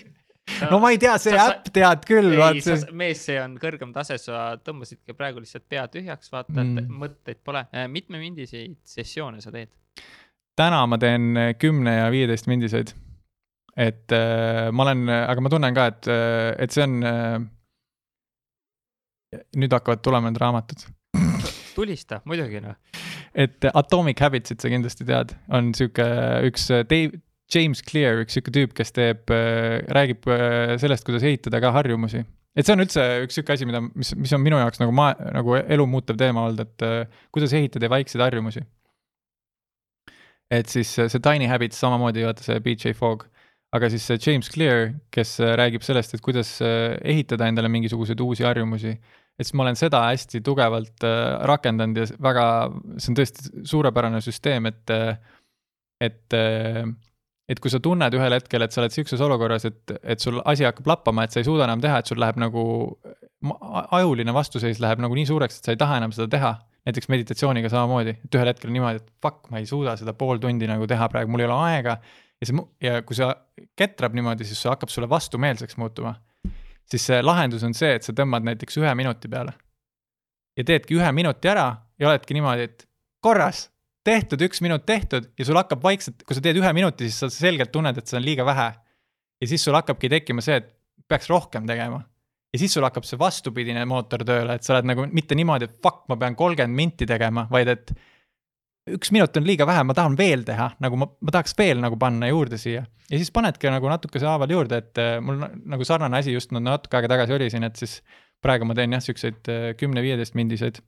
no 0.72 0.80
ma 0.84 0.92
ei 0.94 1.00
tea, 1.02 1.16
see 1.22 1.36
sa, 1.36 1.48
äpp 1.54 1.70
tead 1.76 2.06
küll. 2.08 2.34
ei, 2.38 2.62
see... 2.64 2.80
mees, 2.98 3.24
see 3.28 3.38
on 3.42 3.56
kõrgem 3.62 3.94
tase, 3.96 4.18
sa 4.22 4.44
tõmbasidki 4.64 5.16
praegu 5.18 5.44
lihtsalt 5.44 5.66
pea 5.70 5.86
tühjaks, 5.92 6.32
vaata 6.34 6.56
mm., 6.56 6.84
et 6.84 6.92
mõtteid 7.04 7.42
pole. 7.46 7.66
Äh, 7.74 7.88
mitme 7.92 8.22
mindiseid 8.22 8.78
sessioone 8.96 9.44
sa 9.44 9.54
teed? 9.54 9.74
täna 10.60 10.84
ma 10.86 11.00
teen 11.02 11.34
kümne 11.58 11.96
ja 11.98 12.10
viieteist 12.14 12.50
mindiseid. 12.52 12.94
et 13.78 14.14
äh, 14.14 14.70
ma 14.72 14.88
olen, 14.88 15.08
aga 15.10 15.42
ma 15.42 15.54
tunnen 15.54 15.78
ka, 15.78 15.90
et, 15.94 16.10
äh, 16.12 16.52
et 16.62 16.76
see 16.76 16.86
on 16.86 17.00
äh,. 17.10 17.38
nüüd 19.58 19.74
hakkavad 19.74 20.04
tulema 20.06 20.30
need 20.30 20.38
raamatud 20.42 20.86
tulista, 21.74 22.22
muidugi 22.30 22.62
noh 22.62 22.78
et 23.34 23.66
Atomic 23.74 24.22
Habits'it 24.22 24.62
sa 24.62 24.72
kindlasti 24.72 25.06
tead, 25.08 25.34
on 25.54 25.74
sihuke 25.78 26.06
üks 26.48 26.70
äh, 26.74 26.84
Dave, 26.90 27.20
James 27.54 27.82
Clear, 27.86 28.22
üks 28.24 28.38
sihuke 28.38 28.54
tüüp, 28.56 28.76
kes 28.78 28.94
teeb, 28.96 29.32
äh, 29.34 29.82
räägib 29.94 30.28
äh, 30.32 30.76
sellest, 30.82 31.06
kuidas 31.08 31.26
ehitada 31.28 31.62
ka 31.64 31.74
harjumusi. 31.76 32.24
et 32.56 32.68
see 32.68 32.76
on 32.76 32.84
üldse 32.84 33.04
üks 33.26 33.38
sihuke 33.38 33.56
asi, 33.56 33.66
mida, 33.70 33.82
mis, 33.82 34.14
mis 34.20 34.34
on 34.36 34.42
minu 34.44 34.60
jaoks 34.62 34.82
nagu 34.82 34.94
maa, 34.96 35.16
nagu 35.34 35.58
elu 35.62 35.86
muutev 35.90 36.20
teema 36.20 36.48
olnud, 36.48 36.64
et 36.64 37.12
kuidas 37.34 37.54
ehitada 37.58 37.90
vaikseid 37.90 38.22
harjumusi. 38.22 38.66
et 40.54 40.70
siis 40.70 40.92
see 40.96 41.24
Tiny 41.24 41.50
Habits 41.50 41.80
samamoodi, 41.82 42.26
vaata 42.28 42.46
see 42.46 42.60
BJ 42.62 42.94
Fogg 42.98 43.26
aga 43.74 43.90
siis 43.90 44.06
see 44.06 44.20
James 44.22 44.50
Clear, 44.54 44.94
kes 45.10 45.40
räägib 45.42 45.82
sellest, 45.82 46.14
et 46.14 46.22
kuidas 46.22 46.60
ehitada 46.62 47.48
endale 47.50 47.72
mingisuguseid 47.74 48.22
uusi 48.22 48.46
harjumusi 48.46 48.98
et 49.40 49.48
siis 49.48 49.56
ma 49.58 49.66
olen 49.66 49.78
seda 49.78 50.04
hästi 50.08 50.42
tugevalt 50.46 51.06
äh, 51.08 51.22
rakendanud 51.50 52.02
ja 52.02 52.06
väga, 52.22 52.46
see 53.02 53.12
on 53.14 53.18
tõesti 53.18 53.64
suurepärane 53.70 54.22
süsteem, 54.24 54.70
et, 54.70 54.94
äh, 54.94 55.16
et 56.04 56.38
äh, 56.38 56.84
et 57.50 57.60
kui 57.60 57.72
sa 57.72 57.80
tunned 57.84 58.16
ühel 58.16 58.36
hetkel, 58.38 58.64
et 58.66 58.76
sa 58.76 58.82
oled 58.82 58.94
sihukeses 58.96 59.22
olukorras, 59.26 59.66
et, 59.68 59.96
et 60.04 60.24
sul 60.24 60.40
asi 60.48 60.68
hakkab 60.68 60.88
lappama, 60.88 61.26
et 61.26 61.36
sa 61.36 61.42
ei 61.42 61.48
suuda 61.48 61.68
enam 61.68 61.82
teha, 61.84 62.00
et 62.00 62.12
sul 62.12 62.22
läheb 62.24 62.40
nagu, 62.42 62.64
ajuline 64.00 64.36
vastuseis 64.36 64.80
läheb 64.84 65.04
nagu 65.04 65.18
nii 65.18 65.28
suureks, 65.28 65.60
et 65.60 65.68
sa 65.68 65.76
ei 65.76 65.80
taha 65.82 66.00
enam 66.02 66.16
seda 66.16 66.30
teha. 66.38 66.54
näiteks 66.84 67.08
meditatsiooniga 67.08 67.70
samamoodi, 67.72 68.12
et 68.26 68.36
ühel 68.36 68.50
hetkel 68.52 68.72
niimoodi, 68.76 69.00
et 69.00 69.12
fuck, 69.24 69.46
ma 69.52 69.62
ei 69.62 69.68
suuda 69.68 69.94
seda 69.96 70.12
pool 70.20 70.42
tundi 70.44 70.68
nagu 70.68 70.84
teha 70.88 71.08
praegu, 71.12 71.32
mul 71.32 71.40
ei 71.40 71.48
ole 71.48 71.60
aega. 71.70 71.98
ja 72.42 72.48
see, 72.50 72.66
ja 72.84 72.98
kui 73.08 73.16
sa 73.16 73.30
ketrab 73.80 74.16
niimoodi, 74.18 74.44
siis 74.48 74.60
see 74.60 74.72
hakkab 74.72 74.92
sulle 74.92 75.08
vastumeelseks 75.08 75.80
muutuma 75.80 76.18
siis 76.90 77.06
see 77.10 77.22
lahendus 77.24 77.64
on 77.66 77.76
see, 77.78 77.96
et 77.98 78.06
sa 78.06 78.16
tõmbad 78.16 78.46
näiteks 78.48 78.78
ühe 78.82 78.94
minuti 78.98 79.32
peale. 79.32 79.54
ja 80.58 80.64
teedki 80.64 80.98
ühe 81.00 81.12
minuti 81.12 81.50
ära 81.50 81.66
ja 82.00 82.10
oledki 82.12 82.36
niimoodi, 82.38 82.68
et 82.70 82.86
korras, 83.24 83.70
tehtud, 84.04 84.42
üks 84.46 84.62
minut 84.64 84.86
tehtud 84.86 85.30
ja 85.40 85.48
sul 85.48 85.60
hakkab 85.60 85.84
vaikselt, 85.84 86.24
kui 86.28 86.38
sa 86.38 86.44
teed 86.44 86.60
ühe 86.60 86.72
minuti, 86.76 87.10
siis 87.10 87.24
sa 87.24 87.30
selgelt 87.32 87.72
tunned, 87.74 87.98
et 87.98 88.10
see 88.10 88.20
on 88.20 88.26
liiga 88.26 88.46
vähe. 88.48 88.72
ja 89.42 89.48
siis 89.50 89.64
sul 89.64 89.76
hakkabki 89.76 90.10
tekkima 90.12 90.44
see, 90.44 90.60
et 90.62 90.72
peaks 91.08 91.30
rohkem 91.32 91.68
tegema. 91.68 92.02
ja 92.54 92.60
siis 92.62 92.74
sul 92.74 92.86
hakkab 92.86 93.08
see 93.08 93.20
vastupidine 93.20 93.86
mootor 93.90 94.26
tööle, 94.28 94.56
et 94.56 94.64
sa 94.64 94.76
oled 94.76 94.90
nagu 94.92 95.08
mitte 95.12 95.36
niimoodi, 95.36 95.70
et 95.70 95.78
fuck, 95.84 96.04
ma 96.12 96.20
pean 96.20 96.36
kolmkümmend 96.40 96.76
minti 96.76 97.08
tegema, 97.10 97.48
vaid 97.52 97.72
et 97.74 97.96
üks 98.92 99.14
minut 99.16 99.38
on 99.40 99.48
liiga 99.48 99.68
vähe, 99.68 99.84
ma 99.88 99.96
tahan 99.96 100.18
veel 100.20 100.44
teha, 100.48 100.74
nagu 100.84 101.00
ma, 101.00 101.08
ma 101.08 101.34
tahaks 101.34 101.56
veel 101.60 101.80
nagu 101.84 101.98
panna 102.00 102.28
juurde 102.28 102.60
siia. 102.60 102.84
ja 103.10 103.20
siis 103.20 103.32
panedki 103.32 103.72
nagu 103.72 103.88
natukese 103.92 104.28
haaval 104.28 104.52
juurde, 104.52 104.82
et 104.84 105.00
äh, 105.02 105.16
mul 105.24 105.40
nagu 105.40 105.88
sarnane 105.88 106.20
asi 106.20 106.36
just 106.36 106.52
natuke 106.56 107.00
aega 107.00 107.12
tagasi 107.16 107.38
oli 107.38 107.50
siin, 107.54 107.64
et 107.68 107.80
siis 107.80 108.02
praegu 108.44 108.68
ma 108.68 108.76
teen 108.76 108.96
jah, 108.96 109.04
siukseid 109.04 109.52
äh, 109.52 109.70
kümne-viieteist 109.80 110.36
mindiseid. 110.40 110.82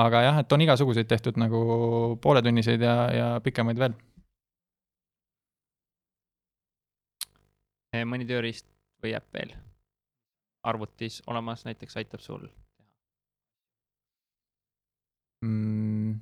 Aga 0.00 0.22
jah, 0.22 0.38
et 0.40 0.52
on 0.52 0.64
igasuguseid 0.64 1.08
tehtud 1.10 1.36
nagu 1.40 1.60
pooletunniseid 2.22 2.80
ja, 2.80 2.96
ja 3.12 3.28
pikemaid 3.44 3.78
veel. 3.78 3.98
mõni 8.08 8.24
tööriist 8.24 8.64
või 9.04 9.12
äpp 9.18 9.34
veel 9.36 9.50
arvutis 10.64 11.20
olemas, 11.28 11.66
näiteks 11.66 11.96
aitab 12.00 12.22
sul 12.24 12.46
teha 15.42 15.50
mm.? 15.50 16.20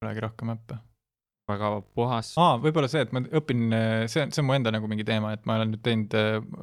polegi 0.00 0.20
rohkem 0.20 0.50
äppe. 0.50 0.78
väga 1.50 1.70
puhas. 1.94 2.34
aa, 2.38 2.58
võib-olla 2.62 2.88
see, 2.88 3.02
et 3.04 3.12
ma 3.12 3.20
õpin, 3.40 3.68
see 4.08 4.22
on, 4.24 4.32
see 4.32 4.42
on 4.42 4.48
mu 4.48 4.54
enda 4.56 4.72
nagu 4.74 4.88
mingi 4.90 5.04
teema, 5.06 5.32
et 5.34 5.46
ma 5.48 5.58
olen 5.58 5.74
nüüd 5.74 5.82
teinud, 5.84 6.14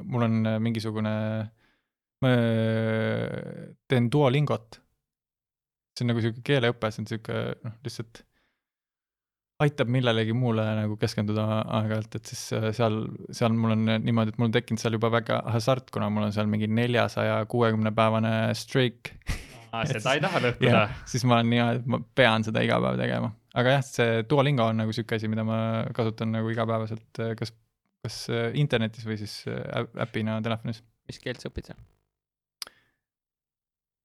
mul 0.08 0.26
on 0.26 0.48
mingisugune, 0.64 1.12
ma 2.24 2.34
teen 3.88 4.08
Duolingot. 4.12 4.80
see 5.96 6.06
on 6.06 6.12
nagu 6.12 6.22
sihuke 6.22 6.42
keeleõpe, 6.46 6.90
see 6.94 7.02
on 7.02 7.10
sihuke 7.10 7.38
noh, 7.64 7.78
lihtsalt 7.86 8.22
aitab 9.62 9.90
millelegi 9.90 10.34
muule 10.38 10.62
nagu 10.78 10.94
keskenduda 11.00 11.44
aeg-ajalt, 11.80 12.12
et 12.14 12.30
siis 12.30 12.42
seal, 12.76 13.00
seal 13.34 13.56
mul 13.58 13.74
on 13.74 13.88
niimoodi, 14.04 14.30
et 14.30 14.38
mul 14.38 14.48
on 14.50 14.54
tekkinud 14.54 14.82
seal 14.82 14.94
juba 14.94 15.10
väga 15.16 15.40
hasart, 15.50 15.90
kuna 15.94 16.06
mul 16.14 16.28
on 16.28 16.34
seal 16.34 16.46
mingi 16.50 16.68
neljasaja 16.70 17.40
kuuekümne 17.50 17.90
päevane 17.96 18.32
streak 18.58 19.10
aa, 19.72 19.82
seda 19.90 20.14
ei 20.14 20.22
taha 20.22 20.44
lõhkuda. 20.46 20.84
siis 21.10 21.26
ma 21.26 21.40
olen 21.40 21.50
niimoodi, 21.50 21.82
et 21.82 21.90
ma 21.90 22.00
pean 22.20 22.46
seda 22.46 22.62
iga 22.66 22.78
päev 22.84 23.00
tegema, 23.02 23.32
aga 23.58 23.74
jah, 23.78 23.84
see 23.88 24.22
Duolingo 24.30 24.68
on 24.70 24.78
nagu 24.84 24.94
sihuke 24.94 25.18
asi, 25.18 25.30
mida 25.32 25.46
ma 25.48 25.60
kasutan 25.96 26.30
nagu 26.38 26.54
igapäevaselt, 26.54 27.24
kas, 27.40 27.54
kas 28.06 28.22
äh, 28.30 28.50
internetis 28.62 29.10
või 29.10 29.18
siis 29.18 29.40
äh, 29.50 29.88
äpina 30.06 30.38
telefonis. 30.44 30.84
mis 31.10 31.18
keelt 31.24 31.42
sa 31.42 31.50
õpid 31.50 31.72
seal? 31.72 31.82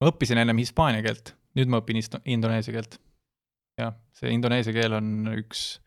Ma 0.02 0.12
õppisin 0.12 0.42
ennem 0.42 0.62
hispaania 0.62 1.04
keelt, 1.06 1.36
nüüd 1.58 1.72
ma 1.72 1.82
õpin 1.84 2.02
indoneesia 2.24 2.76
keelt. 2.76 3.00
jah, 3.80 3.96
see 4.14 4.34
indoneesia 4.34 4.74
keel 4.76 4.94
on 5.00 5.32
üks 5.34 5.80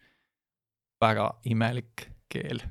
väga 1.02 1.28
imelik 1.46 2.08
keel 2.32 2.64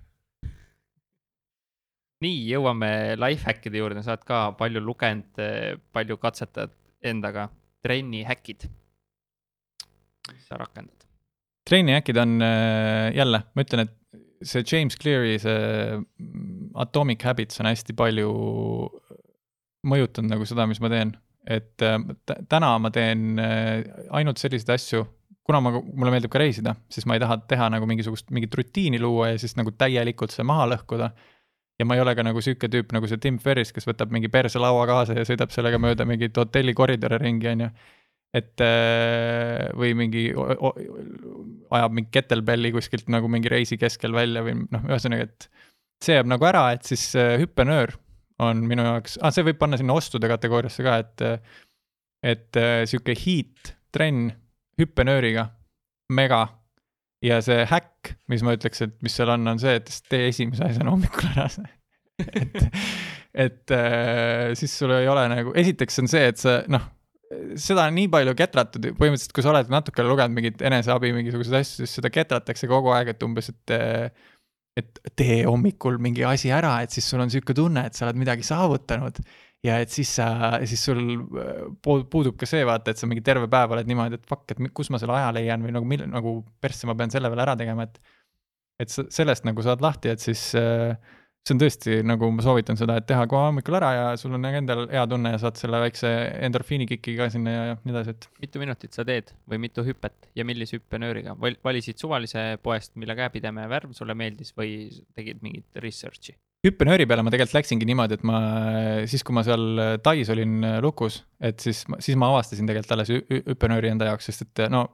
nii, 2.24 2.40
jõuame 2.50 2.90
lifehackide 3.20 3.80
juurde, 3.82 4.04
sa 4.04 4.16
oled 4.16 4.26
ka 4.28 4.40
palju 4.60 4.82
lugenud, 4.84 5.42
palju 5.96 6.18
katsetad 6.22 6.74
endaga 7.06 7.50
trenni 7.86 8.24
häkid, 8.26 8.68
mis 10.32 10.48
sa 10.48 10.60
rakendad? 10.62 11.06
trenni 11.66 11.96
häkid 11.96 12.18
on 12.22 12.38
äh, 12.46 13.12
jälle, 13.16 13.42
ma 13.54 13.66
ütlen, 13.66 13.88
et 13.88 14.46
see 14.46 14.64
James 14.66 14.98
Cleary, 15.02 15.38
see 15.42 15.98
mm, 15.98 16.72
Atomic 16.82 17.26
Habits 17.26 17.62
on 17.62 17.70
hästi 17.70 17.96
palju 17.98 18.30
mõjutanud 19.86 20.34
nagu 20.34 20.46
seda, 20.50 20.68
mis 20.70 20.82
ma 20.82 20.92
teen. 20.94 21.16
Et 21.46 21.84
äh, 21.86 22.00
täna 22.50 22.74
ma 22.82 22.92
teen 22.94 23.40
äh, 23.42 23.84
ainult 24.18 24.42
selliseid 24.42 24.74
asju, 24.76 25.04
kuna 25.46 25.62
ma, 25.62 25.76
mulle 25.78 26.14
meeldib 26.14 26.34
ka 26.34 26.42
reisida, 26.42 26.76
siis 26.92 27.06
ma 27.06 27.18
ei 27.18 27.24
taha 27.24 27.38
teha 27.50 27.70
nagu 27.74 27.88
mingisugust, 27.90 28.32
mingit 28.36 28.56
rutiini 28.58 29.00
luua 29.02 29.34
ja 29.34 29.42
siis 29.42 29.56
nagu 29.60 29.74
täielikult 29.78 30.34
see 30.34 30.46
maha 30.48 30.68
lõhkuda 30.74 31.12
ja 31.80 31.86
ma 31.86 31.98
ei 31.98 32.02
ole 32.02 32.16
ka 32.18 32.26
nagu 32.26 32.42
sihuke 32.42 32.70
tüüp 32.72 32.96
nagu 32.96 33.10
see 33.12 33.22
Tim 33.22 33.38
Ferris, 33.44 33.74
kes 33.76 33.86
võtab 33.88 34.14
mingi 34.16 34.32
perselaua 34.34 34.88
kaasa 34.90 35.18
ja 35.20 35.28
sõidab 35.28 35.54
sellega 35.54 35.80
mööda 35.82 36.08
mingit 36.10 36.38
hotelli 36.40 36.74
koridore 36.78 37.20
ringi, 37.22 37.52
on 37.52 37.68
ju. 37.68 37.70
et 38.36 38.64
äh, 38.66 39.68
või 39.78 39.94
mingi, 39.98 40.26
ajab 40.34 42.00
mingi 42.00 42.10
kettlebelli 42.16 42.74
kuskilt 42.74 43.12
nagu 43.14 43.30
mingi 43.32 43.52
reisi 43.54 43.78
keskel 43.78 44.18
välja 44.18 44.42
või 44.46 44.58
noh, 44.64 44.90
ühesõnaga, 44.90 45.30
et 45.30 45.50
see 46.04 46.18
jääb 46.18 46.32
nagu 46.32 46.50
ära, 46.50 46.72
et 46.76 46.90
siis 46.90 47.12
hüppenöör 47.14 47.94
on 48.44 48.66
minu 48.68 48.84
jaoks 48.84 49.20
ah,, 49.22 49.32
see 49.34 49.46
võib 49.48 49.60
panna 49.62 49.80
sinna 49.80 49.96
ostude 49.96 50.30
kategooriasse 50.32 50.86
ka, 50.86 50.98
et 51.04 51.26
et 52.26 52.60
äh, 52.60 52.84
sihuke 52.90 53.16
heat 53.16 53.76
trenn 53.96 54.34
hüppenööriga, 54.80 55.50
mega. 56.12 56.42
ja 57.24 57.40
see 57.42 57.64
häkk, 57.70 58.16
mis 58.30 58.44
ma 58.46 58.58
ütleks, 58.58 58.84
et 58.84 58.96
mis 59.06 59.14
seal 59.16 59.32
on, 59.34 59.48
on 59.48 59.62
see, 59.62 59.78
et 59.80 59.90
tee 60.12 60.28
esimese 60.30 60.66
asjana 60.68 60.92
hommikul 60.94 61.30
ära 61.32 61.48
see 61.54 61.70
et, 62.20 62.68
et 63.46 63.72
äh, 63.76 64.52
siis 64.58 64.76
sul 64.80 64.94
ei 64.96 65.08
ole 65.12 65.26
nagu, 65.32 65.56
esiteks 65.58 66.04
on 66.04 66.12
see, 66.12 66.28
et 66.32 66.42
sa 66.42 66.60
noh, 66.72 66.86
seda 67.60 67.88
on 67.90 67.98
nii 67.98 68.08
palju 68.14 68.36
ketratud, 68.38 68.92
põhimõtteliselt 69.00 69.36
kui 69.36 69.44
sa 69.46 69.52
oled 69.52 69.72
natuke 69.74 70.06
lugenud 70.06 70.36
mingeid 70.36 70.62
eneseabi 70.70 71.12
mingisuguseid 71.16 71.60
asju, 71.60 71.84
siis 71.84 71.98
seda 72.00 72.12
ketratakse 72.14 72.70
kogu 72.72 72.94
aeg, 72.96 73.14
et 73.16 73.26
umbes, 73.26 73.50
et 73.52 73.76
et 74.76 75.02
tee 75.16 75.42
hommikul 75.48 75.98
mingi 76.04 76.26
asi 76.28 76.52
ära, 76.52 76.78
et 76.84 76.92
siis 76.92 77.08
sul 77.08 77.24
on 77.24 77.32
sihuke 77.32 77.56
tunne, 77.56 77.86
et 77.88 77.96
sa 77.96 78.08
oled 78.08 78.20
midagi 78.20 78.44
saavutanud 78.44 79.22
ja 79.66 79.80
et 79.82 79.94
siis 79.94 80.12
sa, 80.20 80.28
siis 80.68 80.84
sul 80.88 81.02
äh, 81.42 81.62
puudub 81.84 82.36
ka 82.40 82.50
see 82.50 82.66
vaata, 82.68 82.92
et 82.92 83.02
sa 83.02 83.10
mingi 83.10 83.24
terve 83.26 83.50
päev 83.52 83.74
oled 83.76 83.90
niimoodi, 83.90 84.20
et 84.20 84.28
fuck, 84.30 84.46
et 84.52 84.62
kus 84.76 84.92
ma 84.94 85.00
selle 85.02 85.16
aja 85.18 85.32
leian 85.36 85.64
või 85.66 85.74
nagu 85.76 85.90
mil-, 85.90 86.06
nagu 86.12 86.38
persse 86.62 86.90
ma 86.90 86.98
pean 86.98 87.14
selle 87.14 87.32
veel 87.32 87.46
ära 87.46 87.56
tegema, 87.60 87.88
et. 87.88 88.00
et 88.84 88.92
sa 88.92 89.06
sellest 89.16 89.46
nagu 89.48 89.64
saad 89.64 89.84
lahti, 89.84 90.12
et 90.12 90.24
siis 90.24 90.50
äh, 90.60 90.98
see 91.46 91.54
on 91.54 91.62
tõesti 91.62 91.98
nagu 92.06 92.30
ma 92.34 92.44
soovitan 92.46 92.78
seda, 92.80 92.98
et 92.98 93.06
teha 93.10 93.26
kohe 93.30 93.50
hommikul 93.50 93.78
ära 93.78 93.92
ja 93.94 94.06
sul 94.18 94.34
on 94.38 94.48
endal 94.50 94.88
hea 94.90 95.04
tunne 95.10 95.36
ja 95.36 95.42
saad 95.42 95.60
selle 95.60 95.82
väikse 95.84 96.10
endorfiini 96.48 96.88
kiki 96.90 97.14
ka 97.20 97.30
sinna 97.34 97.54
ja, 97.54 97.76
nii 97.84 97.94
edasi, 97.94 98.16
et. 98.16 98.28
mitu 98.42 98.62
minutit 98.64 98.98
sa 98.98 99.06
teed 99.08 99.30
või 99.52 99.62
mitu 99.68 99.86
hüpet 99.86 100.32
ja 100.38 100.46
millise 100.48 100.80
hüppenööriga 100.80 101.38
Val, 101.42 101.60
valisid 101.64 102.02
suvalise 102.02 102.56
poest, 102.66 102.96
mille 102.98 103.14
käepideme 103.18 103.68
värv 103.70 103.94
sulle 103.98 104.18
meeldis 104.18 104.56
või 104.58 104.90
tegid 105.18 105.46
mingit 105.46 105.82
research'i? 105.86 106.34
hüppenööri 106.66 107.06
peale 107.06 107.22
ma 107.22 107.30
tegelikult 107.30 107.60
läksingi 107.60 107.86
niimoodi, 107.86 108.18
et 108.18 108.26
ma 108.26 108.40
siis, 109.06 109.22
kui 109.22 109.36
ma 109.38 109.44
seal 109.46 110.00
Tais 110.02 110.32
olin 110.34 110.66
lukus, 110.82 111.22
et 111.38 111.62
siis, 111.62 111.84
siis 112.02 112.18
ma 112.18 112.32
avastasin 112.34 112.66
tegelikult 112.66 112.96
alles 112.96 113.12
hüppenööri 113.14 113.94
enda 113.94 114.10
jaoks, 114.10 114.32
sest 114.32 114.48
et 114.48 114.66
no 114.74 114.88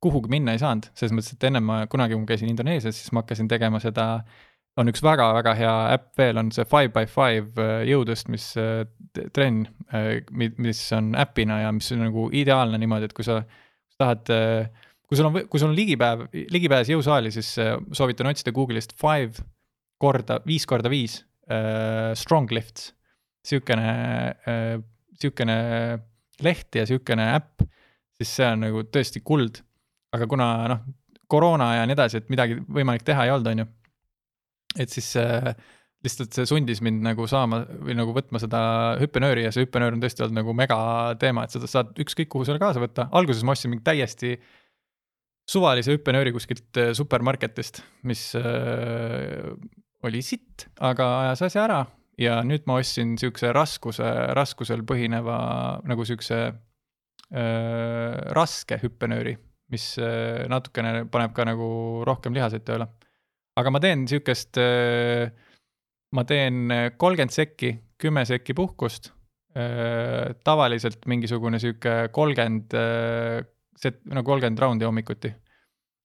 kuhugi 0.00 0.30
minna 0.30 0.54
ei 0.54 0.60
saanud, 0.62 0.88
selles 0.96 1.12
mõttes, 1.12 1.34
et 1.34 1.44
ennem 1.48 1.64
ma 1.68 1.82
kunagi, 1.90 2.14
kui 2.14 2.22
ma 2.22 2.30
käisin 2.30 2.52
Indoneesias, 2.52 2.96
siis 2.96 3.12
ma 3.12 3.24
hakkasin 3.24 3.50
tegema 3.50 3.80
seda 3.82 4.06
on 4.78 4.90
üks 4.92 5.02
väga-väga 5.02 5.54
hea 5.58 5.76
äpp 5.96 6.20
veel, 6.20 6.38
on 6.40 6.50
see 6.54 6.66
Five 6.68 6.92
by 6.94 7.08
Five 7.10 7.62
äh, 7.62 7.80
jõutõstmistrenn, 7.88 9.62
äh, 9.94 10.10
mis 10.62 10.82
on 10.96 11.14
äpina 11.18 11.62
ja 11.64 11.72
mis 11.74 11.90
on 11.94 12.04
nagu 12.06 12.28
ideaalne 12.36 12.78
niimoodi, 12.80 13.08
et 13.08 13.16
kui 13.16 13.26
sa 13.26 13.40
tahad, 13.98 14.28
äh, 14.34 14.68
kui 15.08 15.18
sul 15.18 15.30
on, 15.30 15.40
kui 15.50 15.62
sul 15.62 15.72
on 15.72 15.78
ligipäev, 15.78 16.28
ligipääs 16.54 16.92
jõusaali, 16.92 17.32
siis 17.34 17.50
soovitan 17.56 18.30
otsida 18.30 18.54
Google'ist 18.54 18.94
five 19.00 19.42
korda, 19.98 20.38
viis 20.46 20.68
korda 20.68 20.92
viis 20.92 21.22
strong 22.20 22.50
lifts. 22.52 22.92
sihukene 23.48 23.92
uh,, 24.44 24.82
sihukene 25.16 25.54
leht 26.44 26.76
ja 26.76 26.84
sihukene 26.86 27.24
äpp, 27.38 27.64
siis 28.20 28.34
see 28.36 28.50
on 28.52 28.66
nagu 28.66 28.82
tõesti 28.92 29.22
kuld. 29.24 29.62
aga 30.12 30.26
kuna 30.28 30.48
noh, 30.68 30.84
koroona 31.28 31.72
ja 31.78 31.86
nii 31.88 31.96
edasi, 31.96 32.20
et 32.20 32.28
midagi 32.32 32.58
võimalik 32.60 33.02
teha 33.04 33.24
ei 33.24 33.32
olnud, 33.32 33.48
on 33.48 33.64
ju 33.64 33.66
et 34.76 34.92
siis 34.92 35.14
äh, 35.16 35.54
lihtsalt 36.04 36.36
see 36.36 36.46
sundis 36.46 36.80
mind 36.84 37.02
nagu 37.02 37.26
saama 37.30 37.62
või 37.66 37.96
nagu 37.98 38.14
võtma 38.14 38.40
seda 38.42 38.60
hüppenööri 39.00 39.46
ja 39.46 39.52
see 39.54 39.64
hüppenöör 39.64 39.96
on 39.96 40.02
tõesti 40.02 40.24
olnud 40.24 40.38
nagu 40.40 40.54
mega 40.56 40.78
teema, 41.18 41.44
et 41.44 41.54
seda 41.54 41.70
saad 41.70 41.98
ükskõik 42.04 42.30
kuhu 42.34 42.46
selle 42.46 42.62
kaasa 42.62 42.82
võtta, 42.82 43.08
alguses 43.18 43.42
ma 43.46 43.56
ostsin 43.56 43.72
mingi 43.72 43.86
täiesti 43.86 44.36
suvalise 45.48 45.96
hüppenööri 45.96 46.34
kuskilt 46.36 46.78
äh, 46.78 46.92
supermarketist, 46.96 47.82
mis 48.06 48.30
äh, 48.38 49.50
oli 50.06 50.22
sitt, 50.22 50.68
aga 50.78 51.08
ajas 51.24 51.48
asja 51.48 51.64
ära. 51.66 51.80
Ja 52.18 52.40
nüüd 52.42 52.64
ma 52.66 52.80
ostsin 52.80 53.12
siukse 53.18 53.52
raskuse, 53.54 54.06
raskusel 54.34 54.82
põhineva 54.86 55.36
nagu 55.86 56.06
siukse 56.06 56.38
äh, 56.46 58.14
raske 58.34 58.78
hüppenööri, 58.82 59.36
mis 59.70 59.92
äh, 60.02 60.46
natukene 60.50 61.04
paneb 61.10 61.34
ka 61.34 61.46
nagu 61.46 61.68
rohkem 62.06 62.34
lihaseid 62.34 62.66
tööle 62.66 62.90
aga 63.58 63.72
ma 63.74 63.80
teen 63.82 64.06
sihukest, 64.10 64.58
äh, 64.62 65.28
ma 66.14 66.24
teen 66.28 66.70
kolmkümmend 67.00 67.34
sekki, 67.34 67.74
kümme 68.00 68.24
sekki 68.28 68.56
puhkust. 68.58 69.12
Äh, 69.58 70.34
tavaliselt 70.44 71.06
mingisugune 71.10 71.58
sihuke 71.62 72.08
kolmkümmend, 72.14 72.76
äh, 72.78 73.92
no 74.14 74.24
kolmkümmend 74.24 74.64
raundi 74.64 74.88
hommikuti. 74.88 75.34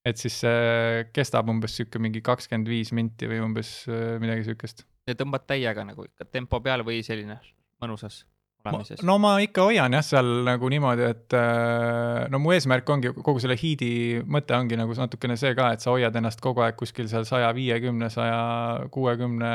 et 0.04 0.20
siis 0.20 0.36
see 0.42 1.04
kestab 1.16 1.48
umbes 1.48 1.78
sihuke 1.78 2.00
mingi 2.04 2.20
kakskümmend 2.20 2.68
viis 2.68 2.90
minti 2.92 3.24
või 3.24 3.38
umbes 3.40 3.86
midagi 4.20 4.44
sihukest. 4.50 4.84
ja 5.08 5.16
tõmbad 5.16 5.46
täiega 5.48 5.86
nagu 5.88 6.04
ikka 6.04 6.28
tempo 6.28 6.60
peale 6.60 6.84
või 6.84 7.00
selline 7.08 7.38
mõnusas? 7.80 8.26
Olemises? 8.70 9.04
no 9.06 9.18
ma 9.22 9.36
ikka 9.44 9.68
hoian 9.68 9.96
jah, 9.98 10.06
seal 10.06 10.32
nagu 10.48 10.70
niimoodi, 10.72 11.06
et 11.10 11.36
äh, 11.38 12.24
no 12.32 12.40
mu 12.44 12.54
eesmärk 12.56 12.90
ongi, 12.96 13.14
kogu 13.26 13.44
selle 13.44 13.58
hiidi 13.60 14.24
mõte 14.24 14.56
ongi 14.58 14.80
nagu 14.80 14.96
natukene 14.98 15.38
see 15.40 15.54
ka, 15.58 15.74
et 15.76 15.84
sa 15.84 15.94
hoiad 15.94 16.16
ennast 16.20 16.42
kogu 16.44 16.66
aeg 16.66 16.80
kuskil 16.80 17.10
seal 17.12 17.28
saja 17.30 17.52
viiekümne, 17.56 18.10
saja 18.14 18.88
kuuekümne 18.94 19.54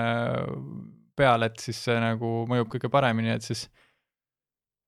peal, 1.19 1.49
et 1.49 1.59
siis 1.63 1.81
see 1.89 1.99
nagu 2.03 2.45
mõjub 2.51 2.71
kõige 2.75 2.93
paremini, 2.93 3.35
et 3.35 3.47
siis 3.47 3.67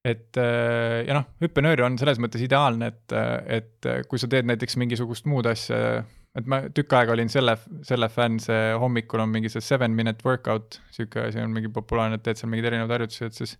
et 0.06 0.38
äh, 0.40 1.02
ja 1.08 1.16
noh, 1.18 1.26
hüppenöör 1.42 1.84
on 1.88 1.98
selles 2.00 2.20
mõttes 2.22 2.44
ideaalne, 2.44 2.94
et, 2.94 3.18
et 3.60 3.92
kui 4.08 4.20
sa 4.20 4.30
teed 4.32 4.48
näiteks 4.48 4.78
mingisugust 4.80 5.26
muud 5.28 5.48
asja, 5.50 6.00
et 6.38 6.46
ma 6.48 6.62
tükk 6.74 6.94
aega 6.94 7.14
olin 7.16 7.30
selle, 7.32 7.56
selle 7.86 8.08
fänn, 8.12 8.38
see 8.42 8.70
hommikul 8.80 9.22
on 9.24 9.32
mingi 9.32 9.50
see 9.52 9.64
seven 9.64 9.96
minute 9.96 10.24
workout, 10.26 10.78
sihuke 10.94 11.26
asi 11.26 11.42
on 11.42 11.52
mingi 11.54 11.72
populaarne, 11.74 12.20
et 12.20 12.24
teed 12.26 12.40
seal 12.40 12.52
mingeid 12.52 12.70
erinevaid 12.70 12.96
harjutusi, 12.96 13.26
et 13.26 13.40
siis 13.40 13.56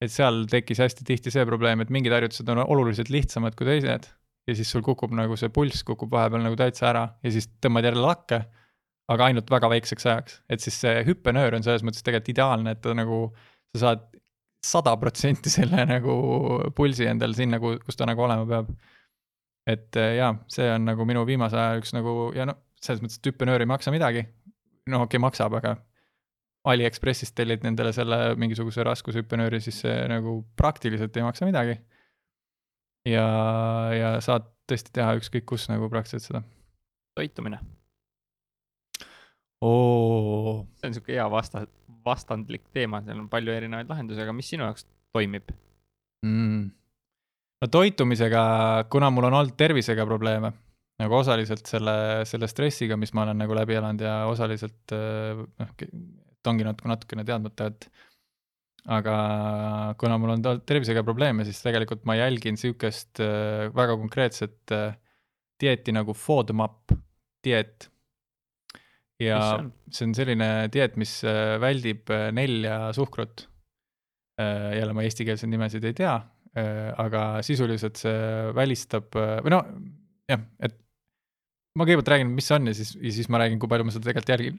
et 0.00 0.12
seal 0.12 0.46
tekkis 0.50 0.80
hästi 0.80 1.04
tihti 1.06 1.32
see 1.34 1.44
probleem, 1.48 1.82
et 1.82 1.92
mingid 1.92 2.14
harjutused 2.14 2.48
on 2.52 2.62
oluliselt 2.64 3.12
lihtsamad 3.12 3.56
kui 3.58 3.68
teised 3.68 4.08
ja 4.48 4.56
siis 4.56 4.70
sul 4.72 4.84
kukub 4.84 5.12
nagu 5.16 5.36
see 5.38 5.52
pulss 5.52 5.84
kukub 5.86 6.12
vahepeal 6.12 6.42
nagu 6.44 6.56
täitsa 6.58 6.88
ära 6.90 7.04
ja 7.22 7.32
siis 7.34 7.50
tõmbad 7.62 7.86
jälle 7.86 8.02
lakke, 8.04 8.40
aga 9.10 9.28
ainult 9.28 9.50
väga 9.52 9.70
väikseks 9.72 10.06
ajaks, 10.06 10.38
et 10.50 10.64
siis 10.64 10.78
see 10.84 11.02
hüppenöör 11.08 11.58
on 11.58 11.66
selles 11.66 11.84
mõttes 11.86 12.04
tegelikult 12.06 12.32
ideaalne, 12.34 12.74
et 12.74 12.80
ta 12.84 12.94
nagu, 12.96 13.26
sa 13.74 13.84
saad 13.84 14.08
sada 14.66 14.94
protsenti 15.00 15.52
selle 15.52 15.84
nagu 15.94 16.14
pulsi 16.76 17.08
endal 17.10 17.36
sinna, 17.36 17.60
kus 17.60 17.98
ta 17.98 18.08
nagu 18.08 18.24
olema 18.24 18.46
peab. 18.48 18.72
et 19.70 19.96
eh, 20.00 20.16
jaa, 20.18 20.34
see 20.50 20.66
on 20.72 20.88
nagu 20.88 21.04
minu 21.06 21.24
viimase 21.28 21.58
aja 21.60 21.78
üks 21.80 21.94
nagu 21.96 22.30
ja 22.36 22.48
noh, 22.48 22.58
selles 22.80 23.02
mõttes, 23.04 23.20
et 23.20 23.30
hüppenöör 23.30 23.62
ei 23.64 23.70
maksa 23.70 23.92
midagi. 23.92 24.24
no 24.88 25.04
okei 25.04 25.16
okay,, 25.16 25.24
maksab, 25.28 25.56
aga 25.60 25.76
Aliekspressist 26.68 27.32
tellid 27.38 27.62
nendele 27.64 27.92
selle 27.96 28.34
mingisuguse 28.36 28.84
raskushüppenööri, 28.84 29.62
siis 29.64 29.78
see 29.80 29.96
nagu 30.12 30.40
praktiliselt 30.60 31.16
ei 31.16 31.24
maksa 31.24 31.48
midagi. 31.48 31.78
ja, 33.08 33.26
ja 33.96 34.10
saad 34.20 34.50
tõesti 34.68 34.92
teha 34.92 35.14
ükskõik 35.18 35.46
kus 35.48 35.68
nagu 35.72 35.88
praktiliselt 35.92 36.26
seda. 36.28 36.42
toitumine. 37.16 37.60
oo. 39.64 40.66
see 40.76 40.90
on 40.90 40.98
sihuke 40.98 41.16
hea 41.16 41.26
vasta-, 41.32 41.66
vastandlik 42.04 42.68
teema, 42.76 43.00
seal 43.04 43.18
on 43.22 43.28
palju 43.32 43.56
erinevaid 43.56 43.88
lahendusi, 43.88 44.20
aga 44.24 44.36
mis 44.36 44.52
sinu 44.52 44.68
jaoks 44.68 44.86
toimib 45.16 45.48
mm.? 46.26 46.68
no 47.60 47.68
toitumisega, 47.72 48.42
kuna 48.92 49.10
mul 49.12 49.28
on 49.28 49.38
olnud 49.40 49.56
tervisega 49.56 50.06
probleeme, 50.08 50.52
nagu 51.00 51.16
osaliselt 51.16 51.66
selle, 51.68 51.96
selle 52.28 52.48
stressiga, 52.52 53.00
mis 53.00 53.12
ma 53.16 53.26
olen 53.26 53.40
nagu 53.42 53.56
läbi 53.56 53.76
elanud 53.80 54.04
ja 54.04 54.14
osaliselt 54.28 54.92
noh, 54.92 55.74
ongi 56.48 56.64
natuke, 56.66 56.88
natukene 56.88 57.24
teadmata, 57.28 57.68
et 57.70 57.88
aga 58.88 59.14
kuna 60.00 60.16
mul 60.20 60.34
on 60.36 60.44
tervisega 60.64 61.02
probleeme, 61.04 61.44
siis 61.44 61.60
tegelikult 61.64 62.06
ma 62.08 62.16
jälgin 62.16 62.56
sihukest 62.60 63.20
äh, 63.24 63.68
väga 63.76 63.96
konkreetset 64.00 64.74
äh, 64.74 64.96
dieeti 65.60 65.92
nagu 65.92 66.14
FODMAP 66.16 66.94
dieet. 67.44 67.90
ja 69.20 69.40
see 69.40 69.58
on? 69.58 69.72
see 69.92 70.08
on 70.08 70.16
selline 70.16 70.50
dieet, 70.72 70.96
mis 71.00 71.18
äh, 71.28 71.58
väldib 71.60 72.12
nelja 72.36 72.90
suhkrut. 72.96 73.46
jälle 74.40 74.94
ma 74.96 75.02
eestikeelseid 75.04 75.50
nimesid 75.52 75.84
ei 75.84 75.92
tea, 75.92 76.14
aga 77.02 77.42
sisuliselt 77.44 77.98
see 78.00 78.20
välistab 78.56 79.12
või 79.12 79.52
no 79.52 79.58
jah, 80.30 80.46
et 80.64 80.78
ma 81.78 81.86
kõigepealt 81.86 82.10
räägin, 82.10 82.32
mis 82.34 82.48
see 82.50 82.56
on 82.56 82.70
ja 82.70 82.74
siis, 82.74 82.90
ja 82.98 83.12
siis 83.14 83.28
ma 83.30 83.40
räägin, 83.42 83.60
kui 83.62 83.70
palju 83.70 83.86
ma 83.86 83.94
seda 83.94 84.10
tegelikult 84.10 84.32
jälgin 84.32 84.56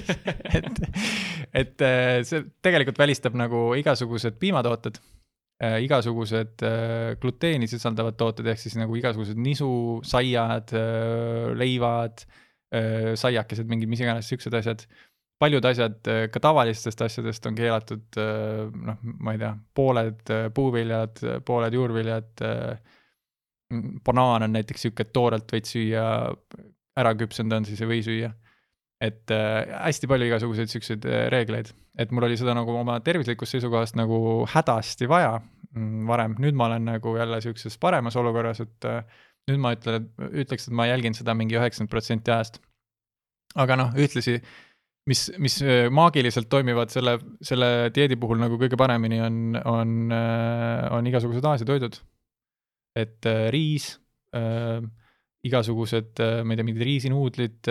et, 0.58 0.80
et 1.62 1.84
äh, 1.84 2.20
see 2.26 2.46
tegelikult 2.64 3.00
välistab 3.00 3.36
nagu 3.36 3.68
igasugused 3.76 4.38
piimatooted 4.40 4.96
äh,, 5.60 5.78
igasugused 5.84 6.64
äh, 6.64 7.10
gluteeni 7.20 7.68
sisaldavad 7.68 8.16
tooted, 8.20 8.48
ehk 8.48 8.62
siis 8.62 8.78
nagu 8.80 8.96
igasugused 8.96 9.36
nisu, 9.40 9.68
saiad 10.08 10.72
äh,, 10.76 11.52
leivad 11.60 12.24
äh,, 12.24 13.12
saiakesed, 13.20 13.68
mingid 13.68 13.92
mis 13.92 14.04
iganes 14.04 14.32
siuksed 14.32 14.56
asjad. 14.56 14.86
paljud 15.36 15.64
asjad 15.68 16.08
äh, 16.08 16.26
ka 16.32 16.40
tavalistest 16.40 17.02
asjadest 17.04 17.46
on 17.46 17.56
keelatud, 17.58 18.06
äh, 18.16 18.64
noh, 18.72 19.00
ma 19.20 19.36
ei 19.36 19.44
tea, 19.44 19.52
pooled 19.76 20.32
äh, 20.32 20.48
puuviljad, 20.56 21.20
pooled 21.44 21.76
juurviljad 21.76 22.46
banaan 24.06 24.46
on 24.46 24.52
näiteks 24.54 24.86
sihuke, 24.86 25.06
et 25.06 25.12
toorelt 25.14 25.50
võid 25.52 25.68
süüa, 25.68 26.06
ära 26.96 27.14
küpsenud 27.18 27.56
on, 27.58 27.66
siis 27.68 27.82
ei 27.82 27.90
või 27.90 28.02
süüa. 28.06 28.32
et 29.02 29.28
äh, 29.34 29.66
hästi 29.84 30.08
palju 30.08 30.24
igasuguseid 30.30 30.70
siukseid 30.72 31.02
äh, 31.04 31.26
reegleid, 31.28 31.68
et 32.00 32.12
mul 32.16 32.24
oli 32.24 32.38
seda 32.40 32.54
nagu 32.56 32.72
oma 32.72 32.94
tervislikust 33.04 33.52
seisukohast 33.52 33.98
nagu 33.98 34.46
hädasti 34.48 35.08
vaja 35.10 35.34
mm, 35.74 36.06
varem, 36.08 36.36
nüüd 36.40 36.56
ma 36.56 36.70
olen 36.70 36.88
nagu 36.88 37.12
jälle 37.18 37.42
sihukeses 37.44 37.76
paremas 37.82 38.16
olukorras, 38.16 38.62
et 38.64 38.88
äh, 38.88 39.02
nüüd 39.50 39.60
ma 39.60 39.74
ütlen, 39.76 40.08
ütleks, 40.32 40.70
et 40.70 40.78
ma 40.78 40.88
jälgin 40.88 41.14
seda 41.18 41.34
mingi 41.36 41.58
üheksakümmend 41.58 41.92
protsenti 41.92 42.32
ajast. 42.32 42.62
aga 43.56 43.76
noh, 43.76 43.92
ühtlasi 44.00 44.38
mis, 45.10 45.26
mis 45.42 45.60
äh, 45.62 45.86
maagiliselt 45.92 46.48
toimivad 46.52 46.92
selle, 46.94 47.16
selle 47.44 47.70
dieedi 47.94 48.18
puhul 48.20 48.40
nagu 48.42 48.58
kõige 48.60 48.78
paremini, 48.78 49.20
on, 49.22 49.40
on, 49.62 49.96
äh, 50.14 50.86
on 50.96 51.10
igasugused 51.10 51.46
Aasia 51.46 51.68
toidud. 51.68 51.98
Et 52.96 53.28
äh, 53.28 53.48
riis 53.54 53.90
äh,, 54.36 54.80
igasugused, 55.46 56.18
ma 56.18 56.54
ei 56.54 56.58
tea, 56.58 56.66
mingid 56.66 56.82
riisinuudlid, 56.88 57.68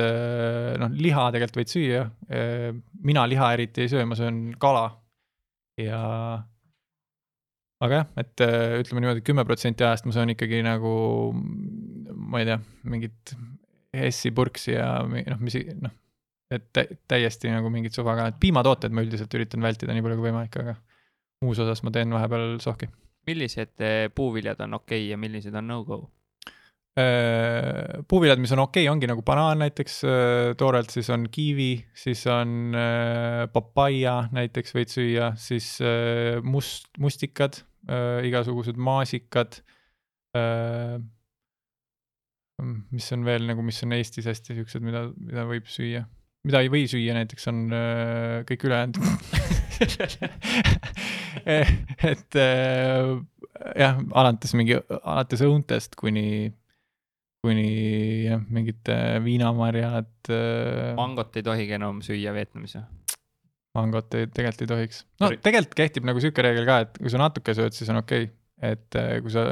noh, 0.79 0.93
liha 0.95 1.25
tegelikult 1.35 1.57
võid 1.59 1.71
süüa. 1.73 2.03
mina 3.03 3.25
liha 3.27 3.49
eriti 3.51 3.83
ei 3.83 3.89
söö, 3.91 4.05
ma 4.07 4.15
söön 4.15 4.37
kala 4.61 4.85
ja 5.83 5.99
aga 7.83 7.99
jah, 7.99 8.07
et 8.23 8.45
ütleme 8.79 9.03
niimoodi, 9.03 9.25
kümme 9.27 9.43
protsenti 9.49 9.83
ajast 9.83 10.07
ma 10.07 10.15
söön 10.15 10.31
ikkagi 10.37 10.63
nagu, 10.63 10.93
ma 12.15 12.39
ei 12.39 12.47
tea, 12.47 12.61
mingit 12.87 13.35
Hessi 13.95 14.31
purksi 14.31 14.77
ja 14.77 14.93
noh, 15.03 15.43
mis 15.43 15.59
noh 15.75 15.99
et 16.53 16.81
täiesti 17.09 17.49
nagu 17.49 17.71
mingit 17.73 17.95
suva 17.95 18.15
ka, 18.17 18.29
et 18.29 18.37
piimatooted 18.41 18.93
ma 18.93 19.03
üldiselt 19.05 19.33
üritan 19.37 19.65
vältida 19.65 19.95
nii 19.95 20.03
palju 20.05 20.19
kui 20.19 20.29
võimalik, 20.29 20.57
aga 20.61 20.75
muus 21.43 21.59
osas 21.61 21.81
ma 21.85 21.93
teen 21.95 22.13
vahepeal 22.13 22.59
sohki. 22.63 22.89
Millised 23.27 23.81
eh, 23.83 24.09
puuviljad 24.15 24.61
on 24.65 24.79
okei 24.81 25.03
okay 25.05 25.11
ja 25.11 25.17
millised 25.17 25.55
on 25.55 25.67
no-go? 25.67 26.03
Äh, 26.95 28.05
puuviljad, 28.07 28.39
mis 28.39 28.53
on 28.55 28.61
okei 28.63 28.85
okay,, 28.85 28.91
ongi 28.93 29.07
nagu 29.11 29.19
banaan 29.27 29.59
näiteks 29.59 29.97
äh, 30.07 30.53
toorelt, 30.55 30.93
siis 30.95 31.09
on 31.11 31.25
kiivi, 31.27 31.73
siis 31.91 32.21
on 32.31 32.71
äh, 32.71 33.41
papaia 33.51 34.13
näiteks 34.31 34.71
võid 34.77 34.93
süüa, 34.93 35.33
siis 35.35 35.73
must, 36.47 36.87
mustikad, 37.03 37.59
igasugused 38.25 38.79
maasikad 38.81 39.59
mis 42.95 43.11
on 43.13 43.27
veel 43.27 43.45
nagu, 43.45 43.61
mis 43.61 43.83
on 43.85 43.93
Eestis 43.93 44.25
hästi 44.31 44.55
siuksed, 44.57 44.81
mida, 44.81 45.03
mida 45.19 45.43
võib 45.51 45.67
süüa 45.69 46.07
mida 46.47 46.63
ei 46.63 46.71
või 46.71 46.87
süüa 46.89 47.13
näiteks, 47.19 47.51
on 47.51 47.61
kõik 48.47 48.65
ülejäänud 48.69 49.03
et 52.11 52.37
äh, 52.41 53.09
jah, 53.79 53.99
alates 54.21 54.53
mingi, 54.57 54.77
alates 55.01 55.43
õuntest 55.45 55.97
kuni, 55.99 56.27
kuni 57.45 57.69
jah, 58.27 58.43
mingid 58.49 58.91
viinamarjad. 59.25 60.13
Äh, 60.29 60.93
mangot 60.99 61.37
ei 61.37 61.45
tohigi 61.45 61.77
enam 61.79 62.01
süüa 62.05 62.35
Vietnamis 62.35 62.77
või? 62.79 62.85
mangot 63.75 64.13
ei, 64.15 64.29
tegelikult 64.31 64.61
ei 64.63 64.71
tohiks. 64.71 65.01
no 65.19 65.27
tegelikult 65.35 65.73
kehtib 65.75 66.05
nagu 66.07 66.21
sihuke 66.23 66.43
reegel 66.45 66.67
ka, 66.67 66.77
et 66.85 66.93
kui 67.01 67.11
sa 67.11 67.19
natuke 67.19 67.51
sööd, 67.57 67.75
siis 67.75 67.89
on 67.91 67.99
okei 67.99 68.29
okay., 68.29 68.35
et 68.63 68.95
kui 69.19 69.33
sa 69.35 69.43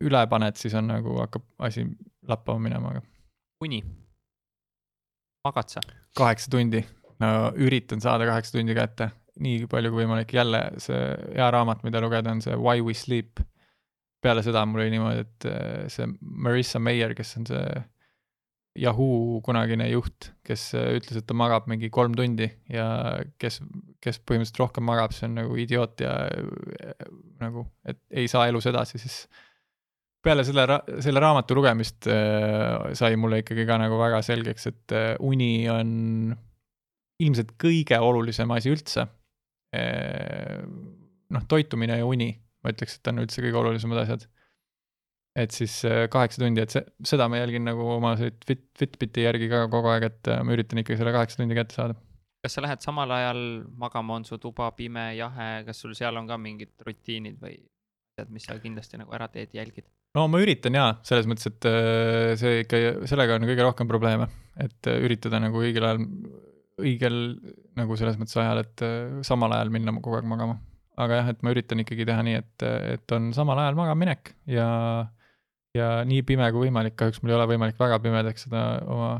üle 0.00 0.22
paned, 0.30 0.58
siis 0.58 0.74
on 0.78 0.88
nagu 0.90 1.14
hakkab 1.20 1.44
asi 1.66 1.84
lappama 2.26 2.66
minema, 2.66 2.96
aga. 2.96 3.04
uni 3.62 3.78
magad 5.44 5.72
sa? 5.72 5.82
kaheksa 6.16 6.50
tundi, 6.50 6.82
no 7.20 7.30
üritan 7.60 8.02
saada 8.02 8.26
kaheksa 8.28 8.56
tundi 8.56 8.76
kätte, 8.76 9.10
nii 9.44 9.68
palju 9.70 9.92
kui 9.92 10.04
võimalik, 10.04 10.34
jälle 10.34 10.64
see 10.82 11.00
hea 11.36 11.48
raamat, 11.52 11.84
mida 11.86 12.02
lugeda, 12.02 12.32
on 12.34 12.42
see 12.44 12.56
Why 12.56 12.84
we 12.84 12.96
sleep. 12.96 13.40
peale 14.20 14.42
seda 14.44 14.66
mul 14.68 14.82
oli 14.82 14.92
niimoodi, 14.92 15.22
et 15.24 15.46
äh, 15.48 15.86
see 15.88 16.04
Marissa 16.20 16.80
Mayer, 16.82 17.14
kes 17.16 17.38
on 17.40 17.46
see 17.48 17.62
Yahoo 18.80 19.40
kunagine 19.42 19.86
juht, 19.88 20.28
kes 20.46 20.66
äh, 20.76 20.90
ütles, 20.98 21.22
et 21.22 21.26
ta 21.26 21.36
magab 21.36 21.64
mingi 21.72 21.88
kolm 21.90 22.12
tundi 22.18 22.50
ja 22.68 23.16
kes, 23.40 23.62
kes 24.04 24.20
põhimõtteliselt 24.20 24.60
rohkem 24.60 24.84
magab, 24.86 25.16
see 25.16 25.24
on 25.30 25.38
nagu 25.40 25.56
idioot 25.56 26.04
ja 26.04 26.12
äh, 26.28 27.08
nagu, 27.40 27.64
et 27.88 28.02
ei 28.12 28.28
saa 28.28 28.44
elus 28.52 28.68
edasi, 28.68 29.00
siis 29.00 29.24
peale 30.20 30.44
selle, 30.44 30.66
selle 31.00 31.20
raamatu 31.24 31.56
lugemist 31.56 32.04
sai 32.04 33.14
mulle 33.16 33.38
ikkagi 33.40 33.64
ka 33.64 33.78
nagu 33.80 33.96
väga 33.96 34.18
selgeks, 34.20 34.66
et 34.68 34.94
uni 35.24 35.64
on 35.72 36.34
ilmselt 37.20 37.54
kõige 37.60 37.98
olulisem 38.00 38.50
asi 38.56 38.72
üldse 38.72 39.06
äh,. 39.76 40.60
noh, 41.30 41.46
toitumine 41.48 42.00
ja 42.00 42.06
uni, 42.06 42.32
ma 42.64 42.74
ütleks, 42.74 42.98
et 42.98 43.10
on 43.12 43.22
üldse 43.24 43.42
kõige 43.44 43.60
olulisemad 43.60 44.02
asjad. 44.02 44.26
et 45.38 45.54
siis 45.54 45.80
äh, 45.86 46.04
kaheksa 46.10 46.42
tundi, 46.42 46.62
et 46.64 46.74
see, 46.74 46.82
seda 47.06 47.28
ma 47.30 47.38
jälgin 47.38 47.64
nagu 47.68 47.86
oma 47.96 48.16
fit, 48.18 48.44
Fitbiti 48.78 49.26
järgi 49.26 49.50
ka 49.52 49.66
kogu 49.70 49.92
aeg, 49.92 50.08
et 50.10 50.32
äh, 50.32 50.42
ma 50.44 50.56
üritan 50.56 50.82
ikkagi 50.82 50.98
selle 51.00 51.14
kaheksa 51.14 51.42
tundi 51.42 51.58
kätte 51.58 51.78
saada 51.78 51.98
kas 52.40 52.56
sa 52.56 52.62
lähed 52.64 52.80
samal 52.80 53.10
ajal 53.12 53.40
magama, 53.76 54.16
on 54.16 54.24
su 54.24 54.38
tuba 54.40 54.70
pime, 54.72 55.10
jahe, 55.18 55.48
kas 55.66 55.82
sul 55.82 55.92
seal 55.96 56.16
on 56.16 56.28
ka 56.28 56.38
mingid 56.40 56.72
rutiinid 56.86 57.36
või 57.40 57.58
asjad, 58.16 58.30
mis 58.32 58.46
sa 58.48 58.56
kindlasti 58.60 59.00
nagu 59.00 59.12
ära 59.16 59.28
teed, 59.32 59.52
jälgid? 59.54 59.86
no 60.16 60.24
ma 60.26 60.40
üritan 60.42 60.74
jaa, 60.74 60.94
selles 61.06 61.28
mõttes, 61.30 61.46
et 61.52 61.68
see 62.40 62.62
ikka, 62.64 62.80
sellega 63.06 63.36
on 63.36 63.44
kõige 63.46 63.66
rohkem 63.66 63.90
probleeme, 63.90 64.26
et 64.58 64.88
üritada 64.96 65.38
nagu 65.42 65.60
õigel 65.60 65.86
ajal, 65.86 66.06
õigel 66.82 67.16
nagu 67.78 67.96
selles 67.98 68.18
mõttes 68.20 68.36
ajal, 68.40 68.62
et 68.64 68.84
äh, 68.86 69.20
samal 69.26 69.54
ajal 69.56 69.72
minna 69.74 69.94
kogu 69.98 70.18
aeg 70.18 70.28
magama. 70.28 70.58
aga 71.00 71.20
jah, 71.20 71.30
et 71.32 71.40
ma 71.42 71.54
üritan 71.54 71.80
ikkagi 71.80 72.04
teha 72.08 72.24
nii, 72.26 72.40
et, 72.42 72.66
et 72.96 73.14
on 73.16 73.30
samal 73.32 73.60
ajal 73.62 73.78
magaminek 73.78 74.34
ja, 74.50 74.66
ja 75.76 75.88
nii 76.04 76.24
pime 76.28 76.50
kui 76.52 76.66
võimalik, 76.66 76.98
kahjuks 76.98 77.22
mul 77.22 77.32
ei 77.32 77.38
ole 77.38 77.46
võimalik 77.54 77.80
väga 77.80 78.00
pimedaks 78.04 78.44
seda 78.48 78.64
oma 78.84 79.14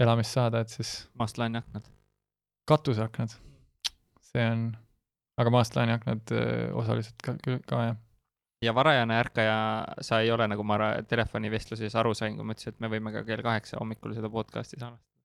elamist 0.00 0.36
saada, 0.36 0.62
et 0.64 0.72
siis. 0.72 0.94
maastlaaniaknad. 1.20 1.90
katuseaknad, 2.70 3.36
see 4.30 4.48
on, 4.54 4.66
aga 5.36 5.52
maastlaaniaknad 5.58 6.34
osaliselt 6.80 7.20
ka, 7.24 7.36
ka 7.68 7.84
jah 7.90 8.02
ja 8.62 8.74
varajane 8.74 9.18
ärkaja, 9.18 9.58
sa 10.00 10.20
ei 10.20 10.30
ole, 10.30 10.48
nagu 10.48 10.64
ma 10.64 10.78
telefonivestluses 11.08 11.94
aru 11.96 12.14
sain, 12.14 12.36
kui 12.36 12.46
ma 12.46 12.56
ütlesin, 12.56 12.74
et 12.74 12.80
me 12.80 12.90
võime 12.92 13.12
ka 13.14 13.22
kell 13.26 13.44
kaheksa 13.44 13.80
hommikul 13.80 14.14
seda 14.16 14.30
podcast'i 14.32 14.80
salvestada. 14.80 15.15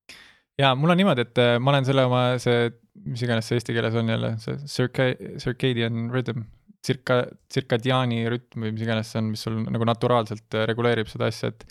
Ja 0.60 0.72
mul 0.78 0.92
on 0.92 1.00
niimoodi, 1.00 1.26
et 1.26 1.40
äh, 1.42 1.58
ma 1.62 1.72
olen 1.72 1.86
selle 1.88 2.06
oma 2.08 2.22
see, 2.42 2.66
mis 3.08 3.22
iganes 3.24 3.48
see 3.48 3.60
eesti 3.60 3.76
keeles 3.76 3.96
on 3.98 4.10
jälle, 4.12 4.34
see 4.42 4.58
circa-, 4.70 5.12
circadian 5.42 6.08
rhythm, 6.12 6.44
circa, 6.86 7.22
circadiaani 7.52 8.24
rütm 8.32 8.66
või 8.66 8.74
mis 8.74 8.84
iganes 8.84 9.12
see 9.12 9.22
on, 9.22 9.30
mis 9.34 9.44
sul 9.46 9.60
nagu 9.64 9.88
naturaalselt 9.88 10.58
äh, 10.58 10.66
reguleerib 10.70 11.10
seda 11.12 11.30
asja, 11.32 11.52
et 11.54 11.66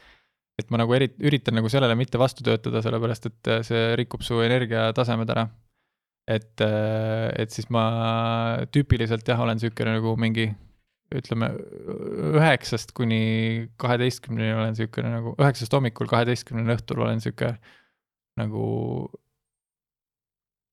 et 0.59 0.67
ma 0.69 0.81
nagu 0.81 0.93
eri-, 0.93 1.13
üritan 1.25 1.55
nagu 1.57 1.69
sellele 1.71 1.95
mitte 1.97 2.19
vastu 2.21 2.43
töötada, 2.45 2.83
sellepärast 2.85 3.29
et 3.29 3.49
äh, 3.49 3.61
see 3.65 3.85
rikub 3.97 4.25
su 4.25 4.41
energiatasemed 4.45 5.29
ära. 5.33 5.49
et, 6.31 6.61
et 6.61 7.51
siis 7.51 7.65
ma 7.73 7.81
tüüpiliselt 8.71 9.25
jah, 9.27 9.39
olen 9.41 9.57
niisugune 9.57 9.95
nagu 9.97 10.13
mingi 10.21 10.45
ütleme 11.17 11.49
üheksast 12.37 12.93
kuni 12.95 13.67
kaheteistkümneni 13.81 14.53
olen 14.53 14.71
niisugune 14.75 15.11
nagu, 15.11 15.33
üheksast 15.41 15.73
hommikul 15.75 16.07
kaheteistkümneni 16.11 16.71
õhtul 16.77 17.01
olen 17.03 17.19
niisugune 17.19 17.57
nagu 18.39 18.65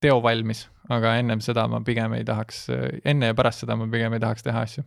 teovalmis, 0.03 0.67
aga 0.95 1.17
ennem 1.19 1.41
seda 1.43 1.67
ma 1.71 1.81
pigem 1.85 2.15
ei 2.19 2.27
tahaks, 2.27 2.67
enne 3.05 3.33
ja 3.33 3.39
pärast 3.39 3.65
seda 3.65 3.77
ma 3.79 3.89
pigem 3.91 4.15
ei 4.15 4.23
tahaks 4.23 4.47
teha 4.47 4.63
asju. 4.67 4.85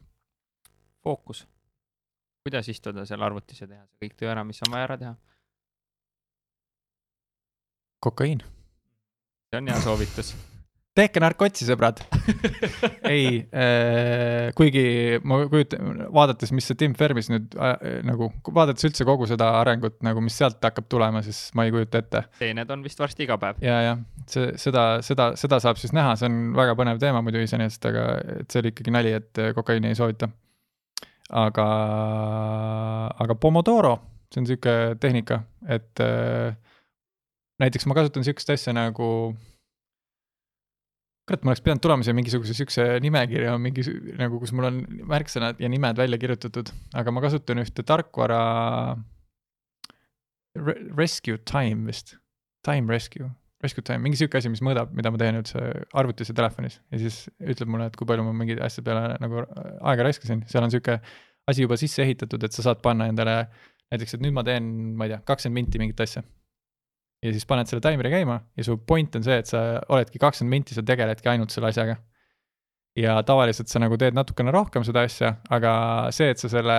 fookus. 1.03 1.47
kuidas 2.45 2.69
istuda 2.69 3.05
seal 3.05 3.21
arvutis 3.21 3.61
ja 3.61 3.67
teha 3.67 3.83
see 3.85 4.05
kõik 4.05 4.15
töö 4.17 4.31
ära, 4.31 4.43
mis 4.43 4.61
on 4.67 4.71
vaja 4.73 4.87
ära 4.87 4.97
teha? 4.97 5.15
kokaiin. 7.99 8.45
see 9.51 9.61
on 9.61 9.67
hea 9.67 9.81
soovitus 9.81 10.35
tehke 10.97 11.21
narkotsi, 11.23 11.63
sõbrad 11.67 12.01
ei 13.13 13.41
äh,, 13.55 14.49
kuigi 14.57 15.19
ma 15.27 15.39
kujutan, 15.51 16.01
vaadates, 16.11 16.51
mis 16.55 16.67
see 16.67 16.79
Tim 16.79 16.95
Fermis 16.99 17.29
nüüd 17.31 17.55
äh, 17.55 18.01
nagu, 18.07 18.27
vaadates 18.51 18.89
üldse 18.89 19.07
kogu 19.07 19.27
seda 19.29 19.47
arengut 19.61 20.01
nagu, 20.03 20.23
mis 20.23 20.35
sealt 20.39 20.59
hakkab 20.63 20.89
tulema, 20.91 21.23
siis 21.23 21.39
ma 21.55 21.65
ei 21.67 21.71
kujuta 21.73 22.01
ette. 22.03 22.23
seened 22.41 22.73
on 22.75 22.83
vist 22.83 22.99
varsti 22.99 23.23
iga 23.27 23.37
päev. 23.41 23.61
ja, 23.63 23.77
jah, 23.87 24.01
see, 24.31 24.51
seda, 24.59 24.85
seda, 25.05 25.31
seda 25.39 25.61
saab 25.63 25.79
siis 25.79 25.95
näha, 25.95 26.17
see 26.19 26.27
on 26.27 26.39
väga 26.59 26.75
põnev 26.79 26.99
teema 27.03 27.23
muidu 27.23 27.43
iseenesest, 27.45 27.87
aga 27.91 28.07
et 28.41 28.51
see 28.51 28.63
oli 28.63 28.73
ikkagi 28.75 28.95
nali, 28.95 29.13
et 29.21 29.43
kokaiini 29.55 29.93
ei 29.93 29.99
soovita. 29.99 30.27
aga, 31.39 31.67
aga 33.23 33.39
Pomodoro, 33.39 33.95
see 34.33 34.43
on 34.43 34.51
sihuke 34.51 34.75
tehnika, 34.99 35.39
et 35.71 36.03
äh, 36.03 36.51
näiteks 37.63 37.87
ma 37.87 37.95
kasutan 37.95 38.27
sihukest 38.27 38.51
asja 38.57 38.75
nagu 38.75 39.07
kurat, 41.31 41.45
ma 41.47 41.53
oleks 41.53 41.63
pidanud 41.63 41.83
tulema 41.83 42.03
siia 42.03 42.15
mingisuguse 42.17 42.53
siukse 42.57 42.85
nimekirja 43.03 43.53
mingi 43.61 43.85
nagu, 44.19 44.39
kus 44.41 44.51
mul 44.55 44.67
on 44.67 44.79
märksõnad 45.07 45.61
ja 45.63 45.69
nimed 45.71 45.99
välja 45.99 46.19
kirjutatud, 46.19 46.71
aga 46.97 47.13
ma 47.15 47.23
kasutan 47.23 47.63
ühte 47.63 47.85
tarkvara 47.87 48.41
Re. 50.59 50.73
Rescue 50.97 51.39
time 51.47 51.87
vist, 51.87 52.17
time 52.67 52.91
rescue, 52.91 53.29
rescue 53.63 53.85
time, 53.87 54.03
mingi 54.03 54.19
sihuke 54.19 54.41
asi, 54.41 54.51
mis 54.51 54.59
mõõdab, 54.65 54.91
mida 54.97 55.13
ma 55.13 55.21
teen 55.21 55.39
üldse 55.39 55.61
arvutis 55.95 56.27
ja 56.27 56.35
telefonis. 56.35 56.81
Ja 56.91 56.99
siis 56.99 57.21
ütleb 57.39 57.71
mulle, 57.71 57.87
et 57.87 57.95
kui 57.95 58.09
palju 58.09 58.25
ma 58.25 58.33
mingi 58.35 58.57
asja 58.59 58.83
peale 58.83 59.15
nagu 59.23 59.45
aega 59.47 60.09
raiskasin, 60.09 60.43
seal 60.51 60.67
on 60.67 60.73
sihuke 60.73 60.97
asi 61.47 61.63
juba 61.63 61.79
sisse 61.79 62.03
ehitatud, 62.03 62.43
et 62.43 62.51
sa 62.51 62.67
saad 62.67 62.83
panna 62.83 63.07
endale 63.07 63.45
näiteks, 63.93 64.17
et 64.17 64.25
nüüd 64.25 64.35
ma 64.35 64.43
teen, 64.43 64.67
ma 64.99 65.07
ei 65.07 65.15
tea, 65.15 65.21
kakskümmend 65.31 65.61
minti 65.61 65.79
mingit 65.79 66.03
asja 66.03 66.25
ja 67.21 67.33
siis 67.33 67.45
paned 67.49 67.69
selle 67.69 67.83
taimeri 67.83 68.11
käima 68.13 68.39
ja 68.57 68.65
su 68.65 68.77
point 68.87 69.15
on 69.15 69.25
see, 69.25 69.37
et 69.41 69.49
sa 69.49 69.81
oledki 69.93 70.21
kakskümmend 70.21 70.57
minti, 70.57 70.77
sa 70.77 70.83
tegeledki 70.85 71.29
ainult 71.29 71.53
selle 71.53 71.69
asjaga. 71.69 71.99
ja 72.97 73.13
tavaliselt 73.23 73.71
sa 73.71 73.79
nagu 73.79 73.95
teed 73.95 74.17
natukene 74.17 74.51
rohkem 74.51 74.83
seda 74.83 75.05
asja, 75.07 75.35
aga 75.49 75.73
see, 76.11 76.33
et 76.33 76.41
sa 76.41 76.49
selle 76.51 76.75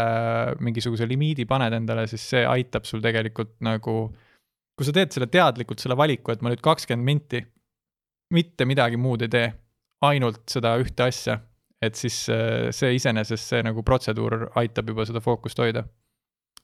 mingisuguse 0.60 1.06
limiidi 1.08 1.46
paned 1.48 1.72
endale, 1.72 2.04
siis 2.10 2.26
see 2.34 2.42
aitab 2.44 2.84
sul 2.84 3.00
tegelikult 3.00 3.54
nagu, 3.64 3.94
kui 4.76 4.88
sa 4.88 4.92
teed 4.92 5.14
selle 5.14 5.30
teadlikult, 5.32 5.80
selle 5.80 5.96
valiku, 5.96 6.34
et 6.34 6.44
ma 6.44 6.52
nüüd 6.52 6.60
kakskümmend 6.64 7.08
minti 7.08 7.40
mitte 8.32 8.66
midagi 8.68 9.00
muud 9.00 9.24
ei 9.24 9.32
tee, 9.32 9.48
ainult 10.04 10.42
seda 10.50 10.74
ühte 10.82 11.06
asja, 11.06 11.38
et 11.82 11.98
siis 11.98 12.24
äh, 12.32 12.70
see 12.74 12.94
iseenesest, 12.96 13.52
see 13.52 13.64
nagu 13.64 13.84
protseduur 13.86 14.48
aitab 14.60 14.92
juba 14.92 15.06
seda 15.08 15.22
fookust 15.24 15.60
hoida. 15.62 15.84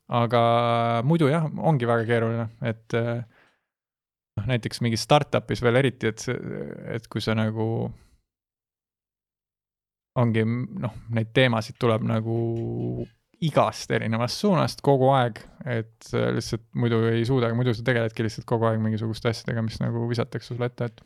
aga 0.09 0.41
muidu 1.05 1.29
jah, 1.29 1.45
ongi 1.69 1.89
väga 1.89 2.07
keeruline, 2.09 2.47
et 2.65 2.95
äh, 2.97 3.19
noh, 4.39 4.47
näiteks 4.49 4.83
mingis 4.85 5.05
startup'is 5.07 5.63
veel 5.65 5.83
eriti, 5.83 6.13
et 6.13 6.25
et 6.97 7.11
kui 7.11 7.23
sa 7.25 7.35
nagu 7.39 7.67
ongi 10.19 10.43
noh, 10.47 10.95
neid 11.15 11.31
teemasid 11.37 11.79
tuleb 11.81 12.07
nagu 12.07 12.39
igast 13.45 13.93
erinevast 13.95 14.43
suunast 14.43 14.83
kogu 14.83 15.13
aeg, 15.15 15.39
et 15.69 16.11
lihtsalt 16.35 16.65
muidu 16.75 17.05
ei 17.13 17.23
suuda, 17.27 17.53
muidu 17.55 17.75
sa 17.77 17.85
tegeledki 17.87 18.27
lihtsalt 18.27 18.49
kogu 18.49 18.67
aeg 18.67 18.83
mingisuguste 18.83 19.31
asjadega, 19.31 19.63
mis 19.67 19.79
nagu 19.83 20.09
visatakse 20.11 20.55
sulle 20.55 20.71
ette, 20.71 20.91
et. 20.91 21.05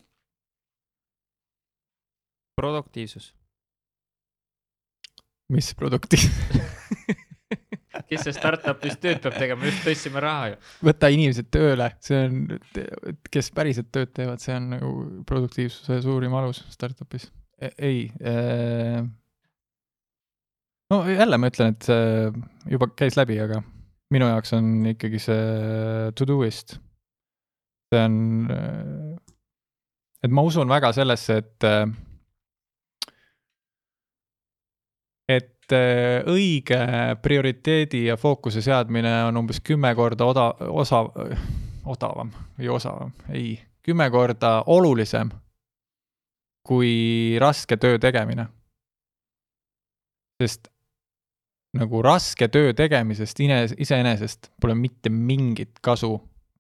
produktiivsus. 2.57 3.33
mis 5.53 5.75
produktiivsus 5.77 6.33
kes 8.13 8.27
see 8.29 8.37
startup'is 8.37 8.99
tööd 9.03 9.23
peab 9.25 9.39
tegema, 9.41 9.69
just 9.69 9.87
tõstsime 9.89 10.23
raha 10.23 10.53
ju. 10.53 10.63
võta 10.93 11.13
inimesed 11.13 11.49
tööle, 11.53 11.91
see 12.05 12.25
on, 12.29 12.43
kes 13.33 13.53
päriselt 13.57 13.93
tööd 13.95 14.13
teevad, 14.15 14.43
see 14.45 14.57
on 14.57 14.75
nagu 14.77 14.97
produktiivsuse 15.29 16.03
suurim 16.05 16.37
alus 16.39 16.63
startup'is 16.73 17.33
E, 17.63 17.71
ei 17.79 18.13
äh.... 18.21 19.05
no 20.91 21.11
jälle 21.11 21.39
ma 21.39 21.51
ütlen, 21.53 21.77
et 21.77 21.87
see 21.87 22.73
juba 22.75 22.89
käis 22.99 23.15
läbi, 23.15 23.37
aga 23.39 23.61
minu 24.13 24.27
jaoks 24.33 24.57
on 24.57 24.73
ikkagi 24.91 25.21
see 25.23 25.45
Todoist. 26.19 26.75
see 27.93 28.03
on, 28.03 28.17
et 30.27 30.35
ma 30.35 30.43
usun 30.49 30.75
väga 30.75 30.91
sellesse, 30.97 31.39
et 31.39 31.69
et 35.31 35.62
õige 36.31 36.79
prioriteedi 37.23 38.07
ja 38.07 38.17
fookuse 38.17 38.63
seadmine 38.63 39.13
on 39.29 39.37
umbes 39.43 39.61
kümme 39.65 39.95
korda 39.95 40.27
oda-, 40.29 40.55
osav, 40.69 41.13
odavam 41.85 42.33
või 42.59 42.69
osavam, 42.73 43.13
ei, 43.33 43.57
kümme 43.83 44.11
korda 44.11 44.63
olulisem 44.67 45.31
kui 46.67 47.39
raske 47.43 47.77
töö 47.77 47.99
tegemine. 47.99 48.47
sest 50.43 50.69
nagu 51.79 52.03
raske 52.03 52.49
töö 52.49 52.73
tegemisest 52.75 53.41
ines-, 53.41 53.75
iseenesest 53.79 54.51
pole 54.61 54.75
mitte 54.75 55.11
mingit 55.11 55.79
kasu, 55.83 56.17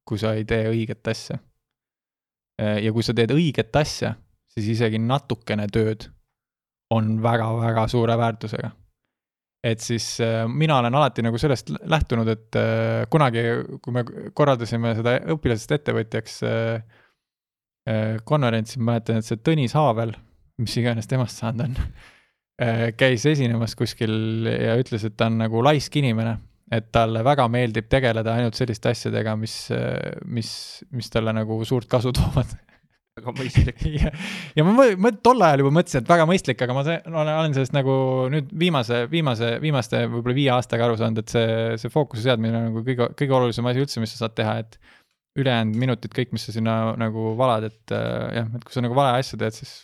kui 0.06 0.18
sa 0.18 0.34
ei 0.38 0.44
tee 0.44 0.68
õiget 0.70 1.08
asja. 1.10 1.38
ja 2.58 2.92
kui 2.92 3.02
sa 3.02 3.14
teed 3.14 3.32
õiget 3.34 3.74
asja, 3.76 4.14
siis 4.54 4.68
isegi 4.76 4.98
natukene 4.98 5.66
tööd 5.72 6.08
on 6.92 7.16
väga-väga 7.22 7.86
suure 7.88 8.16
väärtusega. 8.18 8.70
Et 9.62 9.82
siis 9.82 10.06
äh, 10.20 10.42
mina 10.50 10.80
olen 10.80 10.94
alati 10.98 11.22
nagu 11.22 11.38
sellest 11.38 11.70
lähtunud, 11.70 12.28
et 12.32 12.58
äh, 12.58 13.04
kunagi, 13.10 13.44
kui 13.82 13.94
me 13.94 14.04
korraldasime 14.34 14.96
seda 14.98 15.16
õpilasest 15.36 15.76
ettevõtjaks 15.78 16.40
äh, 16.48 16.98
konverentsil, 18.26 18.82
ma 18.82 18.96
mäletan, 18.96 19.18
et 19.18 19.26
see 19.26 19.40
Tõnis 19.42 19.74
Haavel, 19.74 20.14
mis 20.62 20.74
iganes 20.78 21.08
temast 21.10 21.40
saanud 21.42 21.64
on, 21.66 21.78
käis 22.94 23.24
esinemas 23.26 23.72
kuskil 23.74 24.46
ja 24.46 24.76
ütles, 24.78 25.02
et 25.08 25.16
ta 25.18 25.26
on 25.26 25.40
nagu 25.40 25.64
laisk 25.66 25.96
inimene. 25.98 26.36
et 26.72 26.86
talle 26.92 27.20
väga 27.24 27.48
meeldib 27.52 27.88
tegeleda 27.90 28.36
ainult 28.38 28.54
selliste 28.56 28.88
asjadega, 28.88 29.34
mis, 29.36 29.56
mis, 30.24 30.52
mis 30.94 31.10
talle 31.10 31.34
nagu 31.36 31.58
suurt 31.68 31.88
kasu 31.90 32.12
toovad 32.16 32.54
väga 33.18 33.34
mõistlik. 33.36 33.82
Ja, 33.92 34.10
ja 34.56 34.64
ma, 34.66 34.86
ma 35.00 35.12
tol 35.24 35.44
ajal 35.44 35.64
juba 35.64 35.74
mõtlesin, 35.78 36.02
et 36.02 36.10
väga 36.10 36.26
mõistlik, 36.28 36.64
aga 36.64 36.76
ma 36.76 36.84
olen 37.24 37.56
sellest 37.56 37.74
nagu 37.76 37.94
nüüd 38.32 38.52
viimase, 38.58 39.04
viimase, 39.12 39.54
viimaste 39.62 40.04
võib-olla 40.08 40.38
viie 40.38 40.50
aastaga 40.54 40.88
aru 40.88 40.98
saanud, 41.00 41.22
et 41.22 41.34
see, 41.34 41.76
see 41.82 41.92
fookuse 41.92 42.24
seadmine 42.24 42.56
on 42.56 42.68
nagu 42.70 42.84
kõige, 42.86 43.10
kõige 43.18 43.38
olulisem 43.38 43.68
asi 43.68 43.84
üldse, 43.84 44.02
mis 44.02 44.14
sa 44.14 44.24
saad 44.24 44.36
teha, 44.38 44.56
et 44.64 44.78
ülejäänud 45.40 45.80
minutid, 45.80 46.12
kõik, 46.16 46.32
mis 46.36 46.46
sa 46.48 46.54
sinna 46.54 46.76
nagu 47.00 47.32
valad, 47.38 47.68
et 47.68 47.94
äh, 47.96 48.38
jah, 48.38 48.48
et 48.56 48.64
kui 48.64 48.74
sa 48.74 48.84
nagu 48.84 48.96
vale 48.96 49.20
asja 49.20 49.40
teed, 49.40 49.60
siis 49.60 49.76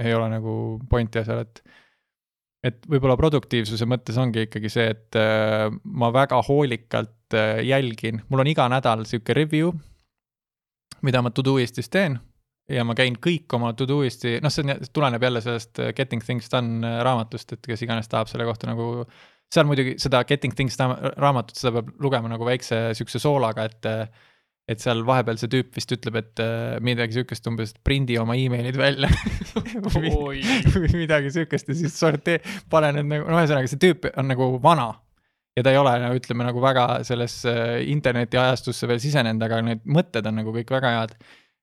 ei 0.00 0.16
ole 0.16 0.30
nagu 0.32 0.54
pointi 0.90 1.20
asjal, 1.20 1.44
et 1.44 1.62
et 2.60 2.82
võib-olla 2.92 3.14
produktiivsuse 3.16 3.86
mõttes 3.88 4.18
ongi 4.20 4.42
ikkagi 4.44 4.68
see, 4.68 4.90
et 4.92 5.16
äh, 5.16 5.70
ma 5.96 6.10
väga 6.12 6.42
hoolikalt 6.44 7.36
äh, 7.36 7.62
jälgin, 7.64 8.20
mul 8.28 8.44
on 8.44 8.50
iga 8.52 8.66
nädal 8.68 9.06
sihuke 9.08 9.36
review, 9.36 9.72
mida 11.06 11.22
ma 11.22 11.32
Todoistis 11.34 11.88
teen 11.90 12.18
ja 12.70 12.84
ma 12.86 12.94
käin 12.98 13.18
kõik 13.22 13.50
oma 13.56 13.72
Todoisti, 13.76 14.38
noh, 14.42 14.52
see 14.52 14.64
on, 14.66 14.86
tuleneb 14.94 15.26
jälle 15.26 15.42
sellest 15.44 15.82
äh, 15.82 15.92
Getting 15.96 16.24
Things 16.24 16.50
Done 16.52 16.86
äh, 16.86 17.02
raamatust, 17.06 17.56
et 17.56 17.66
kes 17.66 17.84
iganes 17.86 18.10
tahab 18.10 18.30
selle 18.30 18.46
kohta 18.48 18.70
nagu 18.70 19.04
seal 19.50 19.66
muidugi 19.66 19.96
seda 19.98 20.22
Getting 20.28 20.54
Things 20.56 20.78
raamatut, 20.78 21.56
seda 21.58 21.78
peab 21.78 21.94
lugema 22.02 22.30
nagu 22.30 22.46
väikse 22.46 22.90
sihukese 22.98 23.22
soolaga, 23.22 23.66
et 23.70 23.94
et 24.70 24.78
seal 24.78 25.00
vahepeal 25.02 25.38
see 25.40 25.50
tüüp 25.50 25.72
vist 25.74 25.90
ütleb, 25.90 26.14
et 26.20 26.40
midagi 26.86 27.16
sihukest 27.16 27.48
umbes, 27.50 27.72
et 27.72 27.80
prindi 27.82 28.14
oma 28.20 28.36
emailid 28.38 28.76
välja 28.78 29.08
või 29.96 30.44
midagi 30.94 31.32
sihukest 31.34 31.72
ja 31.72 31.74
siis 31.80 31.96
sortee-, 31.98 32.38
pane 32.70 32.92
need 32.94 33.08
nagu, 33.10 33.26
no 33.26 33.40
ühesõnaga 33.40 33.72
see 33.72 33.80
tüüp 33.82 34.06
on 34.12 34.30
nagu 34.30 34.52
vana. 34.62 34.92
Ja 35.56 35.66
ta 35.66 35.74
ei 35.74 35.78
ole 35.80 35.92
no 36.02 36.14
ütleme 36.16 36.46
nagu 36.46 36.62
väga 36.62 37.02
sellesse 37.06 37.52
internetiajastusse 37.90 38.88
veel 38.90 39.02
sisenenud, 39.02 39.42
aga 39.46 39.62
need 39.66 39.86
mõtted 39.86 40.26
on 40.30 40.40
nagu 40.42 40.54
kõik 40.54 40.74
väga 40.76 40.96
head 40.96 41.16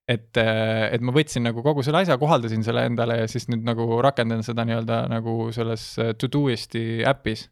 et, 0.07 0.39
et 0.39 1.03
ma 1.03 1.14
võtsin 1.15 1.43
nagu 1.47 1.64
kogu 1.64 1.84
selle 1.84 2.03
asja, 2.03 2.19
kohaldasin 2.19 2.64
selle 2.64 2.85
endale 2.88 3.22
ja 3.23 3.30
siis 3.31 3.49
nüüd 3.51 3.65
nagu 3.68 4.01
rakendan 4.03 4.43
seda 4.43 4.68
nii-öelda 4.68 5.05
nagu 5.11 5.49
selles 5.55 5.93
Todoisti 6.19 7.03
äpis 7.07 7.47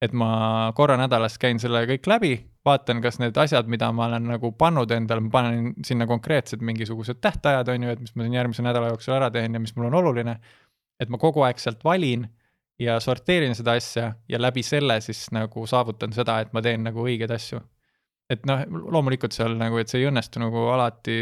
et 0.00 0.14
ma 0.16 0.72
korra 0.76 0.96
nädalas 1.00 1.36
käin 1.40 1.60
selle 1.60 1.82
kõik 1.88 2.08
läbi, 2.08 2.32
vaatan, 2.64 3.02
kas 3.04 3.20
need 3.20 3.36
asjad, 3.40 3.68
mida 3.70 3.90
ma 3.92 4.06
olen 4.08 4.30
nagu 4.32 4.52
pannud 4.56 4.90
endale, 4.96 5.24
ma 5.26 5.32
panen 5.34 5.70
sinna 5.86 6.06
konkreetsed 6.08 6.64
mingisugused 6.64 7.20
tähtajad, 7.20 7.68
on 7.72 7.86
ju, 7.86 7.94
et 7.94 8.02
mis 8.04 8.14
ma 8.16 8.24
siin 8.24 8.36
järgmise 8.38 8.64
nädala 8.64 8.94
jooksul 8.94 9.18
ära 9.18 9.30
teen 9.34 9.56
ja 9.56 9.62
mis 9.62 9.76
mul 9.76 9.90
on 9.90 10.00
oluline. 10.00 10.40
et 11.00 11.08
ma 11.08 11.16
kogu 11.16 11.40
aeg 11.46 11.56
sealt 11.56 11.80
valin 11.84 12.26
ja 12.80 12.96
sorteerin 13.00 13.54
seda 13.58 13.76
asja 13.78 14.12
ja 14.28 14.40
läbi 14.40 14.62
selle 14.66 15.00
siis 15.04 15.26
nagu 15.36 15.66
saavutan 15.68 16.14
seda, 16.16 16.40
et 16.40 16.52
ma 16.56 16.62
teen 16.64 16.84
nagu 16.86 17.04
õigeid 17.04 17.32
asju. 17.34 17.60
et 18.30 18.44
noh, 18.46 18.62
loomulikult 18.94 19.34
seal 19.34 19.56
nagu, 19.58 19.78
et 19.80 19.90
see 19.90 20.04
ei 20.04 20.10
õnnestu 20.10 20.38
nagu 20.38 20.68
alati 20.70 21.16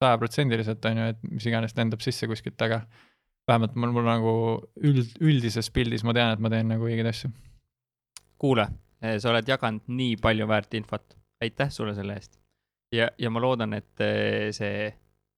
sajaprotsendiliselt, 0.00 0.84
on 0.88 1.00
ju, 1.00 1.06
et 1.14 1.22
mis 1.28 1.46
iganes 1.48 1.72
lendab 1.76 2.02
sisse 2.04 2.28
kuskilt, 2.28 2.60
aga 2.64 2.82
vähemalt 3.48 3.76
mul, 3.76 3.94
mul 3.96 4.06
nagu 4.06 4.34
üld, 4.84 5.16
üldises 5.20 5.70
pildis 5.74 6.04
ma 6.04 6.14
tean, 6.16 6.34
et 6.34 6.42
ma 6.42 6.52
teen 6.52 6.68
nagu 6.72 6.86
õigeid 6.88 7.08
asju. 7.10 7.32
kuule, 8.40 8.66
sa 9.00 9.32
oled 9.32 9.48
jaganud 9.48 9.88
nii 9.88 10.16
palju 10.20 10.46
väärt 10.48 10.76
infot, 10.78 11.16
aitäh 11.44 11.72
sulle 11.72 11.94
selle 11.96 12.16
eest. 12.16 12.38
ja, 12.94 13.10
ja 13.18 13.32
ma 13.32 13.42
loodan, 13.42 13.74
et 13.76 14.04
eh, 14.04 14.50
see 14.56 14.90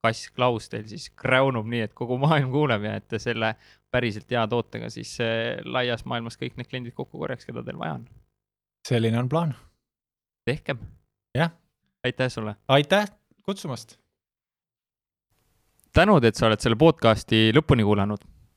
kass 0.03 0.29
Klaus 0.35 0.69
teil 0.69 0.85
siis 0.89 1.09
kräunub 1.19 1.67
nii, 1.69 1.85
et 1.87 1.95
kogu 1.95 2.17
maailm 2.21 2.51
kuuleb 2.51 2.83
ja 2.89 2.97
et 2.99 3.07
te 3.07 3.19
selle 3.23 3.53
päriselt 3.93 4.29
hea 4.31 4.43
tootega 4.51 4.89
siis 4.91 5.15
eh, 5.23 5.61
laias 5.65 6.05
maailmas 6.09 6.39
kõik 6.39 6.59
need 6.59 6.69
kliendid 6.69 6.97
kokku 6.97 7.21
korjaks, 7.21 7.47
keda 7.47 7.63
teil 7.63 7.79
vaja 7.79 7.99
on. 8.01 8.05
selline 8.87 9.19
on 9.19 9.29
plaan. 9.29 9.55
tehkem. 10.45 10.79
jah. 11.37 11.51
aitäh 12.03 12.31
sulle. 12.31 12.55
aitäh 12.67 13.09
kutsumast 13.43 13.97
tänud, 15.93 16.25
et 16.25 16.35
sa 16.35 16.49
oled 16.49 16.61
selle 16.63 16.77
podcast'i 16.79 17.51
lõpuni 17.55 17.85
kuulanud. 17.85 18.25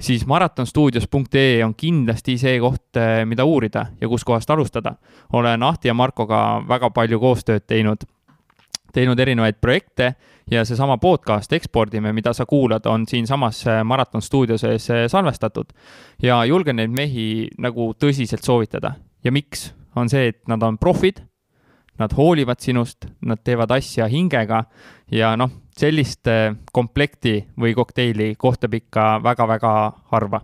siis 0.00 0.26
maratonstuudios.ee 0.26 1.64
on 1.64 1.74
kindlasti 1.74 2.38
see 2.38 2.58
koht, 2.60 2.96
eh, 2.96 3.24
mida 3.26 3.44
uurida 3.44 3.86
ja 4.00 4.08
kuskohast 4.08 4.50
alustada. 4.50 4.94
olen 5.32 5.62
Ahti 5.62 5.88
ja 5.88 5.94
Markoga 5.94 6.62
väga 6.68 6.90
palju 6.90 7.20
koostööd 7.20 7.66
teinud 7.66 8.06
teinud 8.92 9.18
erinevaid 9.18 9.58
projekte 9.60 10.14
ja 10.50 10.64
seesama 10.64 10.96
podcast 10.98 11.52
Ekspordime, 11.52 12.12
mida 12.12 12.32
sa 12.32 12.46
kuulad, 12.46 12.86
on 12.86 13.06
siinsamas 13.06 13.64
Maraton 13.84 14.22
stuudio 14.22 14.58
sees 14.58 14.88
salvestatud. 15.06 15.66
ja 16.22 16.44
julgen 16.44 16.76
neid 16.76 16.90
mehi 16.90 17.48
nagu 17.58 17.92
tõsiselt 17.94 18.42
soovitada 18.42 18.94
ja 19.24 19.32
miks, 19.32 19.72
on 19.96 20.08
see, 20.08 20.28
et 20.28 20.40
nad 20.48 20.62
on 20.62 20.78
profid, 20.78 21.20
nad 21.98 22.12
hoolivad 22.16 22.60
sinust, 22.60 23.06
nad 23.20 23.40
teevad 23.44 23.72
asja 23.74 24.06
hingega 24.08 24.64
ja 25.10 25.34
noh, 25.36 25.50
sellist 25.78 26.28
komplekti 26.72 27.40
või 27.58 27.74
kokteili 27.74 28.34
kohtab 28.38 28.74
ikka 28.78 29.18
väga-väga 29.24 29.74
harva 30.12 30.42